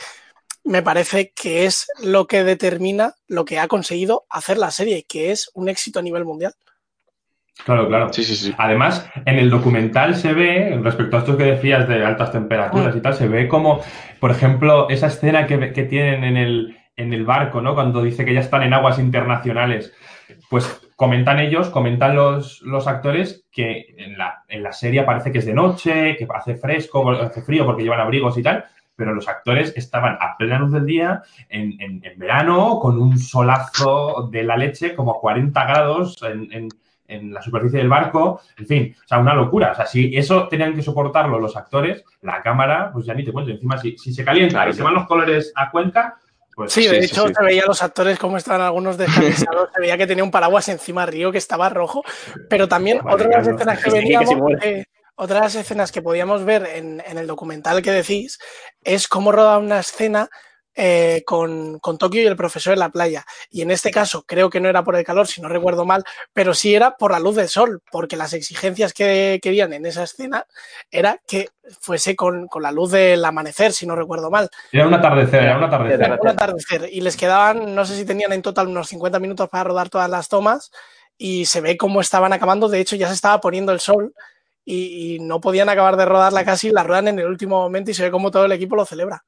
Me 0.65 0.81
parece 0.81 1.31
que 1.33 1.65
es 1.65 1.87
lo 2.01 2.25
que 2.25 2.43
determina 2.45 3.15
lo 3.27 3.43
que 3.43 3.59
ha 3.59 3.67
conseguido 3.67 4.25
hacer 4.29 4.57
la 4.57 4.71
serie, 4.71 5.03
que 5.03 5.31
es 5.31 5.51
un 5.53 5.67
éxito 5.69 5.99
a 5.99 6.01
nivel 6.01 6.23
mundial. 6.23 6.55
Claro, 7.65 7.87
claro. 7.87 8.11
Sí, 8.11 8.23
sí, 8.23 8.35
sí. 8.35 8.53
Además, 8.57 9.09
en 9.25 9.37
el 9.37 9.49
documental 9.49 10.15
se 10.15 10.33
ve, 10.33 10.77
respecto 10.83 11.15
a 11.15 11.19
esto 11.19 11.37
que 11.37 11.43
decías 11.45 11.87
de 11.87 12.03
altas 12.03 12.31
temperaturas 12.31 12.95
y 12.95 12.99
tal, 13.01 13.13
se 13.13 13.27
ve 13.27 13.47
como, 13.47 13.79
por 14.19 14.31
ejemplo, 14.31 14.89
esa 14.89 15.07
escena 15.07 15.45
que, 15.47 15.71
que 15.71 15.83
tienen 15.83 16.23
en 16.25 16.35
el, 16.37 16.77
en 16.97 17.13
el 17.13 17.23
barco, 17.25 17.61
¿no? 17.61 17.73
Cuando 17.73 18.01
dice 18.03 18.25
que 18.25 18.33
ya 18.33 18.39
están 18.41 18.63
en 18.63 18.73
aguas 18.73 18.99
internacionales. 18.99 19.93
Pues 20.49 20.81
comentan 20.95 21.39
ellos, 21.39 21.69
comentan 21.69 22.15
los, 22.15 22.61
los 22.63 22.87
actores 22.87 23.45
que 23.51 23.85
en 23.97 24.17
la, 24.17 24.43
en 24.49 24.63
la 24.63 24.73
serie 24.73 25.03
parece 25.03 25.31
que 25.31 25.37
es 25.39 25.45
de 25.45 25.53
noche, 25.53 26.15
que 26.17 26.27
hace 26.33 26.55
fresco, 26.55 27.09
hace 27.11 27.43
frío 27.43 27.65
porque 27.65 27.83
llevan 27.83 27.99
abrigos 28.01 28.37
y 28.37 28.43
tal, 28.43 28.65
pero 28.95 29.13
los 29.13 29.27
actores 29.27 29.73
estaban 29.77 30.17
a 30.19 30.35
plena 30.37 30.59
luz 30.59 30.71
del 30.73 30.85
día, 30.85 31.21
en, 31.49 31.79
en- 31.79 32.01
en 32.03 32.19
verano, 32.19 32.79
con 32.79 32.99
un 32.99 33.17
solazo 33.17 34.27
de 34.31 34.43
la 34.43 34.57
leche, 34.57 34.95
como 34.95 35.11
a 35.11 35.19
40 35.19 35.63
grados 35.65 36.17
en, 36.23 36.51
en- 36.51 36.69
en 37.07 37.33
la 37.33 37.41
superficie 37.41 37.79
del 37.79 37.89
barco, 37.89 38.41
en 38.57 38.65
fin, 38.65 38.95
o 39.03 39.07
sea, 39.07 39.19
una 39.19 39.33
locura. 39.33 39.71
O 39.71 39.75
sea, 39.75 39.85
si 39.85 40.15
eso 40.15 40.47
tenían 40.47 40.73
que 40.73 40.81
soportarlo 40.81 41.39
los 41.39 41.55
actores, 41.55 42.03
la 42.21 42.41
cámara, 42.41 42.91
pues 42.93 43.05
ya 43.05 43.13
ni 43.13 43.23
te 43.23 43.31
cuento. 43.31 43.51
Encima, 43.51 43.77
si, 43.77 43.97
si 43.97 44.13
se 44.13 44.23
calienta 44.23 44.53
Claro, 44.53 44.71
y 44.71 44.73
se 44.73 44.83
van 44.83 44.93
los 44.93 45.07
colores 45.07 45.51
a 45.55 45.69
cuenca, 45.69 46.17
pues 46.55 46.71
Sí, 46.71 46.87
de 46.87 47.01
sí, 47.01 47.05
hecho, 47.05 47.27
sí. 47.27 47.33
se 47.33 47.43
veía 47.43 47.63
a 47.63 47.67
los 47.67 47.81
actores 47.81 48.19
cómo 48.19 48.37
estaban 48.37 48.61
algunos 48.61 48.97
descamisados, 48.99 49.69
se 49.73 49.81
veía 49.81 49.97
que 49.97 50.07
tenía 50.07 50.23
un 50.23 50.31
paraguas 50.31 50.69
encima 50.69 51.05
Río 51.05 51.31
que 51.31 51.37
estaba 51.37 51.69
rojo, 51.69 52.03
pero 52.49 52.67
también 52.67 52.99
Vale, 52.99 53.15
otra 53.15 53.27
de 53.27 53.35
las 53.37 53.47
escenas 53.47 53.83
que 53.83 53.91
veníamos, 53.91 54.35
eh, 54.61 54.85
otra 55.15 55.35
de 55.37 55.41
las 55.41 55.55
escenas 55.55 55.91
que 55.91 56.01
podíamos 56.01 56.45
ver 56.45 56.65
en, 56.75 57.01
en 57.05 57.17
el 57.17 57.27
documental 57.27 57.81
que 57.81 57.91
decís 57.91 58.39
es 58.83 59.07
cómo 59.07 59.31
roda 59.31 59.57
una 59.57 59.79
escena 59.79 60.29
eh, 60.75 61.23
con, 61.25 61.77
con 61.79 61.97
Tokio 61.99 62.23
y 62.23 62.25
el 62.25 62.35
profesor 62.35 62.73
en 62.73 62.79
la 62.79 62.89
playa. 62.89 63.25
Y 63.51 63.61
en 63.61 63.69
este 63.69 63.91
caso 63.91 64.23
creo 64.23 64.49
que 64.49 64.59
no 64.59 64.69
era 64.69 64.83
por 64.83 64.95
el 64.95 65.03
calor, 65.03 65.27
si 65.27 65.39
no 65.41 65.47
recuerdo 65.47 65.85
mal, 65.85 66.03
pero 66.33 66.53
sí 66.53 66.73
era 66.73 66.97
por 66.97 67.11
la 67.11 67.19
luz 67.19 67.35
del 67.35 67.47
sol, 67.47 67.81
porque 67.91 68.17
las 68.17 68.33
exigencias 68.33 68.93
que 68.93 69.39
querían 69.41 69.73
en 69.73 69.85
esa 69.85 70.03
escena 70.03 70.47
era 70.89 71.19
que 71.27 71.49
fuese 71.79 72.15
con, 72.15 72.47
con 72.47 72.63
la 72.63 72.71
luz 72.71 72.91
del 72.91 73.23
amanecer, 73.23 73.71
si 73.71 73.85
no 73.85 73.95
recuerdo 73.95 74.31
mal. 74.31 74.49
Era 74.71 74.87
un 74.87 74.93
atardecer, 74.93 75.43
era 75.43 75.57
un 75.57 75.63
atardecer. 75.63 76.01
Era 76.01 76.17
un 76.19 76.27
atardecer. 76.27 76.89
Y 76.91 77.01
les 77.01 77.17
quedaban, 77.17 77.75
no 77.75 77.85
sé 77.85 77.95
si 77.95 78.05
tenían 78.05 78.33
en 78.33 78.41
total 78.41 78.67
unos 78.67 78.87
50 78.89 79.19
minutos 79.19 79.49
para 79.49 79.65
rodar 79.65 79.89
todas 79.89 80.09
las 80.09 80.27
tomas 80.27 80.71
y 81.17 81.45
se 81.45 81.61
ve 81.61 81.77
cómo 81.77 82.01
estaban 82.01 82.33
acabando. 82.33 82.67
De 82.67 82.79
hecho, 82.79 82.95
ya 82.95 83.07
se 83.07 83.13
estaba 83.13 83.39
poniendo 83.39 83.71
el 83.71 83.79
sol 83.79 84.13
y, 84.65 85.15
y 85.15 85.19
no 85.19 85.39
podían 85.39 85.69
acabar 85.69 85.97
de 85.97 86.05
rodarla 86.05 86.43
casi, 86.43 86.71
la 86.71 86.83
ruedan 86.83 87.09
en 87.09 87.19
el 87.19 87.27
último 87.27 87.61
momento 87.61 87.91
y 87.91 87.93
se 87.93 88.03
ve 88.03 88.11
cómo 88.11 88.31
todo 88.31 88.45
el 88.45 88.51
equipo 88.51 88.75
lo 88.75 88.85
celebra. 88.85 89.23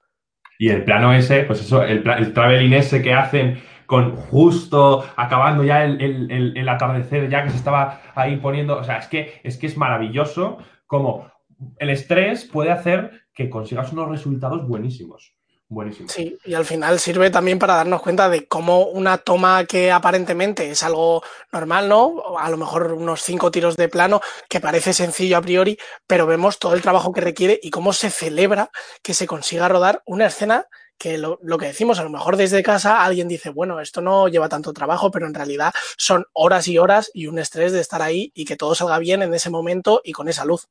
Y 0.57 0.69
el 0.69 0.83
plano 0.83 1.13
ese, 1.13 1.43
pues 1.43 1.61
eso, 1.61 1.83
el, 1.83 2.07
el 2.07 2.33
traveling 2.33 2.73
ese 2.73 3.01
que 3.01 3.13
hacen 3.13 3.59
con 3.85 4.15
justo 4.15 5.05
acabando 5.15 5.63
ya 5.63 5.83
el, 5.83 6.01
el- 6.01 6.31
el- 6.31 6.57
el 6.57 6.69
atardecer, 6.69 7.29
ya 7.29 7.43
que 7.43 7.49
se 7.51 7.57
estaba 7.57 8.01
ahí 8.15 8.37
poniendo. 8.37 8.77
O 8.79 8.83
sea, 8.83 8.97
es 8.97 9.07
que 9.07 9.41
es, 9.43 9.57
que 9.57 9.67
es 9.67 9.77
maravilloso 9.77 10.57
como 10.87 11.31
el 11.79 11.89
estrés 11.89 12.45
puede 12.45 12.71
hacer 12.71 13.23
que 13.33 13.49
consigas 13.49 13.91
unos 13.93 14.09
resultados 14.09 14.67
buenísimos. 14.67 15.34
Buenísimos. 15.75 16.13
Sí, 16.13 16.39
y 16.45 16.53
al 16.53 16.63
final 16.63 17.01
sirve 17.01 17.29
también 17.29 17.59
para 17.59 17.75
darnos 17.75 18.01
cuenta 18.01 18.29
de 18.29 18.47
cómo 18.47 18.85
una 18.85 19.17
toma 19.17 19.65
que 19.65 19.91
aparentemente 19.91 20.71
es 20.71 20.83
algo 20.83 21.21
normal, 21.51 21.89
¿no? 21.89 22.37
A 22.39 22.49
lo 22.49 22.55
mejor 22.55 22.93
unos 22.93 23.21
cinco 23.21 23.51
tiros 23.51 23.75
de 23.75 23.89
plano, 23.89 24.21
que 24.47 24.61
parece 24.61 24.93
sencillo 24.93 25.35
a 25.35 25.41
priori, 25.41 25.77
pero 26.07 26.25
vemos 26.27 26.59
todo 26.59 26.75
el 26.75 26.81
trabajo 26.81 27.11
que 27.11 27.19
requiere 27.19 27.59
y 27.61 27.71
cómo 27.71 27.91
se 27.91 28.09
celebra 28.09 28.71
que 29.01 29.13
se 29.13 29.27
consiga 29.27 29.67
rodar 29.67 30.01
una 30.05 30.27
escena 30.27 30.65
que 30.97 31.17
lo, 31.17 31.39
lo 31.43 31.57
que 31.57 31.65
decimos, 31.65 31.99
a 31.99 32.03
lo 32.03 32.09
mejor 32.09 32.37
desde 32.37 32.63
casa 32.63 33.03
alguien 33.03 33.27
dice, 33.27 33.49
bueno, 33.49 33.81
esto 33.81 33.99
no 33.99 34.29
lleva 34.29 34.47
tanto 34.47 34.71
trabajo, 34.71 35.11
pero 35.11 35.27
en 35.27 35.33
realidad 35.33 35.73
son 35.97 36.25
horas 36.31 36.69
y 36.69 36.77
horas 36.77 37.11
y 37.13 37.27
un 37.27 37.37
estrés 37.37 37.73
de 37.73 37.81
estar 37.81 38.01
ahí 38.01 38.31
y 38.33 38.45
que 38.45 38.55
todo 38.55 38.75
salga 38.75 38.97
bien 38.97 39.23
en 39.23 39.33
ese 39.33 39.49
momento 39.49 39.99
y 40.05 40.13
con 40.13 40.29
esa 40.29 40.45
luz. 40.45 40.69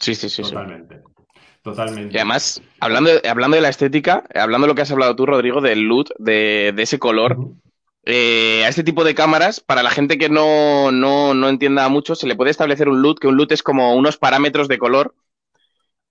Sí, 0.00 0.14
sí, 0.14 0.30
sí. 0.30 0.42
sí. 0.42 0.54
Totalmente. 1.62 2.12
Y 2.12 2.16
además, 2.16 2.60
hablando 2.80 3.10
de, 3.10 3.28
hablando 3.28 3.54
de 3.54 3.60
la 3.60 3.68
estética, 3.68 4.24
hablando 4.34 4.66
de 4.66 4.72
lo 4.72 4.74
que 4.74 4.82
has 4.82 4.90
hablado 4.90 5.14
tú, 5.14 5.26
Rodrigo, 5.26 5.60
del 5.60 5.82
loot, 5.82 6.10
de, 6.18 6.72
de 6.74 6.82
ese 6.82 6.98
color, 6.98 7.38
eh, 8.04 8.64
a 8.64 8.68
este 8.68 8.82
tipo 8.82 9.04
de 9.04 9.14
cámaras, 9.14 9.60
para 9.60 9.84
la 9.84 9.90
gente 9.90 10.18
que 10.18 10.28
no, 10.28 10.90
no, 10.90 11.34
no 11.34 11.48
entienda 11.48 11.88
mucho, 11.88 12.16
se 12.16 12.26
le 12.26 12.34
puede 12.34 12.50
establecer 12.50 12.88
un 12.88 13.00
loot, 13.00 13.20
que 13.20 13.28
un 13.28 13.36
loot 13.36 13.52
es 13.52 13.62
como 13.62 13.94
unos 13.94 14.16
parámetros 14.16 14.66
de 14.66 14.78
color. 14.78 15.14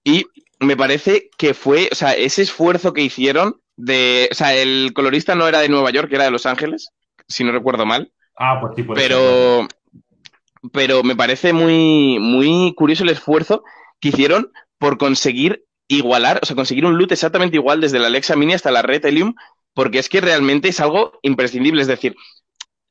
Y 0.05 0.25
me 0.59 0.77
parece 0.77 1.29
que 1.37 1.53
fue, 1.53 1.89
o 1.91 1.95
sea, 1.95 2.13
ese 2.13 2.43
esfuerzo 2.43 2.93
que 2.93 3.01
hicieron 3.01 3.59
de, 3.75 4.29
o 4.31 4.35
sea, 4.35 4.55
el 4.55 4.93
colorista 4.93 5.35
no 5.35 5.47
era 5.47 5.59
de 5.59 5.69
Nueva 5.69 5.91
York, 5.91 6.09
era 6.13 6.23
de 6.23 6.31
Los 6.31 6.45
Ángeles, 6.45 6.91
si 7.27 7.43
no 7.43 7.51
recuerdo 7.51 7.85
mal. 7.85 8.13
Ah, 8.37 8.59
pues 8.61 8.73
sí, 8.75 8.83
puede 8.83 9.01
ser. 9.01 9.09
pero, 9.09 9.67
pero 10.71 11.03
me 11.03 11.17
parece 11.17 11.51
muy, 11.51 12.19
muy 12.19 12.73
curioso 12.73 13.03
el 13.03 13.09
esfuerzo 13.09 13.63
que 13.99 14.09
hicieron 14.09 14.51
por 14.81 14.97
conseguir 14.97 15.63
igualar, 15.87 16.39
o 16.41 16.45
sea, 16.47 16.55
conseguir 16.55 16.87
un 16.87 16.97
loot 16.97 17.11
exactamente 17.11 17.55
igual 17.55 17.81
desde 17.81 17.99
la 17.99 18.07
Alexa 18.07 18.35
Mini 18.35 18.53
hasta 18.53 18.71
la 18.71 18.81
red 18.81 19.05
Helium, 19.05 19.35
porque 19.75 19.99
es 19.99 20.09
que 20.09 20.21
realmente 20.21 20.69
es 20.69 20.79
algo 20.79 21.19
imprescindible. 21.21 21.83
Es 21.83 21.87
decir, 21.87 22.15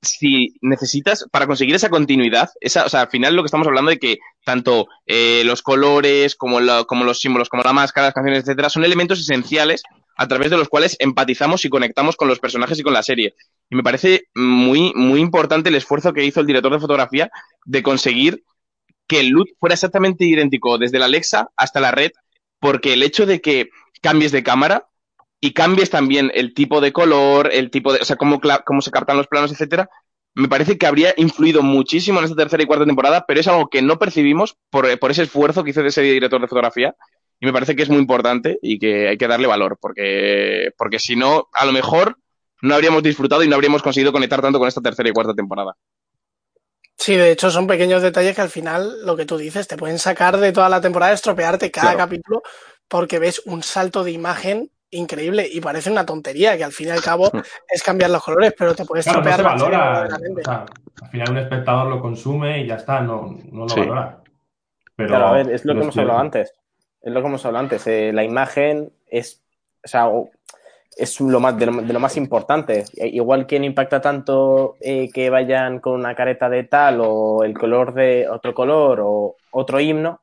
si 0.00 0.54
necesitas, 0.62 1.26
para 1.32 1.48
conseguir 1.48 1.74
esa 1.74 1.88
continuidad, 1.88 2.48
esa, 2.60 2.84
o 2.84 2.88
sea, 2.88 3.00
al 3.00 3.10
final 3.10 3.34
lo 3.34 3.42
que 3.42 3.46
estamos 3.46 3.66
hablando 3.66 3.90
de 3.90 3.98
que 3.98 4.18
tanto 4.44 4.86
eh, 5.04 5.42
los 5.44 5.62
colores 5.62 6.36
como, 6.36 6.60
como 6.86 7.04
los 7.04 7.18
símbolos, 7.18 7.48
como 7.48 7.64
la 7.64 7.72
máscara, 7.72 8.06
las 8.06 8.14
canciones, 8.14 8.44
etcétera, 8.44 8.70
son 8.70 8.84
elementos 8.84 9.18
esenciales 9.18 9.82
a 10.16 10.28
través 10.28 10.52
de 10.52 10.58
los 10.58 10.68
cuales 10.68 10.96
empatizamos 11.00 11.64
y 11.64 11.70
conectamos 11.70 12.14
con 12.14 12.28
los 12.28 12.38
personajes 12.38 12.78
y 12.78 12.84
con 12.84 12.94
la 12.94 13.02
serie. 13.02 13.34
Y 13.68 13.74
me 13.74 13.82
parece 13.82 14.28
muy, 14.36 14.92
muy 14.94 15.18
importante 15.18 15.70
el 15.70 15.74
esfuerzo 15.74 16.12
que 16.12 16.24
hizo 16.24 16.38
el 16.38 16.46
director 16.46 16.72
de 16.72 16.78
fotografía 16.78 17.30
de 17.64 17.82
conseguir 17.82 18.44
que 19.10 19.18
el 19.18 19.30
look 19.30 19.48
fuera 19.58 19.74
exactamente 19.74 20.24
idéntico 20.24 20.78
desde 20.78 21.00
la 21.00 21.06
Alexa 21.06 21.50
hasta 21.56 21.80
la 21.80 21.90
red, 21.90 22.12
porque 22.60 22.92
el 22.92 23.02
hecho 23.02 23.26
de 23.26 23.40
que 23.40 23.70
cambies 24.00 24.30
de 24.30 24.44
cámara 24.44 24.86
y 25.40 25.52
cambies 25.52 25.90
también 25.90 26.30
el 26.32 26.54
tipo 26.54 26.80
de 26.80 26.92
color, 26.92 27.50
el 27.52 27.72
tipo 27.72 27.92
de, 27.92 27.98
o 27.98 28.04
sea, 28.04 28.14
cómo, 28.14 28.40
cómo 28.64 28.80
se 28.80 28.92
captan 28.92 29.16
los 29.16 29.26
planos, 29.26 29.50
etcétera, 29.50 29.90
me 30.34 30.46
parece 30.46 30.78
que 30.78 30.86
habría 30.86 31.12
influido 31.16 31.60
muchísimo 31.60 32.20
en 32.20 32.26
esta 32.26 32.36
tercera 32.36 32.62
y 32.62 32.66
cuarta 32.66 32.86
temporada, 32.86 33.24
pero 33.26 33.40
es 33.40 33.48
algo 33.48 33.68
que 33.68 33.82
no 33.82 33.98
percibimos 33.98 34.56
por, 34.70 34.96
por 35.00 35.10
ese 35.10 35.24
esfuerzo 35.24 35.64
que 35.64 35.70
hizo 35.70 35.84
ese 35.84 36.02
director 36.02 36.40
de 36.40 36.46
fotografía. 36.46 36.94
Y 37.40 37.46
me 37.46 37.52
parece 37.52 37.74
que 37.74 37.82
es 37.82 37.88
muy 37.88 37.98
importante 37.98 38.60
y 38.62 38.78
que 38.78 39.08
hay 39.08 39.18
que 39.18 39.26
darle 39.26 39.48
valor, 39.48 39.76
porque, 39.80 40.70
porque 40.78 41.00
si 41.00 41.16
no, 41.16 41.48
a 41.52 41.64
lo 41.64 41.72
mejor 41.72 42.16
no 42.62 42.74
habríamos 42.76 43.02
disfrutado 43.02 43.42
y 43.42 43.48
no 43.48 43.56
habríamos 43.56 43.82
conseguido 43.82 44.12
conectar 44.12 44.40
tanto 44.40 44.60
con 44.60 44.68
esta 44.68 44.82
tercera 44.82 45.08
y 45.08 45.12
cuarta 45.12 45.34
temporada. 45.34 45.74
Sí, 47.00 47.16
de 47.16 47.30
hecho 47.30 47.50
son 47.50 47.66
pequeños 47.66 48.02
detalles 48.02 48.34
que 48.36 48.42
al 48.42 48.50
final, 48.50 49.06
lo 49.06 49.16
que 49.16 49.24
tú 49.24 49.38
dices, 49.38 49.66
te 49.66 49.78
pueden 49.78 49.98
sacar 49.98 50.36
de 50.36 50.52
toda 50.52 50.68
la 50.68 50.82
temporada, 50.82 51.12
estropearte 51.14 51.70
cada 51.70 51.92
Claro. 51.94 51.98
capítulo, 52.04 52.42
porque 52.88 53.18
ves 53.18 53.40
un 53.46 53.62
salto 53.62 54.04
de 54.04 54.10
imagen 54.12 54.70
increíble 54.90 55.48
y 55.50 55.60
parece 55.62 55.90
una 55.90 56.04
tontería, 56.04 56.58
que 56.58 56.64
al 56.64 56.72
fin 56.72 56.88
y 56.88 56.90
al 56.90 57.00
cabo 57.00 57.30
es 57.68 57.82
cambiar 57.82 58.10
los 58.10 58.22
colores, 58.22 58.52
pero 58.58 58.74
te 58.74 58.84
puede 58.84 59.02
Claro, 59.02 59.22
no 59.22 59.30
estropear 59.30 59.36
se 59.38 59.42
la 59.42 59.58
serie 59.64 59.76
valora. 59.78 60.00
verdaderamente. 60.02 60.40
o 60.42 60.44
sea, 60.44 60.66
al 61.02 61.08
final 61.10 61.30
un 61.30 61.38
espectador 61.38 61.86
lo 61.88 62.00
consume 62.02 62.60
y 62.60 62.66
ya 62.66 62.74
está, 62.74 63.00
no, 63.00 63.38
no 63.50 63.62
lo 63.64 63.68
Sí. 63.70 63.80
valora. 63.80 64.18
Pero, 64.96 65.08
Claro, 65.08 65.26
a 65.28 65.32
ver, 65.32 65.50
es 65.50 65.64
lo 65.64 65.74
que 65.74 65.80
hemos 65.80 65.96
hablado 65.96 66.18
antes. 66.18 66.52
Es 67.00 67.12
lo 67.12 67.22
que 67.22 67.26
hemos 67.28 67.44
hablado 67.46 67.62
antes. 67.64 67.86
eh, 67.86 68.12
la 68.12 68.24
imagen 68.24 68.92
es, 69.06 69.42
o 69.82 69.88
sea, 69.88 70.06
es 70.96 71.20
lo 71.20 71.40
más, 71.40 71.58
de, 71.58 71.66
lo, 71.66 72.00
más 72.00 72.16
importante. 72.16 72.84
E- 72.96 73.08
Igual 73.08 73.46
que 73.46 73.58
no 73.58 73.64
impacta 73.66 74.00
tanto 74.00 74.76
eh, 74.80 75.08
que 75.12 75.30
vayan 75.30 75.80
con 75.80 75.94
una 75.94 76.14
careta 76.14 76.48
de 76.48 76.64
tal 76.64 77.00
o 77.02 77.44
el 77.44 77.56
color 77.56 77.94
de 77.94 78.28
otro 78.28 78.54
color 78.54 79.00
o 79.02 79.36
otro 79.52 79.80
himno, 79.80 80.20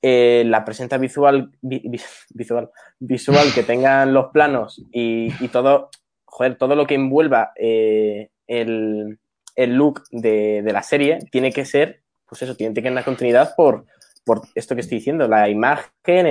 eh, 0.00 0.44
la 0.46 0.64
presencia 0.64 0.98
visual, 0.98 1.50
vi- 1.60 1.82
vi- 1.84 2.00
visual, 2.30 2.70
visual 3.00 3.46
que 3.54 3.62
tengan 3.64 4.14
los 4.14 4.26
planos 4.26 4.82
y, 4.92 5.28
y 5.40 5.48
todo, 5.48 5.90
joder, 6.24 6.56
todo 6.56 6.76
lo 6.76 6.86
que 6.86 6.94
envuelva 6.94 7.52
eh, 7.56 8.30
el, 8.46 9.18
el 9.56 9.74
look 9.74 10.02
de, 10.12 10.62
de 10.62 10.72
la 10.72 10.82
serie 10.82 11.18
tiene 11.32 11.52
que 11.52 11.64
ser, 11.64 12.02
pues 12.28 12.42
eso, 12.42 12.54
tiene 12.54 12.74
que 12.74 12.82
tener 12.82 13.04
continuidad 13.04 13.54
por, 13.56 13.86
por 14.24 14.42
esto 14.54 14.74
que 14.76 14.82
estoy 14.82 14.98
diciendo, 14.98 15.26
la 15.26 15.48
imagen 15.48 16.26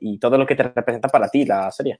y 0.00 0.18
todo 0.20 0.38
lo 0.38 0.46
que 0.46 0.54
te 0.54 0.62
representa 0.62 1.08
para 1.08 1.28
ti 1.28 1.44
la 1.44 1.70
serie. 1.72 1.98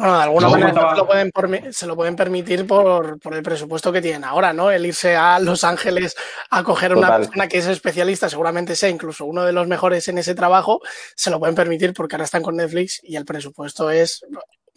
Bueno, 0.00 0.16
de 0.16 0.22
alguna 0.24 0.48
manera 0.48 0.72
se, 0.90 0.96
lo 0.96 1.06
pueden 1.06 1.30
pormi- 1.30 1.72
se 1.72 1.86
lo 1.86 1.94
pueden 1.94 2.16
permitir 2.16 2.66
por, 2.66 3.20
por 3.20 3.34
el 3.34 3.42
presupuesto 3.42 3.92
que 3.92 4.00
tienen 4.00 4.24
ahora, 4.24 4.52
¿no? 4.54 4.70
El 4.70 4.86
irse 4.86 5.14
a 5.14 5.38
Los 5.38 5.62
Ángeles 5.62 6.16
a 6.50 6.62
coger 6.64 6.92
a 6.92 6.96
una 6.96 7.16
persona 7.18 7.48
que 7.48 7.58
es 7.58 7.66
especialista, 7.66 8.28
seguramente 8.30 8.74
sea 8.76 8.88
incluso 8.88 9.26
uno 9.26 9.44
de 9.44 9.52
los 9.52 9.66
mejores 9.68 10.08
en 10.08 10.16
ese 10.16 10.34
trabajo, 10.34 10.80
se 11.14 11.30
lo 11.30 11.38
pueden 11.38 11.54
permitir 11.54 11.92
porque 11.92 12.16
ahora 12.16 12.24
están 12.24 12.42
con 12.42 12.56
Netflix 12.56 13.00
y 13.02 13.16
el 13.16 13.24
presupuesto 13.26 13.90
es... 13.90 14.24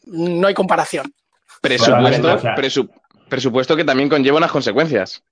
No 0.05 0.47
hay 0.47 0.53
comparación. 0.53 1.13
Presupuesto, 1.61 2.28
presu- 2.57 2.89
presupuesto 3.30 3.76
que 3.78 3.86
también 3.86 4.09
conlleva 4.09 4.38
unas 4.38 4.51
consecuencias. 4.51 5.24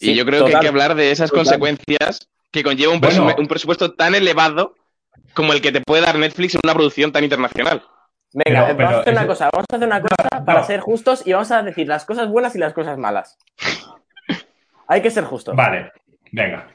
y 0.00 0.14
yo 0.16 0.24
creo 0.26 0.44
que 0.46 0.54
hay 0.56 0.60
que 0.60 0.68
hablar 0.68 0.96
de 0.96 1.12
esas 1.12 1.30
Total. 1.30 1.44
consecuencias 1.44 2.28
que 2.50 2.64
conlleva 2.64 2.92
un, 2.92 3.00
presu- 3.00 3.22
Bueno. 3.22 3.36
un 3.38 3.46
presupuesto 3.46 3.94
tan 3.94 4.16
elevado 4.16 4.74
como 5.34 5.52
el 5.52 5.60
que 5.62 5.70
te 5.70 5.80
puede 5.80 6.02
dar 6.02 6.18
Netflix 6.18 6.54
en 6.56 6.60
una 6.64 6.74
producción 6.74 7.12
tan 7.12 7.22
internacional. 7.22 7.84
Venga, 8.36 8.66
Pero- 8.66 8.76
vamos 8.78 8.94
a 8.94 9.00
hacer 9.00 9.12
una 9.14 9.26
cosa, 9.28 9.50
vamos 9.52 9.66
a 9.70 9.76
hacer 9.76 9.86
una 9.88 10.02
cosa 10.02 10.14
no. 10.40 10.44
para 10.44 10.64
ser 10.64 10.80
justos 10.80 11.22
y 11.24 11.32
vamos 11.32 11.50
a 11.52 11.62
decir 11.62 11.86
las 11.86 12.04
cosas 12.04 12.28
buenas 12.28 12.54
y 12.56 12.58
las 12.58 12.72
cosas 12.72 12.98
malas. 12.98 13.38
Hay 14.88 15.00
que 15.02 15.10
ser 15.10 15.24
justos. 15.24 15.54
Vale, 15.54 15.92
venga. 16.32 16.68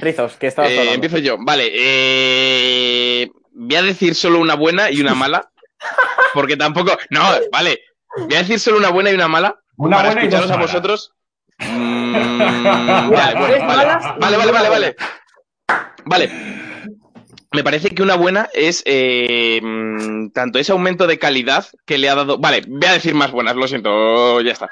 Rizos, 0.00 0.36
que 0.36 0.48
estabas 0.48 0.70
Eh, 0.70 0.94
empiezo 0.94 1.18
yo. 1.18 1.36
Vale, 1.38 1.70
eh, 1.72 3.30
voy 3.52 3.74
a 3.76 3.82
decir 3.82 4.14
solo 4.14 4.40
una 4.40 4.54
buena 4.54 4.90
y 4.90 5.00
una 5.00 5.14
mala. 5.14 5.48
Porque 6.34 6.56
tampoco. 6.56 6.92
No, 7.10 7.22
vale. 7.52 7.78
Voy 8.16 8.34
a 8.34 8.38
decir 8.40 8.58
solo 8.58 8.78
una 8.78 8.90
buena 8.90 9.10
y 9.10 9.14
una 9.14 9.28
mala. 9.28 9.60
Una 9.76 9.96
para 9.98 10.08
buena 10.08 10.22
escucharos 10.22 10.50
a 10.50 10.56
vosotros. 10.56 11.14
Mm, 11.58 12.12
vale, 13.10 13.34
bueno, 13.34 13.46
tres 13.46 13.66
vale. 13.66 14.18
Vale, 14.18 14.36
vale, 14.36 14.52
vale, 14.52 14.68
vale. 14.68 14.96
Vale. 16.04 16.30
Me 17.52 17.64
parece 17.64 17.88
que 17.90 18.02
una 18.02 18.14
buena 18.16 18.48
es 18.52 18.82
eh, 18.84 19.60
tanto 20.34 20.58
ese 20.58 20.72
aumento 20.72 21.06
de 21.06 21.18
calidad 21.18 21.66
que 21.86 21.96
le 21.96 22.10
ha 22.10 22.14
dado. 22.14 22.36
Vale, 22.38 22.62
voy 22.68 22.86
a 22.86 22.92
decir 22.92 23.14
más 23.14 23.30
buenas, 23.30 23.56
lo 23.56 23.66
siento, 23.66 24.40
ya 24.42 24.52
está. 24.52 24.68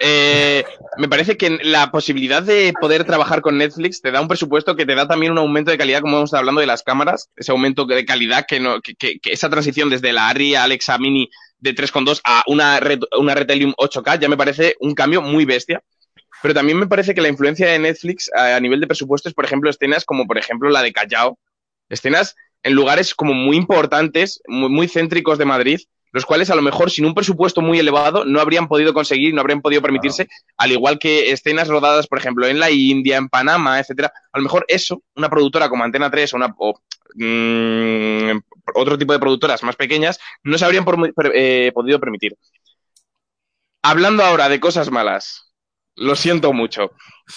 Eh, 0.00 0.64
me 0.98 1.08
parece 1.08 1.36
que 1.36 1.58
la 1.62 1.90
posibilidad 1.92 2.42
de 2.42 2.74
poder 2.80 3.04
trabajar 3.04 3.42
con 3.42 3.56
Netflix 3.58 4.02
te 4.02 4.10
da 4.10 4.20
un 4.20 4.26
presupuesto 4.28 4.74
que 4.74 4.84
te 4.84 4.96
da 4.96 5.06
también 5.06 5.30
un 5.32 5.38
aumento 5.38 5.70
de 5.70 5.78
calidad, 5.78 6.00
como 6.00 6.16
hemos 6.16 6.28
estado 6.28 6.40
hablando 6.40 6.60
de 6.60 6.66
las 6.66 6.82
cámaras, 6.82 7.30
ese 7.36 7.52
aumento 7.52 7.86
de 7.86 8.04
calidad 8.04 8.44
que, 8.46 8.58
no, 8.58 8.80
que, 8.80 8.94
que- 8.96 9.20
que 9.20 9.32
esa 9.32 9.48
transición 9.48 9.88
desde 9.88 10.12
la 10.12 10.28
ARRI 10.28 10.56
Alexa 10.56 10.98
Mini 10.98 11.30
de 11.60 11.74
3.2 11.74 12.20
a 12.24 12.42
una 12.48 12.80
red, 12.80 12.98
una 13.18 13.34
red 13.36 13.48
Helium 13.48 13.72
8K 13.78 14.18
ya 14.18 14.28
me 14.28 14.36
parece 14.36 14.74
un 14.80 14.94
cambio 14.94 15.22
muy 15.22 15.44
bestia. 15.44 15.80
pero 16.42 16.54
también 16.54 16.78
me 16.78 16.86
parece 16.86 17.14
que 17.14 17.20
la 17.20 17.28
influencia 17.28 17.66
de 17.68 17.78
Netflix 17.78 18.30
a, 18.34 18.56
a 18.56 18.60
nivel 18.60 18.80
de 18.80 18.86
presupuestos, 18.86 19.34
por 19.34 19.44
ejemplo, 19.44 19.70
escenas 19.70 20.04
como 20.04 20.26
por 20.26 20.38
ejemplo 20.38 20.68
la 20.70 20.82
de 20.82 20.92
Callao, 20.92 21.38
escenas 21.88 22.34
en 22.62 22.74
lugares 22.74 23.14
como 23.14 23.34
muy 23.34 23.56
importantes, 23.56 24.40
muy, 24.46 24.68
muy 24.68 24.88
céntricos 24.88 25.38
de 25.38 25.44
Madrid, 25.44 25.80
los 26.12 26.24
cuales 26.24 26.48
a 26.50 26.54
lo 26.54 26.62
mejor 26.62 26.90
sin 26.90 27.04
un 27.04 27.14
presupuesto 27.14 27.60
muy 27.60 27.78
elevado 27.78 28.24
no 28.24 28.40
habrían 28.40 28.68
podido 28.68 28.94
conseguir, 28.94 29.34
no 29.34 29.40
habrían 29.40 29.60
podido 29.60 29.82
permitirse, 29.82 30.28
al 30.56 30.72
igual 30.72 30.98
que 30.98 31.30
escenas 31.30 31.68
rodadas, 31.68 32.06
por 32.06 32.18
ejemplo, 32.18 32.46
en 32.46 32.58
la 32.58 32.70
India, 32.70 33.16
en 33.18 33.28
Panamá, 33.28 33.78
etcétera. 33.80 34.12
A 34.32 34.38
lo 34.38 34.44
mejor 34.44 34.64
eso, 34.68 35.02
una 35.14 35.28
productora 35.28 35.68
como 35.68 35.84
Antena 35.84 36.10
3 36.10 36.32
o, 36.32 36.36
una, 36.38 36.54
o, 36.58 36.80
mm, 37.14 38.38
otro 38.74 38.96
tipo 38.98 39.12
de 39.12 39.18
productoras 39.18 39.62
más 39.62 39.76
pequeñas, 39.76 40.18
no 40.42 40.56
se 40.58 40.64
habrían 40.64 40.84
por- 40.84 41.12
per- 41.14 41.32
eh, 41.34 41.70
podido 41.74 42.00
permitir. 42.00 42.34
Hablando 43.82 44.24
ahora 44.24 44.48
de 44.48 44.58
cosas 44.60 44.90
malas, 44.90 45.52
lo 45.94 46.16
siento 46.16 46.52
mucho. 46.52 46.90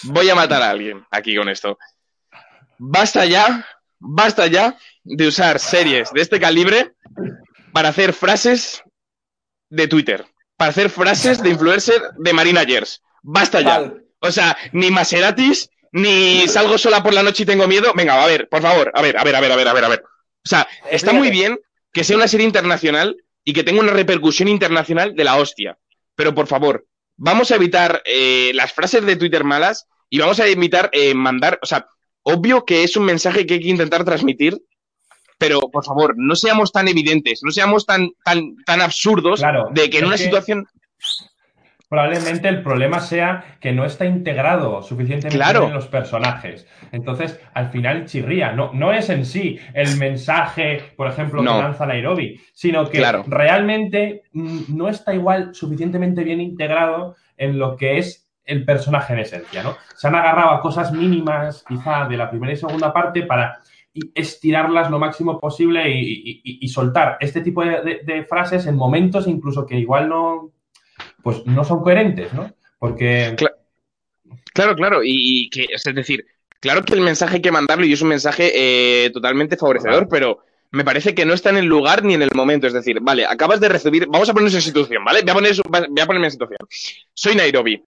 Voy 0.04 0.30
a 0.30 0.36
matar 0.36 0.62
a 0.62 0.70
alguien 0.72 1.06
aquí 1.12 1.36
con 1.36 1.50
esto. 1.50 1.78
Basta 2.78 3.26
ya, 3.26 3.66
basta 4.00 4.48
ya 4.48 4.78
de 5.04 5.28
usar 5.28 5.60
series 5.60 6.12
de 6.12 6.22
este 6.22 6.40
calibre 6.40 6.94
para 7.74 7.90
hacer 7.90 8.14
frases 8.14 8.84
de 9.70 9.88
Twitter, 9.88 10.26
para 10.58 10.72
hacer 10.72 10.90
frases 10.90 11.42
de 11.42 11.50
influencer 11.50 12.02
de 12.18 12.34
Marina 12.34 12.64
Yers. 12.64 13.02
Basta 13.22 13.62
ya. 13.62 13.94
O 14.20 14.32
sea, 14.32 14.58
ni 14.74 14.92
Maseratis, 14.92 15.70
ni 15.92 16.48
salgo 16.48 16.78
sola 16.78 17.04
por 17.04 17.14
la 17.14 17.24
noche 17.24 17.44
y 17.44 17.46
tengo 17.46 17.68
miedo. 17.68 17.94
Venga, 17.96 18.22
a 18.22 18.28
ver, 18.28 18.50
por 18.50 18.62
favor, 18.62 18.92
a 18.94 19.02
ver, 19.02 19.18
a 19.18 19.24
ver, 19.24 19.36
a 19.36 19.42
ver, 19.42 19.52
a 19.52 19.56
ver, 19.56 19.68
a 19.68 19.74
ver, 19.74 19.86
a 19.86 19.90
ver. 19.90 20.04
O 20.04 20.50
sea, 20.50 20.68
está 20.90 21.14
muy 21.14 21.30
bien 21.30 21.60
que 21.92 22.04
sea 22.04 22.18
una 22.18 22.28
serie 22.28 22.46
internacional 22.46 23.18
y 23.44 23.54
que 23.54 23.64
tenga 23.64 23.82
una 23.82 23.94
repercusión 23.94 24.48
internacional 24.48 25.16
de 25.16 25.24
la 25.24 25.38
hostia. 25.38 25.78
Pero 26.16 26.36
por 26.36 26.48
favor, 26.48 26.86
vamos 27.18 27.52
a 27.52 27.56
evitar 27.56 28.02
eh, 28.06 28.52
las 28.54 28.74
frases 28.74 29.06
de 29.06 29.16
Twitter 29.16 29.44
malas 29.44 29.88
y 30.10 30.20
vamos 30.20 30.40
a 30.40 30.48
evitar 30.48 30.90
eh, 30.92 31.14
mandar, 31.14 31.60
o 31.62 31.66
sea, 31.66 31.88
obvio 32.24 32.66
que 32.66 32.84
es 32.84 32.96
un 32.98 33.06
mensaje 33.06 33.46
que 33.46 33.56
hay 33.56 33.60
que 33.62 33.70
intentar 33.70 34.04
transmitir, 34.04 34.58
pero 35.38 35.60
por 35.62 35.86
favor, 35.86 36.16
no 36.18 36.36
seamos 36.36 36.72
tan 36.72 36.88
evidentes, 36.88 37.42
no 37.44 37.52
seamos 37.52 37.86
tan, 37.86 38.10
tan, 38.26 38.56
tan 38.66 38.82
absurdos 38.82 39.40
Claro, 39.40 39.68
de 39.72 39.90
que 39.90 40.00
en 40.00 40.06
una 40.06 40.16
que- 40.18 40.24
situación. 40.24 40.68
Probablemente 41.88 42.48
el 42.48 42.62
problema 42.62 43.00
sea 43.00 43.58
que 43.60 43.72
no 43.72 43.84
está 43.84 44.06
integrado 44.06 44.84
suficientemente 44.84 45.36
Claro. 45.36 45.66
en 45.66 45.74
los 45.74 45.88
personajes. 45.88 46.68
Entonces, 46.92 47.40
al 47.56 47.72
final 47.72 48.06
chirría. 48.06 48.52
No, 48.52 48.72
no 48.74 48.94
es 48.94 49.10
en 49.10 49.26
sí 49.26 49.58
el 49.74 49.98
mensaje, 49.98 50.84
por 50.96 51.08
ejemplo, 51.08 51.42
No. 51.42 51.56
que 51.56 51.64
lanza 51.64 51.88
Nairobi, 51.88 52.40
sino 52.54 52.88
que 52.88 53.00
Claro. 53.00 53.24
realmente 53.26 54.22
mm, 54.34 54.66
no 54.68 54.88
está 54.88 55.16
igual 55.16 55.56
suficientemente 55.56 56.24
bien 56.24 56.42
integrado 56.42 57.16
en 57.38 57.58
lo 57.58 57.76
que 57.76 57.98
es 57.98 58.29
el 58.50 58.66
personaje 58.66 59.14
en 59.14 59.20
esencia, 59.20 59.64
¿no? 59.64 59.78
Se 59.96 60.08
han 60.08 60.16
agarrado 60.16 60.50
a 60.52 60.62
cosas 60.62 60.92
mínimas, 60.92 61.64
quizá, 61.68 62.06
de 62.08 62.18
la 62.18 62.30
primera 62.30 62.52
y 62.54 62.58
segunda 62.58 62.92
parte 62.92 63.24
para 63.24 63.60
estirarlas 64.16 64.90
lo 64.92 65.00
máximo 65.00 65.40
posible 65.40 65.90
y, 65.90 66.00
y- 66.02 66.42
y- 66.44 66.60
y 66.62 66.68
soltar 66.70 67.18
este 67.20 67.42
tipo 67.42 67.64
de, 67.64 67.82
de- 67.82 68.00
de 68.06 68.24
frases 68.26 68.66
en 68.68 68.76
momentos 68.76 69.28
incluso 69.28 69.66
que 69.66 69.76
igual 69.78 70.10
no, 70.10 70.52
pues 71.24 71.46
no 71.46 71.64
son 71.64 71.82
coherentes, 71.82 72.34
¿no? 72.34 72.52
Porque 72.78 73.36
Cla- 73.38 73.56
Claro, 74.54 74.76
claro, 74.76 75.04
y, 75.04 75.12
y 75.46 75.50
que, 75.50 75.68
es 75.74 75.84
decir, 75.84 76.26
claro 76.60 76.84
que 76.84 76.94
el 76.94 77.02
mensaje 77.02 77.36
hay 77.36 77.42
que 77.42 77.52
mandarlo 77.52 77.86
y 77.86 77.94
es 77.94 78.02
un 78.02 78.10
mensaje 78.10 78.52
eh, 78.56 79.10
totalmente 79.12 79.58
favorecedor, 79.58 80.08
pero 80.10 80.40
me 80.72 80.84
parece 80.84 81.16
que 81.16 81.26
no 81.26 81.34
está 81.34 81.50
en 81.50 81.58
el 81.58 81.66
lugar 81.66 82.04
ni 82.04 82.14
en 82.14 82.22
el 82.22 82.30
momento. 82.36 82.68
Es 82.68 82.74
decir, 82.74 83.00
vale, 83.02 83.26
acabas 83.26 83.60
de 83.60 83.70
recibir, 83.70 84.06
vamos 84.08 84.30
a 84.30 84.34
ponernos 84.34 84.54
en 84.56 84.62
situación, 84.62 85.04
¿vale? 85.04 85.22
Voy 85.22 85.32
a, 85.32 85.34
poner, 85.34 85.54
voy 85.90 86.02
a 86.02 86.06
ponerme 86.06 86.28
en 86.28 86.32
situación. 86.32 86.60
Soy 87.14 87.36
Nairobi. 87.36 87.84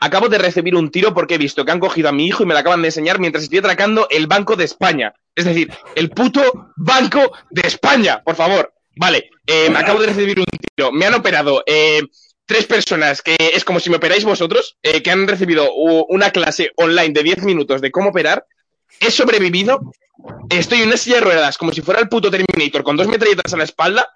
Acabo 0.00 0.28
de 0.28 0.38
recibir 0.38 0.74
un 0.74 0.90
tiro 0.90 1.14
porque 1.14 1.34
he 1.34 1.38
visto 1.38 1.64
que 1.64 1.72
han 1.72 1.80
cogido 1.80 2.08
a 2.08 2.12
mi 2.12 2.26
hijo 2.26 2.42
y 2.42 2.46
me 2.46 2.54
lo 2.54 2.60
acaban 2.60 2.82
de 2.82 2.88
enseñar 2.88 3.18
mientras 3.18 3.44
estoy 3.44 3.58
atracando 3.60 4.06
el 4.10 4.26
Banco 4.26 4.54
de 4.56 4.64
España. 4.64 5.14
Es 5.34 5.44
decir, 5.46 5.72
el 5.94 6.10
puto 6.10 6.42
Banco 6.76 7.32
de 7.50 7.62
España, 7.66 8.22
por 8.22 8.34
favor. 8.36 8.72
Vale, 8.96 9.30
eh, 9.46 9.68
me 9.70 9.78
acabo 9.78 10.00
de 10.00 10.06
recibir 10.08 10.38
un 10.38 10.46
tiro. 10.46 10.92
Me 10.92 11.06
han 11.06 11.14
operado 11.14 11.62
eh, 11.66 12.02
tres 12.46 12.66
personas, 12.66 13.22
que 13.22 13.36
es 13.38 13.64
como 13.64 13.80
si 13.80 13.90
me 13.90 13.96
operáis 13.96 14.24
vosotros, 14.24 14.76
eh, 14.82 15.02
que 15.02 15.10
han 15.10 15.26
recibido 15.26 15.72
una 15.74 16.30
clase 16.30 16.70
online 16.76 17.10
de 17.10 17.22
10 17.22 17.42
minutos 17.42 17.80
de 17.80 17.90
cómo 17.90 18.10
operar. 18.10 18.46
He 19.00 19.10
sobrevivido. 19.10 19.80
Estoy 20.48 20.80
en 20.82 20.88
una 20.88 20.96
silla 20.96 21.16
de 21.16 21.22
ruedas 21.22 21.58
como 21.58 21.72
si 21.72 21.82
fuera 21.82 22.00
el 22.00 22.08
puto 22.08 22.30
Terminator 22.30 22.82
con 22.82 22.96
dos 22.96 23.06
metralletas 23.08 23.52
a 23.52 23.56
la 23.58 23.64
espalda. 23.64 24.08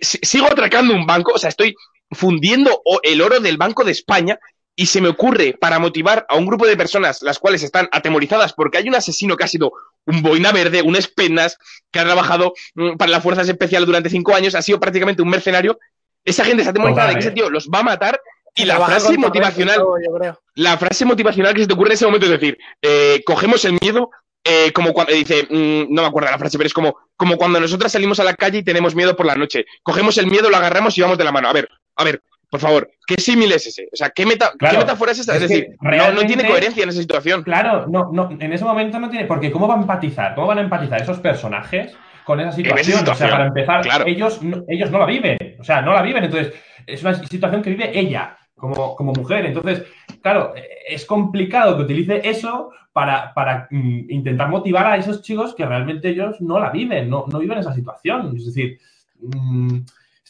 Si- 0.00 0.18
sigo 0.22 0.46
atracando 0.46 0.94
un 0.94 1.06
banco, 1.06 1.32
o 1.34 1.38
sea, 1.38 1.48
estoy 1.48 1.74
fundiendo 2.10 2.82
el 3.02 3.20
oro 3.20 3.40
del 3.40 3.56
Banco 3.56 3.84
de 3.84 3.92
España 3.92 4.38
y 4.76 4.86
se 4.86 5.00
me 5.00 5.08
ocurre 5.08 5.56
para 5.58 5.78
motivar 5.78 6.26
a 6.28 6.36
un 6.36 6.46
grupo 6.46 6.66
de 6.66 6.76
personas 6.76 7.22
las 7.22 7.38
cuales 7.38 7.62
están 7.62 7.88
atemorizadas 7.92 8.52
porque 8.52 8.78
hay 8.78 8.88
un 8.88 8.94
asesino 8.94 9.36
que 9.36 9.44
ha 9.44 9.48
sido 9.48 9.72
un 10.04 10.22
boina 10.22 10.52
verde, 10.52 10.82
un 10.82 10.94
espenas, 10.96 11.58
que 11.90 11.98
ha 11.98 12.04
trabajado 12.04 12.52
mm, 12.74 12.96
para 12.96 13.10
las 13.10 13.22
fuerzas 13.22 13.48
especiales 13.48 13.86
durante 13.86 14.10
cinco 14.10 14.34
años, 14.34 14.54
ha 14.54 14.62
sido 14.62 14.78
prácticamente 14.78 15.22
un 15.22 15.30
mercenario. 15.30 15.78
Esa 16.24 16.44
gente 16.44 16.62
está 16.62 16.70
atemorizada 16.70 17.08
de 17.08 17.14
que 17.14 17.20
ese 17.20 17.28
¿eh? 17.30 17.32
tío 17.32 17.50
los 17.50 17.68
va 17.68 17.80
a 17.80 17.84
matar 17.84 18.20
y 18.54 18.64
la 18.64 18.80
frase 18.80 19.16
motivacional 19.18 19.76
todo, 19.76 19.96
yo 19.98 20.14
creo. 20.14 20.40
la 20.54 20.78
frase 20.78 21.04
motivacional 21.04 21.54
que 21.54 21.62
se 21.62 21.66
te 21.66 21.74
ocurre 21.74 21.90
en 21.90 21.94
ese 21.94 22.06
momento 22.06 22.26
es 22.26 22.32
decir, 22.32 22.58
eh, 22.80 23.22
cogemos 23.24 23.64
el 23.64 23.78
miedo, 23.80 24.10
eh, 24.42 24.72
como 24.72 24.92
cuando 24.92 25.12
dice, 25.12 25.46
mm, 25.50 25.92
no 25.94 26.02
me 26.02 26.08
acuerdo 26.08 26.30
la 26.30 26.38
frase, 26.38 26.56
pero 26.56 26.66
es 26.66 26.74
como, 26.74 26.96
como 27.16 27.36
cuando 27.36 27.60
nosotras 27.60 27.92
salimos 27.92 28.20
a 28.20 28.24
la 28.24 28.34
calle 28.34 28.58
y 28.58 28.64
tenemos 28.64 28.94
miedo 28.94 29.16
por 29.16 29.26
la 29.26 29.34
noche. 29.34 29.66
Cogemos 29.82 30.16
el 30.18 30.26
miedo, 30.26 30.50
lo 30.50 30.56
agarramos 30.56 30.96
y 30.96 31.02
vamos 31.02 31.18
de 31.18 31.24
la 31.24 31.32
mano. 31.32 31.48
A 31.48 31.52
ver, 31.52 31.68
a 31.96 32.04
ver, 32.04 32.22
por 32.50 32.60
favor, 32.60 32.90
¿qué 33.06 33.16
símil 33.20 33.52
es 33.52 33.66
ese? 33.66 33.88
O 33.92 33.96
sea, 33.96 34.10
¿qué, 34.10 34.24
meta, 34.24 34.52
Claro, 34.56 34.74
¿qué 34.74 34.84
metáfora 34.84 35.12
es 35.12 35.18
esa? 35.18 35.34
Es, 35.34 35.42
decir, 35.42 35.76
no, 35.80 36.12
no 36.12 36.26
tiene 36.26 36.46
coherencia 36.46 36.84
en 36.84 36.88
esa 36.90 37.00
situación. 37.00 37.42
Claro, 37.42 37.86
no, 37.88 38.10
no, 38.12 38.30
en 38.30 38.52
ese 38.52 38.64
momento 38.64 38.98
no 38.98 39.10
tiene. 39.10 39.26
Porque 39.26 39.50
¿cómo 39.50 39.66
va 39.66 39.74
a 39.74 39.80
empatizar? 39.80 40.34
¿Cómo 40.34 40.46
van 40.46 40.58
a 40.58 40.62
empatizar 40.62 41.02
esos 41.02 41.18
personajes 41.18 41.92
con 42.24 42.40
esa 42.40 42.52
situación? 42.52 42.80
esa 42.80 42.98
situación, 42.98 43.14
O 43.14 43.18
sea, 43.18 43.30
para 43.30 43.48
empezar, 43.48 43.82
claro. 43.82 44.06
ellos, 44.06 44.42
no, 44.42 44.64
ellos 44.68 44.90
no 44.90 44.98
la 45.00 45.06
viven. 45.06 45.38
O 45.58 45.64
sea, 45.64 45.82
no 45.82 45.92
la 45.92 46.02
viven. 46.02 46.24
Entonces, 46.24 46.54
es 46.86 47.02
una 47.02 47.14
situación 47.14 47.62
que 47.62 47.70
vive 47.70 47.98
ella 47.98 48.38
como, 48.54 48.94
como 48.94 49.12
mujer. 49.12 49.46
Entonces, 49.46 49.82
claro, 50.22 50.54
es 50.88 51.04
complicado 51.04 51.76
que 51.76 51.82
utilice 51.82 52.20
eso 52.28 52.70
para, 52.92 53.34
para 53.34 53.68
mm, 53.70 54.10
intentar 54.10 54.48
motivar 54.48 54.86
a 54.86 54.96
esos 54.96 55.20
chicos 55.20 55.54
que 55.54 55.66
realmente 55.66 56.08
ellos 56.08 56.40
no 56.40 56.58
la 56.58 56.70
viven, 56.70 57.10
no, 57.10 57.26
no 57.30 57.38
viven 57.38 57.58
esa 57.58 57.74
situación. 57.74 58.34
Es 58.36 58.46
decir, 58.46 58.78
mm, 59.20 59.80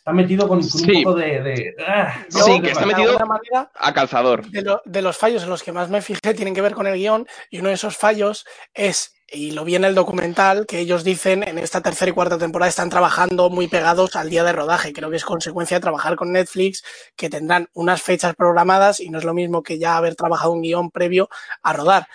está 0.07 0.13
metido 0.13 0.47
con, 0.47 0.61
con 0.61 0.71
Sí. 0.71 0.99
un 0.99 1.03
poco 1.03 1.17
de. 1.19 1.43
de- 1.43 1.75
ah, 1.85 2.25
Sí, 2.29 2.61
que 2.61 2.69
está 2.71 2.83
de 2.83 2.87
metido- 2.87 3.19
manera, 3.27 3.73
A 3.75 3.93
calzador. 3.93 4.47
de, 4.49 4.63
lo- 4.63 4.81
de 4.85 5.03
los 5.03 5.17
fallos 5.17 5.43
en 5.43 5.49
los 5.51 5.65
que 5.65 5.73
más 5.73 5.91
me 5.91 6.01
fijé 6.01 6.33
tienen 6.33 6.55
que 6.55 6.61
ver 6.61 6.75
con 6.75 6.87
el 6.87 6.95
guion 6.95 7.27
y 7.51 7.59
uno 7.59 7.71
de 7.71 7.75
esos 7.75 7.97
fallos 7.97 8.47
es, 8.73 9.17
y 9.29 9.51
lo 9.51 9.65
vi 9.65 9.75
en 9.75 9.83
el 9.83 9.97
documental, 9.97 10.65
que 10.67 10.79
ellos 10.79 11.03
dicen 11.03 11.43
en 11.43 11.59
esta 11.59 11.81
tercera 11.81 12.09
y 12.09 12.15
cuarta 12.15 12.39
temporada 12.39 12.69
están 12.69 12.89
trabajando 12.89 13.51
muy 13.51 13.67
pegados 13.67 14.15
al 14.15 14.31
día 14.31 14.45
de 14.45 14.53
rodaje. 14.53 14.93
Creo 14.93 15.11
que 15.11 15.17
es 15.17 15.25
consecuencia 15.25 15.79
de 15.79 15.81
trabajar 15.81 16.15
con 16.15 16.31
Netflix, 16.31 16.85
que 17.17 17.29
tendrán 17.29 17.69
unas 17.73 18.01
fechas 18.01 18.37
programadas 18.37 19.01
y 19.01 19.11
no 19.11 19.19
es 19.19 19.25
lo 19.25 19.35
mismo 19.35 19.65
que 19.65 19.81
ya 19.81 19.97
haber 19.97 20.15
trabajado 20.15 20.53
un 20.53 20.63
guion 20.63 20.93
previo 20.93 21.29
a 21.65 21.73
rodar. 21.73 22.07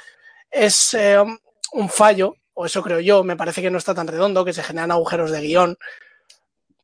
Es 0.49 0.93
eh, 0.93 1.17
un 1.73 1.89
fallo, 1.89 2.35
o 2.53 2.65
eso 2.65 2.81
creo 2.83 3.01
yo, 3.01 3.25
me 3.25 3.35
parece 3.35 3.61
que 3.61 3.69
no 3.69 3.77
está 3.77 3.93
tan 3.93 4.07
redondo, 4.07 4.45
que 4.45 4.53
se 4.53 4.63
generan 4.63 4.91
agujeros 4.91 5.31
de 5.31 5.41
guion 5.41 5.77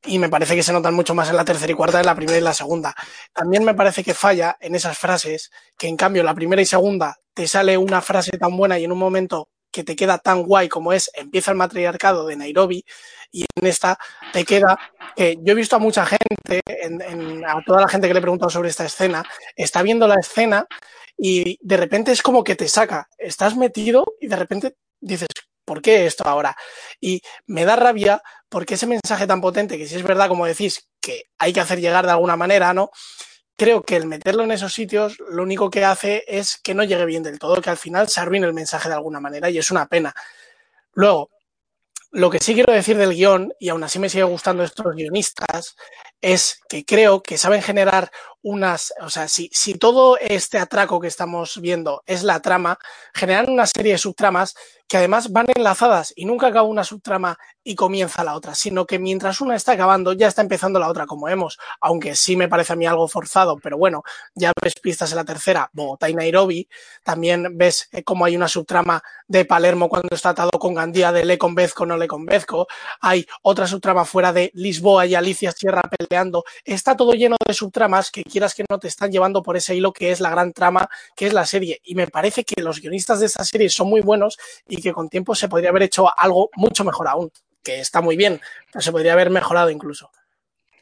y 0.06 0.20
me 0.20 0.30
parece 0.30 0.56
que 0.56 0.64
se 0.64 0.74
notan 0.74 0.94
mucho 0.94 1.14
más 1.16 1.30
en 1.30 1.36
la 1.36 1.46
tercera 1.46 1.72
y 1.72 1.76
cuarta 1.76 2.00
en 2.00 2.06
la 2.06 2.16
primera 2.16 2.38
y 2.38 2.42
la 2.42 2.54
segunda. 2.54 2.96
También 3.34 3.64
me 3.64 3.74
parece 3.74 4.04
que 4.04 4.14
falla 4.14 4.56
en 4.60 4.76
esas 4.76 4.98
frases, 4.98 5.52
que 5.78 5.88
en 5.88 5.98
cambio 5.98 6.24
la 6.24 6.34
primera 6.36 6.62
y 6.62 6.66
segunda 6.66 7.18
te 7.34 7.48
sale 7.48 7.78
una 7.78 8.02
frase 8.02 8.38
tan 8.38 8.56
buena 8.58 8.80
y 8.80 8.84
en 8.86 8.92
un 8.92 9.00
momento 9.00 9.50
que 9.72 9.84
te 9.84 9.96
queda 9.96 10.18
tan 10.18 10.44
guay 10.44 10.70
como 10.70 10.94
es 10.94 11.12
empieza 11.14 11.52
el 11.52 11.58
matriarcado 11.58 12.26
de 12.26 12.36
Nairobi 12.36 12.84
y 13.32 13.46
en 13.56 13.68
esta 13.68 13.98
te 14.34 14.46
queda 14.46 14.78
que 15.16 15.38
yo 15.42 15.52
he 15.52 15.56
visto 15.56 15.76
a 15.76 15.80
mucha 15.80 16.06
gente, 16.06 16.62
en- 16.68 17.02
en- 17.02 17.46
a 17.46 17.62
toda 17.66 17.82
la 17.82 17.88
gente 17.88 18.08
que 18.08 18.14
le 18.14 18.20
he 18.20 18.22
preguntado 18.22 18.50
sobre 18.50 18.70
esta 18.70 18.86
escena, 18.86 19.24
está 19.56 19.82
viendo 19.84 20.08
la 20.08 20.16
escena 20.20 20.66
y 21.18 21.58
de 21.62 21.78
repente 21.78 22.12
es 22.12 22.22
como 22.22 22.44
que 22.44 22.56
te 22.56 22.68
saca, 22.68 23.10
estás 23.18 23.56
metido 23.58 24.06
y 24.22 24.28
de 24.28 24.36
repente 24.36 24.76
dices, 25.02 25.28
¿por 25.68 25.82
qué 25.82 26.06
esto 26.06 26.24
ahora? 26.26 26.56
Y 27.02 27.22
me 27.46 27.66
da 27.66 27.76
rabia 27.76 28.24
porque 28.50 28.76
ese 28.76 28.88
mensaje 28.88 29.28
tan 29.28 29.42
potente, 29.42 29.78
que 29.78 29.86
si 29.86 29.98
es 29.98 30.04
verdad, 30.04 30.30
como 30.30 30.46
decís, 30.46 30.88
que 31.02 31.26
hay 31.38 31.52
que 31.52 31.60
hacer 31.60 31.82
llegar 31.82 32.06
de 32.06 32.14
alguna 32.14 32.38
manera, 32.38 32.74
¿no? 32.74 32.90
Creo 33.58 33.84
que 33.84 33.98
el 33.98 34.06
meterlo 34.08 34.44
en 34.44 34.52
esos 34.52 34.74
sitios 34.74 35.18
lo 35.30 35.44
único 35.44 35.70
que 35.70 35.84
hace 35.84 36.24
es 36.28 36.58
que 36.64 36.74
no 36.74 36.86
llegue 36.86 37.06
bien 37.06 37.24
del 37.24 37.38
todo, 37.38 37.62
que 37.62 37.70
al 37.70 37.78
final 37.78 38.08
se 38.08 38.22
arruine 38.22 38.48
el 38.48 38.54
mensaje 38.54 38.88
de 38.88 38.96
alguna 38.96 39.20
manera 39.20 39.50
y 39.50 39.58
es 39.58 39.70
una 39.70 39.88
pena. 39.88 40.14
Luego, 40.94 41.30
lo 42.12 42.30
que 42.30 42.40
sí 42.40 42.54
quiero 42.54 42.74
decir 42.74 42.98
del 42.98 43.14
guion, 43.14 43.54
y 43.60 43.70
aún 43.70 43.84
así 43.84 44.00
me 44.00 44.10
sigue 44.10 44.24
gustando 44.24 44.64
estos 44.64 44.96
guionistas, 44.96 45.76
es 46.22 46.62
que 46.70 46.86
creo 46.86 47.22
que 47.22 47.38
saben 47.38 47.62
generar 47.62 48.10
unas, 48.48 48.94
o 49.02 49.10
sea, 49.10 49.28
si, 49.28 49.50
si 49.52 49.74
todo 49.74 50.18
este 50.18 50.58
atraco 50.58 51.02
que 51.02 51.08
estamos 51.08 51.60
viendo 51.60 52.02
es 52.06 52.24
la 52.24 52.42
trama, 52.42 52.80
generan 53.14 53.50
una 53.50 53.68
serie 53.68 53.92
de 53.92 53.98
subtramas 53.98 54.56
que 54.88 54.98
además 54.98 55.32
van 55.34 55.48
enlazadas 55.54 56.14
y 56.16 56.26
nunca 56.26 56.48
acaba 56.48 56.68
una 56.68 56.86
subtrama 56.86 57.38
y 57.62 57.76
comienza 57.76 58.24
la 58.24 58.36
otra, 58.36 58.56
sino 58.56 58.86
que 58.86 59.00
mientras 59.00 59.42
una 59.42 59.56
está 59.56 59.74
acabando 59.74 60.14
ya 60.14 60.28
está 60.28 60.42
empezando 60.42 60.80
la 60.80 60.88
otra, 60.88 61.06
como 61.06 61.26
vemos, 61.26 61.60
aunque 61.82 62.16
sí 62.16 62.38
me 62.38 62.48
parece 62.48 62.74
a 62.74 62.76
mí 62.78 62.86
algo 62.86 63.08
forzado, 63.10 63.58
pero 63.62 63.78
bueno, 63.78 64.04
ya 64.34 64.54
ves 64.64 64.76
pistas 64.76 65.12
en 65.12 65.18
la 65.18 65.26
tercera, 65.26 65.70
Bogotá 65.74 66.10
y 66.10 66.14
Nairobi, 66.14 66.70
también 67.04 67.58
ves 67.58 67.90
eh, 67.92 68.04
cómo 68.04 68.24
hay 68.24 68.38
una 68.38 68.48
subtrama 68.48 69.04
de 69.28 69.44
Palermo 69.44 69.90
cuando 69.90 70.16
está 70.16 70.30
atado 70.30 70.52
con 70.52 70.74
Gandía 70.74 71.12
de 71.12 71.26
le 71.26 71.38
convezco, 71.38 71.86
no 71.86 71.98
le 71.98 72.08
convezco, 72.08 72.68
hay 73.02 73.28
otra 73.42 73.68
subtrama 73.68 74.06
fuera 74.06 74.32
de 74.32 74.52
Lisboa 74.54 75.06
y 75.06 75.16
Alicia 75.16 75.52
Sierra 75.52 75.82
peleando, 75.82 76.46
está 76.64 76.96
todo 76.96 77.12
lleno 77.12 77.36
de 77.46 77.54
subtramas 77.54 78.10
que 78.10 78.24
que 78.40 78.66
no 78.70 78.80
te 78.80 78.88
están 78.88 79.12
llevando 79.12 79.44
por 79.44 79.58
ese 79.58 79.76
hilo 79.76 79.92
que 79.92 80.12
es 80.12 80.20
la 80.22 80.30
gran 80.30 80.54
trama, 80.54 80.90
que 81.16 81.28
es 81.28 81.34
la 81.34 81.46
serie, 81.46 81.80
y 81.84 81.96
me 81.96 82.08
parece 82.08 82.44
que 82.44 82.62
los 82.62 82.82
guionistas 82.82 83.20
de 83.20 83.26
esta 83.26 83.44
serie 83.44 83.70
son 83.70 83.90
muy 83.90 84.02
buenos 84.02 84.38
y 84.68 84.82
que 84.82 84.94
con 84.94 85.10
tiempo 85.10 85.36
se 85.36 85.50
podría 85.50 85.70
haber 85.70 85.84
hecho 85.84 86.08
algo 86.18 86.50
mucho 86.56 86.84
mejor 86.84 87.08
aún, 87.08 87.32
que 87.64 87.80
está 87.80 88.02
muy 88.02 88.16
bien, 88.16 88.40
pero 88.72 88.82
se 88.82 88.92
podría 88.92 89.14
haber 89.14 89.30
mejorado 89.30 89.70
incluso. 89.70 90.12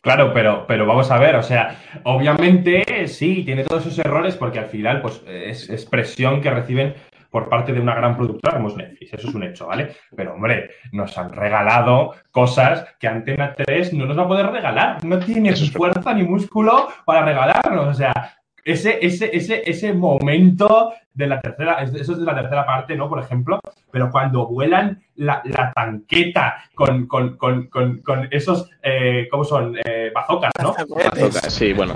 Claro, 0.01 0.31
pero, 0.33 0.65
pero 0.67 0.85
vamos 0.85 1.09
a 1.09 1.17
ver, 1.17 1.35
o 1.35 1.41
sea, 1.41 1.81
obviamente 2.03 3.07
sí, 3.07 3.43
tiene 3.43 3.63
todos 3.63 3.87
esos 3.87 3.97
errores 3.97 4.35
porque 4.35 4.59
al 4.59 4.67
final 4.67 5.01
pues 5.01 5.23
es, 5.25 5.67
es 5.67 5.83
presión 5.85 6.41
que 6.41 6.51
reciben 6.51 6.93
por 7.35 7.49
parte 7.49 7.73
de 7.73 7.81
una 7.81 7.93
gran 7.93 8.15
productora 8.15 8.55
como 8.55 8.69
es 8.69 8.77
Netflix, 8.77 9.13
eso 9.13 9.27
es 9.27 9.35
un 9.35 9.43
hecho, 9.43 9.67
¿vale? 9.67 9.93
Pero 10.15 10.35
hombre, 10.35 10.69
nos 10.93 11.17
han 11.17 11.33
regalado 11.33 12.13
cosas 12.31 12.95
que 12.97 13.09
Antena 13.09 13.53
3 13.53 13.91
no 13.91 14.05
nos 14.05 14.17
va 14.17 14.21
a 14.21 14.27
poder 14.29 14.45
regalar, 14.47 15.03
no 15.03 15.19
tiene 15.19 15.53
fuerza 15.53 16.13
ni 16.13 16.23
músculo 16.23 16.87
para 17.03 17.25
regalarnos, 17.25 17.87
o 17.87 17.93
sea, 17.93 18.37
ese, 18.63 19.05
ese, 19.05 19.35
ese, 19.35 19.69
ese 19.69 19.93
momento 19.93 20.93
de 21.13 21.27
la 21.27 21.41
tercera, 21.41 21.83
eso 21.83 22.13
es 22.13 22.17
de 22.17 22.23
la 22.23 22.35
tercera 22.35 22.65
parte, 22.65 22.95
¿no? 22.95 23.09
Por 23.09 23.19
ejemplo, 23.19 23.59
pero 23.91 24.09
cuando 24.09 24.47
vuelan 24.47 25.03
la, 25.15 25.41
la 25.43 25.73
tanqueta 25.73 26.63
con, 26.73 27.05
con, 27.05 27.35
con, 27.35 27.67
con 27.67 28.29
esos, 28.31 28.69
eh, 28.81 29.27
¿cómo 29.29 29.43
son? 29.43 29.75
Eh, 29.83 30.09
bazocas, 30.15 30.51
¿no? 30.63 30.73
Bazocas, 30.73 31.53
sí, 31.53 31.73
bueno. 31.73 31.95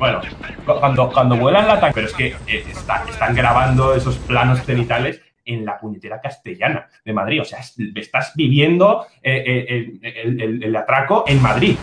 Bueno, 0.00 0.18
cuando, 0.64 1.10
cuando 1.10 1.36
vuelan 1.36 1.68
la 1.68 1.78
tanqueta, 1.78 1.92
pero 1.94 2.06
es 2.06 2.14
que 2.14 2.26
eh, 2.46 2.64
está, 2.70 3.04
están 3.06 3.34
grabando 3.34 3.94
esos 3.94 4.16
planos 4.16 4.64
cenitales 4.64 5.20
en 5.44 5.66
la 5.66 5.78
puñetera 5.78 6.22
castellana 6.22 6.88
de 7.04 7.12
Madrid. 7.12 7.42
O 7.42 7.44
sea, 7.44 7.60
estás 7.94 8.32
viviendo 8.34 9.06
eh, 9.22 9.44
eh, 9.46 10.00
el, 10.24 10.40
el, 10.40 10.64
el, 10.64 10.76
atraco 10.76 11.24
en 11.26 11.42
Madrid. 11.42 11.76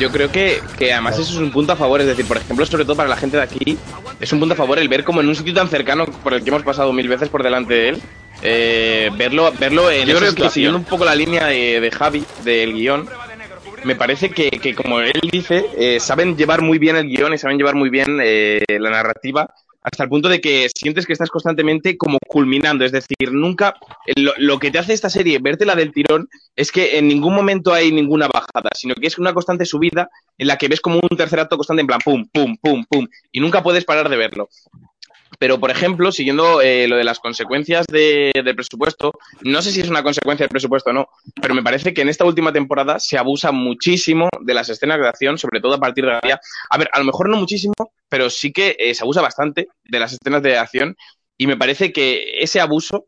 Yo 0.00 0.10
creo 0.10 0.32
que, 0.32 0.58
que, 0.76 0.92
además 0.92 1.20
eso 1.20 1.32
es 1.34 1.38
un 1.38 1.52
punto 1.52 1.72
a 1.72 1.76
favor. 1.76 2.00
Es 2.00 2.08
decir, 2.08 2.26
por 2.26 2.38
ejemplo, 2.38 2.66
sobre 2.66 2.84
todo 2.84 2.96
para 2.96 3.08
la 3.08 3.16
gente 3.16 3.36
de 3.36 3.44
aquí, 3.44 3.78
es 4.20 4.32
un 4.32 4.40
punto 4.40 4.54
a 4.54 4.56
favor 4.56 4.80
el 4.80 4.88
ver 4.88 5.04
como 5.04 5.20
en 5.20 5.28
un 5.28 5.36
sitio 5.36 5.54
tan 5.54 5.68
cercano 5.68 6.06
por 6.06 6.34
el 6.34 6.42
que 6.42 6.50
hemos 6.50 6.64
pasado 6.64 6.92
mil 6.92 7.06
veces 7.06 7.28
por 7.28 7.44
delante 7.44 7.74
de 7.74 7.88
él, 7.90 8.02
eh, 8.42 9.10
verlo, 9.16 9.52
verlo 9.60 9.90
en 9.92 10.08
Yo 10.08 10.18
creo 10.18 10.34
que 10.34 10.50
siguiendo 10.50 10.78
un 10.78 10.84
poco 10.84 11.04
la 11.04 11.14
línea 11.14 11.46
de, 11.46 11.80
de 11.80 11.90
Javi, 11.92 12.24
del 12.42 12.74
guion, 12.74 13.08
me 13.84 13.96
parece 13.96 14.30
que, 14.30 14.50
que 14.50 14.74
como 14.74 15.00
él 15.00 15.20
dice, 15.30 15.66
eh, 15.76 16.00
saben 16.00 16.36
llevar 16.36 16.62
muy 16.62 16.78
bien 16.78 16.96
el 16.96 17.08
guion 17.08 17.34
y 17.34 17.38
saben 17.38 17.58
llevar 17.58 17.74
muy 17.74 17.90
bien 17.90 18.18
eh, 18.22 18.62
la 18.68 18.90
narrativa 18.90 19.52
hasta 19.82 20.04
el 20.04 20.10
punto 20.10 20.28
de 20.28 20.40
que 20.40 20.68
sientes 20.74 21.06
que 21.06 21.12
estás 21.12 21.30
constantemente 21.30 21.96
como 21.96 22.18
culminando, 22.28 22.84
es 22.84 22.92
decir, 22.92 23.32
nunca 23.32 23.74
lo, 24.16 24.32
lo, 24.36 24.58
que 24.58 24.70
te 24.70 24.78
hace 24.78 24.92
esta 24.92 25.08
serie, 25.08 25.38
verte 25.40 25.64
la 25.64 25.74
del 25.74 25.92
tirón, 25.92 26.28
es 26.54 26.70
que 26.70 26.98
en 26.98 27.08
ningún 27.08 27.34
momento 27.34 27.72
hay 27.72 27.90
ninguna 27.90 28.28
bajada, 28.28 28.70
sino 28.74 28.94
que 28.94 29.06
es 29.06 29.18
una 29.18 29.32
constante 29.32 29.64
subida 29.64 30.10
en 30.36 30.48
la 30.48 30.58
que 30.58 30.68
ves 30.68 30.80
como 30.80 31.00
un 31.00 31.16
tercer 31.16 31.40
acto 31.40 31.56
constante 31.56 31.80
en 31.80 31.86
plan 31.86 32.00
pum, 32.04 32.26
pum, 32.30 32.56
pum, 32.60 32.84
pum, 32.88 33.06
y 33.32 33.40
nunca 33.40 33.62
puedes 33.62 33.84
parar 33.84 34.08
de 34.08 34.16
verlo. 34.16 34.48
Pero, 35.40 35.58
por 35.58 35.70
ejemplo, 35.70 36.12
siguiendo 36.12 36.60
eh, 36.60 36.86
lo 36.86 36.96
de 36.98 37.04
las 37.04 37.18
consecuencias 37.18 37.86
de, 37.86 38.30
del 38.44 38.54
presupuesto, 38.54 39.10
no 39.40 39.62
sé 39.62 39.72
si 39.72 39.80
es 39.80 39.88
una 39.88 40.02
consecuencia 40.02 40.44
del 40.44 40.50
presupuesto 40.50 40.90
o 40.90 40.92
no, 40.92 41.08
pero 41.40 41.54
me 41.54 41.62
parece 41.62 41.94
que 41.94 42.02
en 42.02 42.10
esta 42.10 42.26
última 42.26 42.52
temporada 42.52 43.00
se 43.00 43.16
abusa 43.16 43.50
muchísimo 43.50 44.28
de 44.42 44.52
las 44.52 44.68
escenas 44.68 45.00
de 45.00 45.08
acción, 45.08 45.38
sobre 45.38 45.62
todo 45.62 45.72
a 45.72 45.80
partir 45.80 46.04
de 46.04 46.10
la. 46.10 46.40
A 46.68 46.78
ver, 46.78 46.90
a 46.92 46.98
lo 46.98 47.06
mejor 47.06 47.30
no 47.30 47.38
muchísimo, 47.38 47.72
pero 48.10 48.28
sí 48.28 48.52
que 48.52 48.76
eh, 48.78 48.94
se 48.94 49.02
abusa 49.02 49.22
bastante 49.22 49.68
de 49.82 49.98
las 49.98 50.12
escenas 50.12 50.42
de 50.42 50.58
acción 50.58 50.94
y 51.38 51.46
me 51.46 51.56
parece 51.56 51.90
que 51.90 52.42
ese 52.42 52.60
abuso 52.60 53.06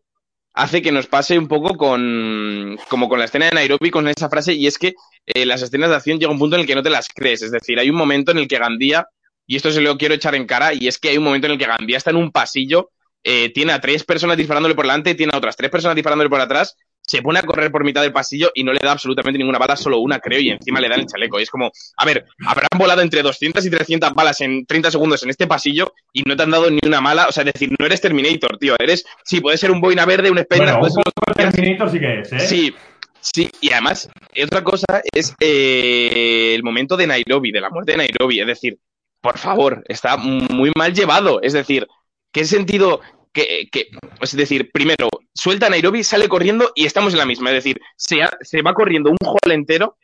hace 0.55 0.81
que 0.81 0.91
nos 0.91 1.09
pase 1.09 1.39
un 1.39 1.49
poco 1.49 1.77
con 1.77 2.79
como 2.89 3.11
con 3.11 3.19
la 3.19 3.27
escena 3.27 3.45
de 3.45 3.53
Nairobi 3.53 3.91
con 3.91 4.09
esa 4.09 4.31
frase 4.31 4.55
y 4.55 4.67
es 4.67 4.79
que 4.79 4.95
eh, 5.27 5.45
las 5.45 5.61
escenas 5.61 5.91
de 5.91 5.97
acción 5.97 6.19
llega 6.19 6.33
un 6.33 6.39
punto 6.39 6.57
en 6.57 6.63
el 6.63 6.67
que 6.67 6.75
no 6.75 6.83
te 6.83 6.89
las 6.89 7.09
crees, 7.11 7.43
es 7.43 7.51
decir, 7.51 7.79
hay 7.79 7.91
un 7.91 7.97
momento 7.97 8.33
en 8.33 8.39
el 8.39 8.49
que 8.49 8.59
Gandía 8.59 9.07
y 9.53 9.57
esto 9.57 9.71
se 9.71 9.83
lo 9.83 9.99
quiero 9.99 10.15
echar 10.15 10.35
en 10.35 10.47
cara, 10.47 10.73
y 10.73 10.89
es 10.89 10.99
que 10.99 11.11
hay 11.11 11.19
un 11.19 11.25
momento 11.25 11.47
en 11.47 11.53
el 11.53 11.59
que 11.59 11.67
Gandía 11.67 11.99
está 11.99 12.09
en 12.09 12.17
un 12.17 12.33
pasillo, 12.33 12.91
eh, 13.23 13.51
tiene 13.53 13.73
a 13.73 13.83
tres 13.83 14.03
personas 14.03 14.39
disparándole 14.39 14.75
por 14.75 14.87
delante, 14.87 15.15
tiene 15.15 15.35
a 15.35 15.37
otras 15.37 15.57
tres 15.59 15.71
personas 15.71 15.95
disparándole 15.95 16.31
por 16.31 16.41
atrás, 16.41 16.75
se 17.03 17.21
pone 17.21 17.39
a 17.39 17.43
correr 17.43 17.71
por 17.71 17.85
mitad 17.85 18.01
del 18.01 18.15
pasillo 18.15 18.51
y 18.55 18.65
no 18.65 18.73
le 18.73 18.79
da 18.83 18.93
absolutamente 18.93 19.37
ninguna 19.37 19.59
bala, 19.59 19.77
solo 19.77 19.99
una 19.99 20.21
creo, 20.21 20.41
y 20.41 20.49
encima 20.49 20.81
le 20.81 20.89
da 20.89 20.95
el 20.95 21.05
chaleco. 21.05 21.39
Y 21.39 21.43
es 21.43 21.51
como, 21.51 21.71
a 21.99 22.05
ver, 22.07 22.25
habrán 22.47 22.71
volado 22.79 23.03
entre 23.03 23.21
200 23.21 23.67
y 23.67 23.69
300 23.69 24.15
balas 24.15 24.41
en 24.41 24.65
30 24.65 24.91
segundos 24.91 25.23
en 25.23 25.29
este 25.29 25.47
pasillo 25.47 25.93
y 26.15 26.23
no 26.23 26.35
te 26.35 26.45
han 26.45 26.51
dado 26.51 26.71
ni 26.71 26.81
una 26.87 27.03
mala, 27.03 27.27
o 27.29 27.33
sea, 27.33 27.43
es 27.43 27.53
decir, 27.53 27.75
no 27.79 27.85
eres 27.85 28.01
Terminator, 28.01 28.57
tío, 28.57 28.75
eres, 28.79 29.05
sí, 29.23 29.43
puede 29.43 29.59
ser 29.59 29.71
un 29.71 29.83
boina 29.83 30.07
verde, 30.07 30.31
un 30.31 30.39
Spectre, 30.39 30.73
bueno, 30.79 30.95
un 30.97 31.35
Terminator 31.35 31.91
sí 31.91 32.01
que 32.01 32.21
es, 32.21 32.33
¿eh? 32.33 32.41
Sí, 32.41 32.75
Sí, 33.23 33.49
y 33.61 33.71
además, 33.71 34.11
otra 34.43 34.65
cosa 34.65 35.01
es 35.13 35.33
eh, 35.39 36.55
el 36.57 36.65
momento 36.65 36.97
de 36.97 37.07
Nairobi, 37.07 37.53
de 37.53 37.61
la 37.61 37.71
muerte 37.71 37.93
de 37.93 37.99
Nairobi. 37.99 38.41
Es 38.41 38.47
decir, 38.49 38.79
por 39.23 39.39
favor, 39.39 39.83
está 39.89 40.17
muy 40.19 40.71
mal 40.77 40.93
llevado. 40.93 41.41
Es 41.43 41.55
decir, 41.55 41.87
¿qué 42.33 42.45
sentido? 42.45 43.01
Que, 43.33 43.69
que, 43.73 43.89
es 44.21 44.37
decir, 44.37 44.71
primero, 44.73 45.09
suelta 45.33 45.71
Nairobi, 45.71 46.05
sale 46.05 46.29
corriendo 46.29 46.73
y 46.75 46.85
estamos 46.85 47.15
en 47.15 47.21
la 47.21 47.25
misma. 47.25 47.51
Es 47.51 47.65
decir, 47.65 47.81
se, 47.97 48.19
se 48.43 48.61
va 48.61 48.75
corriendo 48.75 49.11
un 49.11 49.17
hall 49.27 49.53
entero 49.53 49.97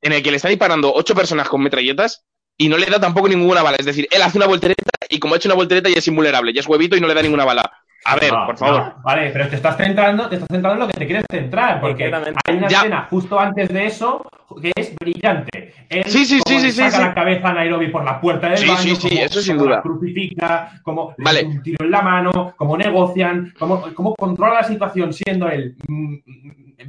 en 0.00 0.12
el 0.12 0.22
que 0.22 0.30
le 0.30 0.38
están 0.38 0.50
disparando 0.50 0.92
ocho 0.92 1.14
personas 1.14 1.48
con 1.48 1.62
metralletas 1.62 2.24
y 2.56 2.68
no 2.68 2.76
le 2.76 2.86
da 2.86 2.98
tampoco 2.98 3.28
ninguna 3.28 3.62
bala. 3.62 3.76
Es 3.78 3.86
decir, 3.86 4.08
él 4.10 4.22
hace 4.22 4.38
una 4.38 4.46
voltereta 4.46 4.90
y 5.08 5.20
como 5.20 5.34
ha 5.34 5.36
hecho 5.36 5.48
una 5.48 5.54
voltereta 5.54 5.88
ya 5.88 5.98
es 5.98 6.08
invulnerable, 6.08 6.52
ya 6.52 6.60
es 6.60 6.66
huevito 6.66 6.96
y 6.96 7.00
no 7.00 7.06
le 7.06 7.14
da 7.14 7.22
ninguna 7.22 7.44
bala. 7.44 7.70
A 8.04 8.16
ver, 8.16 8.32
no, 8.32 8.46
por 8.46 8.56
favor. 8.58 8.80
No, 8.96 9.02
vale, 9.02 9.30
pero 9.30 9.48
te 9.48 9.56
estás 9.56 9.76
centrando, 9.76 10.28
te 10.28 10.34
estás 10.36 10.48
centrando 10.50 10.74
en 10.74 10.80
lo 10.80 10.92
que 10.92 10.98
te 10.98 11.06
quieres 11.06 11.24
centrar, 11.30 11.80
porque 11.80 12.04
hay 12.04 12.56
una 12.56 12.68
Ya. 12.68 12.78
escena 12.78 13.06
justo 13.08 13.38
antes 13.38 13.68
de 13.68 13.86
eso 13.86 14.22
que 14.60 14.72
es 14.74 14.94
brillante. 14.96 15.72
Él, 15.88 16.04
Sí, 16.06 16.24
sí, 16.26 16.40
como 16.40 16.58
sí, 16.58 16.66
le 16.66 16.72
sí, 16.72 16.78
saca 16.78 16.90
sí, 16.96 17.02
la 17.02 17.14
cabeza 17.14 17.48
a 17.48 17.52
Nairobi 17.54 17.88
por 17.88 18.04
la 18.04 18.20
puerta 18.20 18.48
del 18.48 18.58
Sí, 18.58 18.66
baño, 18.66 18.80
sí, 18.80 18.96
sí, 18.96 19.08
como- 19.08 19.20
eso 19.22 19.40
sin 19.40 19.54
como 19.56 19.66
duda. 19.66 19.76
la 19.76 19.82
crucifica, 19.82 20.70
como 20.82 21.14
le 21.16 21.24
Vale. 21.24 21.44
un 21.44 21.62
tiro 21.62 21.84
en 21.84 21.90
la 21.90 22.02
mano, 22.02 22.52
cómo 22.56 22.76
negocian, 22.76 23.54
cómo, 23.58 23.82
cómo 23.94 24.14
controla 24.14 24.54
la 24.54 24.64
situación 24.64 25.12
siendo 25.12 25.48
él 25.48 25.76
mm, 25.88 26.16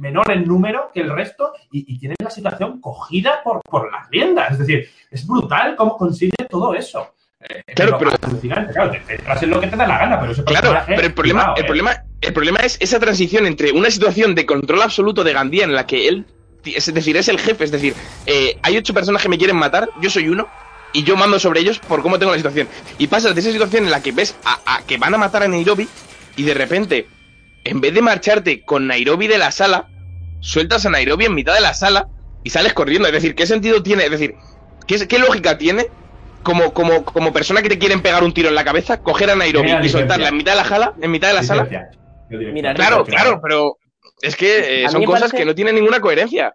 menor 0.00 0.30
en 0.32 0.44
número 0.44 0.90
que 0.92 1.00
el 1.00 1.10
resto 1.14 1.52
y, 1.70 1.94
y 1.94 1.98
tiene 1.98 2.16
la 2.18 2.28
situación 2.30 2.80
cogida 2.80 3.40
por, 3.44 3.60
por 3.62 3.90
las 3.92 4.10
riendas. 4.10 4.52
Es 4.52 4.58
decir, 4.58 4.88
es 5.10 5.26
brutal 5.26 5.76
cómo 5.76 5.96
consigue 5.96 6.32
todo 6.50 6.74
eso. 6.74 7.14
Eh, 7.48 7.62
Claro, 7.74 7.98
pero-. 7.98 8.12
Claro, 8.40 8.92
te 9.40 9.46
lo 9.46 9.60
que 9.60 9.66
te 9.66 9.76
da 9.76 9.86
la 9.86 9.98
gana, 9.98 10.20
pero 10.20 10.32
ese 10.32 10.44
Claro, 10.44 10.82
pero 10.86 11.02
el 11.02 11.14
problema, 11.14 11.54
el 11.56 11.62
eh. 11.62 11.66
problema, 11.66 12.04
el 12.20 12.32
problema 12.32 12.60
es 12.60 12.76
esa 12.80 12.98
transición 12.98 13.46
entre 13.46 13.72
una 13.72 13.90
situación 13.90 14.34
de 14.34 14.46
control 14.46 14.82
absoluto 14.82 15.24
de 15.24 15.32
Gandía 15.32 15.64
en 15.64 15.74
la 15.74 15.86
que 15.86 16.08
él, 16.08 16.26
es 16.64 16.92
decir, 16.92 17.16
es 17.16 17.28
el 17.28 17.38
jefe, 17.38 17.64
es 17.64 17.70
decir, 17.70 17.94
eh, 18.26 18.56
hay 18.62 18.76
ocho 18.76 18.94
personas 18.94 19.22
que 19.22 19.28
me 19.28 19.38
quieren 19.38 19.56
matar, 19.56 19.88
yo 20.00 20.08
soy 20.08 20.28
uno, 20.28 20.48
y 20.92 21.02
yo 21.02 21.16
mando 21.16 21.38
sobre 21.38 21.60
ellos 21.60 21.80
por 21.80 22.02
cómo 22.02 22.18
tengo 22.18 22.32
la 22.32 22.38
situación. 22.38 22.68
Y 22.98 23.08
pasas 23.08 23.34
de 23.34 23.40
esa 23.40 23.50
situación 23.50 23.84
en 23.84 23.90
la 23.90 24.00
que 24.00 24.12
ves 24.12 24.36
a, 24.44 24.60
a 24.64 24.82
que 24.86 24.96
van 24.96 25.14
a 25.14 25.18
matar 25.18 25.42
a 25.42 25.48
Nairobi, 25.48 25.88
y 26.36 26.42
de 26.44 26.54
repente, 26.54 27.06
en 27.64 27.80
vez 27.80 27.92
de 27.92 28.00
marcharte 28.00 28.62
con 28.62 28.86
Nairobi 28.86 29.26
de 29.26 29.38
la 29.38 29.50
sala, 29.50 29.88
sueltas 30.40 30.86
a 30.86 30.90
Nairobi 30.90 31.24
en 31.24 31.34
mitad 31.34 31.54
de 31.54 31.60
la 31.60 31.74
sala 31.74 32.08
y 32.42 32.50
sales 32.50 32.74
corriendo. 32.74 33.08
Es 33.08 33.14
decir, 33.14 33.34
¿qué 33.34 33.46
sentido 33.46 33.82
tiene? 33.82 34.04
Es 34.04 34.10
decir, 34.10 34.34
¿qué, 34.86 35.06
qué 35.08 35.18
lógica 35.18 35.58
tiene? 35.58 35.86
Como, 36.44 36.72
como, 36.74 37.04
como 37.04 37.32
persona 37.32 37.62
que 37.62 37.68
te 37.70 37.78
quieren 37.78 38.02
pegar 38.02 38.22
un 38.22 38.32
tiro 38.34 38.48
en 38.50 38.54
la 38.54 38.64
cabeza, 38.64 39.02
coger 39.02 39.30
a 39.30 39.34
Nairobi 39.34 39.68
y 39.82 39.88
soltarla 39.88 40.28
en 40.28 40.36
mitad 40.36 40.52
de 40.52 40.56
la 40.58 40.64
sala, 40.64 40.94
en 41.00 41.10
mitad 41.10 41.28
de 41.28 41.34
la 41.34 41.42
sala. 41.42 41.68
Mira, 42.28 42.74
Claro, 42.74 43.04
claro, 43.04 43.40
pero 43.42 43.78
es 44.22 44.36
que 44.36 44.84
eh, 44.84 44.88
son 44.88 45.04
cosas 45.04 45.22
parece- 45.22 45.36
que 45.38 45.44
no 45.44 45.54
tienen 45.54 45.74
ninguna 45.74 46.00
coherencia. 46.00 46.54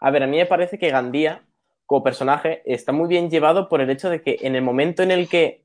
A 0.00 0.10
ver, 0.10 0.22
a 0.22 0.26
mí 0.26 0.36
me 0.36 0.46
parece 0.46 0.78
que 0.78 0.90
Gandía, 0.90 1.42
como 1.86 2.02
personaje, 2.02 2.62
está 2.66 2.92
muy 2.92 3.08
bien 3.08 3.30
llevado 3.30 3.68
por 3.68 3.80
el 3.80 3.90
hecho 3.90 4.10
de 4.10 4.22
que 4.22 4.36
en 4.42 4.54
el 4.54 4.62
momento 4.62 5.02
en 5.02 5.10
el 5.10 5.28
que 5.28 5.64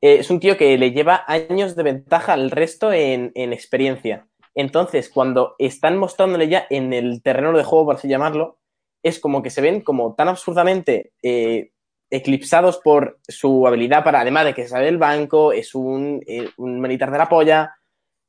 eh, 0.00 0.16
es 0.20 0.30
un 0.30 0.40
tío 0.40 0.56
que 0.56 0.76
le 0.78 0.92
lleva 0.92 1.24
años 1.26 1.76
de 1.76 1.82
ventaja 1.82 2.32
al 2.34 2.50
resto 2.50 2.92
en, 2.92 3.32
en 3.34 3.52
experiencia. 3.52 4.26
Entonces, 4.54 5.08
cuando 5.08 5.56
están 5.58 5.96
mostrándole 5.98 6.48
ya 6.48 6.66
en 6.70 6.92
el 6.92 7.22
terreno 7.22 7.52
de 7.56 7.64
juego, 7.64 7.86
por 7.86 7.96
así 7.96 8.06
llamarlo, 8.08 8.58
es 9.02 9.18
como 9.18 9.42
que 9.42 9.50
se 9.50 9.60
ven 9.60 9.80
como 9.80 10.14
tan 10.14 10.28
absurdamente 10.28 11.12
eh, 11.22 11.70
eclipsados 12.14 12.78
por 12.78 13.18
su 13.26 13.66
habilidad 13.66 14.04
para, 14.04 14.20
además 14.20 14.44
de 14.44 14.54
que 14.54 14.68
sabe 14.68 14.88
el 14.88 14.98
banco, 14.98 15.52
es 15.52 15.74
un, 15.74 16.22
eh, 16.26 16.48
un 16.56 16.80
militar 16.80 17.10
de 17.10 17.18
la 17.18 17.28
polla. 17.28 17.74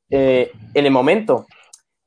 eh, 0.10 0.52
en 0.74 0.86
el 0.86 0.92
momento 0.92 1.48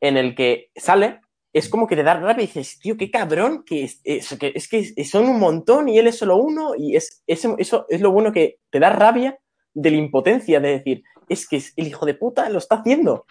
en 0.01 0.17
el 0.17 0.35
que 0.37 0.71
sale, 0.77 1.21
es 1.53 1.69
como 1.69 1.87
que 1.87 1.97
te 1.97 2.05
da 2.05 2.15
rabia 2.15 2.45
y 2.45 2.47
dices, 2.47 2.79
tío, 2.79 2.97
qué 2.97 3.11
cabrón, 3.11 3.65
que 3.67 3.83
es, 3.85 4.01
es- 4.05 4.39
que, 4.39 4.53
es 4.55 4.69
que 4.69 5.05
son 5.05 5.27
un 5.29 5.39
montón 5.41 5.89
y 5.89 5.99
él 5.99 6.07
es 6.07 6.19
solo 6.19 6.37
uno 6.37 6.75
y 6.77 6.95
es, 6.97 7.23
es- 7.27 7.45
eso 7.59 7.87
es 7.89 8.01
lo 8.01 8.13
bueno 8.13 8.33
que 8.33 8.59
te 8.71 8.79
da 8.79 8.91
rabia 8.91 9.37
de 9.75 9.91
la 9.91 9.97
impotencia, 9.97 10.61
de 10.61 10.71
decir, 10.79 11.03
es 11.29 11.49
que 11.49 11.61
el 11.77 11.89
hijo 11.89 12.07
de 12.07 12.15
puta 12.15 12.49
lo 12.51 12.59
está 12.59 12.77
haciendo. 12.77 13.25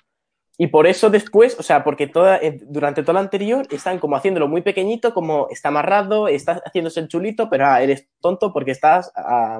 Y 0.60 0.68
por 0.68 0.88
eso 0.88 1.12
después, 1.12 1.58
o 1.60 1.64
sea, 1.64 1.84
porque 1.84 2.08
toda, 2.08 2.38
eh, 2.38 2.60
durante 2.64 3.04
todo 3.04 3.14
lo 3.14 3.20
anterior 3.20 3.68
están 3.70 4.00
como 4.00 4.16
haciéndolo 4.16 4.48
muy 4.48 4.62
pequeñito, 4.62 5.14
como 5.14 5.48
está 5.52 5.70
amarrado, 5.70 6.28
está 6.28 6.62
haciéndose 6.66 7.00
el 7.00 7.08
chulito, 7.08 7.48
pero 7.48 7.68
ah, 7.68 7.82
eres 7.82 8.08
tonto 8.20 8.52
porque 8.52 8.72
estás, 8.72 9.12
ah, 9.16 9.60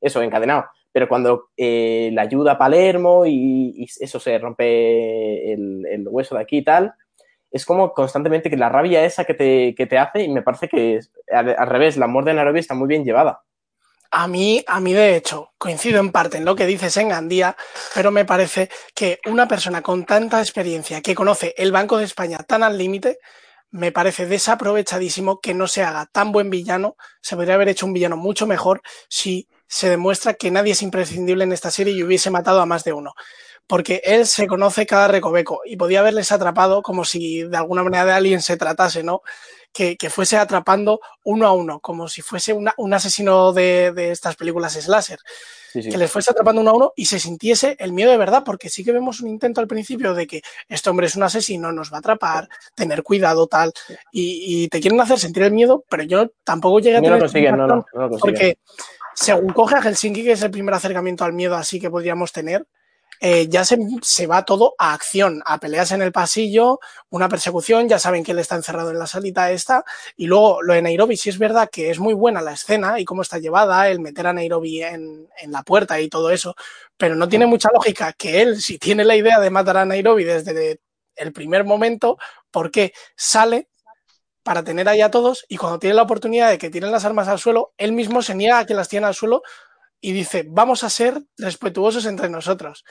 eso, 0.00 0.22
encadenado. 0.22 0.64
Pero 0.90 1.06
cuando 1.06 1.50
eh, 1.56 2.08
le 2.12 2.20
ayuda 2.20 2.52
a 2.52 2.58
Palermo 2.58 3.26
y, 3.26 3.86
eso 4.00 4.18
se 4.18 4.38
rompe 4.38 5.52
el, 5.52 6.06
hueso 6.08 6.34
de 6.34 6.42
aquí 6.42 6.58
y 6.58 6.64
tal, 6.64 6.94
es 7.50 7.66
como 7.66 7.92
constantemente 7.92 8.48
que 8.48 8.56
la 8.56 8.70
rabia 8.70 9.04
esa 9.04 9.24
que 9.24 9.34
te, 9.34 9.74
que 9.74 9.86
te 9.86 9.98
hace 9.98 10.22
y 10.22 10.28
me 10.28 10.42
parece 10.42 10.68
que 10.68 11.00
al, 11.30 11.66
revés, 11.66 11.98
la 11.98 12.06
muerte 12.06 12.30
de 12.30 12.36
Nairobi 12.36 12.60
está 12.60 12.74
muy 12.74 12.88
bien 12.88 13.04
llevada. 13.04 13.42
A 14.10 14.26
mí, 14.26 14.64
a 14.66 14.80
mí, 14.80 14.94
de 14.94 15.16
hecho, 15.16 15.52
coincido 15.58 16.00
en 16.00 16.12
parte 16.12 16.38
en 16.38 16.46
lo 16.46 16.56
que 16.56 16.64
dices 16.64 16.96
en 16.96 17.10
Gandía, 17.10 17.56
pero 17.94 18.10
me 18.10 18.24
parece 18.24 18.70
que 18.94 19.20
una 19.26 19.46
persona 19.46 19.82
con 19.82 20.06
tanta 20.06 20.40
experiencia 20.40 21.02
que 21.02 21.14
conoce 21.14 21.54
el 21.58 21.72
Banco 21.72 21.98
de 21.98 22.04
España 22.04 22.38
tan 22.38 22.62
al 22.62 22.78
límite, 22.78 23.18
me 23.70 23.92
parece 23.92 24.24
desaprovechadísimo 24.26 25.40
que 25.40 25.52
no 25.52 25.66
se 25.68 25.82
haga 25.82 26.06
tan 26.06 26.32
buen 26.32 26.48
villano. 26.48 26.96
Se 27.20 27.36
podría 27.36 27.54
haber 27.54 27.68
hecho 27.68 27.84
un 27.84 27.92
villano 27.92 28.16
mucho 28.16 28.46
mejor 28.46 28.80
si 29.10 29.46
se 29.66 29.90
demuestra 29.90 30.32
que 30.34 30.50
nadie 30.50 30.72
es 30.72 30.82
imprescindible 30.82 31.44
en 31.44 31.52
esta 31.52 31.70
serie 31.70 31.92
y 31.92 32.02
hubiese 32.02 32.30
matado 32.30 32.62
a 32.62 32.66
más 32.66 32.84
de 32.84 32.94
uno. 32.94 33.12
Porque 33.66 34.00
él 34.04 34.26
se 34.26 34.46
conoce 34.46 34.86
cada 34.86 35.08
recoveco 35.08 35.60
y 35.66 35.76
podía 35.76 36.00
haberles 36.00 36.32
atrapado 36.32 36.80
como 36.80 37.04
si 37.04 37.42
de 37.42 37.58
alguna 37.58 37.82
manera 37.82 38.06
de 38.06 38.12
alguien 38.12 38.40
se 38.40 38.56
tratase, 38.56 39.02
¿no? 39.02 39.20
Que, 39.72 39.96
que 39.96 40.10
fuese 40.10 40.36
atrapando 40.36 40.98
uno 41.24 41.46
a 41.46 41.52
uno, 41.52 41.78
como 41.80 42.08
si 42.08 42.20
fuese 42.22 42.52
una- 42.52 42.74
un 42.78 42.94
asesino 42.94 43.52
de, 43.52 43.92
de 43.92 44.10
estas 44.10 44.34
películas 44.34 44.72
slasher 44.72 45.18
Sí, 45.72 45.82
sí. 45.82 45.90
que 45.90 45.98
les 45.98 46.10
fuese 46.10 46.30
atrapando 46.30 46.62
uno 46.62 46.70
a 46.70 46.74
uno 46.74 46.92
y 46.96 47.04
se 47.04 47.20
sintiese 47.20 47.76
el 47.78 47.92
miedo 47.92 48.10
de 48.10 48.16
verdad, 48.16 48.42
porque 48.44 48.70
sí 48.70 48.82
que 48.82 48.90
vemos 48.92 49.20
un 49.20 49.28
intento 49.28 49.60
al 49.60 49.68
principio 49.68 50.14
de 50.14 50.26
que 50.26 50.40
este 50.68 50.88
hombre 50.88 51.06
es 51.06 51.14
un 51.16 51.22
asesino, 51.22 51.70
nos 51.70 51.92
va 51.92 51.96
a 51.96 52.00
atrapar, 52.00 52.48
tener 52.74 53.02
cuidado, 53.02 53.46
tal, 53.46 53.72
y, 54.10 54.64
y 54.64 54.68
te 54.68 54.80
quieren 54.80 55.00
hacer 55.02 55.18
sentir 55.18 55.42
el 55.42 55.52
miedo, 55.52 55.84
pero 55.90 56.02
yo 56.04 56.30
tampoco 56.42 56.80
llegué 56.80 56.96
a 56.96 57.00
No 57.00 57.04
tener 57.04 57.18
lo 57.18 57.24
consiguen, 57.26 57.56
no, 57.58 57.66
no, 57.66 57.74
no 57.92 58.00
lo 58.00 58.08
consiguen. 58.08 58.18
porque 58.20 58.58
según 59.14 59.52
coge 59.52 59.74
a 59.76 59.82
Helsinki, 59.82 60.24
que 60.24 60.32
es 60.32 60.42
el 60.42 60.50
primer 60.50 60.72
acercamiento 60.74 61.24
al 61.24 61.34
miedo 61.34 61.54
así 61.54 61.78
que 61.78 61.90
podríamos 61.90 62.32
tener, 62.32 62.66
eh, 63.20 63.48
ya 63.48 63.64
se, 63.64 63.78
se 64.02 64.26
va 64.26 64.44
todo 64.44 64.74
a 64.78 64.92
acción, 64.92 65.42
a 65.46 65.58
peleas 65.58 65.92
en 65.92 66.02
el 66.02 66.12
pasillo, 66.12 66.80
una 67.10 67.28
persecución, 67.28 67.88
ya 67.88 67.98
saben 67.98 68.24
que 68.24 68.32
él 68.32 68.38
está 68.38 68.56
encerrado 68.56 68.90
en 68.90 68.98
la 68.98 69.06
salita 69.06 69.50
esta, 69.50 69.84
y 70.16 70.26
luego 70.26 70.62
lo 70.62 70.74
de 70.74 70.82
Nairobi, 70.82 71.16
sí 71.16 71.30
es 71.30 71.38
verdad 71.38 71.68
que 71.70 71.90
es 71.90 71.98
muy 71.98 72.14
buena 72.14 72.40
la 72.40 72.52
escena 72.52 73.00
y 73.00 73.04
cómo 73.04 73.22
está 73.22 73.38
llevada, 73.38 73.88
el 73.88 74.00
meter 74.00 74.26
a 74.26 74.32
Nairobi 74.32 74.82
en, 74.82 75.28
en 75.40 75.52
la 75.52 75.62
puerta 75.62 76.00
y 76.00 76.08
todo 76.08 76.30
eso, 76.30 76.54
pero 76.96 77.14
no 77.14 77.28
tiene 77.28 77.46
mucha 77.46 77.70
lógica 77.72 78.12
que 78.12 78.42
él, 78.42 78.60
si 78.60 78.78
tiene 78.78 79.04
la 79.04 79.16
idea 79.16 79.40
de 79.40 79.50
matar 79.50 79.78
a 79.78 79.84
Nairobi 79.84 80.24
desde 80.24 80.80
el 81.16 81.32
primer 81.32 81.64
momento, 81.64 82.18
¿por 82.50 82.70
qué 82.70 82.92
sale 83.16 83.68
para 84.48 84.64
tener 84.64 84.88
ahí 84.88 85.02
a 85.02 85.10
todos 85.10 85.44
y 85.48 85.58
cuando 85.58 85.78
tiene 85.78 85.94
la 85.94 86.02
oportunidad 86.02 86.48
de 86.48 86.56
que 86.56 86.70
tiren 86.70 86.90
las 86.90 87.04
armas 87.04 87.28
al 87.28 87.38
suelo, 87.38 87.74
él 87.76 87.92
mismo 87.92 88.22
se 88.22 88.34
niega 88.34 88.60
a 88.60 88.64
que 88.64 88.72
las 88.72 88.88
tiene 88.88 89.06
al 89.06 89.14
suelo 89.14 89.42
y 90.00 90.12
dice, 90.12 90.46
vamos 90.48 90.84
a 90.84 90.90
ser 90.90 91.22
respetuosos 91.36 92.06
entre 92.06 92.30
nosotros. 92.30 92.84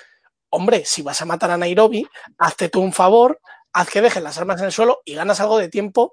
Hombre, 0.50 0.84
si 0.86 1.02
vas 1.02 1.22
a 1.22 1.26
matar 1.26 1.52
a 1.52 1.58
Nairobi, 1.58 2.08
hazte 2.38 2.70
tú 2.70 2.82
un 2.82 2.94
favor, 2.94 3.40
haz 3.74 3.90
que 3.90 4.02
dejen 4.02 4.24
las 4.24 4.38
armas 4.38 4.60
en 4.60 4.66
el 4.68 4.72
suelo 4.72 5.02
y 5.06 5.14
ganas 5.16 5.40
algo 5.40 5.58
de 5.58 5.70
tiempo 5.70 6.12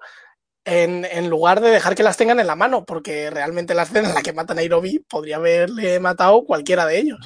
en, 0.65 1.05
en 1.05 1.29
lugar 1.31 1.61
de 1.61 1.71
dejar 1.71 1.95
que 1.95 2.03
las 2.03 2.17
tengan 2.17 2.41
en 2.41 2.47
la 2.47 2.57
mano, 2.57 2.85
porque 2.85 3.31
realmente 3.31 3.75
la 3.75 3.83
escena 3.83 4.09
en 4.09 4.15
la 4.15 4.23
que 4.23 4.33
mata 4.33 4.53
a 4.53 4.57
Nairobi 4.57 4.99
podría 5.01 5.37
haberle 5.37 6.01
matado 6.01 6.45
cualquiera 6.45 6.87
de 6.87 6.99
ellos. 6.99 7.19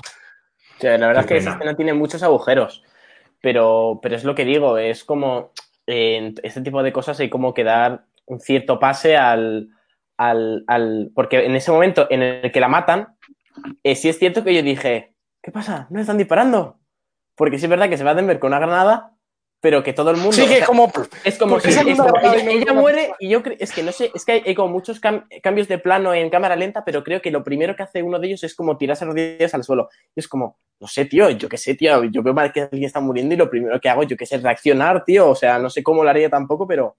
O 0.77 0.81
sea, 0.81 0.99
la 0.99 1.07
verdad 1.09 1.25
Qué 1.27 1.27
es 1.27 1.27
que 1.27 1.35
pena. 1.39 1.51
esa 1.51 1.59
escena 1.59 1.77
tiene 1.77 1.95
muchos 1.95 2.23
agujeros, 2.23 2.83
pero, 3.41 4.01
pero 4.03 4.17
es 4.17 4.25
lo 4.25 4.35
que 4.35 4.45
digo, 4.45 4.79
es 4.79 5.05
como 5.05 5.53
en 5.87 6.35
este 6.43 6.61
tipo 6.61 6.83
de 6.83 6.93
cosas 6.93 7.19
hay 7.21 7.31
como 7.31 7.55
que 7.55 7.65
dar 7.65 8.05
un 8.27 8.41
cierto 8.41 8.79
pase 8.79 9.17
al, 9.17 9.69
al, 10.17 10.65
al- 10.67 11.11
porque 11.15 11.45
en 11.47 11.57
ese 11.57 11.71
momento 11.73 12.07
en 12.11 12.23
el 12.23 12.53
que 12.53 12.61
la 12.61 12.69
matan, 12.69 13.17
eh, 13.83 13.97
sí 13.97 14.09
es 14.09 14.19
cierto 14.19 14.45
que 14.45 14.55
yo 14.55 14.63
dije, 14.63 15.15
¿qué 15.43 15.51
pasa? 15.51 15.87
¿No 15.91 15.97
le 15.97 16.03
están 16.03 16.19
disparando? 16.19 16.79
Porque 17.39 17.59
sí 17.59 17.65
es 17.65 17.70
verdad 17.70 17.89
que 17.89 17.97
se 17.97 18.05
va 18.05 18.10
a 18.10 18.15
Denver 18.15 18.39
con 18.39 18.48
una 18.48 18.59
granada, 18.59 19.12
pero 19.60 19.82
que 19.82 19.93
todo 19.93 20.10
el 20.10 20.16
mundo... 20.19 20.32
Sí, 20.32 20.43
o 20.43 20.47
que 20.48 20.56
sea, 20.59 20.66
como 20.66 20.93
es 21.24 21.39
como 21.39 21.55
¿Por 21.55 21.62
si 21.62 21.70
es 21.70 21.77
como- 21.78 22.05
granada 22.12 22.35
ella, 22.36 22.44
no 22.44 22.51
ella 22.51 22.73
muere 22.74 23.12
y 23.19 23.28
yo 23.28 23.43
creo, 23.43 23.56
es 23.59 23.73
que 23.73 23.82
no 23.82 23.90
sé, 23.93 24.10
es 24.15 24.24
que 24.24 24.32
hay, 24.32 24.43
hay 24.47 24.55
como 24.55 24.69
muchos 24.69 25.01
cam- 25.01 25.24
cambios 25.43 25.66
de 25.66 25.78
plano 25.78 26.15
en 26.15 26.31
cámara 26.31 26.55
lenta, 26.55 26.85
pero 26.85 27.02
creo 27.02 27.20
que 27.20 27.31
lo 27.32 27.43
primero 27.43 27.74
que 27.74 27.82
hace 27.82 28.02
uno 28.02 28.19
de 28.20 28.28
ellos 28.28 28.44
es 28.44 28.55
como 28.55 28.77
tirarse 28.77 29.05
rodillas 29.05 29.55
al 29.55 29.65
suelo. 29.65 29.89
Y 30.15 30.20
es 30.20 30.28
como, 30.28 30.59
no 30.78 30.86
sé, 30.86 31.06
tío, 31.06 31.31
yo 31.31 31.48
qué 31.48 31.56
sé, 31.56 31.74
tío, 31.74 32.05
yo 32.05 32.23
veo 32.23 32.35
mal 32.35 32.52
que 32.52 32.62
alguien 32.62 32.85
está 32.85 33.01
muriendo 33.01 33.35
y 33.35 33.39
lo 33.39 33.51
primero 33.51 33.81
que 33.81 33.89
hago, 33.89 34.05
yo 34.05 34.16
qué 34.16 34.27
sé, 34.27 34.36
es 34.36 34.43
reaccionar, 34.43 35.05
tío, 35.05 35.28
o 35.31 35.35
sea, 35.35 35.59
no 35.59 35.70
sé 35.70 35.82
cómo 35.82 36.05
lo 36.05 36.10
haría 36.10 36.31
tampoco, 36.31 36.66
pero 36.69 36.97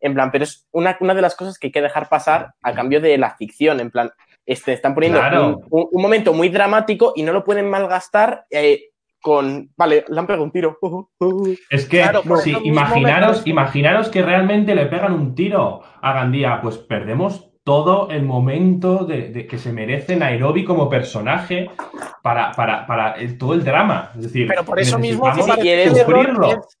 en 0.00 0.12
plan, 0.14 0.30
pero 0.32 0.44
es 0.44 0.66
una, 0.72 0.96
una 1.00 1.14
de 1.14 1.22
las 1.22 1.34
cosas 1.36 1.58
que 1.58 1.68
hay 1.68 1.72
que 1.72 1.80
dejar 1.80 2.08
pasar 2.10 2.54
a 2.60 2.74
cambio 2.74 3.00
de 3.00 3.16
la 3.16 3.36
ficción, 3.36 3.80
en 3.80 3.90
plan, 3.90 4.10
este, 4.44 4.72
están 4.74 4.94
poniendo 4.94 5.18
Claro. 5.20 5.46
un, 5.48 5.66
un- 5.70 5.88
un 5.92 6.02
momento 6.02 6.32
muy 6.34 6.48
dramático 6.50 7.12
y 7.16 7.22
no 7.22 7.32
lo 7.32 7.44
pueden 7.44 7.70
malgastar 7.70 8.44
eh, 8.50 8.90
con, 9.22 9.70
vale, 9.76 10.04
le 10.08 10.18
han 10.20 10.26
pegado 10.26 10.44
un 10.44 10.50
tiro. 10.52 10.78
Es 11.70 11.86
que, 11.88 12.02
Claro, 12.02 12.22
sí, 12.42 12.54
imaginaros, 12.64 13.46
imaginaros 13.46 14.08
que 14.10 14.20
realmente 14.20 14.74
le 14.74 14.86
pegan 14.86 15.14
un 15.14 15.34
tiro 15.34 15.80
a 16.02 16.12
Gandía, 16.12 16.60
pues 16.62 16.76
perdemos 16.76 17.48
todo 17.64 18.10
el 18.10 18.24
momento 18.24 19.04
de, 19.04 19.28
de 19.28 19.46
que 19.46 19.56
se 19.56 19.72
merece 19.72 20.16
Nairobi 20.16 20.64
como 20.64 20.90
personaje 20.90 21.70
para, 22.20 22.50
para, 22.52 22.84
para 22.88 23.12
el- 23.12 23.38
todo 23.38 23.54
el 23.54 23.62
drama. 23.62 24.10
Es 24.16 24.24
decir, 24.24 24.48
Pero 24.48 24.64
por 24.64 24.80
eso 24.80 24.98
mismo 24.98 25.30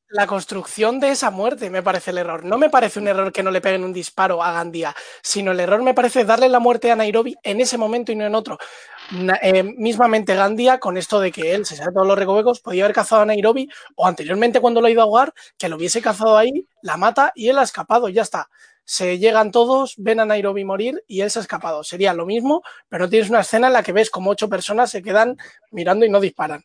la 0.08 0.26
construcción 0.26 1.00
de 1.00 1.10
esa 1.10 1.30
muerte, 1.30 1.70
me 1.70 1.82
parece 1.82 2.10
el 2.10 2.18
error. 2.18 2.44
No 2.44 2.58
me 2.58 2.68
parece 2.68 2.98
un 3.00 3.08
error 3.08 3.32
que 3.32 3.42
no 3.42 3.50
le 3.50 3.60
peguen 3.60 3.84
un 3.84 3.92
disparo 3.92 4.42
a 4.42 4.52
Gandía, 4.52 4.94
sino 5.22 5.52
el 5.52 5.60
error 5.60 5.82
me 5.82 5.94
parece 5.94 6.24
darle 6.24 6.48
la 6.48 6.58
muerte 6.58 6.90
a 6.90 6.96
Nairobi 6.96 7.34
en 7.42 7.60
ese 7.60 7.78
momento 7.78 8.12
y 8.12 8.16
no 8.16 8.26
en 8.26 8.34
otro. 8.34 8.58
Eh, 9.42 9.62
mismamente 9.62 10.34
Gandía, 10.34 10.78
con 10.78 10.96
esto 10.96 11.20
de 11.20 11.30
que 11.30 11.54
él 11.54 11.66
se 11.66 11.76
sabe 11.76 11.92
todos 11.92 12.06
los 12.06 12.18
recovecos, 12.18 12.60
podía 12.60 12.84
haber 12.84 12.94
cazado 12.94 13.22
a 13.22 13.26
Nairobi 13.26 13.68
o 13.94 14.06
anteriormente 14.06 14.60
cuando 14.60 14.80
lo 14.80 14.86
ha 14.86 14.90
ido 14.90 15.02
a 15.02 15.04
ahogar, 15.04 15.34
que 15.58 15.68
lo 15.68 15.76
hubiese 15.76 16.00
cazado 16.00 16.36
ahí, 16.38 16.66
la 16.82 16.96
mata 16.96 17.32
y 17.34 17.48
él 17.48 17.58
ha 17.58 17.62
escapado, 17.62 18.08
ya 18.08 18.22
está. 18.22 18.48
Se 18.84 19.18
llegan 19.18 19.50
todos, 19.50 19.94
ven 19.98 20.20
a 20.20 20.24
Nairobi 20.24 20.64
morir 20.64 21.04
y 21.06 21.20
él 21.20 21.30
se 21.30 21.38
ha 21.38 21.42
escapado. 21.42 21.84
Sería 21.84 22.14
lo 22.14 22.26
mismo, 22.26 22.62
pero 22.88 23.08
tienes 23.08 23.30
una 23.30 23.40
escena 23.40 23.66
en 23.66 23.74
la 23.74 23.82
que 23.82 23.92
ves 23.92 24.10
como 24.10 24.30
ocho 24.30 24.48
personas 24.48 24.90
se 24.90 25.02
quedan 25.02 25.36
mirando 25.70 26.04
y 26.06 26.08
no 26.08 26.18
disparan. 26.18 26.64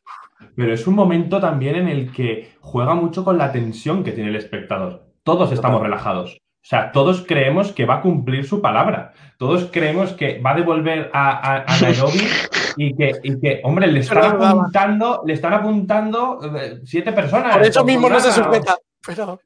Pero 0.55 0.73
es 0.73 0.87
un 0.87 0.95
momento 0.95 1.39
también 1.39 1.75
en 1.75 1.87
el 1.87 2.11
que 2.11 2.55
juega 2.61 2.95
mucho 2.95 3.23
con 3.23 3.37
la 3.37 3.51
tensión 3.51 4.03
que 4.03 4.13
tiene 4.13 4.29
el 4.29 4.35
espectador. 4.37 5.05
Todos 5.23 5.51
estamos 5.51 5.81
relajados. 5.81 6.37
O 6.67 6.69
sea, 6.69 6.91
todos 6.91 7.23
creemos 7.25 7.71
que 7.71 7.85
va 7.85 7.95
a 7.95 8.01
cumplir 8.01 8.45
su 8.45 8.61
palabra. 8.61 9.13
Todos 9.37 9.69
creemos 9.71 10.11
que 10.11 10.41
va 10.41 10.51
a 10.51 10.55
devolver 10.55 11.09
a, 11.13 11.29
a- 11.29 11.63
a 11.65 11.79
Nairobi 11.81 12.27
y 12.75 12.93
que, 12.93 13.13
y 13.23 13.39
que, 13.39 13.61
hombre, 13.63 13.87
le 13.87 14.01
están 14.01 14.17
Pero 14.33 14.45
apuntando, 14.45 15.23
le 15.25 15.31
están 15.33 15.53
apuntando 15.53 16.41
eh, 16.57 16.81
siete 16.83 17.13
personas. 17.13 17.55
Por 17.55 17.65
eso 17.65 17.85
mismo 17.85 18.09
no 18.09 18.19
se 18.19 18.33
sujeta. 18.33 18.75
Pero 19.05 19.39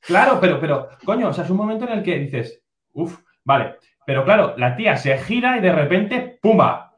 Claro, 0.00 0.38
pero, 0.40 0.58
pero, 0.58 0.88
coño, 1.04 1.28
o 1.28 1.32
sea, 1.32 1.44
es 1.44 1.50
un 1.50 1.58
momento 1.58 1.84
en 1.84 1.92
el 1.92 2.02
que 2.02 2.18
dices, 2.18 2.60
uff, 2.92 3.20
vale. 3.44 3.76
Pero 4.04 4.24
claro, 4.24 4.54
la 4.56 4.74
tía 4.74 4.96
se 4.96 5.16
gira 5.18 5.58
y 5.58 5.60
de 5.60 5.70
repente, 5.70 6.40
¡pumba! 6.42 6.92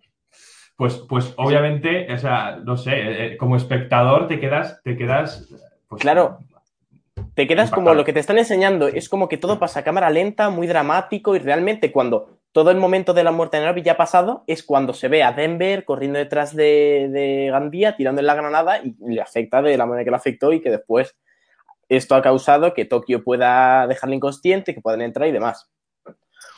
Pues, 0.74 0.95
pues 1.07 1.35
obviamente, 1.37 2.11
o 2.11 2.16
sea, 2.16 2.57
no 2.65 2.78
sé, 2.78 2.93
eh, 2.95 3.37
como 3.37 3.57
espectador 3.57 4.27
te 4.27 4.41
quedas, 4.41 4.81
te 4.82 4.97
quedas. 4.97 5.47
Pues, 5.87 6.01
Claro. 6.01 6.39
Te 7.40 7.46
quedas 7.46 7.70
como 7.70 7.94
lo 7.94 8.04
que 8.04 8.12
te 8.12 8.20
están 8.20 8.36
enseñando, 8.36 8.86
es 8.86 9.08
como 9.08 9.26
que 9.26 9.38
todo 9.38 9.58
pasa 9.58 9.80
a 9.80 9.82
cámara 9.82 10.10
lenta, 10.10 10.50
muy 10.50 10.66
dramático, 10.66 11.34
y 11.34 11.38
realmente 11.38 11.90
cuando 11.90 12.36
todo 12.52 12.70
el 12.70 12.76
momento 12.76 13.14
de 13.14 13.24
la 13.24 13.32
muerte 13.32 13.56
de 13.56 13.62
Nairobi 13.62 13.80
ya 13.82 13.92
ha 13.92 13.96
pasado, 13.96 14.44
es 14.46 14.62
cuando 14.62 14.92
se 14.92 15.08
ve 15.08 15.22
a 15.22 15.32
Denver 15.32 15.86
corriendo 15.86 16.18
detrás 16.18 16.54
de, 16.54 17.08
de 17.10 17.48
Gandía, 17.50 17.96
tirando 17.96 18.20
en 18.20 18.26
la 18.26 18.34
granada, 18.34 18.80
y 18.84 18.94
le 18.98 19.22
afecta 19.22 19.62
de 19.62 19.74
la 19.78 19.86
manera 19.86 20.04
que 20.04 20.10
le 20.10 20.16
afectó, 20.16 20.52
y 20.52 20.60
que 20.60 20.68
después 20.68 21.16
esto 21.88 22.14
ha 22.14 22.20
causado 22.20 22.74
que 22.74 22.84
Tokio 22.84 23.24
pueda 23.24 23.86
dejarle 23.86 24.16
inconsciente, 24.16 24.74
que 24.74 24.82
puedan 24.82 25.00
entrar 25.00 25.26
y 25.26 25.32
demás. 25.32 25.70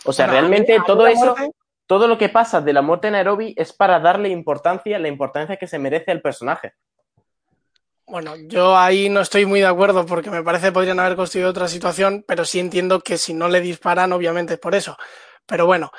O 0.04 0.12
sea, 0.12 0.26
Bueno, 0.26 0.40
realmente 0.40 0.76
a 0.76 0.82
todo 0.82 1.06
eso, 1.06 1.36
muerte- 1.36 1.52
todo 1.86 2.08
lo 2.08 2.18
que 2.18 2.28
pasa 2.28 2.60
de 2.60 2.72
la 2.72 2.82
muerte 2.82 3.06
de 3.06 3.12
Nairobi 3.12 3.54
es 3.56 3.72
para 3.72 4.00
darle 4.00 4.30
importancia, 4.30 4.98
la 4.98 5.06
importancia 5.06 5.58
que 5.58 5.68
se 5.68 5.78
merece 5.78 6.10
al 6.10 6.22
personaje. 6.22 6.72
Bueno, 8.06 8.34
yo 8.36 8.76
ahí 8.76 9.08
no 9.08 9.20
estoy 9.20 9.46
muy 9.46 9.60
de 9.60 9.66
acuerdo 9.66 10.04
porque 10.06 10.30
me 10.30 10.42
parece 10.42 10.66
que 10.66 10.72
podrían 10.72 11.00
haber 11.00 11.16
construido 11.16 11.50
otra 11.50 11.68
situación, 11.68 12.24
pero 12.26 12.44
sí 12.44 12.58
entiendo 12.58 13.00
que 13.00 13.16
si 13.16 13.32
no 13.32 13.48
le 13.48 13.60
disparan, 13.60 14.12
obviamente 14.12 14.54
es 14.54 14.60
por 14.60 14.74
eso. 14.74 14.96
Pero 15.46 15.66
bueno, 15.66 15.90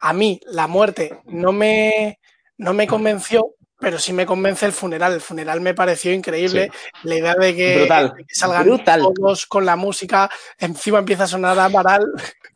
a 0.00 0.12
mí 0.12 0.40
la 0.46 0.66
muerte 0.66 1.20
no 1.24 1.52
me, 1.52 2.18
no 2.58 2.74
me 2.74 2.86
convenció 2.86 3.54
pero 3.82 3.98
sí 3.98 4.12
me 4.12 4.24
convence 4.24 4.64
el 4.64 4.72
funeral. 4.72 5.12
El 5.12 5.20
funeral 5.20 5.60
me 5.60 5.74
pareció 5.74 6.12
increíble. 6.12 6.70
La 7.02 7.16
idea 7.16 7.34
de 7.34 7.54
que, 7.54 7.78
Brutal. 7.78 8.14
de 8.16 8.24
que 8.24 8.34
salgan 8.34 8.62
Brutal. 8.62 9.02
todos 9.02 9.44
con 9.46 9.66
la 9.66 9.74
música, 9.74 10.30
encima 10.56 11.00
empieza 11.00 11.24
a 11.24 11.26
sonar 11.26 11.58
Amaral. 11.58 12.06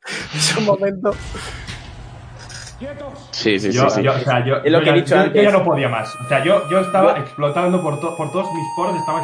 es 0.35 0.57
un 0.57 0.65
momento. 0.65 1.11
Sí, 3.31 3.59
sí, 3.59 3.73
sí. 3.73 3.79
Yo, 3.79 3.89
sí. 3.89 4.03
yo, 4.03 4.13
o 4.13 4.19
sea, 4.19 4.45
yo, 4.45 4.57
Es 4.57 4.71
lo 4.71 4.79
yo 4.81 4.85
que 4.85 4.91
he 4.91 4.93
ya, 4.93 4.97
dicho 4.97 5.15
yo- 5.15 5.21
yo 5.21 5.27
antes. 5.29 5.43
ya 5.43 5.51
no 5.51 5.65
podía 5.65 5.89
más. 5.89 6.15
O 6.25 6.29
sea, 6.29 6.45
yo, 6.45 6.69
yo 6.71 6.81
estaba 6.81 7.15
Yo- 7.17 7.23
explotando 7.23 7.83
por, 7.83 8.01
to- 8.01 8.15
por 8.17 8.31
todos 8.33 8.53
mis 8.53 8.67
poros, 8.77 8.97
estaba 8.97 9.23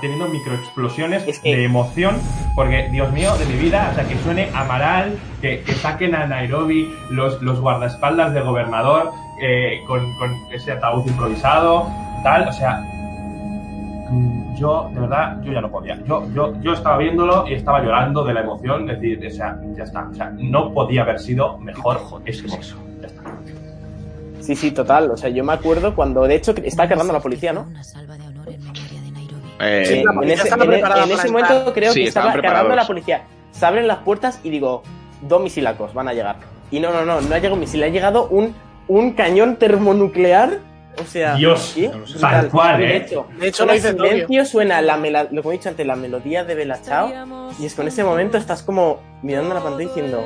teniendo 0.00 0.26
microexplosiones 0.28 1.26
Es 1.28 1.38
que- 1.40 1.54
de 1.56 1.64
emoción, 1.64 2.16
porque, 2.56 2.88
Dios 2.90 3.12
mío, 3.12 3.34
de 3.36 3.46
mi 3.46 3.54
vida, 3.58 3.88
o 3.92 3.94
sea, 3.94 4.04
que 4.08 4.16
suene 4.18 4.48
Amaral, 4.54 5.18
que, 5.42 5.60
que 5.62 5.72
saquen 5.74 6.14
a 6.14 6.26
Nairobi 6.26 6.88
los, 7.10 7.40
los 7.42 7.60
guardaespaldas 7.60 8.32
del 8.32 8.44
gobernador 8.44 9.10
eh, 9.42 9.80
con, 9.86 10.00
con 10.14 10.30
ese 10.52 10.72
ataúd 10.72 11.06
improvisado, 11.06 11.86
tal, 12.22 12.48
o 12.48 12.52
sea, 12.52 12.80
mm, 14.10 14.56
yo, 14.56 14.88
de 14.94 15.00
verdad, 15.00 15.40
yo 15.42 15.52
ya 15.52 15.60
no 15.60 15.70
podía. 15.70 15.98
Yo, 16.06 16.26
yo, 16.32 16.54
yo 16.62 16.72
estaba 16.72 16.96
viéndolo 16.98 17.46
y 17.48 17.54
estaba 17.54 17.82
llorando 17.82 18.24
de 18.24 18.32
la 18.34 18.40
emoción, 18.40 18.88
es 18.88 19.00
decir, 19.00 19.26
o 19.26 19.30
sea, 19.30 19.58
ya 19.76 19.82
está, 19.84 20.08
o 20.10 20.14
sea, 20.14 20.30
no 20.36 20.72
podía 20.72 21.02
haber 21.02 21.18
sido 21.18 21.58
mejor 21.58 22.00
ese 22.24 22.46
momento. 22.46 22.76
Sí, 24.44 24.54
sí, 24.56 24.70
total. 24.72 25.10
O 25.10 25.16
sea, 25.16 25.30
yo 25.30 25.42
me 25.44 25.52
acuerdo 25.54 25.94
cuando, 25.94 26.22
de 26.24 26.34
hecho, 26.36 26.54
está 26.62 26.86
cargando 26.88 27.12
la 27.12 27.20
policía, 27.20 27.52
¿no? 27.52 27.64
De 28.44 28.52
de. 28.52 28.58
Eh, 29.60 29.84
Sí, 29.86 30.02
en 30.22 30.30
ese, 30.30 30.42
estaba 30.42 30.64
en- 30.64 30.70
preparada 30.70 31.02
en 31.04 31.08
para 31.10 31.18
ese 31.22 31.28
entrar. 31.28 31.50
momento 31.52 31.72
creo 31.74 31.92
Sí, 31.92 32.02
que 32.02 32.08
estaba 32.08 32.32
cargando 32.32 32.74
la 32.74 32.86
policía. 32.86 33.22
Se 33.52 33.64
abren 33.64 33.86
las 33.86 33.98
puertas 33.98 34.40
y 34.42 34.50
digo, 34.50 34.82
dos 35.22 35.42
misilacos 35.42 35.94
van 35.94 36.08
a 36.08 36.12
llegar. 36.12 36.36
Y 36.70 36.80
no, 36.80 36.92
no, 36.92 37.04
no, 37.04 37.20
no 37.20 37.34
ha 37.34 37.38
llegado 37.38 37.54
un 37.54 37.60
misil, 37.60 37.82
ha 37.84 37.88
llegado 37.88 38.26
un, 38.28 38.54
un 38.88 39.12
cañón 39.12 39.56
termonuclear. 39.56 40.58
O 41.02 41.04
sea, 41.06 41.34
Dios, 41.36 41.72
¿qué? 41.74 41.90
tal 42.20 42.48
cual, 42.50 42.78
De 42.78 42.84
¿eh? 42.86 42.96
hecho, 42.98 43.26
De 43.40 43.48
hecho, 43.48 43.56
suena 43.64 43.72
lo 43.72 43.74
dice 43.76 43.92
silencio, 43.92 44.44
suena 44.44 44.80
la 44.82 44.96
mela- 44.96 45.28
lo 45.30 45.42
que 45.42 45.48
he 45.48 45.52
dicho 45.52 45.68
antes, 45.68 45.84
la 45.86 45.96
melodía 45.96 46.44
de 46.44 46.54
Bella 46.54 46.80
Chao. 46.82 47.10
Y 47.58 47.66
es 47.66 47.74
con 47.74 47.88
ese 47.88 48.04
momento 48.04 48.38
estás 48.38 48.62
como 48.62 49.00
mirando 49.22 49.54
la 49.54 49.60
pantalla 49.60 49.88
diciendo, 49.88 50.24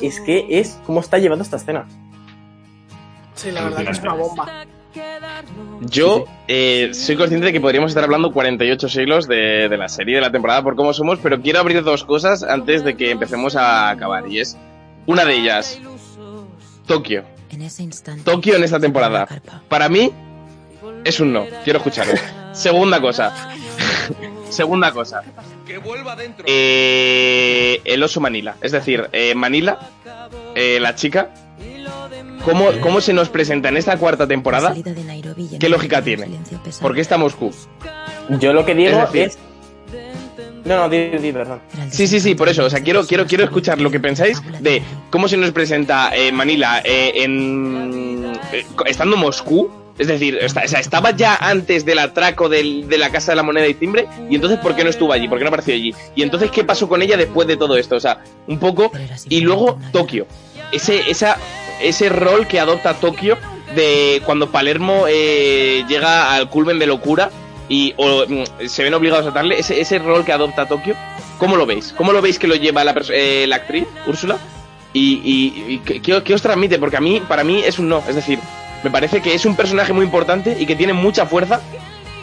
es 0.00 0.20
que 0.20 0.46
es 0.50 0.78
cómo 0.86 1.00
está 1.00 1.18
llevando 1.18 1.42
esta 1.44 1.56
escena. 1.56 1.86
Sí, 3.34 3.50
la 3.50 3.64
verdad 3.64 3.84
que 3.84 3.90
es 3.90 4.00
una 4.00 4.14
bomba. 4.14 4.64
Yo 5.80 6.24
eh, 6.48 6.90
soy 6.92 7.16
consciente 7.16 7.46
de 7.46 7.52
que 7.52 7.60
podríamos 7.60 7.90
estar 7.90 8.04
hablando 8.04 8.30
48 8.30 8.88
siglos 8.88 9.26
de, 9.26 9.68
de 9.68 9.76
la 9.78 9.88
serie, 9.88 10.16
de 10.16 10.20
la 10.20 10.30
temporada, 10.30 10.62
por 10.62 10.76
cómo 10.76 10.92
somos, 10.92 11.18
pero 11.22 11.40
quiero 11.40 11.60
abrir 11.60 11.82
dos 11.82 12.04
cosas 12.04 12.42
antes 12.42 12.84
de 12.84 12.96
que 12.96 13.10
empecemos 13.10 13.56
a 13.56 13.88
acabar. 13.88 14.28
Y 14.28 14.40
es 14.40 14.56
una 15.06 15.24
de 15.24 15.34
ellas, 15.34 15.80
Tokio. 16.86 17.24
Tokio 18.24 18.56
en 18.56 18.64
esta 18.64 18.80
temporada. 18.80 19.26
Para 19.68 19.88
mí 19.88 20.12
es 21.04 21.20
un 21.20 21.32
no. 21.32 21.46
Quiero 21.64 21.78
escucharlo. 21.78 22.14
Segunda 22.52 23.00
cosa. 23.00 23.50
Segunda 24.48 24.92
cosa. 24.92 25.22
Eh, 26.46 27.80
el 27.84 28.02
oso 28.02 28.20
Manila. 28.20 28.56
Es 28.60 28.72
decir, 28.72 29.08
eh, 29.12 29.34
Manila, 29.34 29.78
eh, 30.54 30.78
la 30.80 30.94
chica. 30.94 31.30
¿Cómo, 32.44 32.70
¿Cómo 32.80 33.00
se 33.00 33.12
nos 33.12 33.28
presenta 33.28 33.68
en 33.68 33.76
esta 33.76 33.96
cuarta 33.96 34.26
temporada? 34.26 34.74
¿Qué 35.60 35.68
lógica 35.68 36.02
tiene? 36.02 36.28
¿Por 36.80 36.94
qué 36.94 37.00
está 37.00 37.16
Moscú? 37.18 37.52
Yo 38.40 38.52
lo 38.52 38.64
que 38.64 38.74
digo 38.74 38.90
Es 39.02 39.12
decir- 39.12 39.22
es... 39.26 39.38
No, 40.64 40.76
no, 40.76 40.88
di, 40.88 41.08
di, 41.18 41.32
perdón. 41.32 41.60
Sí, 41.90 42.06
sí, 42.06 42.20
sí, 42.20 42.34
por 42.36 42.48
eso. 42.48 42.64
O 42.64 42.70
sea, 42.70 42.80
quiero, 42.82 43.04
quiero, 43.04 43.26
quiero 43.26 43.42
escuchar 43.44 43.80
lo 43.80 43.90
que 43.90 43.98
pensáis 43.98 44.40
de 44.60 44.80
cómo 45.10 45.26
se 45.26 45.36
nos 45.36 45.50
presenta 45.50 46.14
eh, 46.14 46.30
Manila 46.30 46.80
eh, 46.84 47.12
en 47.16 48.32
eh, 48.52 48.64
estando 48.86 49.16
Moscú. 49.16 49.70
Es 49.98 50.06
decir, 50.06 50.38
o 50.42 50.48
sea, 50.48 50.62
estaba 50.80 51.10
ya 51.10 51.34
antes 51.36 51.84
del 51.84 51.98
atraco 51.98 52.48
del- 52.48 52.88
de 52.88 52.96
la 52.96 53.10
Casa 53.10 53.32
de 53.32 53.36
la 53.36 53.42
Moneda 53.42 53.66
y 53.66 53.74
Timbre. 53.74 54.06
Y 54.30 54.36
entonces, 54.36 54.58
¿por 54.60 54.74
qué 54.76 54.84
no 54.84 54.90
estuvo 54.90 55.12
allí? 55.12 55.28
¿Por 55.28 55.38
qué 55.38 55.44
no 55.44 55.48
apareció 55.48 55.74
allí? 55.74 55.92
Y 56.14 56.22
entonces, 56.22 56.50
¿qué 56.52 56.62
pasó 56.64 56.88
con 56.88 57.02
ella 57.02 57.16
después 57.16 57.46
de 57.48 57.56
todo 57.56 57.76
esto? 57.76 57.96
O 57.96 58.00
sea, 58.00 58.22
un 58.46 58.58
poco. 58.58 58.90
Y 59.28 59.40
luego, 59.40 59.78
Tokio. 59.92 60.26
Ese, 60.70 61.10
esa, 61.10 61.36
ese 61.82 62.08
rol 62.08 62.46
que 62.46 62.60
adopta 62.60 62.94
Tokio 62.94 63.36
de 63.74 64.20
cuando 64.24 64.50
Palermo 64.50 65.04
eh, 65.08 65.84
llega 65.88 66.34
al 66.34 66.48
culmen 66.50 66.78
de 66.78 66.86
locura 66.86 67.30
y 67.68 67.94
o, 67.96 68.24
mm, 68.26 68.66
se 68.68 68.82
ven 68.82 68.92
obligados 68.94 69.26
a 69.26 69.30
darle 69.30 69.58
ese, 69.58 69.80
ese 69.80 69.98
rol 69.98 70.24
que 70.24 70.32
adopta 70.32 70.66
Tokio. 70.66 70.94
¿Cómo 71.38 71.56
lo 71.56 71.66
veis? 71.66 71.94
¿Cómo 71.96 72.12
lo 72.12 72.20
veis 72.22 72.38
que 72.38 72.46
lo 72.46 72.54
lleva 72.54 72.84
la, 72.84 72.94
eh, 73.10 73.46
la 73.48 73.56
actriz, 73.56 73.86
Úrsula? 74.06 74.38
Y, 74.92 75.20
y- 75.24 75.72
y 75.74 75.78
¿qué, 75.78 76.22
qué- 76.22 76.34
os 76.34 76.42
transmite? 76.42 76.78
Porque 76.78 76.98
a 76.98 77.00
mí, 77.00 77.20
para 77.26 77.44
mí, 77.44 77.62
es 77.64 77.78
un 77.78 77.88
no. 77.88 78.02
Es 78.08 78.14
decir, 78.14 78.38
me 78.84 78.90
parece 78.90 79.22
que 79.22 79.34
es 79.34 79.46
un 79.46 79.56
personaje 79.56 79.92
muy 79.92 80.04
importante 80.04 80.56
y 80.60 80.66
que 80.66 80.76
tiene 80.76 80.92
mucha 80.92 81.24
fuerza, 81.26 81.60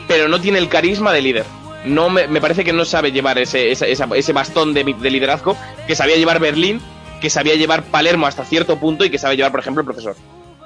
pero 0.07 0.27
no 0.27 0.39
tiene 0.39 0.59
el 0.59 0.69
carisma 0.69 1.11
de 1.11 1.21
líder. 1.21 1.45
No 1.85 2.09
me, 2.09 2.27
me 2.27 2.41
parece 2.41 2.63
que 2.63 2.71
no 2.73 2.85
sabe 2.85 3.11
llevar 3.11 3.39
ese, 3.39 3.71
esa- 3.71 3.87
esa- 3.87 4.07
ese 4.13 4.33
bastón 4.33 4.73
de 4.73 4.83
liderazgo 4.83 5.57
que 5.87 5.95
sabía 5.95 6.15
llevar 6.17 6.39
Berlín, 6.39 6.79
que 7.21 7.29
sabía 7.29 7.55
llevar 7.55 7.83
Palermo 7.83 8.25
hasta 8.27 8.45
cierto 8.45 8.77
punto 8.77 9.05
y 9.05 9.09
que 9.09 9.17
sabe 9.17 9.35
llevar, 9.35 9.51
por 9.51 9.59
ejemplo, 9.59 9.81
el 9.81 9.85
profesor. 9.85 10.15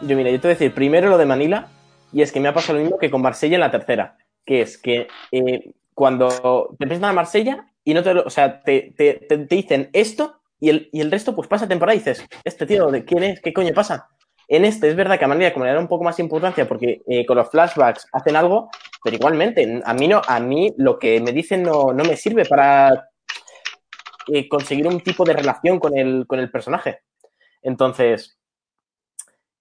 Yo, 0.01 0.15
mira, 0.15 0.30
yo 0.30 0.39
te 0.39 0.47
voy 0.47 0.51
a 0.51 0.55
decir 0.59 0.73
primero 0.73 1.09
lo 1.09 1.17
de 1.17 1.25
Manila, 1.25 1.67
y 2.11 2.21
es 2.21 2.31
que 2.31 2.39
me 2.39 2.47
ha 2.47 2.53
pasado 2.53 2.77
lo 2.77 2.84
mismo 2.84 2.97
que 2.99 3.09
con 3.09 3.21
Marsella 3.21 3.55
en 3.55 3.61
la 3.61 3.71
tercera, 3.71 4.17
que 4.45 4.61
es 4.61 4.77
que 4.77 5.07
eh, 5.31 5.71
cuando 5.93 6.75
te 6.77 6.85
presentan 6.85 7.11
a 7.11 7.13
Marsella 7.13 7.65
y 7.84 7.93
no 7.93 8.03
te 8.03 8.13
lo, 8.13 8.23
o 8.23 8.30
sea, 8.30 8.61
te, 8.63 8.93
te- 8.95 9.25
te- 9.27 9.38
te 9.39 9.55
dicen 9.55 9.89
esto 9.93 10.39
y 10.59 10.69
el, 10.69 10.89
y 10.91 11.01
el 11.01 11.11
resto 11.11 11.35
pues 11.35 11.47
pasa 11.47 11.67
temporada 11.67 11.95
y 11.95 11.99
dices, 11.99 12.25
este 12.43 12.65
tío, 12.65 12.91
¿de 12.91 13.03
quién 13.03 13.23
es? 13.23 13.41
¿Qué 13.41 13.51
coño 13.53 13.73
pasa? 13.73 14.07
En 14.47 14.65
este 14.65 14.89
es 14.89 14.95
verdad 14.95 15.17
que 15.17 15.25
a 15.25 15.27
Manila 15.30 15.53
como 15.53 15.65
le 15.65 15.71
da 15.73 15.80
un 15.80 15.88
poco 15.88 16.03
más 16.03 16.19
importancia 16.19 16.67
porque 16.67 17.01
eh, 17.07 17.25
con 17.25 17.38
los 17.38 17.49
flashbacks 17.49 18.07
hacen 18.11 18.35
algo, 18.35 18.69
pero 19.03 19.15
igualmente, 19.15 19.81
a 19.84 19.93
mí 19.93 20.07
no, 20.07 20.21
a 20.27 20.39
mí 20.39 20.73
lo 20.77 20.99
que 20.99 21.19
me 21.21 21.31
dicen 21.31 21.63
no, 21.63 21.93
no 21.93 22.03
me 22.03 22.15
sirve 22.17 22.45
para 22.45 23.09
eh, 24.31 24.47
conseguir 24.47 24.87
un 24.87 25.01
tipo 25.01 25.23
de 25.23 25.33
relación 25.33 25.79
con 25.79 25.97
el, 25.97 26.25
con 26.27 26.39
el 26.39 26.49
personaje. 26.51 26.99
Entonces, 27.61 28.37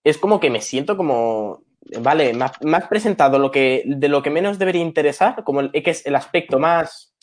es 0.05 0.19
como 0.19 0.41
que 0.41 0.51
me 0.51 0.61
siento 0.61 0.97
como, 0.97 1.65
vale, 2.01 2.35
me 2.35 2.45
has, 2.45 2.61
me 2.63 2.77
has 2.77 2.89
presentado 2.89 3.39
lo 3.39 3.51
que, 3.51 3.83
de 3.87 4.09
lo 4.09 4.23
que 4.23 4.31
menos 4.31 4.59
debería 4.59 4.83
interesar, 4.83 5.45
como 5.45 5.61
el, 5.61 5.71
que 5.71 5.91
es 5.91 6.05
el 6.07 6.17
aspecto 6.17 6.59
más 6.59 7.15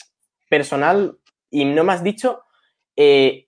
personal 0.50 1.18
y 1.50 1.66
no 1.66 1.84
me 1.84 1.94
has 1.94 2.04
dicho 2.04 2.44
eh, 2.96 3.46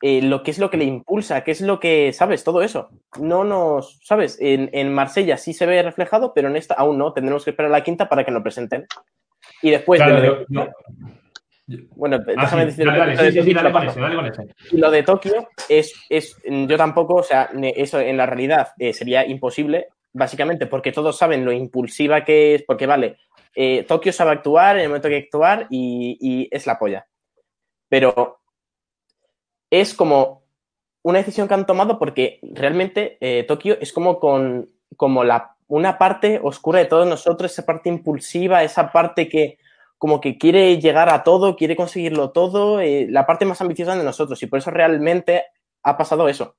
eh, 0.00 0.20
lo 0.22 0.42
que 0.42 0.50
es 0.50 0.58
lo 0.58 0.70
que 0.70 0.76
le 0.76 0.84
impulsa, 0.84 1.44
qué 1.44 1.52
es 1.52 1.60
lo 1.60 1.78
que, 1.78 2.12
¿sabes? 2.12 2.42
Todo 2.42 2.62
eso. 2.62 2.90
No 3.20 3.44
nos, 3.44 4.00
¿sabes? 4.02 4.36
En, 4.40 4.68
en 4.72 4.92
Marsella 4.92 5.36
sí 5.36 5.52
se 5.52 5.66
ve 5.66 5.80
reflejado, 5.82 6.34
pero 6.34 6.48
en 6.48 6.56
esta 6.56 6.74
aún 6.74 6.98
no. 6.98 7.12
Tendremos 7.12 7.44
que 7.44 7.50
esperar 7.50 7.70
a 7.70 7.78
la 7.78 7.84
quinta 7.84 8.08
para 8.08 8.24
que 8.24 8.32
nos 8.32 8.42
presenten. 8.42 8.86
Y 9.62 9.70
después, 9.70 10.00
Claro, 10.00 10.44
de- 10.48 10.72
bueno, 11.96 12.16
Ah, 12.36 12.42
déjame 12.42 12.62
sí, 12.62 12.66
decir 12.66 12.86
dale, 12.86 12.98
dale, 12.98 13.14
lo 13.16 13.22
de 13.22 13.32
sí, 13.32 13.38
Tokio, 13.38 13.54
dale 13.54 13.68
lo 13.68 13.72
con 13.72 13.86
paso. 13.86 13.90
ese, 13.92 14.00
dale 14.00 14.16
con 14.16 14.26
ese. 14.26 14.54
Y 14.70 14.76
lo 14.78 14.90
de 14.90 15.02
Tokio 15.02 15.48
es, 15.68 15.94
es 16.08 16.36
yo 16.44 16.76
tampoco, 16.76 17.14
o 17.16 17.22
sea, 17.22 17.50
eso 17.76 18.00
en 18.00 18.16
la 18.16 18.26
realidad 18.26 18.68
eh, 18.78 18.92
sería 18.92 19.26
imposible, 19.26 19.88
básicamente 20.12 20.66
porque 20.66 20.92
todos 20.92 21.16
saben 21.16 21.44
lo 21.44 21.52
impulsiva 21.52 22.24
que 22.24 22.54
es, 22.56 22.62
porque 22.62 22.86
vale, 22.86 23.16
eh, 23.54 23.84
Tokio 23.84 24.12
sabe 24.12 24.32
actuar 24.32 24.76
en 24.76 24.82
el 24.82 24.88
momento 24.88 25.08
que 25.08 25.14
hay 25.16 25.20
que 25.22 25.26
actuar 25.26 25.66
y, 25.70 26.16
y 26.20 26.48
es 26.50 26.66
la 26.66 26.78
polla. 26.78 27.06
Pero 27.88 28.40
es 29.70 29.94
como 29.94 30.42
una 31.02 31.18
decisión 31.18 31.48
que 31.48 31.54
han 31.54 31.66
tomado 31.66 31.98
porque 31.98 32.38
realmente 32.42 33.18
eh, 33.20 33.44
Tokio 33.44 33.76
es 33.80 33.92
como 33.92 34.18
con 34.20 34.68
como 34.96 35.24
la, 35.24 35.56
una 35.68 35.96
parte 35.98 36.38
oscura 36.42 36.78
de 36.78 36.84
todos 36.84 37.06
nosotros, 37.06 37.50
esa 37.50 37.64
parte 37.64 37.88
impulsiva, 37.88 38.62
esa 38.62 38.92
parte 38.92 39.28
que 39.28 39.58
como 40.02 40.20
que 40.20 40.36
quiere 40.36 40.80
llegar 40.80 41.08
a 41.10 41.22
todo, 41.22 41.54
quiere 41.54 41.76
conseguirlo 41.76 42.30
todo, 42.32 42.80
eh, 42.80 43.06
la 43.08 43.24
parte 43.24 43.44
más 43.44 43.60
ambiciosa 43.60 43.94
de 43.94 44.02
nosotros 44.02 44.42
y 44.42 44.46
por 44.46 44.58
eso 44.58 44.72
realmente 44.72 45.44
ha 45.84 45.96
pasado 45.96 46.28
eso. 46.28 46.56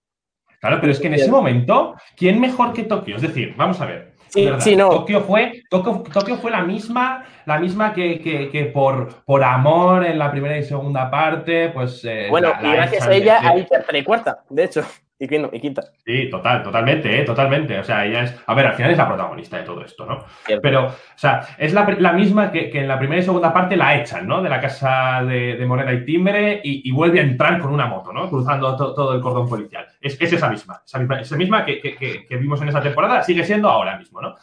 Claro, 0.62 0.78
pero 0.80 0.94
es 0.94 1.00
que 1.02 1.08
en 1.08 1.16
ese 1.16 1.30
momento, 1.30 1.94
¿quién 2.16 2.40
mejor 2.40 2.72
que 2.72 2.84
Tokio? 2.84 3.18
Es 3.18 3.22
decir, 3.22 3.54
vamos 3.58 3.82
a 3.82 3.86
ver. 3.86 4.14
Sí, 4.30 4.78
no. 4.78 4.90
Tokio 4.90 5.20
fue, 5.24 5.62
Tokio, 5.70 6.04
Tokio 6.14 6.38
fue 6.38 6.52
la 6.52 6.62
misma, 6.64 7.26
la 7.46 7.60
misma 7.60 7.94
que, 7.94 8.22
que- 8.22 8.48
que 8.50 8.64
por, 8.68 9.26
por 9.26 9.44
amor 9.44 10.06
en 10.06 10.18
la 10.18 10.32
primera 10.32 10.58
y 10.58 10.64
segunda 10.64 11.12
parte, 11.12 11.68
pues. 11.68 12.00
eh, 12.06 12.28
Bueno, 12.30 12.48
la- 12.62 12.70
y 12.70 12.72
gracias 12.78 13.06
a 13.06 13.14
ella 13.14 13.42
de- 13.42 13.48
hay 13.48 13.66
tercera 13.66 13.98
y 13.98 14.04
cuarta, 14.06 14.44
de 14.50 14.64
hecho, 14.64 14.84
y, 15.24 15.28
quin- 15.28 15.50
y 15.52 15.60
quinta. 15.60 15.82
Sí, 16.06 16.30
total, 16.30 16.64
totalmente, 16.64 17.22
¿eh? 17.22 17.24
totalmente. 17.24 17.80
O 17.80 17.84
sea, 17.84 18.06
ella 18.06 18.24
es. 18.24 18.36
A 18.46 18.54
ver, 18.54 18.68
al 18.68 18.74
final 18.74 18.92
es 18.92 18.98
la 18.98 19.08
protagonista 19.08 19.58
de 19.58 19.64
todo 19.64 19.84
esto, 19.84 20.06
¿no? 20.06 20.26
Cierto. 20.46 20.62
Pero, 20.62 20.86
o 20.88 20.94
sea, 21.16 21.42
es 21.58 21.74
la, 21.74 21.88
la 22.00 22.14
misma 22.14 22.52
que, 22.52 22.70
que 22.70 22.82
en 22.82 22.88
la 22.88 23.00
primera 23.00 23.22
y 23.22 23.24
segunda 23.24 23.54
parte 23.54 23.78
la 23.78 23.96
echan, 24.00 24.28
¿no? 24.28 24.42
De 24.42 24.50
la 24.50 24.60
casa 24.60 25.24
de, 25.24 25.56
de 25.56 25.66
Moneda 25.66 25.94
y 25.94 26.04
Timbre 26.06 26.60
y, 26.64 26.88
y 26.90 26.92
vuelve 26.92 27.20
a 27.20 27.24
entrar 27.24 27.60
con 27.60 27.72
una 27.74 27.86
moto, 27.88 28.12
¿no? 28.12 28.30
Cruzando 28.30 28.76
to- 28.76 28.94
todo 28.94 29.14
el 29.16 29.22
cordón 29.22 29.48
policial. 29.48 29.86
Es, 30.02 30.20
es 30.20 30.34
esa 30.34 30.50
misma, 30.50 30.82
esa 30.86 31.00
misma, 31.00 31.20
esa 31.22 31.36
misma 31.38 31.64
que, 31.66 31.80
que- 31.80 31.96
que- 31.96 32.26
que 32.26 32.38
vimos 32.38 32.62
en 32.62 32.70
esa 32.70 32.82
temporada, 32.82 33.24
sigue 33.24 33.44
siendo 33.46 33.70
ahora 33.70 33.98
mismo, 33.98 34.20
¿no? 34.22 34.36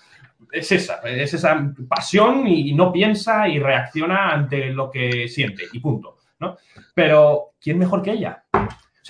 Es 0.53 0.73
esa, 0.73 0.97
es 1.05 1.35
esa 1.35 1.71
pasión 1.89 2.47
y 2.49 2.73
no 2.73 2.91
piensa 2.91 3.47
y 3.47 3.59
reacciona 3.61 4.31
ante 4.31 4.71
lo 4.73 4.91
que 4.91 5.29
siente 5.29 5.65
y 5.73 5.79
punto, 5.79 6.17
¿no? 6.41 6.57
Pero, 6.95 7.51
¿quién 7.61 7.79
mejor 7.79 8.03
que 8.03 8.13
ella? 8.13 8.43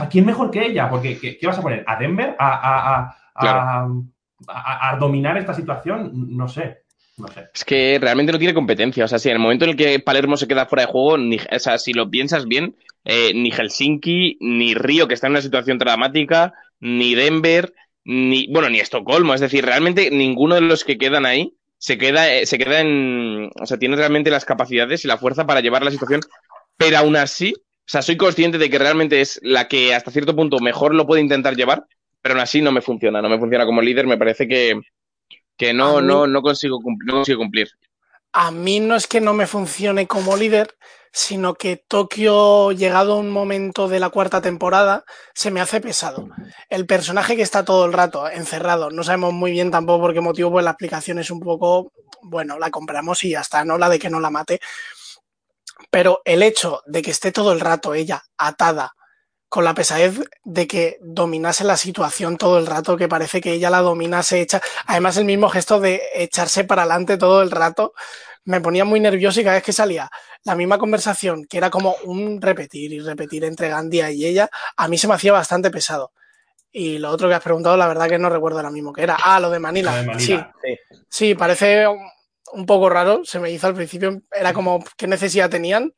Sea, 0.00 0.08
¿quién 0.08 0.26
mejor 0.26 0.50
que 0.50 0.66
ella? 0.66 0.88
Porque, 0.88 1.18
¿qué, 1.18 1.38
qué 1.38 1.46
vas 1.46 1.58
a 1.58 1.62
poner? 1.62 1.84
¿A 1.86 1.96
Denver? 1.98 2.34
¿A, 2.38 2.48
a, 2.48 2.78
a- 2.78 3.00
a- 3.06 3.16
Claro. 3.40 4.04
a, 4.48 4.90
a 4.90 4.96
dominar 4.96 5.36
esta 5.38 5.54
situación, 5.54 6.10
no 6.36 6.48
sé. 6.48 6.78
No 7.16 7.28
sé. 7.28 7.46
Es 7.54 7.64
que 7.64 7.98
realmente 8.00 8.32
no 8.32 8.38
tiene 8.38 8.54
competencia. 8.54 9.04
O 9.04 9.08
sea, 9.08 9.18
si 9.18 9.28
en 9.28 9.34
el 9.36 9.42
momento 9.42 9.64
en 9.64 9.72
el 9.72 9.76
que 9.76 9.98
Palermo 10.00 10.36
se 10.36 10.48
queda 10.48 10.66
fuera 10.66 10.86
de 10.86 10.92
juego, 10.92 11.18
ni, 11.18 11.36
o 11.36 11.58
sea, 11.58 11.78
si 11.78 11.92
lo 11.92 12.10
piensas 12.10 12.46
bien, 12.46 12.76
eh, 13.04 13.32
ni 13.34 13.50
Helsinki, 13.50 14.38
ni 14.40 14.74
Río, 14.74 15.06
que 15.06 15.14
está 15.14 15.26
en 15.26 15.32
una 15.34 15.42
situación 15.42 15.78
dramática, 15.78 16.54
ni 16.80 17.14
Denver, 17.14 17.74
ni, 18.04 18.46
bueno, 18.52 18.70
ni 18.70 18.80
Estocolmo. 18.80 19.34
Es 19.34 19.40
decir, 19.42 19.64
realmente 19.64 20.10
ninguno 20.10 20.54
de 20.54 20.62
los 20.62 20.84
que 20.84 20.96
quedan 20.98 21.26
ahí 21.26 21.54
se 21.78 21.98
queda, 21.98 22.32
eh, 22.32 22.46
se 22.46 22.58
queda 22.58 22.80
en, 22.80 23.50
o 23.60 23.66
sea, 23.66 23.78
tiene 23.78 23.96
realmente 23.96 24.30
las 24.30 24.44
capacidades 24.46 25.04
y 25.04 25.08
la 25.08 25.18
fuerza 25.18 25.46
para 25.46 25.60
llevar 25.60 25.82
la 25.84 25.90
situación. 25.90 26.20
Pero 26.78 26.96
aún 26.98 27.16
así, 27.16 27.54
sea, 27.90 28.02
soy 28.02 28.16
consciente 28.16 28.58
de 28.58 28.70
que 28.70 28.78
realmente 28.78 29.20
es 29.20 29.40
la 29.42 29.68
que 29.68 29.94
hasta 29.94 30.10
cierto 30.10 30.36
punto 30.36 30.58
mejor 30.60 30.94
lo 30.94 31.06
puede 31.06 31.22
intentar 31.22 31.56
llevar, 31.56 31.84
pero 32.22 32.34
aún 32.34 32.42
así 32.42 32.62
no 32.62 32.72
me 32.72 32.82
funciona, 32.82 33.22
no 33.22 33.28
me 33.28 33.38
funciona 33.38 33.66
como 33.66 33.82
líder. 33.82 34.06
Me 34.06 34.18
parece 34.18 34.48
que, 34.48 34.80
que 35.58 35.72
no, 35.74 35.98
A 35.98 36.02
mí- 36.02 36.06
no, 36.06 36.26
no 36.26 36.42
consigo 36.42 36.80
cumplir, 36.82 37.08
no 37.08 37.14
consigo 37.20 37.38
cumplir. 37.40 37.68
A 38.32 38.50
mí 38.52 38.78
no 38.80 38.94
es 38.94 39.06
que 39.08 39.20
no 39.20 39.34
me 39.34 39.46
funcione 39.46 40.06
como 40.06 40.36
líder, 40.36 40.76
sino 41.12 41.54
que 41.54 41.76
Tokio, 41.76 42.70
llegado 42.70 43.16
un 43.16 43.30
momento 43.30 43.88
de 43.88 43.98
la 43.98 44.10
cuarta 44.10 44.40
temporada, 44.40 45.04
se 45.34 45.50
me 45.50 45.60
hace 45.60 45.80
pesado. 45.80 46.28
El 46.68 46.86
personaje 46.86 47.34
que 47.34 47.42
está 47.42 47.64
todo 47.64 47.86
el 47.86 47.92
rato 47.92 48.28
encerrado, 48.30 48.90
no 48.90 49.02
sabemos 49.02 49.32
muy 49.32 49.50
bien 49.50 49.72
tampoco 49.72 50.02
por 50.02 50.14
qué 50.14 50.20
motivo, 50.20 50.52
pues 50.52 50.64
la 50.64 50.70
explicación 50.72 51.18
es 51.18 51.30
un 51.32 51.40
poco, 51.40 51.92
bueno, 52.22 52.56
la 52.58 52.70
compramos 52.70 53.24
y 53.24 53.30
ya 53.30 53.40
está, 53.40 53.64
no 53.64 53.78
la 53.78 53.88
de 53.88 53.98
que 53.98 54.10
no 54.10 54.20
la 54.20 54.30
mate. 54.30 54.60
Pero 55.90 56.22
el 56.24 56.42
hecho 56.42 56.82
de 56.86 57.02
que 57.02 57.10
esté 57.10 57.32
todo 57.32 57.52
el 57.52 57.60
rato 57.60 57.94
ella 57.94 58.22
atada 58.38 58.94
con 59.48 59.64
la 59.64 59.74
pesadez 59.74 60.20
de 60.44 60.68
que 60.68 60.98
dominase 61.00 61.64
la 61.64 61.76
situación 61.76 62.36
todo 62.36 62.58
el 62.58 62.66
rato, 62.66 62.96
que 62.96 63.08
parece 63.08 63.40
que 63.40 63.52
ella 63.52 63.68
la 63.68 63.80
dominase, 63.80 64.40
echa, 64.40 64.62
además 64.86 65.16
el 65.16 65.24
mismo 65.24 65.48
gesto 65.48 65.80
de 65.80 66.00
echarse 66.14 66.62
para 66.62 66.82
adelante 66.82 67.18
todo 67.18 67.42
el 67.42 67.50
rato, 67.50 67.92
me 68.44 68.60
ponía 68.60 68.84
muy 68.84 69.00
nervioso 69.00 69.40
y 69.40 69.44
cada 69.44 69.56
vez 69.56 69.64
que 69.64 69.72
salía 69.72 70.08
la 70.44 70.54
misma 70.54 70.78
conversación, 70.78 71.46
que 71.46 71.58
era 71.58 71.68
como 71.68 71.96
un 72.04 72.40
repetir 72.40 72.92
y 72.92 73.00
repetir 73.00 73.44
entre 73.44 73.68
Gandia 73.68 74.10
y 74.12 74.24
ella, 74.24 74.48
a 74.76 74.86
mí 74.86 74.96
se 74.96 75.08
me 75.08 75.14
hacía 75.14 75.32
bastante 75.32 75.70
pesado. 75.70 76.12
Y 76.70 76.98
lo 76.98 77.10
otro 77.10 77.28
que 77.28 77.34
has 77.34 77.42
preguntado, 77.42 77.76
la 77.76 77.88
verdad 77.88 78.08
que 78.08 78.18
no 78.18 78.30
recuerdo 78.30 78.58
ahora 78.58 78.70
mismo 78.70 78.92
que 78.92 79.02
era. 79.02 79.16
Ah, 79.22 79.40
lo 79.40 79.50
de 79.50 79.58
Manila. 79.58 79.90
Lo 79.90 79.96
de 79.96 80.06
Manila. 80.06 80.52
Sí, 80.62 80.78
Sí. 80.88 80.96
sí, 81.08 81.34
parece 81.34 81.86
un, 82.52 82.66
poco 82.66 82.88
raro, 82.88 83.20
se 83.24 83.38
me 83.40 83.50
hizo 83.50 83.66
al 83.66 83.74
principio, 83.74 84.20
era 84.32 84.52
como 84.52 84.82
qué 84.96 85.06
necesidad 85.06 85.48
tenían, 85.50 85.92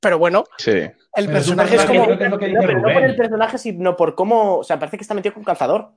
pero 0.00 0.18
bueno, 0.18 0.44
Sí. 0.58 0.70
el 0.70 0.92
Pero 1.14 1.32
personaje 1.32 1.76
es 1.76 1.84
como... 1.84 2.06
que 2.06 2.28
No, 2.28 2.38
pero 2.38 2.78
no 2.80 2.92
por 2.92 3.02
el 3.04 3.16
personaje, 3.16 3.58
sino 3.58 3.96
por 3.96 4.14
cómo. 4.14 4.58
O 4.58 4.64
sea, 4.64 4.78
parece 4.78 4.98
que 4.98 5.02
está 5.02 5.14
metido 5.14 5.34
con 5.34 5.44
calzador. 5.44 5.92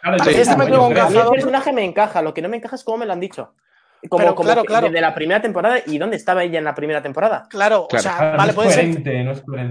Claro, 0.00 0.18
con 0.18 0.26
mí 0.26 0.32
el 0.32 0.94
calzador. 0.94 1.32
personaje 1.34 1.72
me 1.72 1.84
encaja, 1.84 2.22
lo 2.22 2.34
que 2.34 2.42
no 2.42 2.48
me 2.48 2.56
encaja 2.58 2.76
es 2.76 2.84
cómo 2.84 2.98
me 2.98 3.06
lo 3.06 3.12
han 3.12 3.20
dicho. 3.20 3.54
Como, 4.08 4.18
Pero 4.22 4.34
como 4.34 4.48
claro, 4.48 4.60
que 4.62 4.66
claro. 4.66 4.86
desde 4.88 5.00
la 5.00 5.14
primera 5.14 5.40
temporada 5.40 5.78
y 5.86 5.96
dónde 5.96 6.16
estaba 6.16 6.44
ella 6.44 6.58
en 6.58 6.64
la 6.64 6.74
primera 6.74 7.00
temporada. 7.00 7.46
Claro, 7.48 7.86
Claro. 7.88 8.00
o 8.00 8.02
sea, 8.02 8.16
Claro, 8.18 8.36
vale, 8.36 8.52
no 8.52 8.56
puedes, 8.56 8.76
ent- 8.78 9.24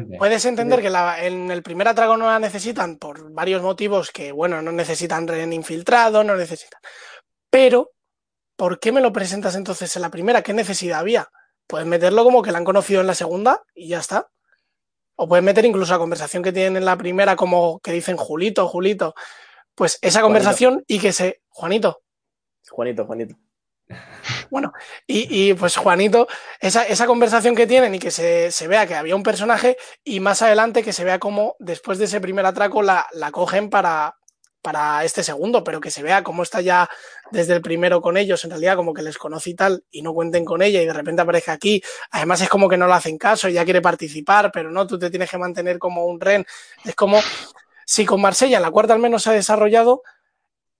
no 0.10 0.18
puedes 0.18 0.45
entender 0.45 0.81
que 0.81 0.90
la- 0.90 1.23
en 1.23 1.52
el 1.52 1.61
primer 1.61 1.88
atraco 1.88 2.18
no 2.18 2.26
la 2.26 2.40
necesitan 2.40 2.98
por 2.98 3.31
varios 3.31 3.61
motivos 3.61 4.10
que, 4.10 4.31
bueno, 4.31 4.60
no 4.64 4.72
necesitan 4.72 5.27
ren 5.27 5.53
infiltrado, 5.53 6.23
no 6.23 6.35
necesitan. 6.35 6.80
Pero, 7.52 7.91
¿por 8.55 8.80
qué 8.80 8.91
me 8.91 9.01
lo 9.01 9.13
presentas 9.13 9.55
entonces 9.55 9.95
en 9.95 10.01
la 10.01 10.11
primera? 10.11 10.41
¿Qué 10.41 10.53
necesidad 10.53 10.99
había? 10.99 11.30
Puedes 11.67 11.88
meterlo 11.88 12.23
como 12.23 12.41
que 12.41 12.51
la 12.51 12.57
han 12.57 12.65
conocido 12.65 13.01
en 13.01 13.07
la 13.07 13.15
segunda 13.15 13.63
y 13.73 13.89
ya 13.89 13.99
está. 13.99 14.30
O 15.15 15.27
puedes 15.27 15.43
meter 15.43 15.65
incluso 15.65 15.93
la 15.93 15.99
conversación 15.99 16.43
que 16.43 16.51
tienen 16.51 16.77
en 16.77 16.85
la 16.85 16.97
primera, 16.97 17.35
como 17.35 17.80
que 17.80 17.91
dicen 17.91 18.17
Julito, 18.17 18.67
Julito. 18.67 19.13
Pues 19.75 19.99
esa 20.01 20.21
conversación 20.21 20.84
y 20.88 20.99
que 20.99 21.13
se. 21.13 21.41
Juanito, 21.49 22.01
Juanito, 22.69 23.05
Juanito. 23.05 23.35
Bueno, 24.49 24.71
y, 25.05 25.49
y, 25.49 25.53
pues 25.53 25.75
Juanito, 25.75 26.27
esa, 26.59 26.84
esa 26.84 27.05
conversación 27.05 27.55
que 27.55 27.67
tienen 27.67 27.95
y 27.95 27.99
que 27.99 28.11
se, 28.11 28.51
se 28.51 28.67
vea 28.67 28.88
que 28.88 28.95
había 28.95 29.15
un 29.15 29.23
personaje 29.23 29.77
y 30.03 30.19
más 30.19 30.41
adelante 30.41 30.84
que 30.84 30.93
se 30.93 31.03
vea 31.03 31.19
cómo 31.19 31.55
después 31.59 31.97
de 31.99 32.05
ese 32.05 32.21
primer 32.21 32.45
atraco 32.45 32.81
la, 32.81 33.07
la 33.13 33.31
cogen 33.31 33.69
para, 33.69 34.15
para 34.64 35.03
este 35.03 35.23
segundo, 35.23 35.64
pero 35.64 35.80
que 35.80 35.91
se 35.91 36.02
vea 36.02 36.23
cómo 36.23 36.41
está 36.41 36.61
ya 36.61 36.90
desde 37.31 37.53
el 37.53 37.61
primero 37.61 38.02
con 38.02 38.18
ellos, 38.18 38.44
en 38.44 38.49
realidad 38.49 38.76
como 38.76 38.94
que 38.94 39.03
les 39.03 39.18
conoce 39.18 39.52
y 39.52 39.56
tal, 39.56 39.84
y 39.91 40.02
no 40.02 40.14
cuenten 40.14 40.45
con 40.45 40.61
ella 40.64 40.81
y 40.81 40.85
de 40.85 40.94
repente 40.94 41.22
aparece 41.22 41.52
aquí. 41.52 41.84
Además 42.10 42.41
es 42.41 42.49
como 42.49 42.69
que 42.69 42.77
no 42.77 42.88
le 42.88 42.94
hacen 42.94 43.18
caso, 43.18 43.48
ella 43.48 43.65
quiere 43.65 43.81
participar, 43.81 44.52
pero 44.52 44.72
no, 44.72 44.88
tú 44.88 44.98
te 44.98 45.10
tienes 45.10 45.30
que 45.30 45.38
mantener 45.38 45.77
como 45.77 46.06
un 46.06 46.19
ren. 46.19 46.45
Es 46.84 46.95
como 46.95 47.19
si 47.85 48.06
con 48.06 48.22
Marsella 48.22 48.57
en 48.57 48.64
la 48.64 48.72
cuarta 48.72 48.94
al 48.94 48.99
menos 48.99 49.23
se 49.23 49.30
ha 49.30 49.34
desarrollado, 49.34 50.02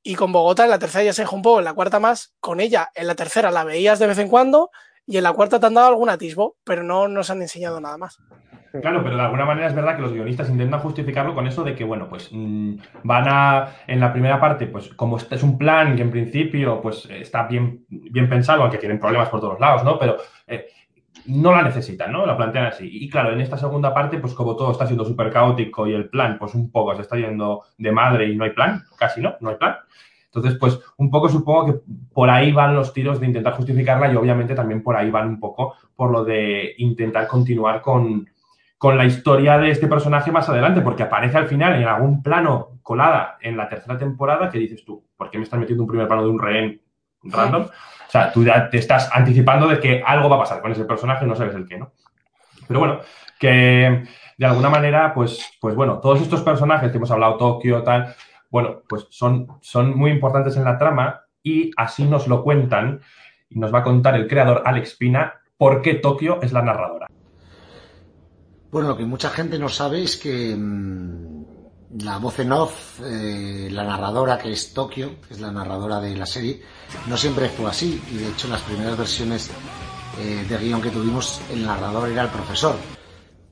y 0.02 0.16
con 0.16 0.32
Bogotá 0.32 0.64
en 0.66 0.70
la 0.70 0.80
tercera 0.80 1.04
ya 1.06 1.14
se 1.14 1.22
dejó 1.22 1.36
un 1.36 1.42
poco, 1.42 1.60
en 1.60 1.66
la 1.66 1.74
cuarta 1.74 2.00
más, 2.00 2.34
con 2.40 2.60
ella 2.60 2.90
en 2.96 3.08
la 3.08 3.16
tercera 3.16 3.52
la 3.52 3.64
veías 3.64 4.00
de 4.00 4.08
vez 4.08 4.18
en 4.18 4.30
cuando 4.30 4.70
y 5.06 5.18
en 5.18 5.24
la 5.24 5.34
cuarta 5.34 5.60
te 5.60 5.66
han 5.66 5.74
dado 5.74 5.88
algún 5.88 6.10
atisbo, 6.10 6.58
pero 6.64 6.84
no 6.84 7.08
nos 7.08 7.30
han 7.30 7.42
enseñado 7.42 7.80
nada 7.80 7.98
más. 7.98 8.18
Claro, 8.82 9.04
pero 9.04 9.16
de 9.16 9.22
alguna 9.22 9.46
manera 9.46 9.68
es 9.68 9.76
verdad 9.76 9.96
que 9.96 10.02
los 10.02 10.14
guionistas 10.14 10.50
intentan 10.50 10.80
justificarlo 10.80 11.36
con 11.36 11.46
eso 11.46 11.64
de 11.64 11.76
que, 11.76 11.84
bueno, 11.84 12.10
pues 12.10 12.30
mmm, 12.32 12.74
van 13.04 13.26
a, 13.28 13.68
en 13.86 14.00
la 14.00 14.12
primera 14.12 14.40
parte, 14.40 14.66
pues 14.66 14.90
como 14.96 15.18
este 15.18 15.36
es 15.36 15.44
un 15.44 15.60
plan 15.60 15.96
que 15.96 16.02
en 16.02 16.10
principio 16.10 16.82
pues 16.82 17.08
está 17.12 17.46
bien, 17.46 17.86
bien 17.88 18.28
pensado, 18.28 18.64
aunque 18.64 18.80
tienen 18.80 19.00
problemas 19.00 19.30
por 19.30 19.42
todos 19.42 19.60
lados, 19.60 19.84
¿no? 19.84 20.00
Pero 20.00 20.18
eh, 20.48 20.66
no 21.28 21.52
la 21.52 21.62
necesitan, 21.62 22.12
¿no? 22.12 22.26
La 22.26 22.36
plantean 22.36 22.66
así. 22.66 22.90
Y 22.92 23.08
claro, 23.12 23.32
en 23.32 23.42
esta 23.42 23.58
segunda 23.58 23.94
parte, 23.94 24.18
pues 24.18 24.34
como 24.34 24.56
todo 24.56 24.72
está 24.72 24.88
siendo 24.88 25.06
súper 25.06 25.32
caótico 25.32 25.86
y 25.86 25.94
el 25.94 26.10
plan, 26.10 26.38
pues 26.40 26.56
un 26.56 26.72
poco 26.72 26.96
se 26.96 27.04
está 27.04 27.16
yendo 27.16 27.62
de 27.78 27.92
madre 27.92 28.28
y 28.28 28.36
no 28.36 28.44
hay 28.44 28.52
plan, 28.52 28.82
casi 28.98 29.22
no, 29.22 29.36
no 29.40 29.52
hay 29.52 29.58
plan. 29.58 29.76
Entonces, 30.26 30.58
pues 30.60 30.80
un 30.98 31.12
poco 31.12 31.30
supongo 31.30 31.66
que 31.68 31.80
por 32.12 32.32
ahí 32.32 32.52
van 32.52 32.74
los 32.76 32.92
tiros 32.92 33.20
de 33.20 33.28
intentar 33.28 33.54
justificarla 33.54 34.12
y 34.12 34.16
obviamente 34.16 34.56
también 34.56 34.82
por 34.82 34.96
ahí 34.96 35.12
van 35.12 35.28
un 35.28 35.40
poco 35.40 35.76
por 35.96 36.10
lo 36.10 36.26
de 36.26 36.74
intentar 36.80 37.28
continuar 37.28 37.82
con, 37.82 38.28
con 38.84 38.98
la 38.98 39.06
historia 39.06 39.58
de 39.58 39.72
este 39.72 39.88
personaje 39.88 40.30
más 40.30 40.50
adelante, 40.50 40.82
porque 40.82 41.04
aparece 41.04 41.38
al 41.38 41.48
final 41.48 41.82
en 41.82 41.88
algún 41.88 42.22
plano 42.22 42.80
colada 42.82 43.38
en 43.40 43.56
la 43.56 43.70
tercera 43.70 43.98
temporada 43.98 44.50
que 44.50 44.60
dices 44.60 44.84
tú, 44.84 45.08
¿por 45.16 45.32
qué 45.32 45.38
me 45.38 45.46
estás 45.46 45.58
metiendo 45.58 45.84
un 45.84 45.88
primer 45.88 46.06
plano 46.06 46.24
de 46.24 46.30
un 46.30 46.38
rehén 46.38 46.82
random? 47.24 47.62
O 47.62 48.10
sea, 48.10 48.34
tú 48.34 48.44
ya 48.44 48.70
te 48.70 48.80
estás 48.80 49.10
anticipando 49.14 49.70
de 49.70 49.80
que 49.80 50.04
algo 50.06 50.28
va 50.28 50.36
a 50.36 50.40
pasar 50.40 50.62
con 50.62 50.74
ese 50.74 50.84
personaje 50.84 51.26
no 51.26 51.34
sabes 51.34 51.56
el 51.56 51.66
qué, 51.66 51.78
¿no? 51.78 51.94
Pero 52.68 52.82
bueno, 52.82 53.00
que 53.40 54.04
de 54.38 54.46
alguna 54.46 54.70
manera, 54.70 55.14
pues, 55.14 55.50
pues 55.62 55.76
bueno, 55.76 56.00
todos 56.00 56.20
estos 56.20 56.42
personajes 56.42 56.92
que 56.92 56.98
hemos 56.98 57.12
hablado, 57.12 57.38
Tokio, 57.38 57.84
tal, 57.84 58.14
bueno, 58.50 58.82
pues 58.90 59.08
son, 59.12 59.48
son 59.62 59.98
muy 59.98 60.12
importantes 60.12 60.58
en 60.58 60.66
la 60.66 60.78
trama 60.78 61.22
y 61.42 61.72
así 61.78 62.04
nos 62.04 62.28
lo 62.28 62.44
cuentan 62.44 63.00
y 63.48 63.60
nos 63.60 63.74
va 63.74 63.80
a 63.80 63.84
contar 63.84 64.16
el 64.16 64.28
creador 64.28 64.62
Alex 64.66 64.98
Pina 64.98 65.36
por 65.56 65.82
qué 65.82 65.94
Tokio 65.94 66.42
es 66.42 66.52
la 66.52 66.64
narradora. 66.64 67.08
Bueno, 68.74 68.88
lo 68.88 68.98
que 68.98 69.06
mucha 69.06 69.30
gente 69.30 69.60
no 69.60 69.70
sabe 69.70 70.02
es 70.02 70.18
que 70.18 70.56
mmm, 70.58 71.46
la 72.00 72.18
voz 72.18 72.40
en 72.40 72.52
off, 72.52 73.02
eh, 73.06 73.70
la 73.72 73.84
narradora 73.84 74.40
que 74.40 74.52
es 74.52 74.74
Tokio, 74.74 75.22
que 75.22 75.36
es 75.36 75.40
la 75.40 75.52
narradora 75.52 76.00
de 76.00 76.16
la 76.16 76.26
serie, 76.26 76.60
no 77.06 77.16
siempre 77.16 77.50
fue 77.50 77.70
así. 77.70 78.02
Y 78.12 78.16
de 78.16 78.30
hecho, 78.30 78.48
las 78.48 78.62
primeras 78.62 78.98
versiones 78.98 79.52
eh, 80.20 80.44
de 80.50 80.58
guion 80.58 80.82
que 80.82 80.90
tuvimos, 80.90 81.40
el 81.52 81.64
narrador 81.64 82.10
era 82.10 82.24
el 82.24 82.30
profesor. 82.30 82.76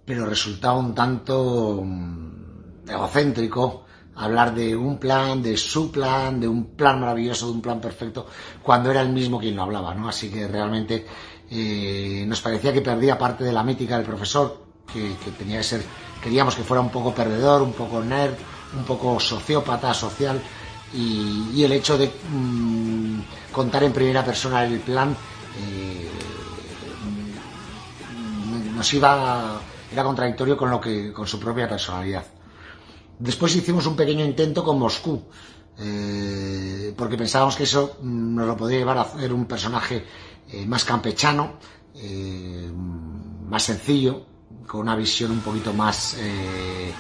Pero 0.03 0.25
resultaba 0.25 0.79
un 0.79 0.95
tanto 0.95 1.83
mmm, 1.85 2.89
egocéntrico 2.89 3.85
hablar 4.15 4.55
de 4.55 4.75
un 4.75 4.97
plan, 4.97 5.43
de 5.43 5.55
su 5.55 5.91
plan, 5.91 6.39
de 6.39 6.47
un 6.47 6.75
plan 6.75 6.99
maravilloso, 6.99 7.45
de 7.45 7.51
un 7.51 7.61
plan 7.61 7.79
perfecto, 7.79 8.25
cuando 8.63 8.89
era 8.89 9.01
el 9.01 9.09
mismo 9.09 9.39
quien 9.39 9.55
lo 9.55 9.61
hablaba, 9.61 9.93
¿no? 9.93 10.09
Así 10.09 10.31
que 10.31 10.47
realmente 10.47 11.05
eh, 11.47 12.25
nos 12.27 12.41
parecía 12.41 12.73
que 12.73 12.81
perdía 12.81 13.19
parte 13.19 13.43
de 13.43 13.53
la 13.53 13.63
mítica 13.63 13.97
del 13.97 14.05
profesor, 14.07 14.70
que, 14.93 15.15
tenía 15.37 15.57
que 15.57 15.63
ser, 15.63 15.83
queríamos 16.21 16.55
que 16.55 16.63
fuera 16.63 16.81
un 16.81 16.89
poco 16.89 17.13
perdedor, 17.13 17.61
un 17.61 17.73
poco 17.73 18.03
nerd, 18.03 18.35
un 18.77 18.83
poco 18.85 19.19
sociópata, 19.19 19.93
social, 19.93 20.41
y, 20.93 21.63
el 21.63 21.71
hecho 21.71 21.97
de 21.97 22.11
mmm, 22.29 23.19
contar 23.51 23.83
en 23.83 23.93
primera 23.93 24.25
persona 24.25 24.65
el 24.65 24.79
plan 24.79 25.15
eh, 25.57 26.09
nos 28.75 28.93
iba, 28.93 29.61
era 29.91 30.03
contradictorio 30.03 30.57
con 30.57 30.69
lo 30.69 30.81
que, 30.81 31.13
con 31.13 31.27
su 31.27 31.39
propia 31.39 31.69
personalidad. 31.69 32.25
Después 33.19 33.55
hicimos 33.55 33.85
un 33.85 33.95
pequeño 33.95 34.25
intento 34.25 34.63
con 34.63 34.79
Moscú, 34.79 35.21
eh, 35.77 36.93
porque 36.97 37.17
pensábamos 37.17 37.55
que 37.55 37.63
eso 37.63 37.97
nos 38.01 38.47
lo 38.47 38.57
podía 38.57 38.79
llevar 38.79 38.97
a 38.97 39.01
hacer 39.01 39.31
un 39.31 39.45
personaje 39.45 40.05
eh, 40.51 40.65
más 40.65 40.83
campechano, 40.83 41.53
más 43.47 43.63
sencillo, 43.63 44.25
con 44.67 44.81
una 44.81 44.95
visión 44.95 45.31
un 45.31 45.41
poquito 45.41 45.73
más 45.73 46.15
eh, 46.19 46.91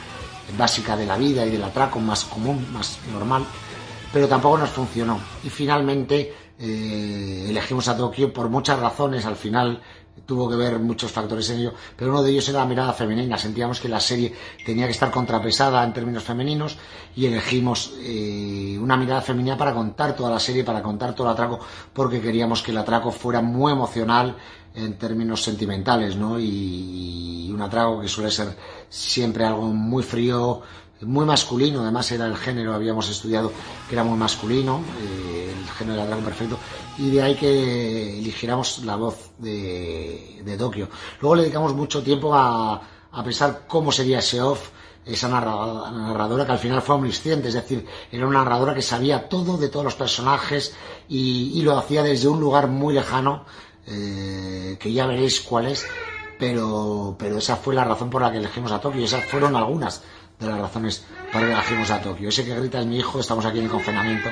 básica 0.57 0.95
de 0.95 1.05
la 1.05 1.17
vida 1.17 1.45
y 1.45 1.51
del 1.51 1.63
atraco, 1.63 1.99
más 1.99 2.25
común, 2.25 2.67
más 2.73 2.99
normal, 3.11 3.45
pero 4.11 4.27
tampoco 4.27 4.57
nos 4.57 4.69
funcionó. 4.69 5.19
Y 5.43 5.49
finalmente 5.49 6.33
eh, 6.59 7.47
elegimos 7.49 7.87
a 7.87 7.97
Tokio 7.97 8.31
por 8.31 8.49
muchas 8.49 8.79
razones. 8.79 9.25
Al 9.25 9.35
final 9.35 9.81
tuvo 10.25 10.49
que 10.49 10.55
ver 10.55 10.79
muchos 10.79 11.11
factores 11.11 11.49
en 11.49 11.59
ello, 11.59 11.73
pero 11.95 12.11
uno 12.11 12.21
de 12.21 12.31
ellos 12.31 12.47
era 12.49 12.59
la 12.59 12.65
mirada 12.65 12.93
femenina. 12.93 13.37
Sentíamos 13.37 13.79
que 13.79 13.89
la 13.89 13.99
serie 13.99 14.33
tenía 14.65 14.85
que 14.85 14.91
estar 14.91 15.09
contrapesada 15.09 15.83
en 15.83 15.93
términos 15.93 16.23
femeninos 16.23 16.77
y 17.15 17.25
elegimos 17.25 17.93
eh, 17.99 18.77
una 18.79 18.97
mirada 18.97 19.21
femenina 19.21 19.57
para 19.57 19.73
contar 19.73 20.15
toda 20.15 20.29
la 20.29 20.39
serie, 20.39 20.63
para 20.63 20.81
contar 20.81 21.15
todo 21.15 21.27
el 21.27 21.33
atraco, 21.33 21.59
porque 21.93 22.21
queríamos 22.21 22.61
que 22.61 22.71
el 22.71 22.77
atraco 22.77 23.11
fuera 23.11 23.41
muy 23.41 23.71
emocional 23.71 24.35
en 24.73 24.97
términos 24.97 25.41
sentimentales, 25.43 26.15
¿no? 26.15 26.39
Y, 26.39 27.49
un 27.51 27.61
atraco 27.61 27.99
que 27.99 28.07
suele 28.07 28.31
ser 28.31 28.55
siempre 28.89 29.43
algo 29.45 29.63
muy 29.63 30.03
frío, 30.03 30.61
muy 31.01 31.25
masculino, 31.25 31.81
además 31.81 32.09
era 32.11 32.25
el 32.25 32.37
género, 32.37 32.73
habíamos 32.73 33.09
estudiado 33.09 33.51
que 33.89 33.95
era 33.95 34.03
muy 34.05 34.17
masculino, 34.17 34.79
eh, 35.01 35.53
el 35.59 35.69
género 35.71 35.97
del 35.99 36.07
dragón 36.07 36.23
perfecto, 36.25 36.57
y 36.97 37.09
de 37.09 37.21
ahí 37.21 37.35
que 37.35 38.19
eligiéramos 38.19 38.79
la 38.85 38.95
voz 38.95 39.31
de, 39.37 40.41
de 40.45 40.57
Tokio. 40.57 40.87
Luego 41.19 41.35
le 41.35 41.41
dedicamos 41.43 41.73
mucho 41.75 42.01
tiempo 42.01 42.33
a, 42.33 42.81
a 43.11 43.23
pensar 43.23 43.65
cómo 43.67 43.91
sería 43.91 44.19
ese 44.19 44.41
off, 44.41 44.69
esa 45.05 45.27
narra- 45.27 45.91
narradora 45.91 46.45
que 46.45 46.51
al 46.53 46.59
final 46.59 46.81
fue 46.81 46.95
omnisciente, 46.95 47.49
es 47.49 47.55
decir, 47.55 47.85
era 48.11 48.25
una 48.25 48.39
narradora 48.43 48.73
que 48.73 48.81
sabía 48.81 49.27
todo 49.27 49.57
de 49.57 49.67
todos 49.69 49.83
los 49.83 49.95
personajes 49.95 50.73
y 51.09 51.61
lo 51.63 51.77
hacía 51.77 52.01
desde 52.03 52.29
un 52.29 52.39
lugar 52.39 52.67
muy 52.69 52.93
lejano, 52.93 53.43
eh, 53.87 54.77
que 54.79 54.93
ya 54.93 55.07
veréis 55.07 55.41
cuál 55.41 55.67
es, 55.67 55.87
pero, 56.39 57.15
pero 57.19 57.37
esa 57.37 57.55
fue 57.55 57.75
la 57.75 57.83
razón 57.83 58.09
por 58.09 58.21
la 58.21 58.31
que 58.31 58.37
elegimos 58.37 58.71
a 58.71 58.81
Tokio, 58.81 59.05
esas 59.05 59.23
fueron 59.25 59.55
algunas 59.55 60.03
de 60.39 60.47
las 60.47 60.59
razones 60.59 61.07
para 61.31 61.45
que 61.45 61.53
elegimos 61.53 61.91
a 61.91 62.01
Tokio. 62.01 62.29
Ese 62.29 62.45
que 62.45 62.55
grita 62.59 62.79
es 62.79 62.85
mi 62.85 62.97
hijo, 62.97 63.19
estamos 63.19 63.45
aquí 63.45 63.59
en 63.59 63.65
el 63.65 63.71
confinamiento. 63.71 64.29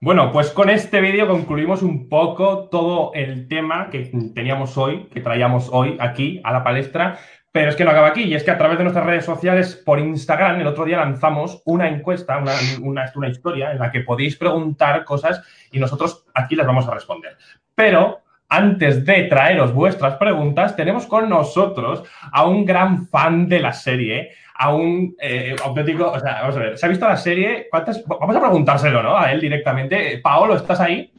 Bueno, 0.00 0.32
pues 0.32 0.50
con 0.50 0.68
este 0.68 1.00
vídeo 1.00 1.28
concluimos 1.28 1.82
un 1.82 2.08
poco 2.08 2.68
todo 2.70 3.12
el 3.14 3.46
tema 3.46 3.88
que 3.88 4.10
teníamos 4.34 4.76
hoy, 4.76 5.04
que 5.12 5.20
traíamos 5.20 5.68
hoy 5.70 5.96
aquí 6.00 6.40
a 6.42 6.52
la 6.52 6.64
palestra, 6.64 7.20
pero 7.52 7.68
es 7.68 7.76
que 7.76 7.84
no 7.84 7.90
acaba 7.90 8.08
aquí, 8.08 8.22
y 8.22 8.34
es 8.34 8.42
que 8.42 8.50
a 8.50 8.58
través 8.58 8.78
de 8.78 8.84
nuestras 8.84 9.06
redes 9.06 9.24
sociales, 9.24 9.76
por 9.76 10.00
Instagram, 10.00 10.58
el 10.58 10.66
otro 10.66 10.86
día 10.86 10.96
lanzamos 10.96 11.62
una 11.66 11.88
encuesta, 11.88 12.38
una, 12.38 12.52
una, 12.80 13.12
una 13.14 13.28
historia 13.28 13.70
en 13.70 13.78
la 13.78 13.92
que 13.92 14.00
podéis 14.00 14.36
preguntar 14.36 15.04
cosas 15.04 15.42
y 15.70 15.78
nosotros 15.78 16.24
aquí 16.34 16.56
las 16.56 16.66
vamos 16.66 16.88
a 16.88 16.94
responder. 16.94 17.36
Pero 17.74 18.22
antes 18.52 19.04
de 19.06 19.22
traeros 19.24 19.72
vuestras 19.72 20.16
preguntas, 20.16 20.76
tenemos 20.76 21.06
con 21.06 21.28
nosotros 21.28 22.04
a 22.30 22.46
un 22.46 22.66
gran 22.66 23.06
fan 23.06 23.48
de 23.48 23.60
la 23.60 23.72
serie, 23.72 24.32
a 24.54 24.74
un 24.74 25.16
eh, 25.18 25.56
auténtico, 25.64 26.10
o 26.10 26.20
sea, 26.20 26.42
vamos 26.42 26.56
a 26.56 26.60
ver, 26.60 26.76
¿se 26.78 26.84
ha 26.84 26.88
visto 26.90 27.08
la 27.08 27.16
serie? 27.16 27.66
¿Cuántas? 27.70 28.04
Vamos 28.06 28.36
a 28.36 28.40
preguntárselo, 28.40 29.02
¿no? 29.02 29.16
A 29.16 29.32
él 29.32 29.40
directamente. 29.40 30.18
Paolo, 30.18 30.54
¿estás 30.54 30.80
ahí? 30.80 31.10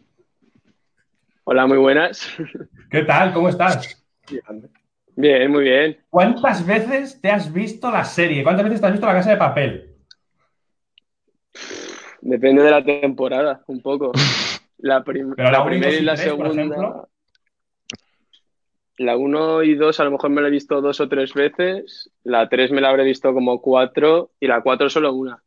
Hola, 1.45 1.65
muy 1.65 1.80
buenas. 1.80 2.31
¿Qué 2.91 3.01
tal? 3.03 3.34
¿Cómo 3.34 3.49
estás? 3.49 4.05
Bien, 5.15 5.51
muy 5.51 5.64
bien. 5.64 5.97
¿Cuántas 6.11 6.65
veces 6.65 7.19
te 7.19 7.31
has 7.31 7.51
visto 7.51 7.89
la 7.89 8.03
serie? 8.03 8.43
¿Cuántas 8.43 8.65
veces 8.65 8.80
te 8.80 8.85
has 8.85 8.93
visto 8.93 9.07
La 9.07 9.14
Casa 9.14 9.31
de 9.31 9.38
Papel? 9.38 9.89
Depende 12.22 12.61
de 12.61 12.72
la 12.72 12.84
temporada, 12.84 13.64
un 13.68 13.81
poco. 13.81 14.11
La, 14.77 15.01
prim- 15.01 15.34
primera 15.34 15.91
y 15.91 16.01
la 16.01 16.18
segunda. 16.18 17.07
La 18.98 19.18
1 19.18 19.64
y 19.64 19.76
2 19.76 19.99
a 19.99 20.03
lo 20.03 20.11
mejor 20.11 20.30
me 20.30 20.41
la 20.41 20.48
he 20.49 20.52
visto 20.52 20.80
dos 20.82 20.99
o 21.02 21.10
tres 21.10 21.34
veces. 21.34 22.11
La 22.24 22.48
3 22.49 22.72
me 22.72 22.80
la 22.82 22.90
habré 22.90 23.03
visto 23.03 23.34
como 23.34 23.60
cuatro. 23.61 24.32
Y 24.40 24.48
la 24.48 24.61
4 24.61 24.90
solo 24.90 25.14
una. 25.14 25.41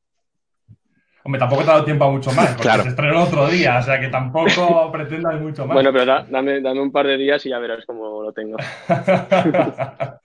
Hombre, 1.25 1.39
tampoco 1.41 1.63
te 1.65 1.71
ha 1.71 1.73
dado 1.75 1.85
tiempo 1.85 2.05
a 2.05 2.11
mucho 2.11 2.31
más, 2.33 2.49
porque 2.51 2.63
Claro. 2.63 2.83
se 2.85 2.89
estrenó 2.91 3.25
otro 3.25 3.49
día, 3.49 3.79
o 3.79 3.83
sea 3.83 3.99
que 4.01 4.09
tampoco 4.09 4.91
pretendas 4.93 5.41
mucho 5.41 5.67
más. 5.67 5.75
Bueno, 5.75 5.93
pero 5.93 6.07
da- 6.07 6.25
dame, 6.31 6.61
dame 6.61 6.81
un 6.81 6.93
par 6.93 7.07
de 7.07 7.17
días 7.17 7.45
y 7.47 7.51
ya 7.51 7.59
verás 7.59 7.85
cómo 7.85 8.23
lo 8.23 8.33
tengo. 8.33 8.57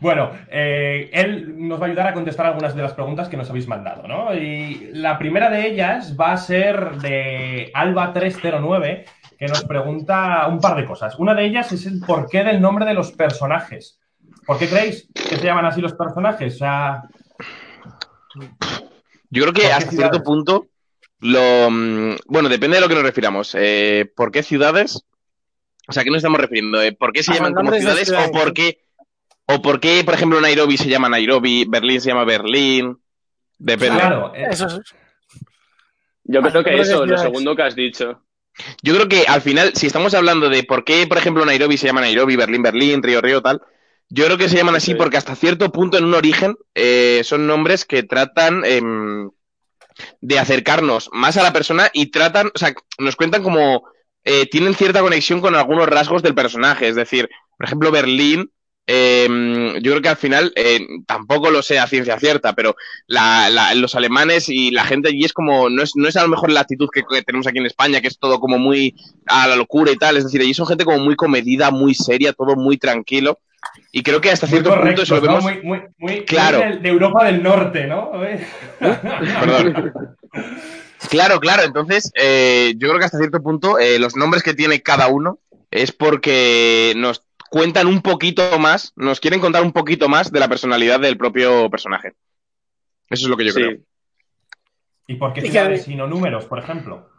Bueno, 0.00 0.30
eh, 0.50 1.10
él 1.12 1.54
nos 1.68 1.80
va 1.80 1.84
a 1.86 1.88
ayudar 1.88 2.08
a 2.08 2.12
contestar 2.12 2.46
algunas 2.46 2.74
de 2.74 2.82
las 2.82 2.92
preguntas 2.92 3.28
que 3.28 3.36
nos 3.36 3.48
habéis 3.48 3.68
mandado, 3.68 4.08
¿no? 4.08 4.34
Y 4.34 4.90
la 4.94 5.16
primera 5.16 5.48
de 5.48 5.64
ellas 5.68 6.16
va 6.20 6.32
a 6.32 6.36
ser 6.38 6.96
de 6.96 7.70
Alba309, 7.72 9.04
que 9.42 9.48
nos 9.48 9.64
pregunta 9.64 10.46
un 10.46 10.60
par 10.60 10.76
de 10.76 10.86
cosas. 10.86 11.18
Una 11.18 11.34
de 11.34 11.44
ellas 11.44 11.72
es 11.72 11.84
el 11.86 11.98
porqué 11.98 12.44
del 12.44 12.60
nombre 12.60 12.86
de 12.86 12.94
los 12.94 13.10
personajes. 13.10 13.98
¿Por 14.46 14.56
qué 14.56 14.68
creéis 14.68 15.08
que 15.12 15.36
se 15.36 15.44
llaman 15.44 15.64
así 15.64 15.80
los 15.80 15.94
personajes? 15.94 16.54
O 16.54 16.58
sea, 16.58 17.02
Yo 19.30 19.42
creo 19.42 19.52
que 19.52 19.62
¿Por 19.62 19.68
qué 19.68 19.72
hasta 19.72 19.90
ciudades? 19.90 20.10
cierto 20.12 20.22
punto 20.22 20.68
lo 21.18 21.68
mm, 21.72 22.18
bueno, 22.26 22.48
depende 22.48 22.76
de 22.76 22.82
lo 22.82 22.88
que 22.88 22.94
nos 22.94 23.02
refiramos. 23.02 23.56
Eh, 23.58 24.12
¿Por 24.14 24.30
qué 24.30 24.44
ciudades? 24.44 25.02
O 25.88 25.92
sea, 25.92 26.02
¿a 26.02 26.04
qué 26.04 26.10
nos 26.10 26.18
estamos 26.18 26.40
refiriendo? 26.40 26.80
Eh, 26.80 26.92
¿Por 26.92 27.12
qué 27.12 27.24
se 27.24 27.32
A 27.32 27.34
llaman 27.34 27.54
como 27.54 27.72
ciudades 27.72 28.12
o 28.12 28.30
por 28.30 28.52
qué 28.54 28.78
o 29.46 29.60
por 29.60 29.80
qué, 29.80 30.02
por 30.04 30.14
ejemplo, 30.14 30.40
Nairobi 30.40 30.76
se 30.76 30.88
llama 30.88 31.08
Nairobi, 31.08 31.64
Berlín 31.68 32.00
se 32.00 32.10
llama 32.10 32.24
Berlín? 32.24 32.96
Depende. 33.58 33.98
claro, 33.98 34.32
eh, 34.36 34.46
Eso 34.50 34.66
es. 34.66 34.80
Yo 36.22 36.38
Ah, 36.44 36.48
creo 36.48 36.62
que 36.62 36.78
eso, 36.78 37.04
lo 37.04 37.18
segundo 37.18 37.56
que 37.56 37.62
has 37.62 37.74
dicho. 37.74 38.22
Yo 38.82 38.94
creo 38.94 39.08
que 39.08 39.24
al 39.26 39.40
final, 39.40 39.72
si 39.74 39.86
estamos 39.86 40.14
hablando 40.14 40.48
de 40.48 40.62
por 40.64 40.84
qué, 40.84 41.06
por 41.06 41.18
ejemplo, 41.18 41.44
Nairobi 41.44 41.76
se 41.76 41.86
llama 41.86 42.00
Nairobi, 42.00 42.36
Berlín, 42.36 42.62
Berlín, 42.62 43.02
Río, 43.02 43.20
Río, 43.20 43.42
tal, 43.42 43.62
yo 44.08 44.26
creo 44.26 44.36
que 44.36 44.48
se 44.48 44.56
llaman 44.56 44.74
así 44.76 44.92
Sí. 44.92 44.94
porque 44.94 45.16
hasta 45.16 45.34
cierto 45.34 45.72
punto 45.72 45.96
en 45.96 46.04
un 46.04 46.14
origen 46.14 46.56
eh, 46.74 47.22
son 47.24 47.46
nombres 47.46 47.84
que 47.86 48.02
tratan 48.02 48.62
em, 48.64 49.30
de 50.20 50.38
acercarnos 50.38 51.08
más 51.12 51.36
a 51.36 51.42
la 51.42 51.52
persona 51.52 51.90
y 51.92 52.06
tratan, 52.10 52.50
o 52.54 52.58
sea, 52.58 52.74
nos 52.98 53.16
cuentan 53.16 53.42
como 53.42 53.84
eh, 54.24 54.46
tienen 54.46 54.74
cierta 54.74 55.00
conexión 55.00 55.40
con 55.40 55.54
algunos 55.54 55.88
rasgos 55.88 56.22
del 56.22 56.34
personaje. 56.34 56.88
Es 56.88 56.94
decir, 56.94 57.28
por 57.56 57.66
ejemplo, 57.66 57.90
Berlín, 57.90 58.52
em, 58.86 59.74
yo 59.80 59.92
creo 59.92 60.02
que 60.02 60.08
al 60.08 60.16
final, 60.16 60.52
eh, 60.56 60.80
tampoco 61.06 61.50
lo 61.50 61.62
sé 61.62 61.78
a 61.78 61.86
ciencia 61.86 62.18
cierta, 62.18 62.54
pero 62.54 62.74
la- 63.06 63.48
la- 63.50 63.74
los 63.74 63.94
alemanes 63.94 64.48
y 64.48 64.70
la 64.70 64.84
gente 64.84 65.08
allí 65.08 65.24
es 65.24 65.32
como, 65.32 65.68
no 65.70 65.82
es, 65.82 65.92
no 65.96 66.08
es 66.08 66.16
a 66.16 66.22
lo 66.22 66.28
mejor 66.28 66.50
la 66.50 66.60
actitud 66.60 66.88
que, 66.92 67.02
que 67.08 67.22
tenemos 67.22 67.46
aquí 67.46 67.58
en 67.58 67.66
España, 67.66 68.00
que 68.00 68.08
es 68.08 68.18
todo 68.18 68.40
como 68.40 68.58
muy 68.58 68.94
a 69.26 69.46
la 69.46 69.56
locura 69.56 69.92
y 69.92 69.96
tal. 69.96 70.16
Es 70.16 70.24
decir, 70.24 70.40
allí 70.40 70.54
son 70.54 70.66
gente 70.66 70.84
como 70.84 70.98
muy 70.98 71.14
comedida, 71.16 71.70
muy 71.70 71.94
seria, 71.94 72.32
todo 72.32 72.56
muy 72.56 72.76
tranquilo. 72.76 73.38
Y 73.92 74.02
creo 74.02 74.20
que 74.20 74.30
hasta 74.30 74.48
cierto 74.48 74.74
punto 74.74 75.02
eso 75.02 75.14
lo 75.16 75.20
¿no? 75.20 75.26
vemos. 75.28 75.44
Muy, 75.44 75.62
muy, 75.62 75.80
muy- 75.98 76.24
Claro. 76.24 76.58
de 76.80 76.88
Europa 76.88 77.24
del 77.26 77.42
Norte, 77.42 77.86
¿no? 77.86 78.10
Perdón. 78.80 79.92
Claro, 81.10 81.40
claro. 81.40 81.64
Entonces, 81.64 82.12
eh, 82.14 82.74
yo 82.76 82.88
creo 82.88 82.98
que 83.00 83.04
hasta 83.06 83.18
cierto 83.18 83.42
punto 83.42 83.78
eh, 83.78 83.98
los 83.98 84.14
nombres 84.16 84.42
que 84.44 84.54
tiene 84.54 84.82
cada 84.82 85.08
uno 85.08 85.40
es 85.70 85.90
porque 85.90 86.92
nos 86.96 87.24
cuentan 87.52 87.86
un 87.86 88.00
poquito 88.00 88.58
más, 88.58 88.94
nos 88.96 89.20
quieren 89.20 89.38
contar 89.38 89.62
un 89.62 89.72
poquito 89.72 90.08
más 90.08 90.32
de 90.32 90.40
la 90.40 90.48
personalidad 90.48 90.98
del 90.98 91.18
propio 91.18 91.68
personaje. 91.68 92.14
Eso 93.10 93.26
es 93.26 93.28
lo 93.28 93.36
que 93.36 93.44
yo 93.44 93.52
Sí. 93.52 93.60
creo. 93.60 93.78
¿Y 95.06 95.16
por 95.16 95.34
qué 95.34 95.42
ciudades 95.42 95.86
y 95.86 95.94
no 95.94 96.06
números, 96.06 96.46
por 96.46 96.58
ejemplo? 96.60 97.10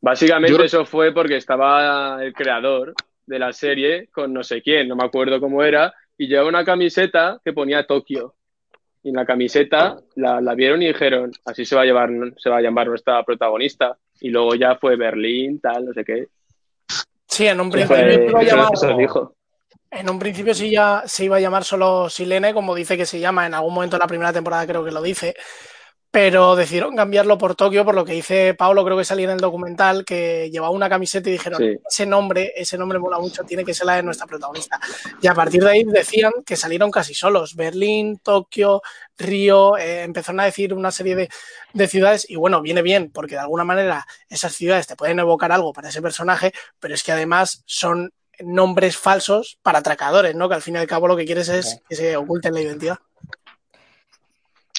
Básicamente 0.00 0.58
Yo- 0.58 0.64
eso 0.64 0.84
fue 0.84 1.14
porque 1.14 1.36
estaba 1.36 2.18
el 2.24 2.32
creador 2.32 2.94
de 3.24 3.38
la 3.38 3.52
serie 3.52 4.08
con 4.08 4.32
no 4.32 4.42
sé 4.42 4.60
quién, 4.60 4.88
no 4.88 4.96
me 4.96 5.04
acuerdo 5.04 5.38
cómo 5.38 5.62
era, 5.62 5.94
y 6.18 6.26
llevaba 6.26 6.48
una 6.48 6.64
camiseta 6.64 7.40
que 7.44 7.52
ponía 7.52 7.86
Tokio. 7.86 8.34
Y 9.04 9.10
en 9.10 9.14
la 9.16 9.24
camiseta 9.24 9.98
la, 10.16 10.40
la 10.40 10.54
vieron 10.56 10.82
y 10.82 10.88
dijeron, 10.88 11.30
así 11.44 11.64
se 11.64 11.76
va 11.76 11.82
a 11.82 11.84
llevar, 11.84 12.10
se 12.38 12.50
va 12.50 12.56
a 12.56 12.60
llamar 12.60 12.88
nuestra 12.88 13.22
protagonista. 13.24 13.96
Y 14.20 14.30
luego 14.30 14.56
ya 14.56 14.74
fue 14.76 14.96
Berlín, 14.96 15.60
tal, 15.60 15.84
no 15.86 15.92
sé 15.92 16.04
qué. 16.04 16.26
Sí, 17.32 17.46
en 17.46 17.58
un 17.62 17.70
principio 17.70 17.96
se 17.96 18.24
iba 18.28 18.40
a 18.40 18.42
eso, 18.42 18.56
llamar- 18.56 18.70
eso 18.74 18.96
dijo. 18.96 19.34
En 19.90 20.10
un 20.10 20.18
principio 20.18 20.54
sí 20.54 20.70
ya 20.70 21.02
se 21.06 21.24
iba 21.24 21.36
a 21.36 21.40
llamar 21.40 21.64
solo 21.64 22.10
Silene, 22.10 22.52
como 22.52 22.74
dice 22.74 22.96
que 22.96 23.06
se 23.06 23.18
llama, 23.20 23.46
en 23.46 23.54
algún 23.54 23.72
momento 23.72 23.96
de 23.96 24.00
la 24.00 24.06
primera 24.06 24.32
temporada 24.32 24.66
creo 24.66 24.84
que 24.84 24.90
lo 24.90 25.00
dice, 25.00 25.34
pero 26.12 26.56
decidieron 26.56 26.94
cambiarlo 26.94 27.38
por 27.38 27.54
Tokio, 27.54 27.86
por 27.86 27.94
lo 27.94 28.04
que 28.04 28.12
dice 28.12 28.52
Pablo, 28.52 28.84
creo 28.84 28.98
que 28.98 29.04
salía 29.04 29.24
en 29.24 29.30
el 29.32 29.40
documental, 29.40 30.04
que 30.04 30.50
llevaba 30.52 30.70
una 30.70 30.90
camiseta 30.90 31.30
y 31.30 31.32
dijeron, 31.32 31.58
Sí. 31.58 31.78
ese 31.88 32.04
nombre, 32.04 32.52
ese 32.54 32.76
nombre 32.76 32.98
mola 32.98 33.18
mucho, 33.18 33.44
tiene 33.44 33.64
que 33.64 33.72
ser 33.72 33.86
la 33.86 33.96
de 33.96 34.02
nuestra 34.02 34.26
protagonista. 34.26 34.78
Y 35.22 35.26
a 35.26 35.32
partir 35.32 35.64
de 35.64 35.70
ahí 35.70 35.84
decían 35.84 36.30
que 36.44 36.54
salieron 36.54 36.90
casi 36.90 37.14
solos, 37.14 37.56
Berlín, 37.56 38.18
Tokio, 38.22 38.82
Río, 39.16 39.78
eh, 39.78 40.02
empezaron 40.02 40.40
a 40.40 40.44
decir 40.44 40.74
una 40.74 40.90
serie 40.90 41.16
de, 41.16 41.30
de 41.72 41.88
ciudades 41.88 42.28
y 42.28 42.36
bueno, 42.36 42.60
viene 42.60 42.82
bien, 42.82 43.10
porque 43.10 43.36
de 43.36 43.40
alguna 43.40 43.64
manera 43.64 44.06
esas 44.28 44.52
ciudades 44.52 44.86
te 44.86 44.96
pueden 44.96 45.18
evocar 45.18 45.50
algo 45.50 45.72
para 45.72 45.88
ese 45.88 46.02
personaje, 46.02 46.52
pero 46.78 46.92
es 46.92 47.02
que 47.02 47.12
además 47.12 47.62
son 47.64 48.12
nombres 48.38 48.98
falsos 48.98 49.58
para 49.62 49.78
atracadores, 49.78 50.34
¿no? 50.34 50.50
Que 50.50 50.56
al 50.56 50.62
fin 50.62 50.74
y 50.74 50.78
al 50.78 50.86
cabo 50.86 51.08
lo 51.08 51.16
que 51.16 51.24
quieres 51.24 51.48
es 51.48 51.80
que 51.88 51.96
se 51.96 52.16
oculten 52.18 52.52
la 52.52 52.60
identidad. 52.60 52.98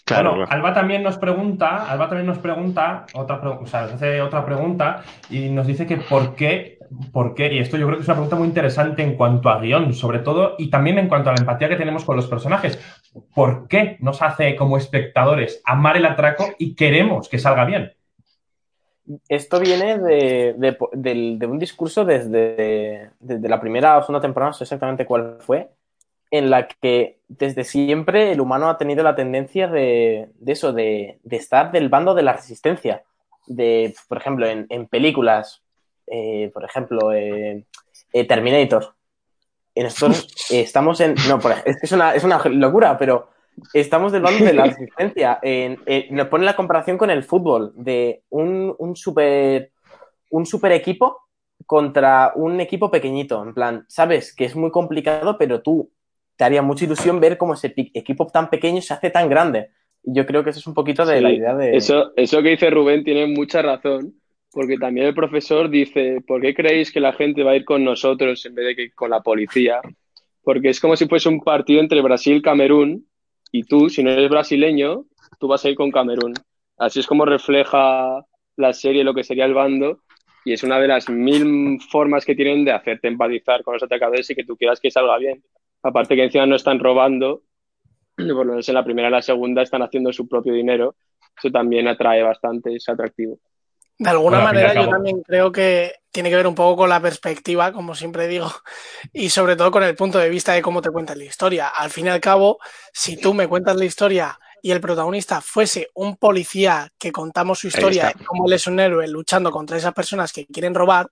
Claro, 0.06 0.32
bueno, 0.32 0.46
claro. 0.46 0.58
Alba 0.60 0.74
también 0.74 1.02
nos 1.02 1.18
pregunta, 1.18 1.90
Alba 1.90 2.10
también 2.10 2.28
nos 2.28 2.38
pregunta, 2.40 3.06
otra, 3.14 3.40
pre- 3.40 3.50
o 3.52 3.66
sea, 3.66 3.84
nos 3.84 3.94
hace 3.94 4.22
otra 4.22 4.46
pregunta 4.46 5.02
y 5.30 5.50
nos 5.50 5.66
dice 5.66 5.86
que 5.88 5.96
por 5.98 6.36
qué, 6.36 6.78
por 7.14 7.34
qué, 7.34 7.54
y 7.54 7.60
esto 7.60 7.78
yo 7.78 7.86
creo 7.88 7.98
que 7.98 8.02
es 8.04 8.08
una 8.10 8.16
pregunta 8.16 8.36
muy 8.36 8.48
interesante 8.48 9.02
en 9.02 9.16
cuanto 9.16 9.50
a 9.50 9.60
guion, 9.62 9.94
sobre 9.94 10.20
todo, 10.20 10.56
y 10.58 10.70
también 10.70 10.98
en 10.98 11.08
cuanto 11.08 11.30
a 11.30 11.34
la 11.34 11.40
empatía 11.40 11.70
que 11.70 11.78
tenemos 11.78 12.04
con 12.04 12.18
los 12.18 12.28
personajes. 12.28 12.78
¿Por 13.34 13.68
qué 13.70 13.96
nos 14.02 14.22
hace 14.22 14.56
como 14.58 14.76
espectadores 14.78 15.62
amar 15.66 15.96
el 15.96 16.06
atraco 16.06 16.48
y 16.58 16.76
queremos 16.76 17.30
que 17.30 17.40
salga 17.40 17.64
bien? 17.66 17.94
esto 19.28 19.60
viene 19.60 19.98
de, 20.00 20.56
de- 20.58 20.78
del- 20.94 21.38
de 21.38 21.46
un 21.46 21.60
discurso 21.60 22.06
desde, 22.06 23.10
desde 23.20 23.50
la 23.50 23.60
primera 23.60 23.98
o 23.98 24.02
segunda 24.02 24.22
temporada, 24.22 24.52
no 24.52 24.54
sé 24.54 24.64
exactamente 24.64 25.06
cuál 25.06 25.38
fue, 25.40 25.70
en 26.34 26.50
la 26.50 26.68
que 26.68 27.20
desde 27.28 27.64
siempre 27.64 28.32
el 28.32 28.42
humano 28.42 28.68
ha 28.68 28.80
tenido 28.80 29.04
la 29.04 29.16
tendencia 29.16 29.68
de, 29.68 30.30
de 30.34 30.52
eso, 30.52 30.74
de, 30.74 31.20
de 31.24 31.36
estar 31.36 31.72
del 31.72 31.90
bando 31.90 32.16
de 32.16 32.24
la 32.24 32.34
resistencia. 32.34 33.04
De, 33.46 33.94
por 34.08 34.18
ejemplo, 34.18 34.48
en, 34.48 34.66
en 34.70 34.88
películas, 34.88 35.62
eh, 36.08 36.50
por 36.52 36.66
ejemplo, 36.66 37.14
eh, 37.14 37.66
eh, 38.14 38.26
Terminator. 38.28 38.96
En 39.76 39.86
estos 39.86 40.28
eh, 40.52 40.62
estamos 40.62 41.02
en. 41.02 41.14
No, 41.30 41.38
por 41.40 41.54
es 41.66 41.92
una, 41.92 42.16
es 42.16 42.24
una 42.24 42.42
locura, 42.46 42.98
pero 42.98 43.30
estamos 43.72 44.12
del 44.12 44.24
bando 44.24 44.44
de 44.44 44.54
la 44.54 44.64
resistencia. 44.72 45.38
En- 45.44 45.78
nos 46.10 46.30
pone 46.30 46.46
la 46.46 46.56
comparación 46.56 46.98
con 46.98 47.12
el 47.12 47.24
fútbol, 47.24 47.74
de 47.76 48.24
un, 48.32 48.74
un 48.80 48.96
super 48.96 49.70
un 50.32 50.48
super 50.48 50.72
equipo 50.72 51.28
contra 51.68 52.32
un 52.34 52.60
equipo 52.60 52.90
pequeñito. 52.90 53.44
En 53.44 53.54
plan, 53.54 53.86
sabes 53.88 54.34
que 54.36 54.46
es 54.46 54.56
muy 54.56 54.72
complicado, 54.72 55.38
pero 55.38 55.62
tú 55.62 55.92
te 56.36 56.44
haría 56.44 56.62
mucha 56.62 56.86
ilusión 56.86 57.20
ver 57.20 57.38
cómo 57.38 57.54
ese 57.54 57.74
equipo 57.76 58.28
tan 58.28 58.50
pequeño 58.50 58.82
se 58.82 58.94
hace 58.94 59.10
tan 59.10 59.30
grande. 59.30 59.70
Yo 60.04 60.26
creo 60.26 60.44
que 60.44 60.50
eso 60.50 60.60
es 60.60 60.68
un 60.68 60.74
poquito 60.74 61.06
de 61.06 61.18
Sí, 61.18 61.24
la 61.24 61.32
idea 61.32 61.56
de. 61.56 61.76
Eso, 61.76 62.12
eso 62.16 62.42
que 62.42 62.50
dice 62.50 62.70
Rubén 62.70 63.04
tiene 63.04 63.28
mucha 63.28 63.62
razón, 63.62 64.16
porque 64.52 64.78
también 64.78 65.08
el 65.08 65.14
profesor 65.14 65.70
dice, 65.70 66.22
¿por 66.28 66.42
qué 66.42 66.54
creéis 66.54 66.92
que 66.92 67.00
la 67.00 67.14
gente 67.14 67.44
va 67.44 67.52
a 67.52 67.56
ir 67.56 67.66
con 67.66 67.84
nosotros 67.84 68.46
en 68.46 68.56
vez 68.56 68.66
de 68.66 68.76
que 68.76 68.92
con 68.92 69.10
la 69.10 69.22
policía? 69.22 69.80
Porque 70.44 70.70
es 70.70 70.80
como 70.80 70.96
si 70.96 71.08
fuese 71.08 71.30
un 71.30 71.40
partido 71.40 71.80
entre 71.80 72.02
Brasil 72.02 72.38
y 72.38 72.42
Camerún, 72.42 73.08
y 73.52 73.64
tú, 73.64 73.90
si 73.90 74.04
no 74.04 74.12
eres 74.12 74.30
brasileño, 74.30 75.06
tú 75.40 75.48
vas 75.48 75.64
a 75.64 75.70
ir 75.70 75.76
con 75.76 75.92
Camerún. 75.92 76.34
Así 76.78 77.00
es 77.00 77.08
como 77.08 77.24
refleja 77.24 78.26
la 78.58 78.74
serie 78.74 79.04
lo 79.04 79.14
que 79.14 79.24
sería 79.24 79.46
el 79.46 79.54
bando, 79.54 80.00
y 80.44 80.52
es 80.54 80.64
una 80.64 80.80
de 80.80 80.88
las 80.88 81.10
mil 81.10 81.80
formas 81.90 82.26
que 82.26 82.36
tienen 82.36 82.66
de 82.66 82.72
hacerte 82.72 83.08
empatizar 83.08 83.64
con 83.64 83.76
los 83.76 83.84
atacadores 83.84 84.30
y 84.30 84.36
que 84.36 84.44
tú 84.44 84.58
quieras 84.58 84.80
que 84.80 84.92
salga 84.92 85.18
bien. 85.18 85.42
Aparte 85.84 86.16
que 86.16 86.24
encima 86.24 86.46
no 86.46 86.56
están 86.56 86.80
robando, 86.80 87.44
por 88.16 88.28
lo 88.28 88.46
menos 88.46 88.68
en 88.68 88.76
la 88.76 88.84
primera 88.84 89.10
y 89.10 89.12
la 89.12 89.22
segunda 89.22 89.62
están 89.62 89.82
haciendo 89.82 90.12
su 90.14 90.28
propio 90.28 90.54
dinero. 90.54 90.96
Eso 91.38 91.52
también 91.52 91.88
atrae 91.88 92.24
bastante, 92.24 92.76
es 92.76 92.88
atractivo. 92.88 93.40
De 93.98 94.10
alguna 94.10 94.38
Bueno, 94.38 94.54
manera 94.54 94.74
yo 94.74 94.90
también 94.90 95.22
creo 95.22 95.52
que 95.52 95.94
tiene 96.12 96.30
que 96.30 96.36
ver 96.36 96.48
un 96.48 96.56
poco 96.56 96.78
con 96.78 96.90
la 96.90 97.00
perspectiva, 97.00 97.72
como 97.72 97.96
siempre 97.96 98.28
digo, 98.28 98.52
y 99.14 99.30
sobre 99.30 99.56
todo 99.56 99.72
con 99.72 99.84
el 99.84 99.96
punto 99.96 100.20
de 100.20 100.30
vista 100.30 100.54
de 100.54 100.62
cómo 100.62 100.82
te 100.82 100.90
cuentas 100.90 101.18
la 101.18 101.26
historia. 101.26 101.68
Al 101.68 101.90
fin 101.90 102.08
y 102.08 102.10
al 102.10 102.22
cabo, 102.22 102.60
si 102.92 103.18
tú 103.18 103.34
me 103.34 103.48
cuentas 103.48 103.76
la 103.76 103.86
historia 103.86 104.40
y 104.62 104.72
el 104.72 104.80
protagonista 104.80 105.42
fuese 105.42 105.90
un 105.96 106.18
policía 106.18 106.90
que 106.98 107.12
contamos 107.12 107.60
su 107.60 107.68
historia, 107.68 108.14
y 108.18 108.24
cómo 108.24 108.48
él 108.48 108.54
es 108.54 108.66
un 108.66 108.80
héroe 108.80 109.08
luchando 109.08 109.52
contra 109.52 109.78
esas 109.78 109.94
personas 109.94 110.32
que 110.32 110.46
quieren 110.46 110.74
robar, 110.74 111.10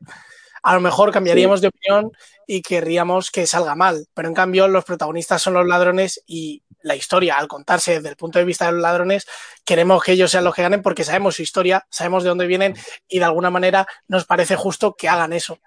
a 0.64 0.74
lo 0.74 0.82
mejor 0.82 1.12
cambiaríamos 1.12 1.62
de 1.62 1.70
opinión 1.70 2.12
y 2.48 2.62
querríamos 2.62 3.32
que 3.32 3.48
salga 3.48 3.76
mal. 3.76 4.06
Pero 4.14 4.28
en 4.28 4.34
cambio, 4.34 4.68
los 4.68 4.84
protagonistas 4.84 5.42
son 5.42 5.54
los 5.54 5.68
ladrones 5.68 6.24
y 6.28 6.64
la 6.84 6.96
historia, 6.96 7.36
al 7.36 7.48
contarse 7.48 7.96
desde 7.96 8.10
el 8.10 8.16
punto 8.16 8.40
de 8.40 8.46
vista 8.46 8.66
de 8.66 8.74
los 8.74 8.82
ladrones, 8.82 9.28
queremos 9.66 10.04
que 10.04 10.14
ellos 10.14 10.32
sean 10.32 10.44
los 10.44 10.56
que 10.56 10.64
ganen 10.64 10.82
porque 10.82 11.04
sabemos 11.04 11.36
su 11.36 11.42
historia, 11.42 11.86
sabemos 11.90 12.24
de 12.24 12.30
dónde 12.30 12.48
vienen 12.48 12.76
y 13.08 13.20
de 13.20 13.26
alguna 13.26 13.50
manera 13.50 13.88
nos 14.08 14.26
parece 14.26 14.56
justo 14.56 14.96
que 14.96 15.08
hagan 15.08 15.34
eso. 15.34 15.60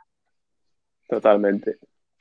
Totalmente. 1.09 1.77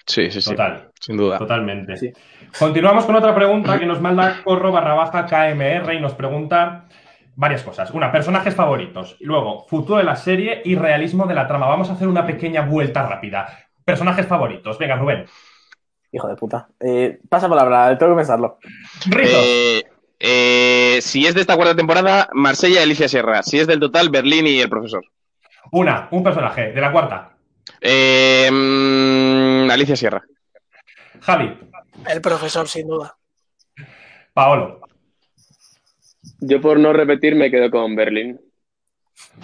Sí, 0.05 0.29
sí, 0.29 0.41
sí. 0.41 0.51
Total. 0.51 0.91
Sin 0.99 1.17
duda. 1.17 1.37
Totalmente. 1.37 1.97
Sí. 1.97 2.11
Continuamos 2.57 3.05
con 3.05 3.15
otra 3.15 3.33
pregunta 3.33 3.79
que 3.79 3.85
nos 3.85 4.01
manda 4.01 4.41
corro 4.43 4.71
barra 4.71 4.93
baja 4.93 5.25
KMR 5.25 5.93
y 5.93 6.01
nos 6.01 6.13
pregunta 6.13 6.87
varias 7.35 7.63
cosas. 7.63 7.91
Una, 7.91 8.11
personajes 8.11 8.55
favoritos. 8.55 9.15
Y 9.19 9.25
luego, 9.25 9.65
futuro 9.67 9.97
de 9.97 10.03
la 10.03 10.15
serie 10.15 10.61
y 10.65 10.75
realismo 10.75 11.25
de 11.25 11.35
la 11.35 11.47
trama. 11.47 11.67
Vamos 11.67 11.89
a 11.89 11.93
hacer 11.93 12.07
una 12.07 12.25
pequeña 12.25 12.61
vuelta 12.61 13.07
rápida. 13.07 13.47
Personajes 13.83 14.27
favoritos. 14.27 14.77
Venga, 14.77 14.95
Rubén. 14.95 15.25
Hijo 16.11 16.27
de 16.27 16.35
puta. 16.35 16.67
Eh, 16.79 17.19
pasa 17.27 17.49
palabra, 17.49 17.97
tengo 17.97 18.13
que 18.13 18.17
pensarlo. 18.17 18.59
Rizos. 19.07 19.43
Eh, 19.45 19.83
eh, 20.19 20.99
si 21.01 21.25
es 21.25 21.33
de 21.33 21.41
esta 21.41 21.55
cuarta 21.55 21.75
temporada, 21.75 22.29
Marsella 22.33 22.79
y 22.79 22.83
Alicia 22.83 23.09
Sierra. 23.09 23.43
Si 23.43 23.59
es 23.59 23.67
del 23.67 23.79
total, 23.79 24.09
Berlín 24.09 24.47
y 24.47 24.59
el 24.59 24.69
profesor. 24.69 25.03
Una, 25.71 26.07
un 26.11 26.23
personaje. 26.23 26.71
De 26.71 26.81
la 26.81 26.91
cuarta. 26.91 27.35
Eh, 27.81 28.49
mm, 28.51 29.69
Alicia 29.69 29.95
Sierra. 29.95 30.23
Javi. 31.21 31.59
El 32.07 32.21
profesor, 32.21 32.67
sin 32.67 32.87
duda. 32.87 33.17
Paolo. 34.33 34.81
Yo 36.45 36.59
por 36.59 36.79
no 36.79 36.91
repetir 36.93 37.35
me 37.35 37.49
quedo 37.49 37.71
con 37.71 37.95
Berlín. 37.95 38.39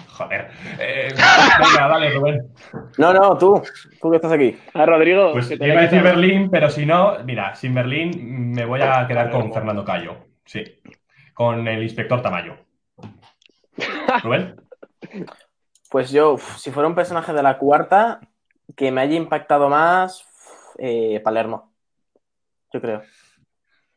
Joder. 0.08 0.50
Eh, 0.78 1.08
venga, 1.14 1.88
dale, 1.88 2.10
Rubén. 2.10 2.52
No, 2.98 3.12
no, 3.14 3.38
tú. 3.38 3.62
Tú 4.00 4.10
que 4.10 4.16
estás 4.16 4.32
aquí. 4.32 4.56
Ah, 4.74 4.84
Rodrigo. 4.84 5.32
Pues 5.32 5.48
te 5.48 5.54
iba 5.54 5.78
a 5.78 5.82
decir. 5.82 6.02
Berlín, 6.02 6.50
pero 6.50 6.68
si 6.68 6.84
no, 6.84 7.18
mira, 7.24 7.54
sin 7.54 7.74
Berlín 7.74 8.52
me 8.52 8.64
voy 8.64 8.80
a 8.82 9.06
quedar 9.06 9.30
con 9.30 9.52
Fernando 9.52 9.84
Cayo. 9.84 10.16
Sí. 10.44 10.64
Con 11.32 11.66
el 11.66 11.82
inspector 11.82 12.20
Tamayo. 12.20 12.56
Rubén. 14.22 14.56
Pues 15.90 16.10
yo, 16.10 16.36
si 16.56 16.70
fuera 16.70 16.88
un 16.88 16.94
personaje 16.94 17.32
de 17.32 17.42
la 17.42 17.56
cuarta, 17.56 18.20
que 18.76 18.92
me 18.92 19.00
haya 19.00 19.14
impactado 19.14 19.68
más, 19.68 20.26
eh, 20.78 21.20
Palermo. 21.24 21.72
Yo 22.72 22.80
creo. 22.80 23.02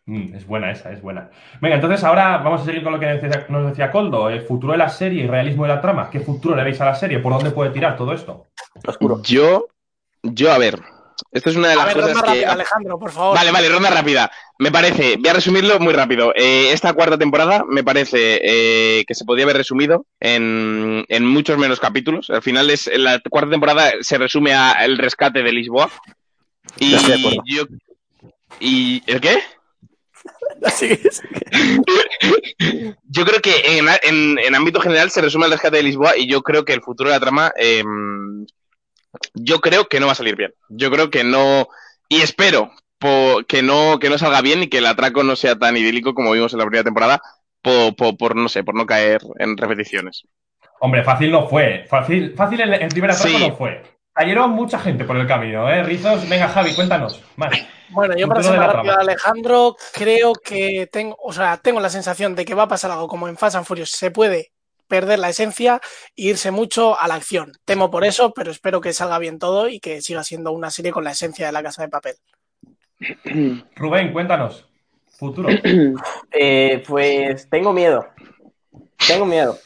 Mm, 0.06 0.36
es 0.36 0.46
buena 0.46 0.72
esa, 0.72 0.92
es 0.92 1.02
buena. 1.02 1.30
Venga, 1.62 1.76
entonces 1.76 2.04
ahora 2.04 2.38
vamos 2.38 2.62
a 2.62 2.66
seguir 2.66 2.84
con 2.84 2.94
lo 2.94 3.00
que 3.00 3.22
nos 3.50 3.70
decía 3.70 3.90
Coldo, 3.90 4.30
el 4.30 4.42
futuro 4.42 4.74
de 4.74 4.80
la 4.80 4.90
serie 4.90 5.24
y 5.24 5.28
realismo 5.28 5.64
de 5.64 5.70
la 5.70 5.82
trama. 5.82 6.10
¿Qué 6.10 6.20
futuro 6.20 6.56
le 6.56 6.64
veis 6.64 6.82
a 6.82 6.86
la 6.86 6.96
serie? 6.96 7.20
¿Por 7.20 7.32
dónde 7.32 7.52
puede 7.52 7.72
tirar 7.72 7.96
todo 7.96 8.14
esto? 8.14 8.48
Oscuro. 8.86 9.22
Yo, 9.24 9.68
yo, 10.22 10.52
a 10.52 10.58
ver. 10.58 10.78
Esto 11.32 11.52
es 11.52 11.56
una 11.56 11.70
de 11.70 11.74
A 11.76 11.78
las 11.78 11.86
ver, 11.86 11.94
cosas 11.96 12.14
ronda 12.14 12.22
que. 12.24 12.28
rápida, 12.40 12.52
Alejandro, 12.52 13.00
por 13.00 13.12
favor. 13.12 13.38
Vale, 13.38 13.52
vale, 13.52 13.70
ronda 13.70 13.90
rápida. 13.92 14.32
Me 14.60 14.72
parece, 14.72 15.16
voy 15.18 15.30
a 15.30 15.34
resumirlo 15.34 15.80
muy 15.80 15.94
rápido. 15.94 16.34
Eh, 16.36 16.72
esta 16.74 16.94
cuarta 16.94 17.18
temporada 17.18 17.64
me 17.68 17.84
parece 17.84 18.42
eh, 18.44 19.06
que 19.06 19.16
se 19.16 19.24
podía 19.24 19.46
haber 19.46 19.58
resumido 19.58 20.06
en, 20.20 21.06
en 21.08 21.26
muchos 21.26 21.58
menos 21.58 21.80
capítulos. 21.80 22.30
Al 22.30 22.42
final 22.42 22.70
es 22.70 22.92
la 22.98 23.22
cuarta 23.30 23.52
temporada 23.52 23.92
se 24.02 24.18
resume 24.18 24.54
a 24.54 24.84
el 24.84 24.98
rescate 24.98 25.44
de 25.44 25.52
Lisboa. 25.54 25.90
Y 26.80 26.96
yo 27.46 27.64
y 28.60 29.02
¿el 29.08 29.22
qué? 29.22 29.40
Así 30.64 30.86
es. 30.92 31.22
Yo 33.04 33.26
creo 33.26 33.42
que 33.42 33.78
en, 33.78 33.86
en- 34.04 34.40
en 34.40 34.56
ámbito 34.56 34.80
general 34.82 35.10
se 35.12 35.22
resume 35.22 35.46
el 35.46 35.52
rescate 35.52 35.78
de 35.78 35.84
Lisboa 35.84 36.18
y 36.18 36.28
yo 36.28 36.42
creo 36.42 36.66
que 36.66 36.74
el 36.74 36.82
futuro 36.82 37.10
de 37.10 37.16
la 37.16 37.20
trama, 37.20 37.52
eh, 37.58 37.84
yo 39.34 39.60
creo 39.60 39.88
que 39.88 40.00
no 40.00 40.08
va 40.08 40.14
a 40.14 40.16
salir 40.16 40.36
bien. 40.36 40.54
Yo 40.70 40.90
creo 40.92 41.10
que 41.10 41.24
no, 41.24 41.68
y 42.10 42.22
espero 42.22 42.72
po- 43.00 43.42
que, 43.48 43.62
no, 43.62 44.00
que 44.00 44.10
no 44.10 44.18
salga 44.18 44.42
bien 44.42 44.64
y 44.64 44.68
que 44.68 44.80
el 44.80 44.86
atraco 44.86 45.24
no 45.24 45.36
sea 45.36 45.58
tan 45.58 45.78
idílico 45.78 46.14
como 46.14 46.32
vimos 46.32 46.54
en 46.54 46.60
la 46.60 46.66
primera 46.66 46.84
temporada, 46.84 47.22
po- 47.62 47.94
po- 47.96 48.18
por, 48.18 48.36
no 48.36 48.50
sé, 48.50 48.64
por 48.64 48.76
no 48.76 48.86
caer 48.86 49.22
en 49.40 49.58
repeticiones. 49.58 50.24
Hombre, 50.80 51.04
fácil 51.04 51.32
no 51.32 51.48
fue. 51.48 51.86
Fácil, 51.90 52.34
fácil 52.36 52.62
en, 52.62 52.74
en 52.74 52.90
primera 52.90 53.14
Sí. 53.14 53.30
etapa 53.30 53.48
no 53.50 53.56
fue. 53.56 53.84
Cayeron 54.14 54.52
mucha 54.52 54.78
gente 54.78 55.06
por 55.06 55.18
el 55.18 55.28
camino, 55.28 55.70
¿eh? 55.70 55.82
Rizos, 55.82 56.30
venga, 56.30 56.48
Javi, 56.48 56.76
cuéntanos. 56.76 57.22
Más. 57.36 57.52
Bueno, 57.90 58.16
yo 58.16 58.28
para 58.28 58.44
ser 58.44 58.60
rápido, 58.60 59.00
Alejandro, 59.00 59.76
creo 59.92 60.34
que 60.34 60.88
tengo, 60.92 61.16
o 61.20 61.34
sea, 61.34 61.58
tengo 61.58 61.80
la 61.80 61.90
sensación 61.90 62.36
de 62.36 62.46
que 62.46 62.54
va 62.54 62.64
a 62.64 62.68
pasar 62.68 62.92
algo 62.92 63.08
como 63.08 63.28
en 63.28 63.38
Fast 63.38 63.56
and 63.56 63.66
Furious. 63.66 63.90
Se 63.90 64.12
puede 64.12 64.52
perder 64.88 65.18
la 65.18 65.30
esencia 65.30 65.82
e 66.16 66.30
irse 66.30 66.52
mucho 66.52 67.00
a 67.00 67.08
la 67.08 67.16
acción. 67.16 67.54
Temo 67.66 67.90
por 67.90 68.04
eso, 68.04 68.34
pero 68.34 68.52
espero 68.52 68.82
que 68.82 68.94
salga 68.94 69.18
bien 69.18 69.40
todo 69.40 69.68
y 69.68 69.80
que 69.80 70.02
siga 70.02 70.24
siendo 70.24 70.52
una 70.52 70.70
serie 70.70 70.92
con 70.92 71.04
la 71.04 71.12
esencia 71.12 71.48
de 71.48 71.52
la 71.52 71.64
casa 71.64 71.82
de 71.82 71.90
papel. 71.90 72.16
Rubén, 73.76 74.14
cuéntanos. 74.14 74.68
Futuro. 75.18 75.50
Eh, 76.32 76.84
pues 76.88 77.48
tengo 77.50 77.74
miedo. 77.74 78.08
Tengo 79.08 79.26
miedo. 79.26 79.58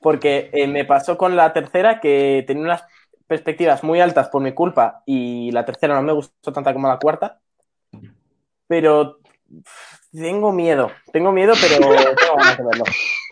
Porque 0.00 0.50
eh, 0.52 0.66
me 0.66 0.86
pasó 0.86 1.18
con 1.18 1.36
la 1.36 1.52
tercera 1.52 2.00
que 2.00 2.42
tenía 2.46 2.62
unas 2.64 2.84
perspectivas 3.30 3.84
muy 3.84 4.00
altas 4.00 4.28
por 4.28 4.42
mi 4.42 4.50
culpa 4.52 5.04
y 5.06 5.52
la 5.52 5.64
tercera 5.64 5.94
no 5.94 6.02
me 6.02 6.12
gustó 6.12 6.52
tanta 6.52 6.72
como 6.72 6.88
la 6.88 6.98
cuarta. 6.98 7.38
Pero 8.66 9.18
tengo 10.12 10.50
miedo. 10.52 10.90
Tengo 11.12 11.30
miedo, 11.30 11.52
pero 11.60 11.78
tengo 11.78 11.94
ganas 11.94 12.56
de 12.58 12.64
verlo. 12.64 12.84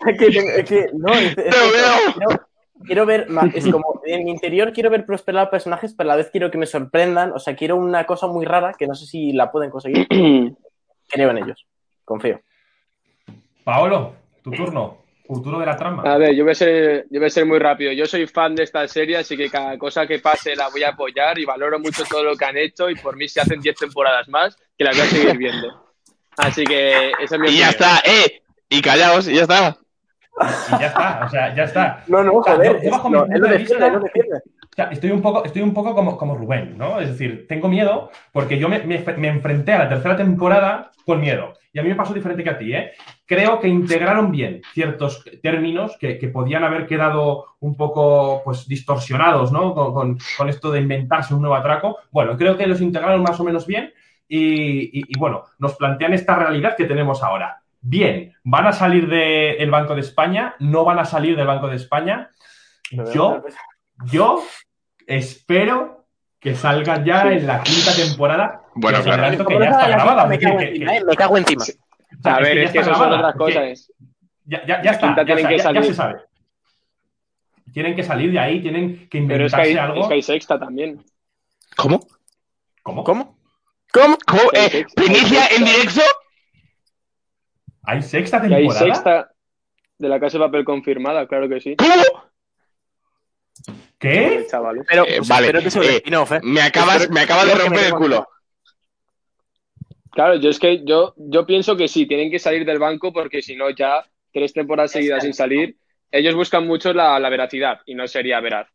Es 0.07 0.17
que, 0.17 0.31
tengo- 0.31 0.51
es 0.51 0.69
que- 0.69 0.87
no, 0.93 1.11
es- 1.13 1.37
es- 1.37 1.57
Lo 1.57 1.71
veo. 1.73 2.13
quiero, 2.15 2.47
quiero 2.85 3.05
ver 3.05 3.29
más. 3.29 3.53
Es 3.53 3.67
como 3.69 4.01
en 4.05 4.23
mi 4.23 4.31
interior 4.31 4.71
quiero 4.71 4.89
ver 4.89 5.05
prosperar 5.05 5.47
a 5.47 5.49
personajes, 5.51 5.93
pero 5.93 6.09
a 6.09 6.13
la 6.13 6.15
vez 6.15 6.29
quiero 6.31 6.49
que 6.49 6.57
me 6.57 6.65
sorprendan. 6.65 7.33
O 7.33 7.39
sea, 7.39 7.57
quiero 7.57 7.75
una 7.75 8.05
cosa 8.05 8.27
muy 8.27 8.45
rara 8.45 8.73
que 8.79 8.87
no 8.87 8.95
sé 8.95 9.05
si 9.05 9.33
la 9.33 9.51
pueden 9.51 9.69
conseguir. 9.69 10.07
Creo 11.09 11.29
en 11.31 11.37
ellos. 11.39 11.67
Confío. 12.05 12.39
Paolo, 13.65 14.13
tu 14.43 14.51
turno. 14.51 14.97
Futuro 15.29 15.59
de 15.59 15.65
la 15.67 15.77
trama. 15.77 16.01
A 16.11 16.17
ver, 16.17 16.33
yo 16.33 16.43
voy 16.43 16.53
a, 16.53 16.55
ser, 16.55 17.05
yo 17.11 17.19
voy 17.19 17.27
a 17.27 17.29
ser 17.29 17.45
muy 17.45 17.59
rápido. 17.59 17.91
Yo 17.91 18.07
soy 18.07 18.25
fan 18.25 18.55
de 18.55 18.63
esta 18.63 18.87
serie, 18.87 19.15
así 19.15 19.37
que 19.37 19.47
cada 19.47 19.77
cosa 19.77 20.07
que 20.07 20.17
pase 20.17 20.55
la 20.55 20.69
voy 20.69 20.81
a 20.81 20.89
apoyar 20.89 21.37
y 21.37 21.45
valoro 21.45 21.77
mucho 21.77 22.03
todo 22.09 22.23
lo 22.23 22.35
que 22.35 22.45
han 22.45 22.57
hecho 22.57 22.89
y 22.89 22.95
por 22.95 23.15
mí 23.15 23.29
si 23.29 23.39
hacen 23.39 23.61
10 23.61 23.75
temporadas 23.75 24.27
más, 24.27 24.57
que 24.75 24.83
las 24.83 24.97
voy 24.97 25.05
a 25.05 25.09
seguir 25.11 25.37
viendo. 25.37 25.85
Así 26.35 26.63
que 26.63 27.11
esa 27.19 27.35
es 27.35 27.41
mi 27.41 27.49
Y 27.51 27.59
ya 27.59 27.69
está, 27.69 28.01
¡eh! 28.05 28.41
Y 28.69 28.81
callaos, 28.81 29.27
y 29.27 29.35
ya 29.35 29.43
está. 29.43 29.77
Y 30.39 30.79
ya 30.79 30.87
está, 30.87 31.21
o 31.25 31.29
sea, 31.29 31.55
ya 31.55 31.63
está. 31.63 32.03
No, 32.07 32.23
no, 32.23 32.31
joder. 32.41 32.81
estoy 34.91 35.11
un 35.11 35.21
poco, 35.21 35.43
estoy 35.43 35.61
un 35.61 35.73
poco 35.73 35.93
como, 35.93 36.17
como 36.17 36.35
Rubén, 36.35 36.77
¿no? 36.77 36.99
Es 36.99 37.09
decir, 37.09 37.45
tengo 37.47 37.67
miedo 37.67 38.09
porque 38.31 38.57
yo 38.57 38.69
me, 38.69 38.79
me- 38.79 39.03
me 39.17 39.27
enfrenté 39.27 39.73
a 39.73 39.79
la 39.79 39.89
tercera 39.89 40.15
temporada 40.15 40.91
con 41.05 41.19
miedo. 41.19 41.53
Y 41.71 41.79
a 41.79 41.83
mí 41.83 41.89
me 41.89 41.95
pasó 41.95 42.13
diferente 42.13 42.43
que 42.43 42.49
a 42.49 42.57
ti, 42.57 42.73
¿eh? 42.73 42.91
Creo 43.25 43.59
que 43.59 43.67
integraron 43.67 44.31
bien 44.31 44.61
ciertos 44.73 45.23
términos 45.43 45.97
que, 45.99 46.17
que 46.17 46.29
podían 46.29 46.63
haber 46.63 46.87
quedado 46.87 47.45
un 47.59 47.75
poco 47.75 48.41
pues, 48.43 48.67
distorsionados, 48.67 49.51
¿no? 49.51 49.73
Con, 49.75 49.93
con- 49.93 50.17
con 50.37 50.49
esto 50.49 50.71
de 50.71 50.79
inventarse 50.81 51.33
un 51.33 51.41
nuevo 51.41 51.55
atraco. 51.55 51.97
Bueno, 52.11 52.37
creo 52.37 52.57
que 52.57 52.65
los 52.65 52.81
integraron 52.81 53.21
más 53.21 53.39
o 53.39 53.43
menos 53.43 53.67
bien 53.67 53.93
y, 54.27 54.99
y- 54.99 55.03
y, 55.07 55.19
bueno, 55.19 55.43
nos 55.59 55.75
plantean 55.75 56.13
esta 56.13 56.35
realidad 56.35 56.75
que 56.75 56.85
tenemos 56.85 57.21
ahora. 57.21 57.61
Bien, 57.81 58.33
¿van 58.43 58.67
a 58.67 58.71
salir 58.73 59.07
del 59.07 59.71
Banco 59.71 59.95
de 59.95 60.01
España? 60.01 60.55
¿No 60.59 60.83
van 60.83 60.99
a 60.99 61.05
salir 61.05 61.35
del 61.35 61.47
Banco 61.47 61.67
de 61.67 61.77
España? 61.77 62.29
Yo, 63.13 63.43
yo 64.11 64.43
espero 65.07 66.05
que 66.39 66.55
salgan 66.55 67.05
ya 67.05 67.31
en 67.31 67.45
la 67.47 67.61
quinta 67.63 67.93
temporada. 67.95 68.63
Bueno, 68.75 69.01
claro. 69.03 69.23
adelanto 69.23 69.45
que 69.45 69.53
ya 69.53 69.59
no 69.59 69.65
está 69.65 69.87
grabada. 69.87 70.25
me 70.25 70.39
cago 70.39 70.57
que- 70.57 70.65
encima, 70.69 70.91
que- 70.91 70.97
eh, 70.97 71.03
me 71.05 71.15
cago 71.15 71.37
encima. 71.37 71.63
o 71.63 72.21
sea, 72.23 72.35
A 72.35 72.39
ver, 72.39 72.57
es 72.59 72.71
que 72.71 72.79
eso 72.79 72.95
son 72.95 73.13
otras 73.13 73.35
cosas. 73.35 73.91
Ya, 74.45 74.65
ya, 74.65 74.81
ya 74.81 74.83
La 74.83 74.91
está, 74.91 75.15
ya, 75.25 75.35
que 75.35 75.57
ya- 75.57 75.83
se 75.83 75.93
sabe. 75.93 76.21
Tienen 77.73 77.95
que 77.95 78.03
salir 78.03 78.31
de 78.31 78.39
ahí, 78.39 78.61
tienen 78.61 79.07
que 79.09 79.21
Pero 79.27 79.45
es 79.45 79.53
que, 79.53 79.57
inventarse 79.61 79.69
hay, 79.69 79.77
algo. 79.77 80.01
es 80.01 80.07
que 80.07 80.13
hay 80.15 80.21
sexta 80.23 80.59
también. 80.59 81.03
¿Cómo? 81.77 81.99
¿Cómo? 82.81 83.03
¿Cómo? 83.03 83.37
¿Cómo? 83.93 84.17
¿Cómo? 84.25 84.41
Eh, 84.53 84.85
¿Primicia 84.95 85.47
en 85.55 85.65
directo? 85.65 86.01
¿Hay 87.83 88.01
sexta 88.01 88.37
Y 88.47 88.53
hay 88.53 88.67
temporada? 88.67 88.85
sexta 88.85 89.31
de 89.97 90.09
la 90.09 90.19
casa 90.19 90.37
de 90.37 90.45
papel 90.45 90.63
confirmada, 90.65 91.27
claro 91.27 91.49
que 91.49 91.59
sí. 91.59 91.75
¿Cómo? 91.75 92.29
¿Qué? 93.99 94.45
Chavales. 94.49 94.85
Pero, 94.87 95.05
Eh, 95.05 95.19
o 95.19 95.23
sea, 95.23 95.35
vale, 95.35 95.49
un 95.49 95.83
eh, 95.83 96.01
¿eh? 96.05 96.39
Me 96.43 96.61
acabas, 96.61 97.09
me 97.09 97.19
acabas 97.21 97.47
de 97.47 97.55
romper 97.55 97.85
el 97.85 97.93
culo. 97.93 98.27
Claro, 100.11 100.35
yo 100.35 100.49
es 100.49 100.59
que 100.59 100.83
yo, 100.85 101.13
yo 101.17 101.45
pienso 101.45 101.75
que 101.77 101.87
sí, 101.87 102.05
tienen 102.07 102.31
que 102.31 102.39
salir 102.39 102.65
del 102.65 102.79
banco 102.79 103.13
porque 103.13 103.41
si 103.41 103.55
no 103.55 103.69
ya 103.69 104.03
tres 104.33 104.53
temporadas 104.53 104.91
seguidas 104.91 105.23
sin 105.23 105.33
salir, 105.33 105.77
ellos 106.11 106.35
buscan 106.35 106.65
mucho 106.65 106.93
la, 106.93 107.19
la 107.19 107.29
veracidad 107.29 107.79
y 107.85 107.93
no 107.95 108.07
sería 108.07 108.39
veraz. 108.39 108.67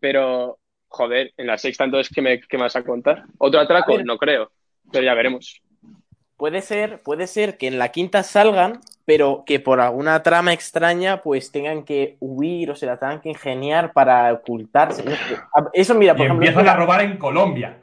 Pero, 0.00 0.58
joder, 0.88 1.32
en 1.36 1.46
la 1.46 1.58
sexta 1.58 1.84
entonces, 1.84 2.12
¿qué 2.14 2.20
me, 2.20 2.40
qué 2.40 2.56
me 2.56 2.64
vas 2.64 2.76
a 2.76 2.84
contar? 2.84 3.24
¿Otro 3.38 3.60
atraco? 3.60 3.98
No 4.02 4.18
creo, 4.18 4.52
pero 4.90 5.04
ya 5.04 5.14
veremos. 5.14 5.62
Puede 6.42 6.60
ser, 6.60 7.00
puede 7.04 7.28
ser 7.28 7.56
que 7.56 7.68
en 7.68 7.78
la 7.78 7.90
quinta 7.90 8.24
salgan, 8.24 8.80
pero 9.04 9.44
que 9.46 9.60
por 9.60 9.80
alguna 9.80 10.24
trama 10.24 10.52
extraña 10.52 11.22
pues 11.22 11.52
tengan 11.52 11.84
que 11.84 12.16
huir 12.18 12.68
o 12.72 12.74
se 12.74 12.84
la 12.84 12.96
tengan 12.96 13.20
que 13.20 13.28
ingeniar 13.28 13.92
para 13.92 14.32
ocultarse. 14.32 15.04
Eso, 15.72 15.94
mira, 15.94 16.14
Y 16.14 16.16
por 16.16 16.26
ejemplo. 16.26 16.48
empiezan 16.48 16.68
a 16.68 16.74
robar 16.74 17.02
en 17.02 17.16
Colombia. 17.16 17.78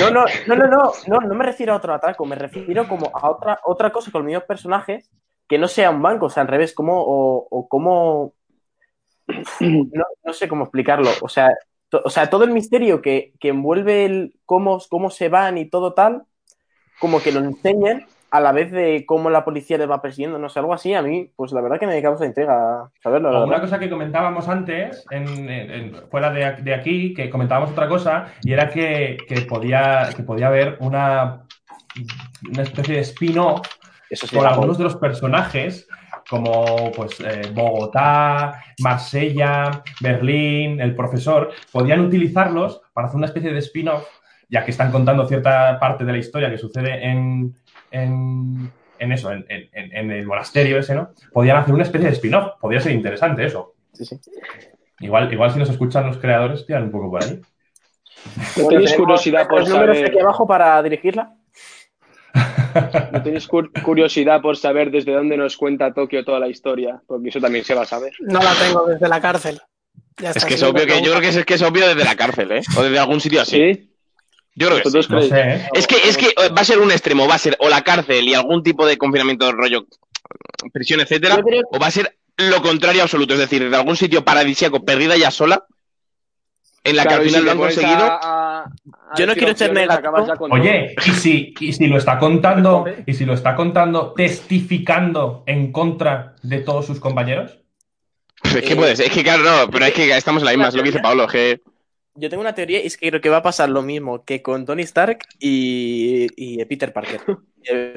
No, 0.00 0.10
no, 0.10 0.24
no, 0.46 0.56
no, 0.56 0.66
no, 0.68 0.92
no, 1.06 1.20
no 1.20 1.34
me 1.34 1.44
refiero 1.44 1.74
a 1.74 1.76
otro 1.76 1.92
atraco, 1.92 2.24
me 2.24 2.34
refiero 2.34 2.88
como 2.88 3.10
a 3.12 3.28
otra, 3.28 3.60
otra 3.62 3.90
cosa 3.90 4.10
con 4.10 4.22
los 4.22 4.26
mismos 4.26 4.44
personajes 4.44 5.10
que 5.46 5.58
no 5.58 5.68
sea 5.68 5.90
un 5.90 6.00
banco, 6.00 6.24
o 6.24 6.30
sea, 6.30 6.44
al 6.44 6.48
revés, 6.48 6.72
como, 6.72 6.98
o, 6.98 7.46
o 7.50 7.68
como, 7.68 8.32
no, 9.60 10.04
no 10.24 10.32
sé 10.32 10.48
cómo 10.48 10.64
explicarlo, 10.64 11.10
o 11.20 11.28
sea, 11.28 11.50
to- 11.90 12.00
o 12.02 12.08
sea, 12.08 12.30
todo 12.30 12.44
el 12.44 12.52
misterio 12.52 13.02
que, 13.02 13.34
que 13.38 13.48
envuelve 13.48 14.06
el 14.06 14.34
cómo, 14.46 14.80
cómo 14.88 15.10
se 15.10 15.28
van 15.28 15.58
y 15.58 15.66
todo 15.66 15.92
tal, 15.92 16.22
como 17.02 17.20
que 17.20 17.32
lo 17.32 17.40
enseñen 17.40 18.06
a 18.30 18.38
la 18.40 18.52
vez 18.52 18.70
de 18.70 19.04
cómo 19.06 19.28
la 19.28 19.44
policía 19.44 19.76
les 19.76 19.90
va 19.90 20.00
persiguiendo, 20.00 20.38
no 20.38 20.48
sé, 20.48 20.60
algo 20.60 20.72
así, 20.72 20.94
a 20.94 21.02
mí, 21.02 21.28
pues 21.34 21.50
la 21.52 21.60
verdad 21.60 21.80
que 21.80 21.86
me 21.88 22.00
causa 22.00 22.24
intriga 22.24 22.88
saberlo. 23.02 23.44
una 23.44 23.60
cosa 23.60 23.80
que 23.80 23.90
comentábamos 23.90 24.48
antes, 24.48 25.04
en, 25.10 25.26
en- 25.50 25.70
en- 25.70 25.94
fuera 26.08 26.30
de, 26.30 26.62
de 26.62 26.74
aquí, 26.74 27.12
que 27.12 27.28
comentábamos 27.28 27.72
otra 27.72 27.88
cosa, 27.88 28.28
y 28.44 28.52
era 28.52 28.68
que, 28.70 29.16
que 29.28 29.40
podía, 29.42 30.10
que 30.16 30.22
podía 30.22 30.46
haber 30.46 30.76
una, 30.78 31.42
una 32.52 32.62
especie 32.62 32.94
de 32.94 33.00
spin-off 33.00 33.66
sí, 34.12 34.38
algunos 34.38 34.78
de 34.78 34.84
los 34.84 34.96
personajes, 34.96 35.88
como 36.30 36.92
pues 36.96 37.18
eh, 37.20 37.50
Bogotá, 37.52 38.62
Marsella, 38.80 39.82
Berlín, 40.00 40.80
el 40.80 40.94
profesor, 40.94 41.50
podían 41.72 42.00
utilizarlos 42.00 42.80
para 42.94 43.08
hacer 43.08 43.16
una 43.18 43.26
especie 43.26 43.52
de 43.52 43.58
spin-off, 43.58 44.06
ya 44.52 44.64
que 44.64 44.70
están 44.70 44.92
contando 44.92 45.26
cierta 45.26 45.78
parte 45.80 46.04
de 46.04 46.12
la 46.12 46.18
historia 46.18 46.50
que 46.50 46.58
sucede 46.58 47.04
en, 47.10 47.56
en, 47.90 48.70
en 48.98 49.12
eso, 49.12 49.32
en, 49.32 49.44
en- 49.48 49.68
en- 49.72 49.96
en 49.96 50.10
el 50.12 50.26
monasterio 50.26 50.78
ese, 50.78 50.94
¿no? 50.94 51.10
Podían 51.32 51.56
hacer 51.56 51.72
una 51.74 51.84
especie 51.84 52.08
de 52.08 52.12
spin-off, 52.14 52.52
podría 52.60 52.80
ser 52.80 52.92
interesante 52.92 53.44
eso. 53.46 53.72
Sí, 53.94 54.04
sí. 54.04 54.20
Igual, 55.00 55.32
igual 55.32 55.50
si 55.52 55.58
nos 55.58 55.70
escuchan 55.70 56.06
los 56.06 56.18
creadores, 56.18 56.66
tiran 56.66 56.84
un 56.84 56.90
poco 56.92 57.10
por 57.10 57.24
ahí. 57.24 57.40
¿No 58.58 58.68
tenéis 58.68 58.92
curiosidad 58.94 59.48
por 59.48 59.60
los 59.60 59.68
números 59.70 59.96
saber, 59.96 60.10
aquí 60.10 60.18
abajo 60.20 60.46
para 60.46 60.80
dirigirla? 60.82 61.34
¿no 63.12 63.22
tenéis 63.22 63.48
cur- 63.48 63.70
curiosidad 63.82 64.40
por 64.40 64.56
saber 64.56 64.90
desde 64.90 65.12
dónde 65.12 65.36
nos 65.36 65.56
cuenta 65.56 65.92
Tokio 65.92 66.24
toda 66.24 66.38
la 66.40 66.48
historia? 66.48 67.00
Porque 67.06 67.30
eso 67.30 67.40
también 67.40 67.64
se 67.64 67.74
va 67.74 67.82
a 67.82 67.86
saber. 67.86 68.12
No 68.20 68.38
la 68.40 68.52
tengo 68.54 68.86
desde 68.86 69.08
la 69.08 69.20
cárcel. 69.20 69.60
Ya 70.18 70.30
Es 70.30 70.44
que 70.44 70.54
es 70.54 70.62
obvio 70.62 70.86
que 70.86 71.00
yo 71.02 71.10
creo 71.10 71.20
que 71.20 71.28
es, 71.28 71.36
es 71.36 71.44
que 71.46 71.54
es 71.54 71.62
obvio 71.62 71.86
desde 71.88 72.04
la 72.04 72.14
cárcel, 72.16 72.52
¿eh? 72.52 72.62
O 72.78 72.82
desde 72.82 72.98
algún 72.98 73.20
sitio 73.20 73.40
así. 73.40 73.56
¿Sí? 73.56 73.91
Yo 74.54 74.68
creo 74.68 74.82
que 74.82 74.90
sí. 74.90 74.96
¿Vosotros 74.96 75.10
No 75.10 75.16
creéis? 75.16 75.32
sé, 75.32 75.40
¿eh? 75.64 75.68
Es 75.74 75.86
que, 75.86 75.96
es 76.08 76.16
que 76.16 76.26
eh, 76.26 76.48
va 76.56 76.60
a 76.60 76.64
ser 76.64 76.78
un 76.78 76.90
extremo, 76.90 77.26
va 77.26 77.34
a 77.36 77.38
ser 77.38 77.56
o 77.60 77.68
la 77.68 77.82
cárcel 77.82 78.28
y 78.28 78.34
algún 78.34 78.62
tipo 78.62 78.86
de 78.86 78.96
confinamiento 78.98 79.50
rollo 79.52 79.86
prisión, 80.72 81.00
etcétera, 81.00 81.40
creo- 81.42 81.62
o 81.70 81.78
va 81.78 81.86
a 81.86 81.90
ser 81.90 82.16
lo 82.36 82.62
contrario 82.62 83.02
absoluto, 83.02 83.34
es 83.34 83.40
decir, 83.40 83.62
desde 83.62 83.76
algún 83.76 83.96
sitio 83.96 84.24
paradisíaco, 84.24 84.84
perdida 84.84 85.16
ya 85.16 85.30
sola, 85.30 85.64
en 86.84 86.96
la 86.96 87.02
Claro, 87.02 87.18
que 87.18 87.22
al 87.22 87.28
final 87.28 87.40
si 87.40 87.44
lo 87.46 87.50
han 87.52 87.58
conseguido. 87.58 88.04
a- 88.04 88.16
a- 88.16 88.64
a 88.64 88.70
Yo 89.18 89.26
no 89.26 89.34
quiero 89.34 89.56
ser 89.56 89.72
negativo. 89.72 90.26
Oye, 90.50 90.94
y 91.06 91.10
si, 91.12 91.54
y 91.60 91.72
si 91.72 91.86
lo 91.86 91.96
está 91.98 92.18
contando, 92.18 92.84
y 93.06 93.14
si 93.14 93.24
lo 93.24 93.34
está 93.34 93.54
contando, 93.54 94.12
testificando 94.16 95.44
en 95.46 95.70
contra 95.72 96.34
de 96.42 96.58
todos 96.60 96.86
sus 96.86 96.98
compañeros. 97.00 97.58
Pues 98.42 98.56
es 98.56 98.62
que 98.62 98.72
Eh, 98.72 98.76
puede 98.76 98.96
ser, 98.96 99.06
es 99.06 99.12
que 99.12 99.22
claro, 99.22 99.42
no, 99.44 99.70
pero 99.70 99.84
es 99.86 99.92
que 99.94 100.16
estamos 100.16 100.42
en 100.42 100.46
la 100.46 100.52
misma, 100.52 100.68
es 100.68 100.74
lo 100.74 100.82
que 100.82 100.88
dice 100.88 101.00
Pablo, 101.00 101.24
es 101.24 101.32
que 101.32 101.60
Yo 102.14 102.28
tengo 102.28 102.42
una 102.42 102.54
teoría 102.54 102.82
y 102.82 102.86
es 102.86 102.96
que 102.98 103.08
creo 103.08 103.20
que 103.20 103.30
va 103.30 103.38
a 103.38 103.42
pasar 103.42 103.70
lo 103.70 103.82
mismo 103.82 104.24
que 104.24 104.42
con 104.42 104.66
Tony 104.66 104.82
Stark 104.82 105.20
y, 105.38 106.26
y 106.36 106.64
Peter 106.66 106.92
Parker. 106.92 107.20
Eh, 107.64 107.94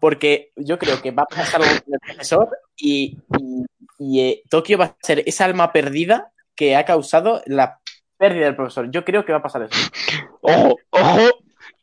Porque 0.00 0.52
yo 0.56 0.78
creo 0.78 1.02
que 1.02 1.10
va 1.12 1.24
a 1.24 1.26
pasar 1.26 1.62
algo 1.62 1.74
con 1.84 1.94
el 1.94 2.00
profesor 2.00 2.48
y, 2.76 3.18
y- 3.38 3.64
y, 3.98 4.20
eh, 4.20 4.42
Tokio 4.50 4.78
va 4.78 4.86
a 4.86 4.96
ser 5.02 5.22
esa 5.26 5.44
alma 5.46 5.72
perdida 5.72 6.32
que 6.54 6.76
ha 6.76 6.84
causado 6.86 7.42
la 7.46 7.80
pérdida 8.18 8.46
del 8.46 8.56
profesor. 8.56 8.90
Yo 8.90 9.04
creo 9.04 9.24
que 9.26 9.32
va 9.32 9.38
a 9.38 9.42
pasar 9.42 9.62
eso. 9.64 9.74
ojo, 10.42 10.76
ojo, 10.90 11.22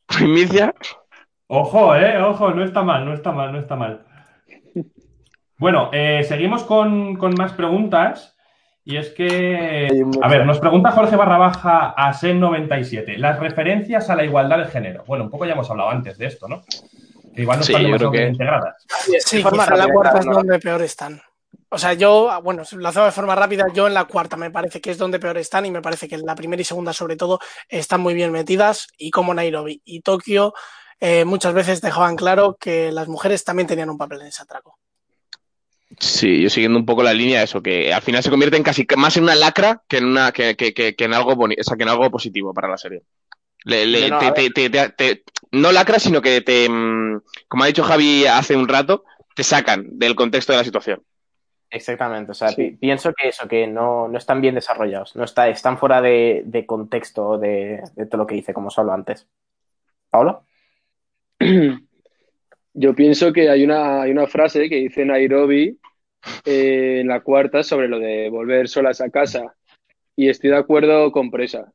primicia. 0.08 0.74
Ojo, 1.48 1.96
eh, 1.96 2.22
ojo, 2.22 2.52
no 2.52 2.64
está 2.66 2.84
mal, 2.84 3.06
no 3.06 3.14
está 3.14 3.32
mal, 3.32 3.54
no 3.54 3.60
está 3.60 3.76
mal. 3.78 4.06
Bueno, 5.58 5.90
eh, 5.94 6.24
seguimos 6.24 6.64
con, 6.64 7.16
con 7.16 7.34
más 7.36 7.54
preguntas. 7.54 8.33
Y 8.86 8.98
es 8.98 9.10
que, 9.12 9.88
a 10.22 10.28
ver, 10.28 10.46
nos 10.46 10.60
pregunta 10.60 10.92
Jorge 10.92 11.16
barra 11.16 11.38
baja 11.38 11.94
a 11.96 12.14
SEN97. 12.14 13.16
Las 13.18 13.40
referencias 13.40 14.10
a 14.10 14.16
la 14.16 14.26
igualdad 14.26 14.58
de 14.58 14.66
género. 14.66 15.04
Bueno, 15.06 15.24
un 15.26 15.30
poco 15.30 15.46
ya 15.46 15.54
hemos 15.54 15.70
hablado 15.70 15.90
antes 15.90 16.18
de 16.18 16.26
esto, 16.26 16.48
¿no? 16.50 16.64
Que 17.34 17.44
igual 17.44 17.60
no 17.60 17.64
Sí, 17.64 17.72
están 17.74 17.90
yo 17.90 17.98
creo 17.98 18.12
que- 18.12 18.28
integradas. 18.28 18.86
Sí, 19.20 19.42
forma 19.42 19.64
quizá 19.64 19.76
la 19.78 19.88
cuarta 19.88 20.20
es 20.20 20.26
donde 20.26 20.60
peor 20.60 20.82
están. 20.82 21.22
O 21.70 21.78
sea, 21.78 21.94
yo, 21.94 22.30
bueno, 22.44 22.64
lo 22.74 22.88
hacemos 22.88 23.08
de 23.08 23.12
forma 23.14 23.36
rápida. 23.36 23.66
Yo 23.74 23.88
en 23.88 23.94
la 23.94 24.04
cuarta 24.06 24.36
me 24.38 24.52
parece 24.52 24.80
que 24.82 24.92
es 24.92 24.98
donde 24.98 25.18
peor 25.18 25.38
están 25.38 25.66
y 25.66 25.72
me 25.72 25.82
parece 25.82 26.08
que 26.08 26.16
en 26.16 26.26
la 26.26 26.36
primera 26.36 26.62
y 26.62 26.66
segunda, 26.66 26.94
sobre 26.94 27.16
todo, 27.16 27.40
están 27.70 28.02
muy 28.02 28.14
bien 28.14 28.32
metidas. 28.32 28.88
Y 28.98 29.10
como 29.12 29.34
Nairobi 29.34 29.82
y 29.86 30.02
Tokio, 30.02 30.54
eh, 31.00 31.26
muchas 31.26 31.54
veces 31.54 31.82
dejaban 31.82 32.16
claro 32.16 32.58
que 32.60 32.92
las 32.92 33.08
mujeres 33.08 33.44
también 33.44 33.66
tenían 33.68 33.90
un 33.90 33.98
papel 33.98 34.22
en 34.22 34.28
ese 34.28 34.44
atraco. 34.44 34.78
Sí, 36.00 36.42
yo 36.42 36.50
siguiendo 36.50 36.80
un 36.80 36.86
poco 36.86 37.04
la 37.04 37.14
línea 37.14 37.40
de 37.40 37.46
eso, 37.46 37.62
que 37.62 37.94
al 37.94 38.02
final 38.02 38.24
se 38.24 38.30
convierte 38.30 38.58
en 38.58 38.64
casi 38.64 38.86
más 38.98 39.16
en 39.18 39.24
una 39.24 39.36
lacra 39.36 39.84
que 39.88 39.98
en 39.98 40.06
una 40.06 40.32
que, 40.32 40.56
que- 40.56 40.74
que- 40.74 40.96
que 40.96 41.04
en 41.06 41.14
algo 41.14 41.34
boni- 41.36 41.60
o 41.60 41.64
sea, 41.64 41.78
que 41.78 41.84
en 41.84 41.90
algo 41.90 42.10
positivo 42.10 42.54
para 42.54 42.68
la 42.68 42.78
serie. 42.78 43.04
Le- 43.66 43.86
le- 43.86 44.10
No, 44.10 44.16
no, 44.16 44.20
te- 44.20 44.26
a 44.28 44.34
te- 44.34 44.50
te- 44.50 44.70
te- 44.70 44.90
te- 44.90 45.24
no 45.52 45.72
lacra, 45.72 46.00
sino 46.00 46.22
que 46.22 46.42
te, 46.42 46.68
mm, 46.70 47.22
como 47.48 47.64
ha 47.64 47.68
dicho 47.68 47.84
Javi 47.84 48.26
hace 48.26 48.56
un 48.58 48.68
rato, 48.68 49.06
te 49.36 49.44
sacan 49.44 49.86
del 49.98 50.16
contexto 50.16 50.52
de 50.52 50.58
la 50.58 50.64
situación. 50.64 51.02
Exactamente. 51.70 52.32
O 52.32 52.36
sea, 52.36 52.50
Sí. 52.50 52.56
pi- 52.56 52.72
pienso 52.78 53.14
que 53.14 53.30
eso, 53.30 53.48
que 53.48 53.66
no, 53.68 54.08
no 54.08 54.18
están 54.18 54.42
bien 54.42 54.56
desarrollados. 54.56 55.16
No 55.16 55.24
está, 55.24 55.48
están 55.50 55.78
fuera 55.78 56.02
de, 56.02 56.44
de 56.46 56.66
contexto 56.66 57.38
de, 57.38 57.82
de 57.96 58.06
todo 58.06 58.20
lo 58.20 58.28
que 58.28 58.36
hice, 58.36 58.54
como 58.54 58.68
os 58.68 58.78
hablo 58.78 58.94
antes. 58.94 59.28
¿Pablo? 60.10 60.46
Yo 62.74 62.94
pienso 62.96 63.32
que 63.32 63.50
hay 63.50 63.64
una, 63.64 64.02
hay 64.02 64.12
una 64.12 64.28
frase 64.28 64.68
que 64.70 64.76
dice 64.78 65.06
Nairobi 65.06 65.80
eh, 66.46 67.00
en 67.02 67.08
la 67.08 67.22
cuarta 67.22 67.64
sobre 67.64 67.88
lo 67.88 68.00
de 68.00 68.30
volver 68.30 68.68
solas 68.68 69.02
a 69.02 69.10
casa. 69.10 69.56
Y 70.16 70.30
estoy 70.30 70.50
de 70.52 70.58
acuerdo 70.58 71.12
con 71.12 71.32
Presa. 71.32 71.72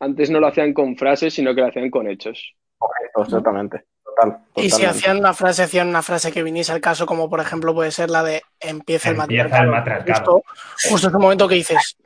Antes 0.00 0.30
no 0.30 0.40
lo 0.40 0.48
hacían 0.48 0.72
con 0.72 0.96
frases, 0.96 1.34
sino 1.34 1.54
que 1.54 1.60
lo 1.60 1.68
hacían 1.68 1.90
con 1.90 2.08
hechos. 2.08 2.54
Correcto, 2.78 3.22
exactamente. 3.22 3.84
Total, 4.04 4.38
Y 4.56 4.70
si 4.70 4.84
hacían 4.84 5.18
una 5.18 5.32
frase, 5.32 5.62
hacían 5.62 5.88
una 5.88 6.02
frase 6.02 6.30
que 6.30 6.42
viniese 6.42 6.72
al 6.72 6.80
caso, 6.80 7.06
como 7.06 7.28
por 7.30 7.40
ejemplo 7.40 7.74
puede 7.74 7.90
ser 7.90 8.10
la 8.10 8.22
de 8.22 8.42
empieza 8.60 9.10
el 9.10 9.16
Empieza 9.16 9.44
matriarcado. 9.48 9.62
el 9.64 9.70
matriarcado. 9.70 10.32
Justo, 10.42 10.88
justo 10.90 11.08
es 11.08 11.14
un 11.14 11.20
momento 11.22 11.48
que 11.48 11.54
dices, 11.56 11.96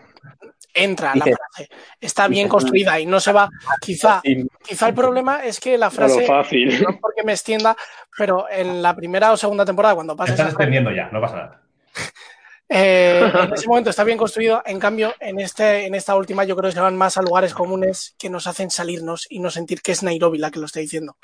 entra 0.84 1.14
la 1.14 1.24
frase, 1.24 1.68
está 2.00 2.28
bien 2.28 2.48
construida 2.48 2.98
y 3.00 3.06
no 3.06 3.20
se 3.20 3.32
va. 3.32 3.48
Quizá, 3.80 4.22
quizá 4.66 4.88
el 4.88 4.94
problema 4.94 5.44
es 5.44 5.60
que 5.60 5.76
la 5.78 5.90
frase, 5.90 6.26
fácil. 6.26 6.82
no 6.82 6.98
porque 7.00 7.22
me 7.24 7.32
extienda, 7.32 7.76
pero 8.16 8.46
en 8.50 8.82
la 8.82 8.94
primera 8.94 9.32
o 9.32 9.36
segunda 9.36 9.64
temporada, 9.64 9.94
cuando 9.94 10.16
pasa 10.16 10.32
estás 10.32 10.48
extendiendo 10.48 10.90
ya, 10.90 11.08
no 11.10 11.20
pasa 11.20 11.36
nada. 11.36 11.62
eh, 12.68 13.32
en 13.34 13.52
ese 13.52 13.68
momento 13.68 13.90
está 13.90 14.04
bien 14.04 14.18
construido. 14.18 14.62
En 14.64 14.78
cambio, 14.78 15.14
en, 15.20 15.40
este, 15.40 15.86
en 15.86 15.94
esta 15.94 16.16
última, 16.16 16.44
yo 16.44 16.56
creo 16.56 16.70
que 16.70 16.74
se 16.74 16.80
van 16.80 16.96
más 16.96 17.16
a 17.16 17.22
lugares 17.22 17.54
comunes 17.54 18.14
que 18.18 18.30
nos 18.30 18.46
hacen 18.46 18.70
salirnos 18.70 19.26
y 19.30 19.40
no 19.40 19.50
sentir 19.50 19.80
que 19.82 19.92
es 19.92 20.02
Nairobi 20.02 20.38
la 20.38 20.50
que 20.50 20.60
lo 20.60 20.66
está 20.66 20.80
diciendo. 20.80 21.16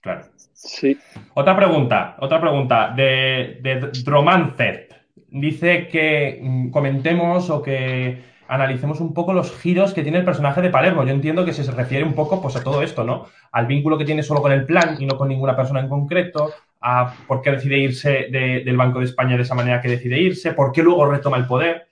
Claro. 0.00 0.26
Sí. 0.54 0.98
Otra 1.34 1.56
pregunta, 1.56 2.16
otra 2.18 2.40
pregunta 2.40 2.92
de, 2.96 3.58
de 3.62 3.90
Dromancet. 4.02 4.96
Dice 5.30 5.88
que 5.88 6.40
mm, 6.42 6.70
comentemos 6.70 7.50
o 7.50 7.62
que 7.62 8.37
analicemos 8.48 9.00
un 9.00 9.14
poco 9.14 9.32
los 9.32 9.56
giros 9.58 9.94
que 9.94 10.02
tiene 10.02 10.18
el 10.18 10.24
personaje 10.24 10.60
de 10.62 10.70
Palermo. 10.70 11.04
Yo 11.04 11.10
entiendo 11.12 11.44
que 11.44 11.52
se 11.52 11.70
refiere 11.70 12.04
un 12.04 12.14
poco 12.14 12.40
pues, 12.42 12.56
a 12.56 12.64
todo 12.64 12.82
esto, 12.82 13.04
¿no? 13.04 13.26
Al 13.52 13.66
vínculo 13.66 13.96
que 13.98 14.04
tiene 14.04 14.22
solo 14.22 14.42
con 14.42 14.52
el 14.52 14.64
plan 14.66 14.96
y 14.98 15.06
no 15.06 15.16
con 15.16 15.28
ninguna 15.28 15.54
persona 15.54 15.80
en 15.80 15.88
concreto, 15.88 16.50
a 16.80 17.12
por 17.26 17.42
qué 17.42 17.50
decide 17.52 17.78
irse 17.78 18.26
de- 18.30 18.62
del 18.64 18.76
Banco 18.76 18.98
de 19.00 19.04
España 19.06 19.36
de 19.36 19.42
esa 19.42 19.54
manera 19.54 19.80
que 19.80 19.88
decide 19.88 20.18
irse, 20.18 20.52
por 20.52 20.72
qué 20.72 20.82
luego 20.82 21.06
retoma 21.06 21.36
el 21.36 21.46
poder. 21.46 21.86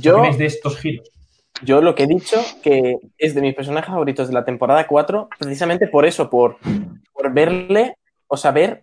¿Qué 0.00 0.10
opináis 0.12 0.38
de 0.38 0.46
estos 0.46 0.78
giros? 0.78 1.08
yo 1.64 1.80
lo 1.80 1.94
que 1.94 2.04
he 2.04 2.06
dicho, 2.08 2.40
que 2.62 2.96
es 3.18 3.34
de 3.36 3.40
mis 3.40 3.54
personajes 3.54 3.88
favoritos 3.90 4.26
de 4.26 4.34
la 4.34 4.44
temporada 4.44 4.84
4, 4.86 5.28
precisamente 5.38 5.86
por 5.86 6.04
eso, 6.06 6.28
por, 6.28 6.56
por 7.12 7.32
verle, 7.32 7.94
o 8.26 8.36
saber, 8.36 8.82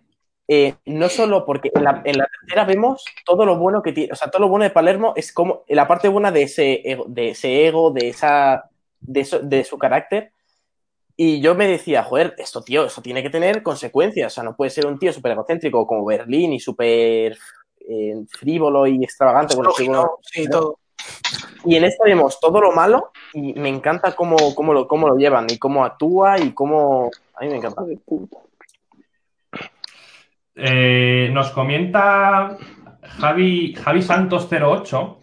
eh, 0.52 0.74
no 0.86 1.08
solo 1.08 1.44
porque 1.46 1.70
en 1.72 1.84
la, 1.84 2.02
en 2.04 2.18
la 2.18 2.26
tercera 2.26 2.64
vemos 2.64 3.04
todo 3.24 3.46
lo 3.46 3.56
bueno 3.56 3.82
que 3.82 3.92
tiene, 3.92 4.12
o 4.12 4.16
sea, 4.16 4.30
todo 4.32 4.42
lo 4.42 4.48
bueno 4.48 4.64
de 4.64 4.70
Palermo 4.70 5.12
es 5.14 5.32
como 5.32 5.62
la 5.68 5.86
parte 5.86 6.08
buena 6.08 6.32
de 6.32 6.42
ese 6.42 6.80
ego, 6.90 7.04
de, 7.06 7.28
ese 7.28 7.66
ego, 7.68 7.92
de, 7.92 8.08
esa, 8.08 8.64
de, 9.00 9.20
eso- 9.20 9.38
de 9.38 9.62
su 9.62 9.78
carácter. 9.78 10.32
Y 11.16 11.40
yo 11.40 11.54
me 11.54 11.68
decía, 11.68 12.02
joder, 12.02 12.34
esto, 12.38 12.62
tío, 12.62 12.86
esto 12.86 13.00
tiene 13.02 13.22
que 13.22 13.30
tener 13.30 13.62
consecuencias. 13.62 14.32
O 14.32 14.34
sea, 14.34 14.42
no 14.42 14.56
puede 14.56 14.70
ser 14.70 14.86
un 14.86 14.98
tío 14.98 15.12
súper 15.12 15.32
egocéntrico 15.32 15.86
como 15.86 16.04
Berlín 16.04 16.52
y 16.54 16.58
súper 16.60 17.36
eh, 17.88 18.14
frívolo 18.30 18.86
y 18.86 19.04
extravagante. 19.04 19.54
Bueno, 19.54 19.68
Lógico, 19.70 19.92
frívolo- 19.92 20.18
sí, 20.22 20.48
todo. 20.48 20.78
y 21.66 21.76
en 21.76 21.84
esta 21.84 22.04
vemos 22.04 22.40
todo 22.40 22.60
lo 22.60 22.72
malo 22.72 23.12
y 23.34 23.52
me 23.52 23.68
encanta 23.68 24.16
cómo, 24.16 24.36
cómo, 24.54 24.72
lo, 24.72 24.88
cómo 24.88 25.08
lo 25.08 25.16
llevan 25.16 25.46
y 25.50 25.58
cómo 25.58 25.84
actúa 25.84 26.40
y 26.40 26.52
cómo... 26.54 27.10
A 27.34 27.44
mí 27.44 27.50
me 27.50 27.56
encanta. 27.58 27.84
Eh, 30.62 31.30
nos 31.32 31.50
comenta 31.50 32.56
Javi, 33.02 33.74
Javi 33.74 34.02
Santos 34.02 34.48
08, 34.50 35.18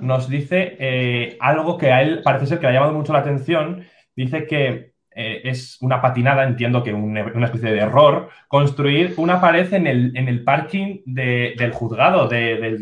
nos 0.00 0.28
dice 0.28 0.76
eh, 0.78 1.36
algo 1.40 1.76
que 1.76 1.92
a 1.92 2.02
él 2.02 2.20
parece 2.24 2.46
ser 2.46 2.58
que 2.58 2.66
le 2.66 2.70
ha 2.72 2.74
llamado 2.74 2.92
mucho 2.94 3.12
la 3.12 3.18
atención. 3.20 3.84
Dice 4.16 4.46
que 4.46 4.90
eh, 5.14 5.40
es 5.44 5.76
una 5.80 6.00
patinada, 6.00 6.44
entiendo 6.44 6.82
que 6.84 6.94
un- 6.94 7.18
una 7.18 7.46
especie 7.46 7.72
de 7.72 7.80
error, 7.80 8.28
construir 8.46 9.14
una 9.16 9.40
pared 9.40 9.72
en 9.74 9.86
el, 9.88 10.16
en 10.16 10.28
el 10.28 10.44
parking 10.44 11.00
de- 11.04 11.54
del 11.58 11.72
juzgado, 11.72 12.28
de, 12.28 12.78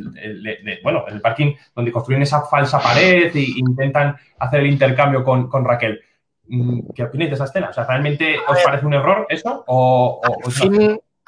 bueno, 0.82 1.04
el 1.08 1.20
parking 1.22 1.54
donde 1.74 1.90
construyen 1.90 2.22
esa 2.22 2.42
falsa 2.42 2.80
pared 2.80 3.34
e 3.34 3.46
intentan 3.56 4.16
hacer 4.38 4.60
el 4.60 4.66
intercambio 4.66 5.24
con, 5.24 5.48
con 5.48 5.64
Raquel. 5.64 6.00
Mm, 6.48 6.80
¿Qué 6.94 7.02
opináis 7.04 7.30
de 7.30 7.34
esa 7.34 7.44
escena? 7.44 7.70
O 7.70 7.72
sea, 7.72 7.84
¿realmente 7.84 8.36
os 8.46 8.58
parece 8.62 8.86
un 8.86 8.94
error 8.94 9.26
eso? 9.30 9.64
¿O, 9.66 10.20
o- 10.22 10.48
o 10.48 10.50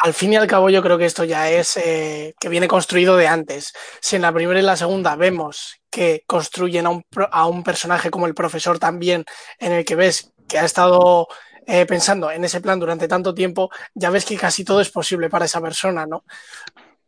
Al 0.03 0.15
fin, 0.15 0.33
y 0.33 0.37
al 0.37 0.47
cabo, 0.47 0.71
yo 0.71 0.83
creo 0.83 0.97
que 0.97 1.05
esto 1.05 1.25
ya 1.25 1.51
es 1.51 1.77
eh, 1.77 2.35
que 2.41 2.49
viene 2.49 2.67
construido 2.67 3.19
de 3.19 3.29
antes. 3.29 3.75
Si 4.01 4.17
en 4.17 4.23
la 4.23 4.33
primera 4.33 4.59
y 4.59 4.63
la 4.63 4.75
segunda 4.75 5.15
vemos 5.15 5.79
que 5.91 6.25
construyen 6.27 6.87
a 6.87 6.91
un, 6.91 7.05
a 7.31 7.47
un 7.47 7.63
personaje 7.63 8.11
como 8.11 8.27
el 8.27 8.35
profesor 8.35 8.79
también, 8.79 9.27
en 9.59 9.73
el 9.73 9.85
que 9.85 9.97
ves 9.97 10.33
que 10.49 10.59
ha 10.59 10.65
estado 10.65 11.29
eh, 11.67 11.85
pensando 11.85 12.31
en 12.31 12.43
ese 12.45 12.63
plan 12.63 12.81
durante 12.81 13.09
tanto 13.09 13.35
tiempo, 13.35 13.69
ya 13.95 14.09
ves 14.09 14.25
que 14.25 14.39
casi 14.39 14.65
todo 14.65 14.81
es 14.81 14.91
posible 14.91 15.29
para 15.29 15.45
esa 15.45 15.61
persona, 15.61 16.07
¿no? 16.07 16.25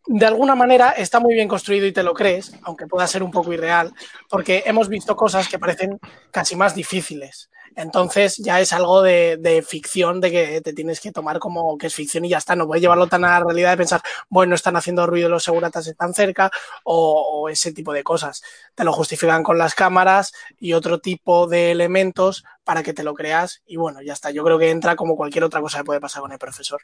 De 0.07 0.27
alguna 0.27 0.55
manera 0.55 0.91
está 0.91 1.19
muy 1.19 1.33
bien 1.33 1.49
construido 1.49 1.87
y 1.87 1.93
te 1.93 2.03
lo 2.03 2.13
crees, 2.13 2.53
aunque 2.63 2.87
pueda 2.87 3.07
ser 3.07 3.23
un 3.23 3.31
poco 3.31 3.55
irreal, 3.55 3.95
porque 4.29 4.65
hemos 4.67 4.91
visto 4.91 5.17
cosas 5.17 5.49
que 5.49 5.59
parecen 5.59 5.99
casi 6.31 6.57
más 6.57 6.75
difíciles. 6.75 7.49
Entonces 7.77 8.37
ya 8.37 8.61
es 8.61 8.73
algo 8.73 9.03
de, 9.03 9.37
de 9.39 9.63
ficción, 9.63 10.21
de 10.21 10.31
que 10.31 10.61
te 10.61 10.73
tienes 10.73 11.01
que 11.01 11.13
tomar 11.13 11.39
como 11.39 11.77
que 11.79 11.87
es 11.87 11.95
ficción 11.95 12.25
y 12.25 12.31
ya 12.31 12.39
está. 12.39 12.57
No 12.57 12.67
voy 12.67 12.79
a 12.79 12.81
llevarlo 12.81 13.07
tan 13.07 13.25
a 13.25 13.39
la 13.39 13.45
realidad 13.45 13.71
de 13.71 13.77
pensar, 13.77 14.01
bueno, 14.29 14.55
están 14.55 14.77
haciendo 14.77 15.07
ruido 15.07 15.29
los 15.29 15.45
seguratas 15.45 15.87
están 15.87 16.15
cerca 16.15 16.51
o, 16.85 17.43
o 17.43 17.49
ese 17.49 17.73
tipo 17.73 17.93
de 17.93 18.03
cosas. 18.03 18.43
Te 18.75 18.85
lo 18.85 18.93
justifican 18.93 19.43
con 19.43 19.59
las 19.59 19.75
cámaras 19.75 20.33
y 20.59 20.73
otro 20.73 20.99
tipo 20.99 21.47
de 21.47 21.71
elementos 21.71 22.45
para 22.65 22.83
que 22.83 22.93
te 22.93 23.05
lo 23.05 23.15
creas 23.15 23.63
y 23.67 23.77
bueno, 23.77 24.03
ya 24.03 24.13
está. 24.13 24.31
Yo 24.31 24.45
creo 24.45 24.59
que 24.59 24.71
entra 24.71 24.97
como 24.97 25.17
cualquier 25.17 25.45
otra 25.45 25.61
cosa 25.61 25.79
que 25.79 25.85
puede 25.85 26.01
pasar 26.01 26.23
con 26.23 26.33
el 26.33 26.39
profesor. 26.39 26.81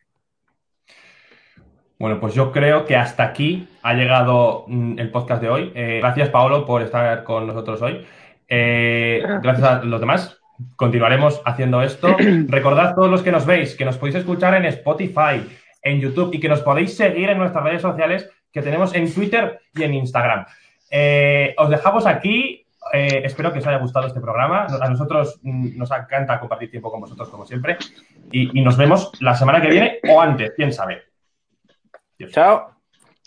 Bueno, 1.98 2.20
pues 2.20 2.32
yo 2.34 2.52
creo 2.52 2.84
que 2.84 2.94
hasta 2.94 3.24
aquí 3.24 3.68
ha 3.82 3.94
llegado 3.94 4.64
mm, 4.68 4.98
el 5.00 5.10
podcast 5.10 5.42
de 5.42 5.48
hoy. 5.48 5.72
Eh, 5.74 5.98
gracias, 6.00 6.28
Paolo, 6.28 6.64
por 6.64 6.82
estar 6.82 7.24
con 7.24 7.46
nosotros 7.46 7.82
hoy. 7.82 8.06
Eh, 8.46 9.20
gracias 9.42 9.68
a 9.68 9.82
los 9.82 10.00
demás. 10.00 10.37
Continuaremos 10.76 11.40
haciendo 11.44 11.82
esto. 11.82 12.16
Recordad 12.48 12.94
todos 12.94 13.10
los 13.10 13.22
que 13.22 13.32
nos 13.32 13.46
veis 13.46 13.74
que 13.74 13.84
nos 13.84 13.96
podéis 13.96 14.16
escuchar 14.16 14.54
en 14.54 14.64
Spotify, 14.66 15.46
en 15.82 16.00
YouTube 16.00 16.34
y 16.34 16.40
que 16.40 16.48
nos 16.48 16.60
podéis 16.60 16.96
seguir 16.96 17.30
en 17.30 17.38
nuestras 17.38 17.64
redes 17.64 17.82
sociales 17.82 18.28
que 18.52 18.62
tenemos 18.62 18.94
en 18.94 19.12
Twitter 19.12 19.60
y 19.74 19.82
en 19.82 19.94
Instagram. 19.94 20.46
Eh, 20.90 21.54
os 21.58 21.70
dejamos 21.70 22.06
aquí. 22.06 22.64
Eh, 22.92 23.22
espero 23.24 23.52
que 23.52 23.58
os 23.58 23.66
haya 23.66 23.78
gustado 23.78 24.06
este 24.06 24.20
programa. 24.20 24.66
A 24.80 24.88
nosotros 24.88 25.38
mm, 25.42 25.76
nos 25.76 25.90
encanta 25.90 26.40
compartir 26.40 26.70
tiempo 26.70 26.90
con 26.90 27.00
vosotros, 27.00 27.28
como 27.28 27.44
siempre. 27.44 27.76
Y, 28.32 28.58
y 28.58 28.62
nos 28.62 28.76
vemos 28.76 29.12
la 29.20 29.34
semana 29.34 29.60
que 29.60 29.68
viene 29.68 29.98
o 30.08 30.20
antes, 30.20 30.52
quién 30.56 30.72
sabe. 30.72 31.02
Chao. 32.30 32.74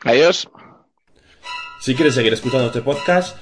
Adiós. 0.03 0.49
Si 1.79 1.95
quieres 1.95 2.15
seguir 2.15 2.33
escuchando 2.33 2.67
este 2.67 2.81
podcast, 2.81 3.37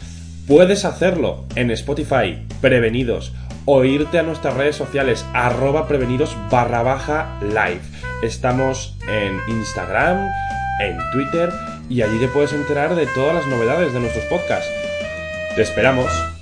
puedes 0.47 0.85
hacerlo 0.85 1.45
en 1.55 1.71
Spotify, 1.71 2.45
Prevenidos, 2.61 3.33
o 3.71 3.83
irte 3.83 4.17
a 4.17 4.23
nuestras 4.23 4.55
redes 4.55 4.75
sociales, 4.75 5.23
arroba 5.31 5.87
prevenidos 5.87 6.35
barra 6.49 6.81
baja 6.81 7.37
live. 7.39 7.81
Estamos 8.23 8.97
en 9.07 9.39
Instagram, 9.47 10.27
en 10.81 10.97
Twitter, 11.11 11.51
y 11.87 12.01
allí 12.01 12.17
te 12.19 12.27
puedes 12.29 12.51
enterar 12.51 12.95
de 12.95 13.05
todas 13.05 13.35
las 13.35 13.45
novedades 13.45 13.93
de 13.93 13.99
nuestros 13.99 14.25
podcasts. 14.25 14.71
Te 15.55 15.61
esperamos. 15.61 16.38